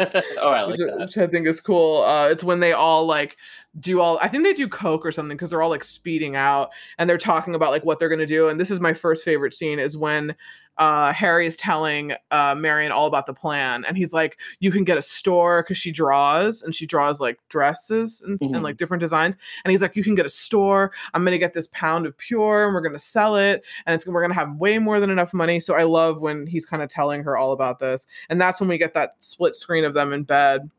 I 0.49 0.63
like 0.63 0.71
which, 0.71 0.79
that. 0.79 0.97
which 0.99 1.19
i 1.19 1.27
think 1.27 1.47
is 1.47 1.61
cool 1.61 2.03
uh 2.05 2.29
it's 2.29 2.43
when 2.43 2.61
they 2.61 2.73
all 2.73 3.07
like 3.07 3.37
do 3.79 4.01
all 4.01 4.19
i 4.23 4.29
think 4.29 4.43
they 4.45 4.55
do 4.55 4.67
coke 4.67 5.05
or 5.05 5.13
something 5.13 5.37
because 5.37 5.51
they're 5.51 5.61
all 5.61 5.69
like 5.69 5.85
speeding 5.85 6.37
out 6.37 6.71
and 6.97 7.09
they're 7.09 7.19
talking 7.19 7.55
about 7.55 7.71
like 7.71 7.85
what 7.85 7.99
they're 7.99 8.09
going 8.09 8.19
to 8.19 8.27
do 8.27 8.49
and 8.49 8.59
this 8.59 8.71
is 8.71 8.81
my 8.81 8.95
first 8.95 9.25
favorite 9.25 9.53
scene 9.53 9.79
is 9.79 9.97
when 9.97 10.35
uh 10.79 11.13
harry 11.13 11.47
is 11.47 11.57
telling 11.57 12.13
uh 12.33 12.55
marion 12.57 12.91
all 12.91 13.07
about 13.07 13.27
the 13.27 13.33
plan 13.33 13.85
and 13.87 13.97
he's 13.97 14.13
like 14.13 14.39
you 14.59 14.71
can 14.73 14.83
get 14.83 14.99
a 14.99 15.03
store 15.03 15.63
because 15.63 15.79
she 15.79 15.93
draws 15.93 16.63
and 16.63 16.75
she 16.75 16.85
draws 16.87 17.21
like 17.21 17.39
dresses 17.49 18.21
and, 18.23 18.41
and 18.41 18.55
Mhm. 18.57 18.63
like 18.63 18.77
different 18.77 19.01
designs 19.01 19.37
and 19.65 19.71
he's 19.71 19.83
like 19.83 19.95
you 19.95 20.03
can 20.03 20.15
get 20.15 20.27
a 20.27 20.29
store. 20.31 20.91
I'm 21.13 21.25
gonna 21.25 21.39
get 21.39 21.53
this 21.53 21.69
pound 21.73 22.07
of 22.07 22.17
pure 22.19 22.65
and 22.65 22.75
we're 22.75 22.81
gonna 22.81 22.99
sell 22.99 23.37
it 23.37 23.65
and 23.87 23.95
it's 23.95 24.07
we're 24.07 24.21
gonna 24.23 24.35
have 24.35 24.57
way 24.57 24.79
more 24.79 24.99
than 25.01 25.11
enough 25.11 25.33
money. 25.33 25.61
So 25.61 25.75
i 25.75 25.85
love 25.85 26.21
when 26.21 26.47
he's 26.47 26.67
kind 26.67 26.83
of 26.83 26.89
telling 26.89 27.23
her 27.23 27.37
all 27.37 27.53
about 27.53 27.79
this 27.79 28.07
and 28.29 28.41
that's 28.41 28.59
when 28.61 28.69
we 28.69 28.79
get 28.79 28.95
that 28.95 29.13
split 29.23 29.55
screen 29.55 29.85
of 29.85 29.95
them 29.95 30.13
in 30.13 30.25
bed 30.25 30.71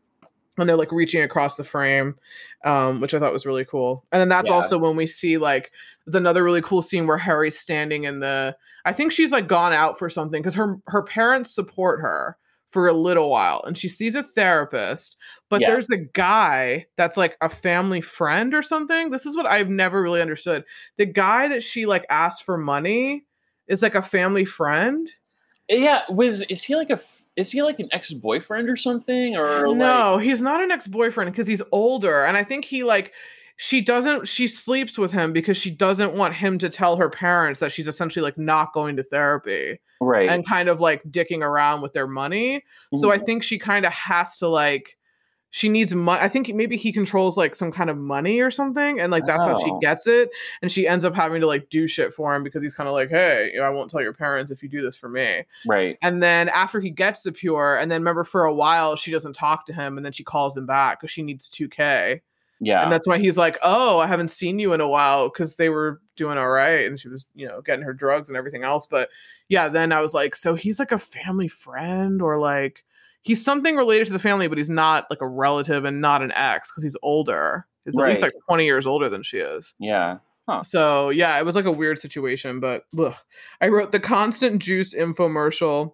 and 0.57 0.69
they're 0.69 0.77
like 0.77 0.91
reaching 0.91 1.21
across 1.21 1.55
the 1.55 1.63
frame 1.63 2.15
um, 2.63 3.01
which 3.01 3.13
i 3.13 3.19
thought 3.19 3.33
was 3.33 3.45
really 3.45 3.65
cool 3.65 4.03
and 4.11 4.19
then 4.19 4.29
that's 4.29 4.47
Yeah. 4.49 4.55
also 4.55 4.77
when 4.77 4.95
we 4.95 5.05
see 5.05 5.37
like 5.37 5.71
there's 6.05 6.15
another 6.15 6.43
really 6.43 6.61
cool 6.61 6.81
scene 6.81 7.07
where 7.07 7.17
harry's 7.17 7.57
standing 7.59 8.03
in 8.05 8.19
the 8.19 8.55
i 8.85 8.93
think 8.93 9.11
she's 9.11 9.31
like 9.31 9.47
gone 9.47 9.73
out 9.73 9.97
for 9.99 10.09
something 10.09 10.41
because 10.41 10.55
her 10.55 10.77
her 10.87 11.03
parents 11.03 11.53
support 11.53 11.99
her 12.01 12.37
for 12.69 12.87
a 12.87 12.93
little 12.93 13.29
while 13.29 13.61
and 13.65 13.77
she 13.77 13.87
sees 13.87 14.15
a 14.15 14.23
therapist 14.23 15.15
but 15.49 15.61
Yeah. 15.61 15.69
there's 15.69 15.89
a 15.91 15.97
guy 15.97 16.85
that's 16.97 17.15
like 17.15 17.37
a 17.41 17.47
family 17.49 18.01
friend 18.01 18.53
or 18.53 18.61
something 18.61 19.11
this 19.11 19.25
is 19.25 19.35
what 19.35 19.45
i've 19.45 19.69
never 19.69 20.01
really 20.01 20.21
understood 20.21 20.63
the 20.97 21.05
guy 21.05 21.47
that 21.47 21.63
she 21.63 21.85
like 21.85 22.05
asked 22.09 22.43
for 22.43 22.57
money 22.57 23.23
is 23.67 23.81
like 23.81 23.95
a 23.95 24.01
family 24.01 24.45
friend 24.45 25.09
Yeah, 25.69 26.03
was 26.09 26.41
is 26.43 26.63
he 26.63 26.75
like 26.75 26.89
a 26.89 26.93
f- 26.93 27.23
is 27.35 27.51
he 27.51 27.61
like 27.61 27.79
an 27.79 27.89
ex 27.91 28.11
boyfriend 28.13 28.69
or 28.69 28.77
something 28.77 29.35
or 29.35 29.67
like, 29.69 29.77
no, 29.77 30.17
he's 30.17 30.41
not 30.41 30.61
an 30.61 30.71
ex-boyfriend 30.71 31.31
because 31.31 31.47
he's 31.47 31.61
older. 31.71 32.23
And 32.23 32.37
I 32.37 32.43
think 32.43 32.65
he 32.65 32.83
like 32.83 33.13
she 33.57 33.81
doesn't 33.81 34.27
she 34.27 34.47
sleeps 34.47 34.97
with 34.97 35.11
him 35.11 35.33
because 35.33 35.57
she 35.57 35.71
doesn't 35.71 36.13
want 36.13 36.33
him 36.33 36.57
to 36.59 36.69
tell 36.69 36.97
her 36.97 37.09
parents 37.09 37.59
that 37.59 37.71
she's 37.71 37.87
essentially 37.87 38.23
like 38.23 38.37
not 38.37 38.73
going 38.73 38.97
to 38.97 39.03
therapy 39.03 39.79
right? 40.01 40.29
and 40.29 40.47
kind 40.47 40.69
of 40.69 40.79
like 40.79 41.03
dicking 41.03 41.41
around 41.41 41.81
with 41.81 41.93
their 41.93 42.07
money. 42.07 42.63
So 42.95 43.11
I 43.11 43.15
mm-hmm. 43.15 43.25
think 43.25 43.43
she 43.43 43.57
kind 43.57 43.85
of 43.85 43.93
has 43.93 44.37
to 44.39 44.47
like 44.47 44.97
she 45.57 45.69
needs 45.69 45.93
money. 45.95 46.19
I 46.21 46.27
think 46.27 46.53
maybe 46.53 46.75
he 46.75 46.91
controls 46.91 47.37
like 47.37 47.55
some 47.55 47.71
kind 47.71 47.89
of 47.89 47.97
money 47.97 48.41
or 48.41 48.51
something, 48.51 48.99
and 48.99 49.09
like 49.09 49.25
that's 49.25 49.41
how 49.41 49.57
she 49.57 49.71
Oh. 49.71 49.79
gets 49.79 50.05
it. 50.05 50.29
And 50.61 50.69
she 50.69 50.85
ends 50.85 51.05
up 51.05 51.15
having 51.15 51.39
to 51.39 51.47
like 51.47 51.69
do 51.69 51.87
shit 51.87 52.13
for 52.13 52.35
him 52.35 52.43
because 52.43 52.61
he's 52.61 52.75
kind 52.75 52.89
of 52.89 52.93
like, 52.93 53.09
hey, 53.09 53.51
you 53.53 53.59
know, 53.59 53.65
I 53.65 53.69
won't 53.69 53.89
tell 53.89 54.01
your 54.01 54.11
parents 54.11 54.51
if 54.51 54.61
you 54.61 54.67
do 54.67 54.81
this 54.81 54.97
for 54.97 55.07
me. 55.07 55.43
right. 55.65 55.97
And 56.01 56.21
then 56.21 56.49
after 56.49 56.81
he 56.81 56.89
gets 56.89 57.21
the 57.21 57.31
pure, 57.31 57.77
and 57.77 57.89
then 57.89 58.01
remember 58.01 58.25
for 58.25 58.43
a 58.43 58.53
while 58.53 58.97
she 58.97 59.11
doesn't 59.11 59.31
talk 59.31 59.65
to 59.67 59.73
him, 59.73 59.95
and 59.95 60.05
then 60.05 60.11
she 60.11 60.25
calls 60.25 60.57
him 60.57 60.65
back 60.65 60.99
because 60.99 61.11
she 61.11 61.21
needs 61.23 61.47
2K. 61.47 62.19
Yeah, 62.59 62.83
And 62.83 62.91
that's 62.91 63.07
why 63.07 63.17
he's 63.19 63.37
like, 63.37 63.57
Oh, 63.63 63.99
I 63.99 64.07
haven't 64.07 64.29
seen 64.31 64.59
you 64.59 64.73
in 64.73 64.81
a 64.81 64.87
while 64.89 65.29
because 65.29 65.55
they 65.55 65.69
were 65.69 66.01
doing 66.17 66.37
all 66.37 66.49
right 66.49 66.85
and 66.85 66.99
she 66.99 67.07
was, 67.07 67.25
you 67.33 67.47
know, 67.47 67.61
getting 67.61 67.83
her 67.85 67.93
drugs 67.93 68.27
and 68.29 68.37
everything 68.37 68.63
else. 68.65 68.85
But 68.87 69.07
yeah, 69.47 69.69
then 69.69 69.93
I 69.93 70.01
was 70.01 70.13
like, 70.13 70.35
So 70.35 70.55
he's 70.55 70.79
like 70.79 70.91
a 70.91 70.97
family 70.97 71.47
friend 71.47 72.21
or 72.21 72.39
like 72.39 72.83
he's 73.25 73.43
something 73.43 73.75
related 73.75 74.07
to 74.07 74.13
the 74.13 74.19
family, 74.19 74.47
but 74.47 74.57
he's 74.57 74.69
not 74.69 75.05
like 75.09 75.19
a 75.21 75.27
relative 75.27 75.83
and 75.83 75.99
not 75.99 76.21
an 76.21 76.31
ex 76.31 76.71
because 76.71 76.83
he's 76.83 76.95
older. 77.01 77.65
He's 77.83 77.95
at 77.95 77.99
least 78.09 78.21
like 78.21 78.33
20 78.47 78.65
years 78.65 78.87
older 78.87 79.09
than 79.09 79.23
she 79.23 79.39
is. 79.39 79.73
yeah. 80.47 80.61
So 80.63 81.09
yeah, 81.09 81.37
it 81.39 81.43
was 81.43 81.55
like 81.55 81.65
a 81.65 81.71
weird 81.71 81.97
situation, 81.97 82.59
but 82.59 82.83
ugh. 82.99 83.15
I 83.61 83.67
wrote 83.67 83.91
the 83.91 83.99
constant 83.99 84.61
juice 84.61 84.93
infomercial. 84.93 85.93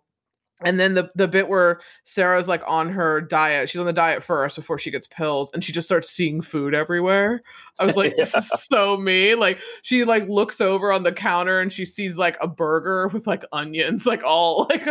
And 0.64 0.80
then 0.80 0.94
the 0.94 1.10
the 1.16 1.28
bit 1.28 1.48
where 1.48 1.82
Sarah's 2.04 2.48
like 2.48 2.62
on 2.68 2.90
her 2.90 3.22
diet, 3.22 3.70
she's 3.70 3.80
on 3.80 3.86
the 3.86 3.94
diet 3.94 4.24
first 4.24 4.56
before 4.56 4.78
she 4.78 4.92
gets 4.92 5.08
pills, 5.08 5.50
and 5.54 5.64
she 5.64 5.72
just 5.72 5.88
starts 5.88 6.10
seeing 6.10 6.42
food 6.42 6.74
everywhere. 6.74 7.42
I 7.80 7.86
was 7.86 7.96
like, 7.96 8.16
this 8.16 8.36
is 8.36 8.48
so 8.72 8.98
me. 8.98 9.36
Like 9.36 9.60
she 9.82 10.04
like 10.04 10.28
looks 10.28 10.62
over 10.62 10.92
on 10.92 11.04
the 11.04 11.12
counter 11.12 11.60
and 11.60 11.72
she 11.72 11.86
sees 11.86 12.18
like 12.18 12.38
a 12.42 12.48
burger 12.48 13.08
with 13.08 13.28
like 13.28 13.44
onions, 13.52 14.06
like 14.06 14.24
all 14.24 14.68
like 14.70 14.88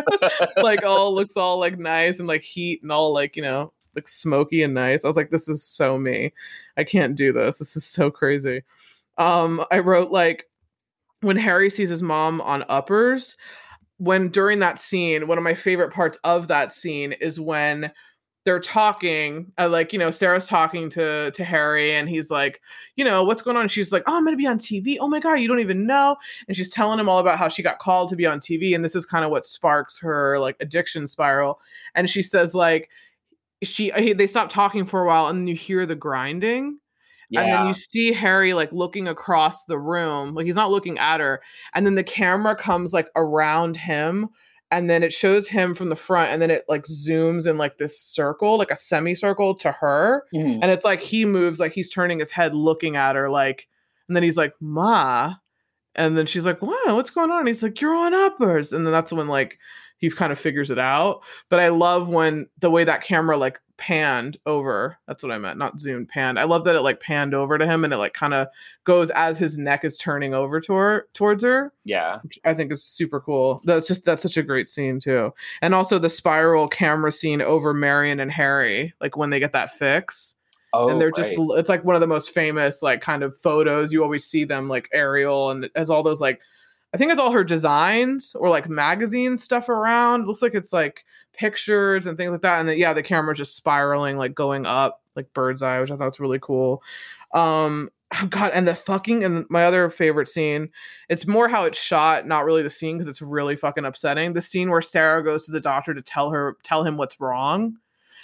like 0.56 0.84
all 0.84 1.14
looks 1.14 1.36
all 1.36 1.58
like 1.58 1.78
nice 1.78 2.18
and 2.18 2.28
like 2.28 2.42
heat 2.42 2.82
and 2.82 2.90
all 2.90 3.12
like 3.12 3.36
you 3.36 3.42
know 3.42 3.72
like 3.94 4.08
smoky 4.08 4.62
and 4.62 4.74
nice. 4.74 5.04
I 5.04 5.08
was 5.08 5.16
like, 5.16 5.30
this 5.30 5.48
is 5.48 5.62
so 5.62 5.98
me. 5.98 6.32
I 6.76 6.84
can't 6.84 7.16
do 7.16 7.32
this. 7.32 7.58
This 7.58 7.76
is 7.76 7.84
so 7.84 8.10
crazy. 8.10 8.62
Um, 9.18 9.64
I 9.70 9.80
wrote 9.80 10.10
like 10.10 10.46
when 11.20 11.36
Harry 11.36 11.70
sees 11.70 11.90
his 11.90 12.02
mom 12.02 12.40
on 12.40 12.64
uppers, 12.68 13.36
when 14.00 14.30
during 14.30 14.60
that 14.60 14.78
scene, 14.78 15.28
one 15.28 15.36
of 15.36 15.44
my 15.44 15.54
favorite 15.54 15.92
parts 15.92 16.18
of 16.24 16.48
that 16.48 16.72
scene 16.72 17.12
is 17.12 17.38
when 17.38 17.92
they're 18.46 18.58
talking, 18.58 19.52
uh, 19.58 19.68
like 19.68 19.92
you 19.92 19.98
know, 19.98 20.10
Sarah's 20.10 20.46
talking 20.46 20.88
to 20.90 21.30
to 21.32 21.44
Harry, 21.44 21.94
and 21.94 22.08
he's 22.08 22.30
like, 22.30 22.62
you 22.96 23.04
know, 23.04 23.22
what's 23.22 23.42
going 23.42 23.58
on? 23.58 23.64
And 23.64 23.70
she's 23.70 23.92
like, 23.92 24.02
oh, 24.06 24.16
I'm 24.16 24.24
gonna 24.24 24.38
be 24.38 24.46
on 24.46 24.58
TV. 24.58 24.96
Oh 24.98 25.06
my 25.08 25.20
god, 25.20 25.34
you 25.34 25.46
don't 25.48 25.60
even 25.60 25.86
know. 25.86 26.16
And 26.48 26.56
she's 26.56 26.70
telling 26.70 26.98
him 26.98 27.10
all 27.10 27.18
about 27.18 27.38
how 27.38 27.48
she 27.48 27.62
got 27.62 27.78
called 27.78 28.08
to 28.08 28.16
be 28.16 28.24
on 28.24 28.40
TV, 28.40 28.74
and 28.74 28.82
this 28.82 28.94
is 28.96 29.04
kind 29.04 29.22
of 29.24 29.30
what 29.30 29.44
sparks 29.44 29.98
her 30.00 30.38
like 30.38 30.56
addiction 30.60 31.06
spiral. 31.06 31.60
And 31.94 32.08
she 32.08 32.22
says 32.22 32.54
like, 32.54 32.88
she 33.62 33.90
he- 33.90 34.14
they 34.14 34.26
stop 34.26 34.48
talking 34.48 34.86
for 34.86 35.02
a 35.02 35.06
while, 35.06 35.26
and 35.26 35.46
you 35.48 35.54
hear 35.54 35.84
the 35.84 35.94
grinding. 35.94 36.78
Yeah. 37.30 37.42
and 37.42 37.52
then 37.52 37.66
you 37.68 37.74
see 37.74 38.12
Harry 38.12 38.52
like 38.54 38.72
looking 38.72 39.06
across 39.08 39.64
the 39.64 39.78
room, 39.78 40.34
like 40.34 40.46
he's 40.46 40.56
not 40.56 40.70
looking 40.70 40.98
at 40.98 41.20
her, 41.20 41.40
and 41.74 41.86
then 41.86 41.94
the 41.94 42.04
camera 42.04 42.54
comes 42.56 42.92
like 42.92 43.08
around 43.16 43.76
him, 43.76 44.28
and 44.72 44.90
then 44.90 45.02
it 45.02 45.12
shows 45.12 45.48
him 45.48 45.74
from 45.74 45.88
the 45.88 45.96
front, 45.96 46.30
and 46.32 46.42
then 46.42 46.50
it 46.50 46.64
like 46.68 46.82
zooms 46.84 47.46
in 47.48 47.56
like 47.56 47.76
this 47.78 48.00
circle, 48.00 48.58
like 48.58 48.70
a 48.70 48.76
semicircle 48.76 49.54
to 49.56 49.72
her, 49.72 50.24
Mhm. 50.34 50.58
and 50.62 50.70
it's 50.70 50.84
like 50.84 51.00
he 51.00 51.24
moves, 51.24 51.60
like 51.60 51.72
he's 51.72 51.90
turning 51.90 52.18
his 52.18 52.30
head, 52.30 52.54
looking 52.54 52.96
at 52.96 53.16
her, 53.16 53.30
like, 53.30 53.68
and 54.08 54.16
then 54.16 54.22
he's 54.24 54.36
like, 54.36 54.54
"Ma," 54.60 55.34
and 55.94 56.16
then 56.18 56.26
she's 56.26 56.44
like, 56.46 56.60
"Wow, 56.62 56.96
what's 56.96 57.10
going 57.10 57.30
on?" 57.30 57.40
And 57.40 57.48
he's 57.48 57.62
like, 57.62 57.80
"You're 57.80 57.94
on 57.94 58.12
uppers," 58.14 58.72
and 58.72 58.84
then 58.86 58.92
that's 58.92 59.12
when 59.12 59.28
like 59.28 59.58
he 59.98 60.08
kind 60.10 60.32
of 60.32 60.38
figures 60.38 60.70
it 60.70 60.78
out. 60.78 61.20
But 61.48 61.60
I 61.60 61.68
love 61.68 62.08
when 62.08 62.48
the 62.58 62.70
way 62.70 62.84
that 62.84 63.02
camera 63.02 63.36
like 63.36 63.60
panned 63.80 64.36
over. 64.46 64.96
That's 65.08 65.24
what 65.24 65.32
I 65.32 65.38
meant, 65.38 65.58
not 65.58 65.80
zoomed, 65.80 66.08
panned. 66.08 66.38
I 66.38 66.44
love 66.44 66.62
that 66.64 66.76
it 66.76 66.82
like 66.82 67.00
panned 67.00 67.34
over 67.34 67.58
to 67.58 67.66
him 67.66 67.82
and 67.82 67.92
it 67.92 67.96
like 67.96 68.12
kind 68.14 68.34
of 68.34 68.46
goes 68.84 69.10
as 69.10 69.38
his 69.38 69.58
neck 69.58 69.84
is 69.84 69.98
turning 69.98 70.34
over 70.34 70.60
to 70.60 70.72
her, 70.74 71.08
towards 71.14 71.42
her, 71.42 71.72
Yeah. 71.84 72.18
which 72.22 72.38
I 72.44 72.54
think 72.54 72.70
is 72.70 72.84
super 72.84 73.18
cool. 73.20 73.60
That's 73.64 73.88
just 73.88 74.04
that's 74.04 74.22
such 74.22 74.36
a 74.36 74.42
great 74.44 74.68
scene 74.68 75.00
too. 75.00 75.32
And 75.62 75.74
also 75.74 75.98
the 75.98 76.10
spiral 76.10 76.68
camera 76.68 77.10
scene 77.10 77.42
over 77.42 77.74
Marion 77.74 78.20
and 78.20 78.30
Harry, 78.30 78.94
like 79.00 79.16
when 79.16 79.30
they 79.30 79.40
get 79.40 79.52
that 79.52 79.72
fix 79.72 80.36
Oh, 80.72 80.88
and 80.88 81.00
they're 81.00 81.10
just 81.10 81.36
right. 81.36 81.58
it's 81.58 81.68
like 81.68 81.84
one 81.84 81.96
of 81.96 82.00
the 82.00 82.06
most 82.06 82.30
famous 82.30 82.80
like 82.80 83.00
kind 83.00 83.24
of 83.24 83.36
photos 83.36 83.92
you 83.92 84.04
always 84.04 84.24
see 84.24 84.44
them 84.44 84.68
like 84.68 84.88
aerial 84.92 85.50
and 85.50 85.68
has 85.74 85.90
all 85.90 86.04
those 86.04 86.20
like 86.20 86.40
i 86.94 86.96
think 86.96 87.10
it's 87.10 87.18
all 87.18 87.32
her 87.32 87.42
designs 87.42 88.36
or 88.38 88.48
like 88.48 88.68
magazine 88.68 89.36
stuff 89.36 89.68
around 89.68 90.20
it 90.20 90.26
looks 90.28 90.42
like 90.42 90.54
it's 90.54 90.72
like 90.72 91.04
pictures 91.40 92.04
and 92.04 92.18
things 92.18 92.32
like 92.32 92.42
that 92.42 92.60
and 92.60 92.68
then 92.68 92.76
yeah 92.76 92.92
the 92.92 93.02
camera's 93.02 93.38
just 93.38 93.56
spiraling 93.56 94.18
like 94.18 94.34
going 94.34 94.66
up 94.66 95.00
like 95.16 95.32
bird's 95.32 95.62
eye 95.62 95.80
which 95.80 95.90
i 95.90 95.96
thought 95.96 96.04
was 96.04 96.20
really 96.20 96.38
cool. 96.38 96.82
Um 97.32 97.88
oh 98.14 98.26
god 98.26 98.50
and 98.52 98.68
the 98.68 98.74
fucking 98.74 99.24
and 99.24 99.46
my 99.48 99.64
other 99.64 99.88
favorite 99.88 100.28
scene 100.28 100.68
it's 101.08 101.26
more 101.26 101.48
how 101.48 101.64
it's 101.64 101.78
shot 101.80 102.26
not 102.26 102.44
really 102.44 102.62
the 102.62 102.68
scene 102.68 102.98
because 102.98 103.08
it's 103.08 103.22
really 103.22 103.56
fucking 103.56 103.86
upsetting. 103.86 104.34
The 104.34 104.42
scene 104.42 104.68
where 104.68 104.82
sarah 104.82 105.24
goes 105.24 105.46
to 105.46 105.52
the 105.52 105.60
doctor 105.60 105.94
to 105.94 106.02
tell 106.02 106.28
her 106.30 106.58
tell 106.62 106.84
him 106.84 106.98
what's 106.98 107.18
wrong 107.18 107.78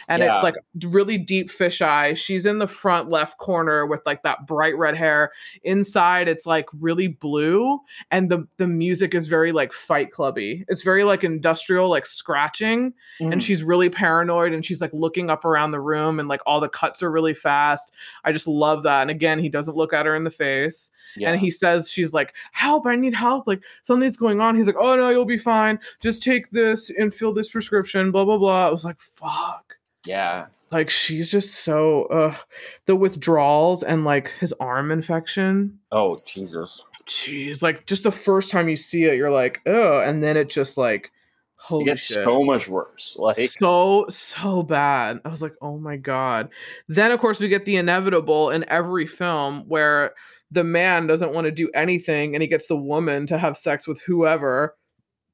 and 0.08 0.22
Yeah. 0.22 0.34
it's 0.34 0.42
like 0.42 0.54
really 0.84 1.18
deep 1.18 1.50
fisheye. 1.50 2.16
She's 2.16 2.46
in 2.46 2.58
the 2.58 2.66
front 2.66 3.08
left 3.08 3.38
corner 3.38 3.86
with 3.86 4.00
like 4.06 4.22
that 4.22 4.46
bright 4.46 4.76
red 4.76 4.96
hair. 4.96 5.32
Inside, 5.64 6.28
it's 6.28 6.46
like 6.46 6.66
really 6.78 7.08
blue, 7.08 7.80
and 8.10 8.30
the 8.30 8.46
the 8.56 8.66
music 8.66 9.14
is 9.14 9.28
very 9.28 9.52
like 9.52 9.72
Fight 9.72 10.10
Clubby. 10.10 10.64
It's 10.68 10.82
very 10.82 11.04
like 11.04 11.24
industrial, 11.24 11.88
like 11.88 12.06
scratching, 12.06 12.92
Mhm. 13.20 13.32
and 13.32 13.42
she's 13.42 13.62
really 13.64 13.88
paranoid, 13.90 14.52
and 14.52 14.64
she's 14.64 14.80
like 14.80 14.92
looking 14.92 15.30
up 15.30 15.44
around 15.44 15.70
the 15.72 15.80
room, 15.80 16.20
and 16.20 16.28
like 16.28 16.40
all 16.46 16.60
the 16.60 16.68
cuts 16.68 17.02
are 17.02 17.10
really 17.10 17.34
fast. 17.34 17.92
I 18.24 18.32
just 18.32 18.46
love 18.46 18.82
that. 18.84 19.02
And 19.02 19.10
again, 19.10 19.38
he 19.38 19.48
doesn't 19.48 19.76
look 19.76 19.92
at 19.92 20.06
her 20.06 20.14
in 20.14 20.24
the 20.24 20.30
face, 20.30 20.90
yeah. 21.16 21.30
and 21.32 21.40
he 21.40 21.50
says 21.50 21.90
she's 21.90 22.12
like, 22.14 22.34
"Help! 22.52 22.86
I 22.86 22.94
need 22.96 23.14
help! 23.14 23.46
Like 23.46 23.62
something's 23.82 24.16
going 24.16 24.40
on." 24.40 24.54
He's 24.56 24.66
like, 24.66 24.76
"Oh 24.78 24.94
no, 24.96 25.10
you'll 25.10 25.24
be 25.24 25.38
fine. 25.38 25.78
Just 26.00 26.22
take 26.22 26.50
this 26.50 26.90
and 26.90 27.12
fill 27.14 27.32
this 27.32 27.48
prescription." 27.48 28.10
Blah 28.12 28.24
blah 28.24 28.38
blah. 28.38 28.68
I 28.68 28.70
was 28.70 28.84
like, 28.84 29.00
"Fuck." 29.00 29.65
Yeah. 30.06 30.46
like 30.70 30.90
she's 30.90 31.30
just 31.30 31.54
so 31.54 32.04
uh 32.04 32.34
the 32.86 32.96
withdrawals 32.96 33.82
and 33.82 34.04
like 34.04 34.28
his 34.40 34.52
arm 34.60 34.90
infection 34.90 35.78
Oh 35.92 36.16
Jesus. 36.26 36.82
jeez 37.06 37.62
like 37.62 37.86
just 37.86 38.02
the 38.02 38.10
first 38.12 38.50
time 38.50 38.68
you 38.68 38.76
see 38.76 39.04
it 39.04 39.16
you're 39.16 39.30
like 39.30 39.60
oh 39.66 40.00
and 40.00 40.22
then 40.22 40.36
it 40.36 40.48
just 40.48 40.76
like 40.76 41.06
It 41.06 41.10
holy 41.56 41.84
gets 41.84 42.02
shit 42.02 42.24
so 42.24 42.42
much 42.44 42.68
worse. 42.68 43.16
Like 43.18 43.36
so 43.36 44.06
so 44.08 44.62
bad 44.62 45.20
i 45.24 45.28
was 45.28 45.42
like 45.42 45.54
oh 45.62 45.78
my 45.78 45.96
god 45.96 46.48
then 46.88 47.12
of 47.12 47.20
course 47.20 47.38
we 47.40 47.48
get 47.48 47.64
the 47.64 47.76
inevitable 47.76 48.50
in 48.50 48.64
every 48.68 49.06
film 49.06 49.64
where 49.68 50.14
the 50.50 50.64
man 50.64 51.06
doesn't 51.06 51.32
want 51.32 51.44
to 51.46 51.50
do 51.50 51.68
anything 51.74 52.34
and 52.34 52.42
he 52.42 52.48
gets 52.48 52.66
the 52.68 52.76
woman 52.76 53.26
to 53.26 53.38
have 53.38 53.56
sex 53.56 53.86
with 53.86 54.00
whoever 54.02 54.76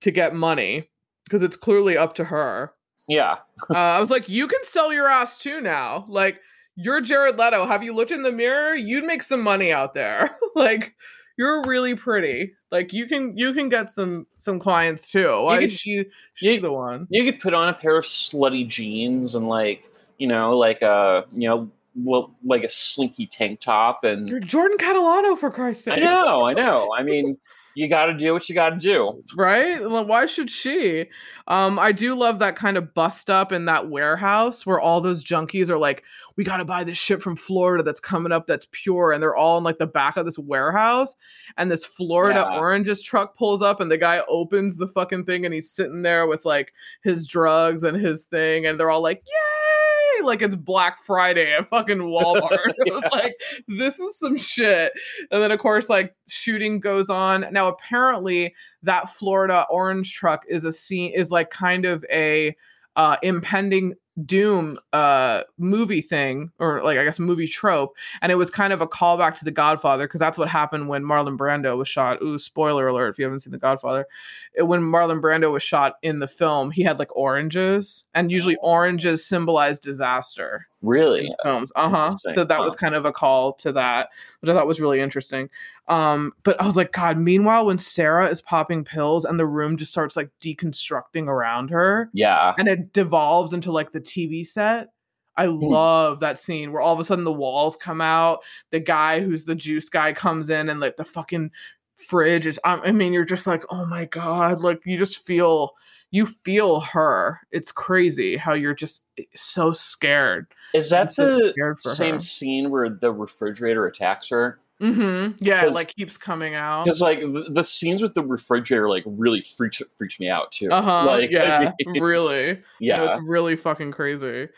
to 0.00 0.10
get 0.10 0.34
money 0.34 0.88
because 1.24 1.42
it's 1.42 1.56
clearly 1.56 1.96
up 1.96 2.14
to 2.14 2.24
her 2.24 2.72
yeah. 3.08 3.36
uh, 3.70 3.74
I 3.76 4.00
was 4.00 4.10
like, 4.16 4.28
you 4.28 4.46
can 4.46 4.62
sell 4.64 4.92
your 4.92 5.08
ass 5.08 5.38
too 5.38 5.60
now. 5.60 6.04
Like, 6.08 6.40
you're 6.76 7.00
Jared 7.00 7.38
Leto. 7.38 7.66
Have 7.66 7.82
you 7.82 7.94
looked 7.94 8.10
in 8.10 8.22
the 8.22 8.32
mirror? 8.32 8.74
You'd 8.74 9.04
make 9.04 9.22
some 9.22 9.42
money 9.42 9.72
out 9.72 9.94
there. 9.94 10.30
like, 10.54 10.94
you're 11.36 11.62
really 11.64 11.94
pretty. 11.94 12.52
Like, 12.70 12.92
you 12.92 13.06
can 13.06 13.36
you 13.36 13.52
can 13.52 13.68
get 13.68 13.90
some 13.90 14.26
some 14.38 14.58
clients 14.58 15.08
too. 15.08 15.42
Why 15.42 15.56
could- 15.56 15.64
is 15.64 15.72
she 15.74 16.04
she 16.34 16.54
you- 16.54 16.60
the 16.60 16.72
one? 16.72 17.06
You 17.10 17.30
could 17.30 17.40
put 17.40 17.52
on 17.54 17.68
a 17.68 17.74
pair 17.74 17.96
of 17.98 18.04
slutty 18.04 18.66
jeans 18.66 19.34
and 19.34 19.46
like, 19.46 19.84
you 20.18 20.26
know, 20.26 20.56
like 20.56 20.80
a 20.82 21.24
you 21.32 21.48
know, 21.48 21.70
well, 21.94 22.34
like 22.44 22.64
a 22.64 22.70
slinky 22.70 23.26
tank 23.26 23.60
top 23.60 24.04
and 24.04 24.28
You're 24.28 24.40
Jordan 24.40 24.78
Catalano 24.78 25.36
for 25.36 25.50
Christ's 25.50 25.84
sake. 25.84 25.94
I 25.94 26.00
know, 26.00 26.46
I 26.46 26.54
know. 26.54 26.94
I 26.96 27.02
mean, 27.02 27.36
you 27.74 27.88
got 27.88 28.06
to 28.06 28.14
do 28.14 28.32
what 28.32 28.48
you 28.48 28.54
got 28.54 28.70
to 28.70 28.76
do. 28.76 29.22
right? 29.36 29.78
Why 29.88 30.26
should 30.26 30.50
she? 30.50 31.06
Um, 31.48 31.78
I 31.78 31.90
do 31.92 32.14
love 32.16 32.38
that 32.38 32.54
kind 32.56 32.76
of 32.76 32.94
bust 32.94 33.28
up 33.30 33.50
in 33.52 33.64
that 33.64 33.88
warehouse 33.90 34.64
where 34.64 34.80
all 34.80 35.00
those 35.00 35.24
junkies 35.24 35.68
are 35.68 35.78
like, 35.78 36.04
we 36.36 36.44
got 36.44 36.58
to 36.58 36.64
buy 36.64 36.84
this 36.84 36.96
shit 36.98 37.20
from 37.20 37.36
Florida 37.36 37.82
that's 37.82 38.00
coming 38.00 38.32
up 38.32 38.46
that's 38.46 38.66
pure, 38.72 39.12
and 39.12 39.22
they're 39.22 39.36
all 39.36 39.58
in 39.58 39.64
like 39.64 39.78
the 39.78 39.86
back 39.86 40.16
of 40.16 40.24
this 40.24 40.38
warehouse, 40.38 41.16
and 41.58 41.70
this 41.70 41.84
Florida 41.84 42.46
Yeah. 42.50 42.58
oranges 42.58 43.02
truck 43.02 43.36
pulls 43.36 43.60
up, 43.62 43.80
and 43.80 43.90
the 43.90 43.98
guy 43.98 44.22
opens 44.28 44.76
the 44.76 44.88
fucking 44.88 45.24
thing, 45.24 45.44
and 45.44 45.52
he's 45.52 45.70
sitting 45.70 46.02
there 46.02 46.26
with 46.26 46.44
like 46.44 46.72
his 47.02 47.26
drugs 47.26 47.84
and 47.84 47.96
his 48.00 48.22
thing, 48.24 48.66
and 48.66 48.78
they're 48.80 48.90
all 48.90 49.02
like, 49.02 49.22
yay! 49.26 49.81
Like 50.24 50.42
it's 50.42 50.54
Black 50.54 50.98
Friday 51.02 51.52
at 51.52 51.68
fucking 51.68 51.98
Walmart. 51.98 52.72
it 52.78 52.92
was 52.92 53.04
like, 53.12 53.34
this 53.68 53.98
is 53.98 54.18
some 54.18 54.36
shit. 54.36 54.92
And 55.30 55.42
then 55.42 55.50
of 55.50 55.58
course, 55.58 55.88
like 55.88 56.14
shooting 56.28 56.80
goes 56.80 57.10
on. 57.10 57.46
Now 57.52 57.68
apparently 57.68 58.54
that 58.82 59.10
Florida 59.10 59.66
orange 59.70 60.14
truck 60.14 60.44
is 60.48 60.64
a 60.64 60.72
scene 60.72 61.12
is 61.14 61.30
like 61.30 61.50
kind 61.50 61.84
of 61.84 62.04
a 62.10 62.56
uh 62.94 63.16
impending 63.22 63.94
doom 64.26 64.76
uh 64.92 65.40
movie 65.56 66.02
thing 66.02 66.50
or 66.58 66.84
like 66.84 66.98
i 66.98 67.04
guess 67.04 67.18
movie 67.18 67.46
trope 67.46 67.96
and 68.20 68.30
it 68.30 68.34
was 68.34 68.50
kind 68.50 68.74
of 68.74 68.82
a 68.82 68.86
callback 68.86 69.34
to 69.36 69.44
the 69.44 69.50
godfather 69.50 70.06
because 70.06 70.20
that's 70.20 70.36
what 70.36 70.48
happened 70.48 70.86
when 70.86 71.02
marlon 71.02 71.38
brando 71.38 71.78
was 71.78 71.88
shot. 71.88 72.20
Ooh 72.22 72.38
spoiler 72.38 72.86
alert 72.88 73.08
if 73.08 73.18
you 73.18 73.24
haven't 73.24 73.40
seen 73.40 73.52
the 73.52 73.58
godfather. 73.58 74.06
It- 74.54 74.64
when 74.64 74.82
marlon 74.82 75.22
brando 75.22 75.50
was 75.50 75.62
shot 75.62 75.94
in 76.02 76.18
the 76.18 76.28
film 76.28 76.70
he 76.70 76.82
had 76.82 76.98
like 76.98 77.14
oranges 77.16 78.04
and 78.12 78.30
usually 78.30 78.56
oranges 78.56 79.24
symbolize 79.24 79.80
disaster 79.80 80.68
Really? 80.82 81.32
films. 81.44 81.72
Uh 81.76 81.88
huh. 81.88 82.16
So 82.34 82.44
that 82.44 82.60
was 82.60 82.74
kind 82.76 82.94
of 82.94 83.04
a 83.04 83.12
call 83.12 83.52
to 83.54 83.72
that, 83.72 84.08
which 84.40 84.50
I 84.50 84.54
thought 84.54 84.66
was 84.66 84.80
really 84.80 85.00
interesting. 85.00 85.48
Um, 85.88 86.32
but 86.42 86.60
I 86.60 86.66
was 86.66 86.76
like, 86.76 86.92
God. 86.92 87.18
Meanwhile, 87.18 87.66
when 87.66 87.78
Sarah 87.78 88.28
is 88.28 88.42
popping 88.42 88.84
pills 88.84 89.24
and 89.24 89.38
the 89.38 89.46
room 89.46 89.76
just 89.76 89.92
starts 89.92 90.16
like 90.16 90.30
deconstructing 90.40 91.26
around 91.28 91.70
her, 91.70 92.10
Yeah. 92.12 92.54
and 92.58 92.68
it 92.68 92.92
devolves 92.92 93.52
into 93.52 93.72
like 93.72 93.92
the 93.92 94.00
TV 94.00 94.44
set. 94.46 94.88
I 95.36 95.46
love 95.46 96.20
that 96.20 96.38
scene 96.38 96.72
where 96.72 96.82
all 96.82 96.92
of 96.92 97.00
a 97.00 97.04
sudden 97.04 97.24
the 97.24 97.32
walls 97.32 97.74
come 97.76 98.00
out. 98.02 98.40
The 98.70 98.80
guy 98.80 99.20
who's 99.20 99.44
the 99.44 99.54
juice 99.54 99.88
guy 99.88 100.12
comes 100.12 100.50
in, 100.50 100.68
and 100.68 100.78
like 100.80 100.96
the 100.96 101.04
fucking 101.04 101.50
fridge 101.96 102.46
is. 102.46 102.60
I 102.64 102.92
mean, 102.92 103.12
you're 103.12 103.24
just 103.24 103.46
like, 103.46 103.64
oh 103.70 103.86
my 103.86 104.04
god! 104.04 104.60
Like 104.60 104.82
you 104.84 104.98
just 104.98 105.24
feel, 105.24 105.70
you 106.12 106.26
feel 106.26 106.80
her. 106.80 107.40
It's 107.50 107.72
crazy 107.72 108.36
how 108.36 108.52
you're 108.52 108.74
just 108.74 109.02
eh, 109.18 109.24
so 109.34 109.72
scared. 109.72 110.46
Is 110.72 110.90
that 110.90 111.10
so 111.10 111.28
the 111.28 111.76
same 111.78 112.16
her. 112.16 112.20
scene 112.20 112.70
where 112.70 112.88
the 112.88 113.10
refrigerator 113.10 113.86
attacks 113.86 114.28
her? 114.28 114.60
Mm-hmm. 114.80 115.42
Yeah, 115.44 115.66
it 115.66 115.72
like 115.72 115.94
keeps 115.94 116.18
coming 116.18 116.54
out. 116.54 116.84
Because 116.84 117.00
like 117.00 117.20
the, 117.20 117.46
the 117.50 117.64
scenes 117.64 118.02
with 118.02 118.14
the 118.14 118.22
refrigerator 118.22 118.88
like 118.88 119.04
really 119.06 119.42
freaks 119.42 119.80
freaks 119.96 120.20
me 120.20 120.28
out 120.28 120.52
too. 120.52 120.70
Uh 120.70 120.82
huh. 120.82 121.06
Like, 121.06 121.30
yeah, 121.30 121.72
really. 121.86 122.60
Yeah. 122.78 123.14
it's 123.14 123.22
really 123.26 123.56
fucking 123.56 123.92
crazy. 123.92 124.48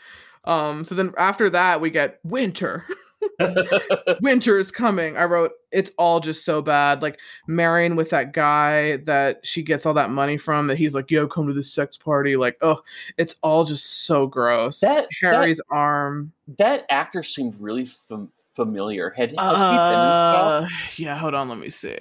Um, 0.43 0.83
so 0.83 0.93
then 0.93 1.13
after 1.17 1.49
that 1.51 1.79
we 1.79 1.89
get 1.89 2.19
winter. 2.23 2.85
winter 4.21 4.57
is 4.57 4.71
coming. 4.71 5.17
I 5.17 5.25
wrote 5.25 5.51
it's 5.71 5.91
all 5.97 6.19
just 6.19 6.45
so 6.45 6.61
bad. 6.61 7.01
Like 7.01 7.19
Marion 7.47 7.95
with 7.95 8.09
that 8.11 8.33
guy 8.33 8.97
that 8.97 9.45
she 9.45 9.61
gets 9.61 9.85
all 9.85 9.93
that 9.95 10.09
money 10.09 10.37
from 10.37 10.67
that 10.67 10.77
he's 10.77 10.95
like, 10.95 11.11
yo, 11.11 11.27
come 11.27 11.47
to 11.47 11.53
this 11.53 11.73
sex 11.73 11.97
party. 11.97 12.35
Like, 12.37 12.57
oh, 12.61 12.81
it's 13.17 13.35
all 13.43 13.65
just 13.65 14.05
so 14.05 14.27
gross. 14.27 14.79
that 14.79 15.07
Harry's 15.21 15.61
arm. 15.69 16.31
that, 16.47 16.57
that 16.57 16.85
actor 16.89 17.23
seemed 17.23 17.55
really 17.59 17.85
fam- 17.85 18.31
familiar. 18.53 19.09
Had, 19.11 19.31
has 19.31 19.37
he 19.37 19.41
been 19.41 19.49
Uh, 19.49 20.67
yeah, 20.95 21.17
hold 21.17 21.33
on, 21.33 21.49
let 21.49 21.59
me 21.59 21.69
see. 21.69 21.97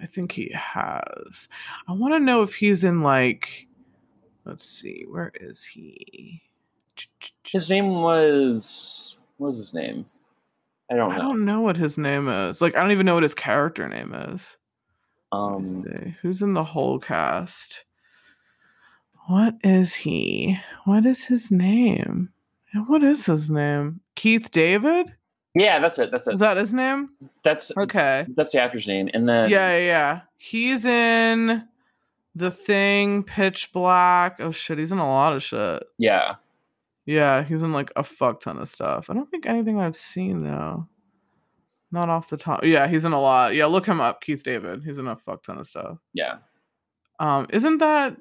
I 0.00 0.06
think 0.06 0.32
he 0.32 0.50
has. 0.54 1.48
I 1.86 1.92
want 1.92 2.14
to 2.14 2.20
know 2.20 2.42
if 2.42 2.54
he's 2.54 2.84
in 2.84 3.02
like 3.02 3.66
let's 4.48 4.64
see, 4.64 5.04
where 5.08 5.30
is 5.38 5.64
he? 5.64 6.42
His 7.44 7.68
name 7.70 7.90
was 7.90 9.16
what 9.36 9.48
was 9.48 9.58
his 9.58 9.74
name? 9.74 10.06
I 10.90 10.96
don't 10.96 11.10
know. 11.10 11.14
I 11.14 11.18
don't 11.18 11.44
know 11.44 11.60
what 11.60 11.76
his 11.76 11.98
name 11.98 12.28
is. 12.28 12.60
Like 12.62 12.74
I 12.76 12.80
don't 12.80 12.92
even 12.92 13.06
know 13.06 13.14
what 13.14 13.22
his 13.22 13.34
character 13.34 13.88
name 13.88 14.14
is. 14.14 14.56
Um. 15.32 15.84
Who's 16.22 16.40
in 16.42 16.54
the 16.54 16.64
whole 16.64 16.98
cast? 16.98 17.84
What 19.26 19.54
is 19.62 19.94
he? 19.94 20.58
What 20.84 21.04
is 21.04 21.24
his 21.24 21.50
name? 21.50 22.30
What 22.86 23.02
is 23.04 23.26
his 23.26 23.50
name? 23.50 24.00
Keith 24.14 24.50
David? 24.50 25.14
Yeah, 25.54 25.78
that's 25.80 25.98
it. 25.98 26.10
That's 26.10 26.26
it. 26.26 26.34
Is 26.34 26.40
that 26.40 26.56
his 26.56 26.72
name? 26.72 27.10
That's 27.42 27.70
Okay. 27.76 28.26
that's 28.36 28.52
the 28.52 28.60
actor's 28.60 28.86
name. 28.86 29.10
And 29.12 29.28
then 29.28 29.50
Yeah, 29.50 29.76
yeah, 29.76 29.86
yeah. 29.86 30.20
He's 30.36 30.84
in 30.86 31.64
The 32.34 32.50
Thing, 32.50 33.22
Pitch 33.24 33.70
Black. 33.72 34.38
Oh 34.40 34.50
shit, 34.50 34.78
he's 34.78 34.92
in 34.92 34.98
a 34.98 35.06
lot 35.08 35.34
of 35.34 35.42
shit. 35.42 35.82
yeah. 35.98 36.36
Yeah, 37.08 37.42
he's 37.42 37.62
in 37.62 37.72
like 37.72 37.90
a 37.96 38.04
fuck 38.04 38.40
ton 38.40 38.58
of 38.58 38.68
stuff. 38.68 39.08
I 39.08 39.14
don't 39.14 39.30
think 39.30 39.46
anything 39.46 39.80
I've 39.80 39.96
seen 39.96 40.44
though. 40.44 40.86
Not 41.90 42.10
off 42.10 42.28
the 42.28 42.36
top. 42.36 42.64
Yeah, 42.64 42.86
he's 42.86 43.06
in 43.06 43.12
a 43.14 43.20
lot. 43.20 43.54
Yeah, 43.54 43.64
look 43.64 43.86
him 43.86 43.98
up, 43.98 44.20
Keith 44.20 44.42
David. 44.42 44.82
He's 44.84 44.98
in 44.98 45.08
a 45.08 45.16
fuck 45.16 45.42
ton 45.42 45.56
of 45.56 45.66
stuff. 45.66 45.96
Yeah. 46.12 46.36
Um, 47.18 47.46
isn't 47.48 47.78
that? 47.78 48.18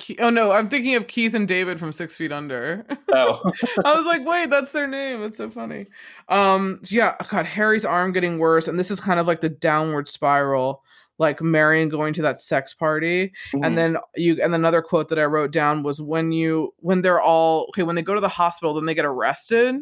Ke- 0.00 0.20
oh 0.20 0.30
no, 0.30 0.52
I'm 0.52 0.68
thinking 0.68 0.94
of 0.94 1.08
Keith 1.08 1.34
and 1.34 1.48
David 1.48 1.80
from 1.80 1.92
Six 1.92 2.16
Feet 2.16 2.30
Under. 2.30 2.86
Oh. 3.12 3.42
I 3.84 3.94
was 3.96 4.06
like, 4.06 4.24
wait, 4.24 4.50
that's 4.50 4.70
their 4.70 4.86
name. 4.86 5.24
It's 5.24 5.38
so 5.38 5.50
funny. 5.50 5.86
Um, 6.28 6.78
so 6.84 6.94
yeah, 6.94 7.16
God, 7.28 7.44
Harry's 7.44 7.84
arm 7.84 8.12
getting 8.12 8.38
worse, 8.38 8.68
and 8.68 8.78
this 8.78 8.92
is 8.92 9.00
kind 9.00 9.18
of 9.18 9.26
like 9.26 9.40
the 9.40 9.48
downward 9.48 10.06
spiral, 10.06 10.83
like 11.18 11.40
Marion 11.40 11.88
going 11.88 12.12
to 12.14 12.22
that 12.22 12.40
sex 12.40 12.74
party, 12.74 13.32
Mhm. 13.52 13.64
and 13.66 13.78
then 13.78 13.96
you, 14.16 14.40
and 14.42 14.54
another 14.54 14.82
quote 14.82 15.08
that 15.10 15.18
I 15.18 15.24
wrote 15.24 15.52
down 15.52 15.82
was 15.82 16.00
when 16.00 16.32
you, 16.32 16.74
when 16.78 17.02
they're 17.02 17.20
all 17.22 17.66
okay, 17.70 17.82
when 17.84 17.94
they 17.96 18.02
go 18.02 18.14
to 18.14 18.20
the 18.20 18.28
hospital, 18.28 18.74
then 18.74 18.86
they 18.86 18.94
get 18.94 19.04
arrested. 19.04 19.76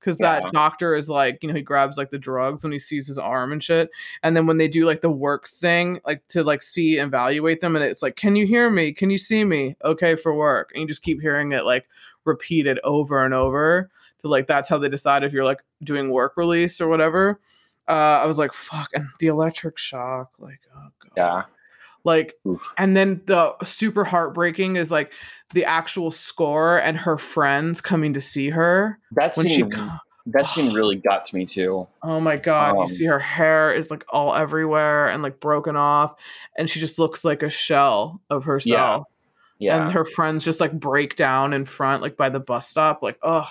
Because 0.00 0.20
Yeah. 0.20 0.38
that 0.42 0.52
doctor 0.52 0.94
is 0.94 1.10
like, 1.10 1.42
you 1.42 1.48
know, 1.48 1.56
he 1.56 1.60
grabs 1.60 1.98
like 1.98 2.10
the 2.10 2.18
drugs 2.20 2.62
when 2.62 2.70
he 2.70 2.78
sees 2.78 3.08
his 3.08 3.18
arm 3.18 3.50
and 3.50 3.60
shit. 3.60 3.90
And 4.22 4.36
then 4.36 4.46
when 4.46 4.56
they 4.56 4.68
do 4.68 4.86
like 4.86 5.00
the 5.00 5.10
work 5.10 5.48
thing, 5.48 6.00
like 6.06 6.22
to 6.28 6.44
like 6.44 6.62
see 6.62 6.98
and 6.98 7.08
evaluate 7.08 7.58
them, 7.58 7.74
and 7.74 7.84
it's 7.84 8.00
like, 8.00 8.14
can 8.14 8.36
you 8.36 8.46
hear 8.46 8.70
me? 8.70 8.92
Can 8.92 9.10
you 9.10 9.18
see 9.18 9.44
me? 9.44 9.76
Okay, 9.84 10.14
for 10.14 10.32
work. 10.32 10.70
And 10.72 10.82
you 10.82 10.86
just 10.86 11.02
keep 11.02 11.20
hearing 11.20 11.50
it 11.50 11.64
like 11.64 11.88
repeated 12.24 12.78
over 12.84 13.24
and 13.24 13.34
over 13.34 13.90
to 14.20 14.28
like 14.28 14.46
that's 14.46 14.68
how 14.68 14.78
they 14.78 14.88
decide 14.88 15.24
if 15.24 15.32
you're 15.32 15.44
like 15.44 15.64
doing 15.82 16.12
work 16.12 16.36
release 16.36 16.80
or 16.80 16.86
whatever. 16.86 17.40
Uh, 17.88 18.20
I 18.22 18.26
was 18.26 18.38
like, 18.38 18.52
fuck, 18.52 18.90
and 18.94 19.06
the 19.20 19.28
electric 19.28 19.78
shock, 19.78 20.30
like, 20.38 20.60
oh 20.76 20.88
god, 21.00 21.12
yeah. 21.16 21.42
like, 22.04 22.34
Oof. 22.46 22.62
and 22.76 22.96
then 22.96 23.20
the 23.26 23.54
super 23.64 24.04
heartbreaking 24.04 24.76
is 24.76 24.90
like 24.90 25.12
the 25.54 25.64
actual 25.64 26.10
score 26.10 26.76
and 26.78 26.96
her 26.98 27.16
friends 27.16 27.80
coming 27.80 28.12
to 28.12 28.20
see 28.20 28.50
her 28.50 28.98
That 29.12 29.36
when 29.36 29.48
she. 29.48 29.54
scene 29.56 29.70
co- 29.70 29.88
that 30.26 30.46
scene 30.46 30.72
really 30.74 30.96
got 30.96 31.26
to 31.28 31.34
me 31.36 31.46
too. 31.46 31.86
Oh 32.02 32.20
my 32.20 32.36
god, 32.36 32.76
Um, 32.76 32.82
you 32.82 32.94
see 32.94 33.06
her 33.06 33.18
hair 33.18 33.72
is 33.72 33.90
like 33.90 34.04
all 34.10 34.34
everywhere 34.34 35.08
and 35.08 35.22
like 35.22 35.40
broken 35.40 35.74
off, 35.76 36.14
and 36.58 36.68
she 36.68 36.80
just 36.80 36.98
looks 36.98 37.24
like 37.24 37.42
a 37.42 37.48
shell 37.50 38.20
of 38.28 38.44
herself. 38.44 38.66
Yeah. 38.66 39.00
Yeah. 39.60 39.82
and 39.84 39.92
her 39.92 40.04
friends 40.04 40.44
just 40.44 40.60
like 40.60 40.70
break 40.72 41.16
down 41.16 41.52
in 41.52 41.64
front 41.64 42.00
like 42.00 42.16
by 42.16 42.28
the 42.28 42.38
bus 42.38 42.68
stop 42.68 43.02
like 43.02 43.18
oh 43.24 43.48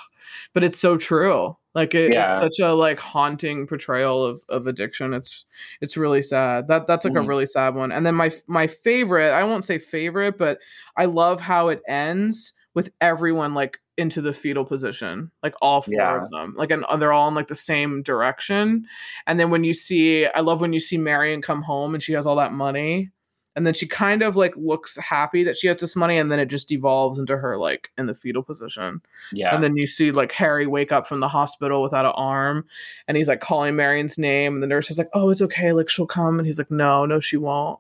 but 0.53 0.63
it's 0.63 0.79
so 0.79 0.95
true 0.95 1.57
like 1.77 1.93
it, 1.95 2.11
Yeah. 2.11 2.23
it's 2.43 2.57
such 2.57 2.65
a 2.67 2.73
like 2.73 2.99
haunting 2.99 3.67
portrayal 3.67 4.25
of 4.25 4.41
of 4.49 4.67
addiction 4.67 5.13
it's 5.13 5.45
it's 5.79 5.95
really 5.95 6.21
sad 6.23 6.67
that 6.67 6.87
that's 6.87 7.05
like 7.05 7.13
a 7.15 7.19
Mhm. 7.19 7.27
really 7.27 7.45
sad 7.45 7.75
one 7.75 7.91
and 7.93 8.05
then 8.05 8.15
my 8.15 8.31
my 8.47 8.67
favorite 8.67 9.31
i 9.31 9.43
won't 9.43 9.63
say 9.63 9.77
favorite 9.79 10.37
but 10.37 10.59
i 10.97 11.05
love 11.05 11.39
how 11.39 11.69
it 11.69 11.81
ends 11.87 12.53
with 12.73 12.89
everyone 12.99 13.53
like 13.53 13.79
into 13.97 14.21
the 14.21 14.33
fetal 14.33 14.65
position 14.65 15.31
like 15.43 15.55
all 15.61 15.81
four 15.81 15.93
Yeah. 15.95 16.21
of 16.23 16.29
them 16.31 16.53
like 16.57 16.71
and 16.71 16.83
they're 16.99 17.13
all 17.13 17.27
in 17.29 17.35
like 17.35 17.47
the 17.47 17.55
same 17.55 18.03
direction 18.03 18.85
and 19.27 19.39
then 19.39 19.49
when 19.49 19.63
you 19.63 19.73
see 19.73 20.25
i 20.27 20.39
love 20.41 20.61
when 20.61 20.73
you 20.73 20.79
see 20.79 20.97
marion 20.97 21.41
come 21.41 21.61
home 21.63 21.93
and 21.93 22.03
she 22.03 22.13
has 22.13 22.25
all 22.27 22.35
that 22.37 22.53
money 22.53 23.11
and 23.57 23.65
then 23.65 23.73
she 23.73 23.87
kind 23.87 24.21
of 24.21 24.35
like 24.35 24.55
looks 24.55 24.95
happy 24.97 25.43
that 25.43 25.57
she 25.57 25.67
has 25.67 25.77
this 25.77 25.95
money 25.95 26.17
and 26.17 26.31
then 26.31 26.39
it 26.39 26.45
just 26.45 26.69
devolves 26.69 27.17
into 27.17 27.35
her 27.35 27.57
like 27.57 27.91
in 27.97 28.05
the 28.05 28.13
fetal 28.13 28.43
position 28.43 29.01
yeah. 29.33 29.53
and 29.53 29.63
then 29.63 29.75
you 29.75 29.87
see 29.87 30.11
like 30.11 30.31
harry 30.31 30.67
wake 30.67 30.91
up 30.91 31.07
from 31.07 31.19
the 31.19 31.27
hospital 31.27 31.81
without 31.81 32.05
an 32.05 32.13
arm 32.15 32.63
and 33.07 33.17
he's 33.17 33.27
like 33.27 33.41
calling 33.41 33.75
marion's 33.75 34.17
name 34.17 34.53
and 34.53 34.63
the 34.63 34.67
nurse 34.67 34.91
is 34.91 34.99
like 34.99 35.09
oh 35.13 35.29
it's 35.31 35.41
okay 35.41 35.73
like 35.73 35.89
she'll 35.89 36.05
come 36.05 36.37
and 36.37 36.45
he's 36.45 36.59
like 36.59 36.69
no 36.71 37.05
no 37.05 37.19
she 37.19 37.35
won't 37.35 37.79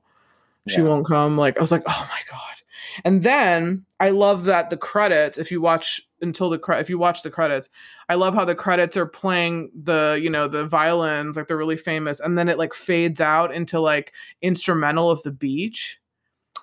she 0.67 0.81
Yeah. 0.81 0.87
won't 0.87 1.05
come 1.05 1.37
like 1.37 1.55
i 1.57 1.61
was 1.61 1.71
like 1.71 1.83
oh 1.85 2.07
my 2.09 2.19
god 2.29 2.56
and 3.05 3.23
then 3.23 3.85
i 3.99 4.09
love 4.09 4.45
that 4.45 4.69
the 4.69 4.77
credits 4.77 5.37
if 5.37 5.51
you 5.51 5.61
watch 5.61 6.01
until 6.21 6.49
the 6.49 6.59
if 6.79 6.89
you 6.89 6.97
watch 6.97 7.21
the 7.21 7.29
credits 7.29 7.69
i 8.09 8.15
love 8.15 8.33
how 8.33 8.43
the 8.45 8.55
credits 8.55 8.97
are 8.97 9.05
playing 9.05 9.69
the 9.83 10.19
you 10.21 10.29
know 10.29 10.47
the 10.47 10.65
violins 10.65 11.35
like 11.37 11.47
they're 11.47 11.57
really 11.57 11.77
famous 11.77 12.19
and 12.19 12.37
then 12.37 12.49
it 12.49 12.57
like 12.57 12.73
fades 12.73 13.21
out 13.21 13.53
into 13.53 13.79
like 13.79 14.13
instrumental 14.41 15.09
of 15.11 15.21
the 15.23 15.31
beach 15.31 15.99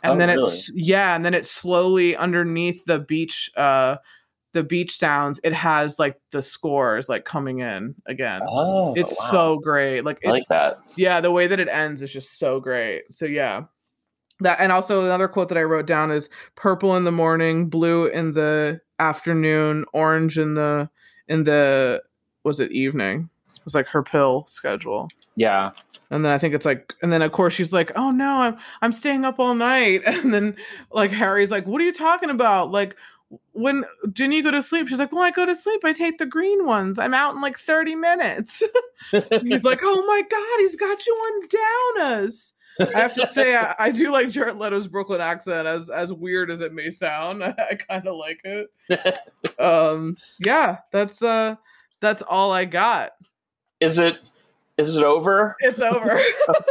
and 0.03 0.13
Oh, 0.13 0.17
then 0.19 0.29
really? 0.29 0.47
it's 0.47 0.71
yeah 0.75 1.15
and 1.17 1.25
then 1.25 1.35
it's 1.35 1.51
slowly 1.51 2.17
underneath 2.17 2.85
the 2.85 2.99
beach 2.99 3.51
uh 3.57 3.97
the 4.53 4.63
beach 4.63 4.93
sounds 4.97 5.41
it 5.43 5.53
has 5.53 5.99
like 5.99 6.17
the 6.31 6.41
scores 6.43 7.09
like 7.09 7.25
coming 7.25 7.59
in 7.61 7.95
again 8.07 8.41
oh, 8.49 8.95
it's 8.95 9.11
wow. 9.21 9.31
so 9.31 9.59
great 9.59 10.03
like 10.05 10.19
I 10.25 10.29
it, 10.29 10.33
like 10.33 10.45
that. 10.49 10.79
yeah 10.97 11.21
the 11.21 11.31
way 11.33 11.47
that 11.49 11.59
it 11.59 11.69
ends 11.69 12.03
is 12.03 12.13
just 12.13 12.39
so 12.39 12.61
great 12.61 13.03
so 13.13 13.25
yeah 13.27 13.63
that 14.41 14.59
and 14.61 14.73
also 14.73 15.05
another 15.05 15.29
quote 15.29 15.49
that 15.49 15.59
i 15.59 15.63
wrote 15.63 15.87
down 15.87 16.11
is 16.11 16.29
purple 16.57 16.97
in 16.97 17.05
the 17.05 17.13
morning 17.13 17.69
blue 17.69 18.07
in 18.07 18.33
the 18.33 18.81
afternoon 18.99 19.85
orange 19.93 20.39
in 20.39 20.55
the 20.55 20.89
in 21.29 21.45
the 21.45 22.03
was 22.45 22.61
it 22.61 22.71
evening? 22.73 23.31
It 23.57 23.65
was 23.65 23.75
like 23.75 23.87
her 23.89 24.03
pill 24.03 24.45
schedule. 24.47 25.09
Yeah. 25.37 25.71
and 26.11 26.25
then 26.25 26.31
i 26.31 26.39
think 26.39 26.55
it's 26.55 26.67
like 26.67 26.95
and 27.03 27.13
then 27.13 27.23
of 27.23 27.33
course 27.33 27.55
she's 27.55 27.73
like 27.73 27.91
oh 27.97 28.13
no 28.13 28.43
i'm 28.43 28.57
i'm 28.83 28.93
staying 28.93 29.25
up 29.25 29.39
all 29.41 29.55
night. 29.55 30.03
And 30.07 30.33
then 30.33 30.57
like 30.93 31.11
harry's 31.11 31.51
like 31.51 31.67
what 31.67 31.81
are 31.81 31.85
you 31.85 31.93
talking 31.93 32.31
about? 32.31 32.71
Like 32.71 32.97
when 33.53 33.85
didn't 34.13 34.33
you 34.33 34.43
go 34.45 34.51
to 34.53 34.63
sleep? 34.63 34.89
She's 34.89 34.99
like 34.99 35.13
well 35.13 35.23
i 35.23 35.31
go 35.31 35.47
to 35.47 35.57
sleep. 35.57 35.85
I 35.85 35.93
take 35.93 36.19
the 36.19 36.27
green 36.27 36.67
ones. 36.67 36.99
I'm 36.99 37.15
out 37.15 37.35
in 37.35 37.41
like 37.41 37.59
30 37.59 37.97
minutes. 37.97 38.63
He's 39.43 39.65
like, 39.65 39.81
"Oh 39.83 40.07
my 40.07 40.23
god, 40.31 40.59
he's 40.59 40.77
got 40.77 41.07
you 41.07 41.13
on 41.13 41.49
downers." 41.99 42.53
I 42.81 42.99
have 43.01 43.15
to 43.15 43.27
say, 43.27 43.57
I, 43.57 43.75
I 43.79 43.91
do 43.91 44.11
like 44.13 44.31
Jared 44.31 44.57
Leto's 44.57 44.87
Brooklyn 44.87 45.21
accent, 45.21 45.67
as 45.67 45.91
as 45.91 46.13
weird 46.13 46.51
as 46.51 46.61
it 46.61 46.73
may 46.73 46.91
sound. 46.91 47.43
I, 47.45 47.77
kind 47.89 48.07
of 48.07 48.17
like 48.17 48.41
it. 48.45 48.69
Um, 49.59 50.17
yeah, 50.45 50.79
that's 50.93 51.23
uh, 51.23 51.55
that's 52.01 52.23
all 52.23 52.53
I 52.53 52.65
got. 52.65 53.13
is 53.81 53.99
it 53.99 54.19
is 54.77 54.97
it 54.97 55.05
over? 55.05 55.55
It's 55.61 55.81
over. 55.81 56.11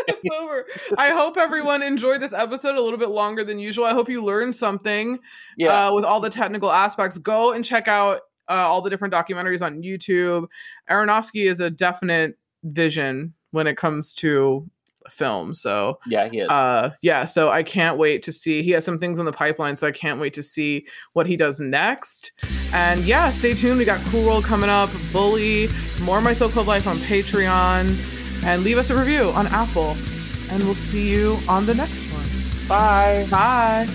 it's 0.08 0.36
over. 0.36 0.66
I 0.98 1.12
hope 1.12 1.38
everyone 1.38 1.82
enjoyed 1.82 2.20
this 2.22 2.34
episode 2.34 2.76
a 2.76 2.82
little 2.82 3.00
bit 3.00 3.10
longer 3.10 3.46
than 3.46 3.58
usual. 3.60 3.86
I 3.86 3.94
hope 3.94 4.10
you 4.10 4.22
learned 4.24 4.54
something 4.56 5.20
Yeah. 5.58 5.88
uh, 5.88 5.94
with 5.94 6.04
all 6.04 6.20
the 6.20 6.30
technical 6.30 6.70
aspects. 6.70 7.18
Go 7.18 7.54
and 7.54 7.64
check 7.64 7.88
out 7.88 8.22
uh, 8.50 8.54
all 8.56 8.82
the 8.82 8.90
different 8.90 9.14
documentaries 9.14 9.62
on 9.62 9.82
YouTube. 9.82 10.48
Aronofsky 10.90 11.50
is 11.50 11.62
a 11.62 11.70
definite 11.70 12.38
vision 12.66 13.34
when 13.52 13.68
it 13.68 13.78
comes 13.78 14.14
to 14.16 14.70
film. 15.10 15.54
So 15.54 16.00
yeah, 16.08 16.30
he 16.30 16.40
is. 16.40 16.50
uh 16.50 16.92
yeah 17.02 17.26
so 17.26 17.50
i 17.50 17.62
can't 17.64 17.98
wait 17.98 18.22
to 18.24 18.32
see 18.32 18.62
he 18.64 18.72
has 18.72 18.84
some 18.86 18.98
things 18.98 19.20
in 19.20 19.26
the 19.26 19.32
pipeline 19.32 19.76
so 19.76 19.88
i 19.88 19.92
can't 19.92 20.20
wait 20.20 20.34
to 20.34 20.44
see 20.44 20.86
what 21.14 21.26
he 21.28 21.36
does 21.38 21.60
next 21.60 22.32
and 22.74 23.02
yeah 23.02 23.30
stay 23.30 23.54
tuned 23.54 23.78
we 23.78 23.86
got 23.86 24.00
cool 24.12 24.24
world 24.26 24.44
coming 24.44 24.70
up 24.70 24.90
bully 25.12 25.68
more 26.02 26.22
my 26.22 26.34
so-called 26.34 26.68
life 26.68 26.88
on 26.88 26.98
patreon 26.98 27.96
and 28.44 28.64
leave 28.64 28.78
us 28.78 28.90
a 28.90 28.96
review 28.98 29.30
on 29.32 29.48
apple 29.48 29.96
and 30.52 30.64
we'll 30.64 30.76
see 30.76 31.10
you 31.10 31.38
on 31.48 31.66
the 31.66 31.74
next 31.74 32.02
one 32.14 32.68
Bye. 32.68 33.28
bye 33.30 33.88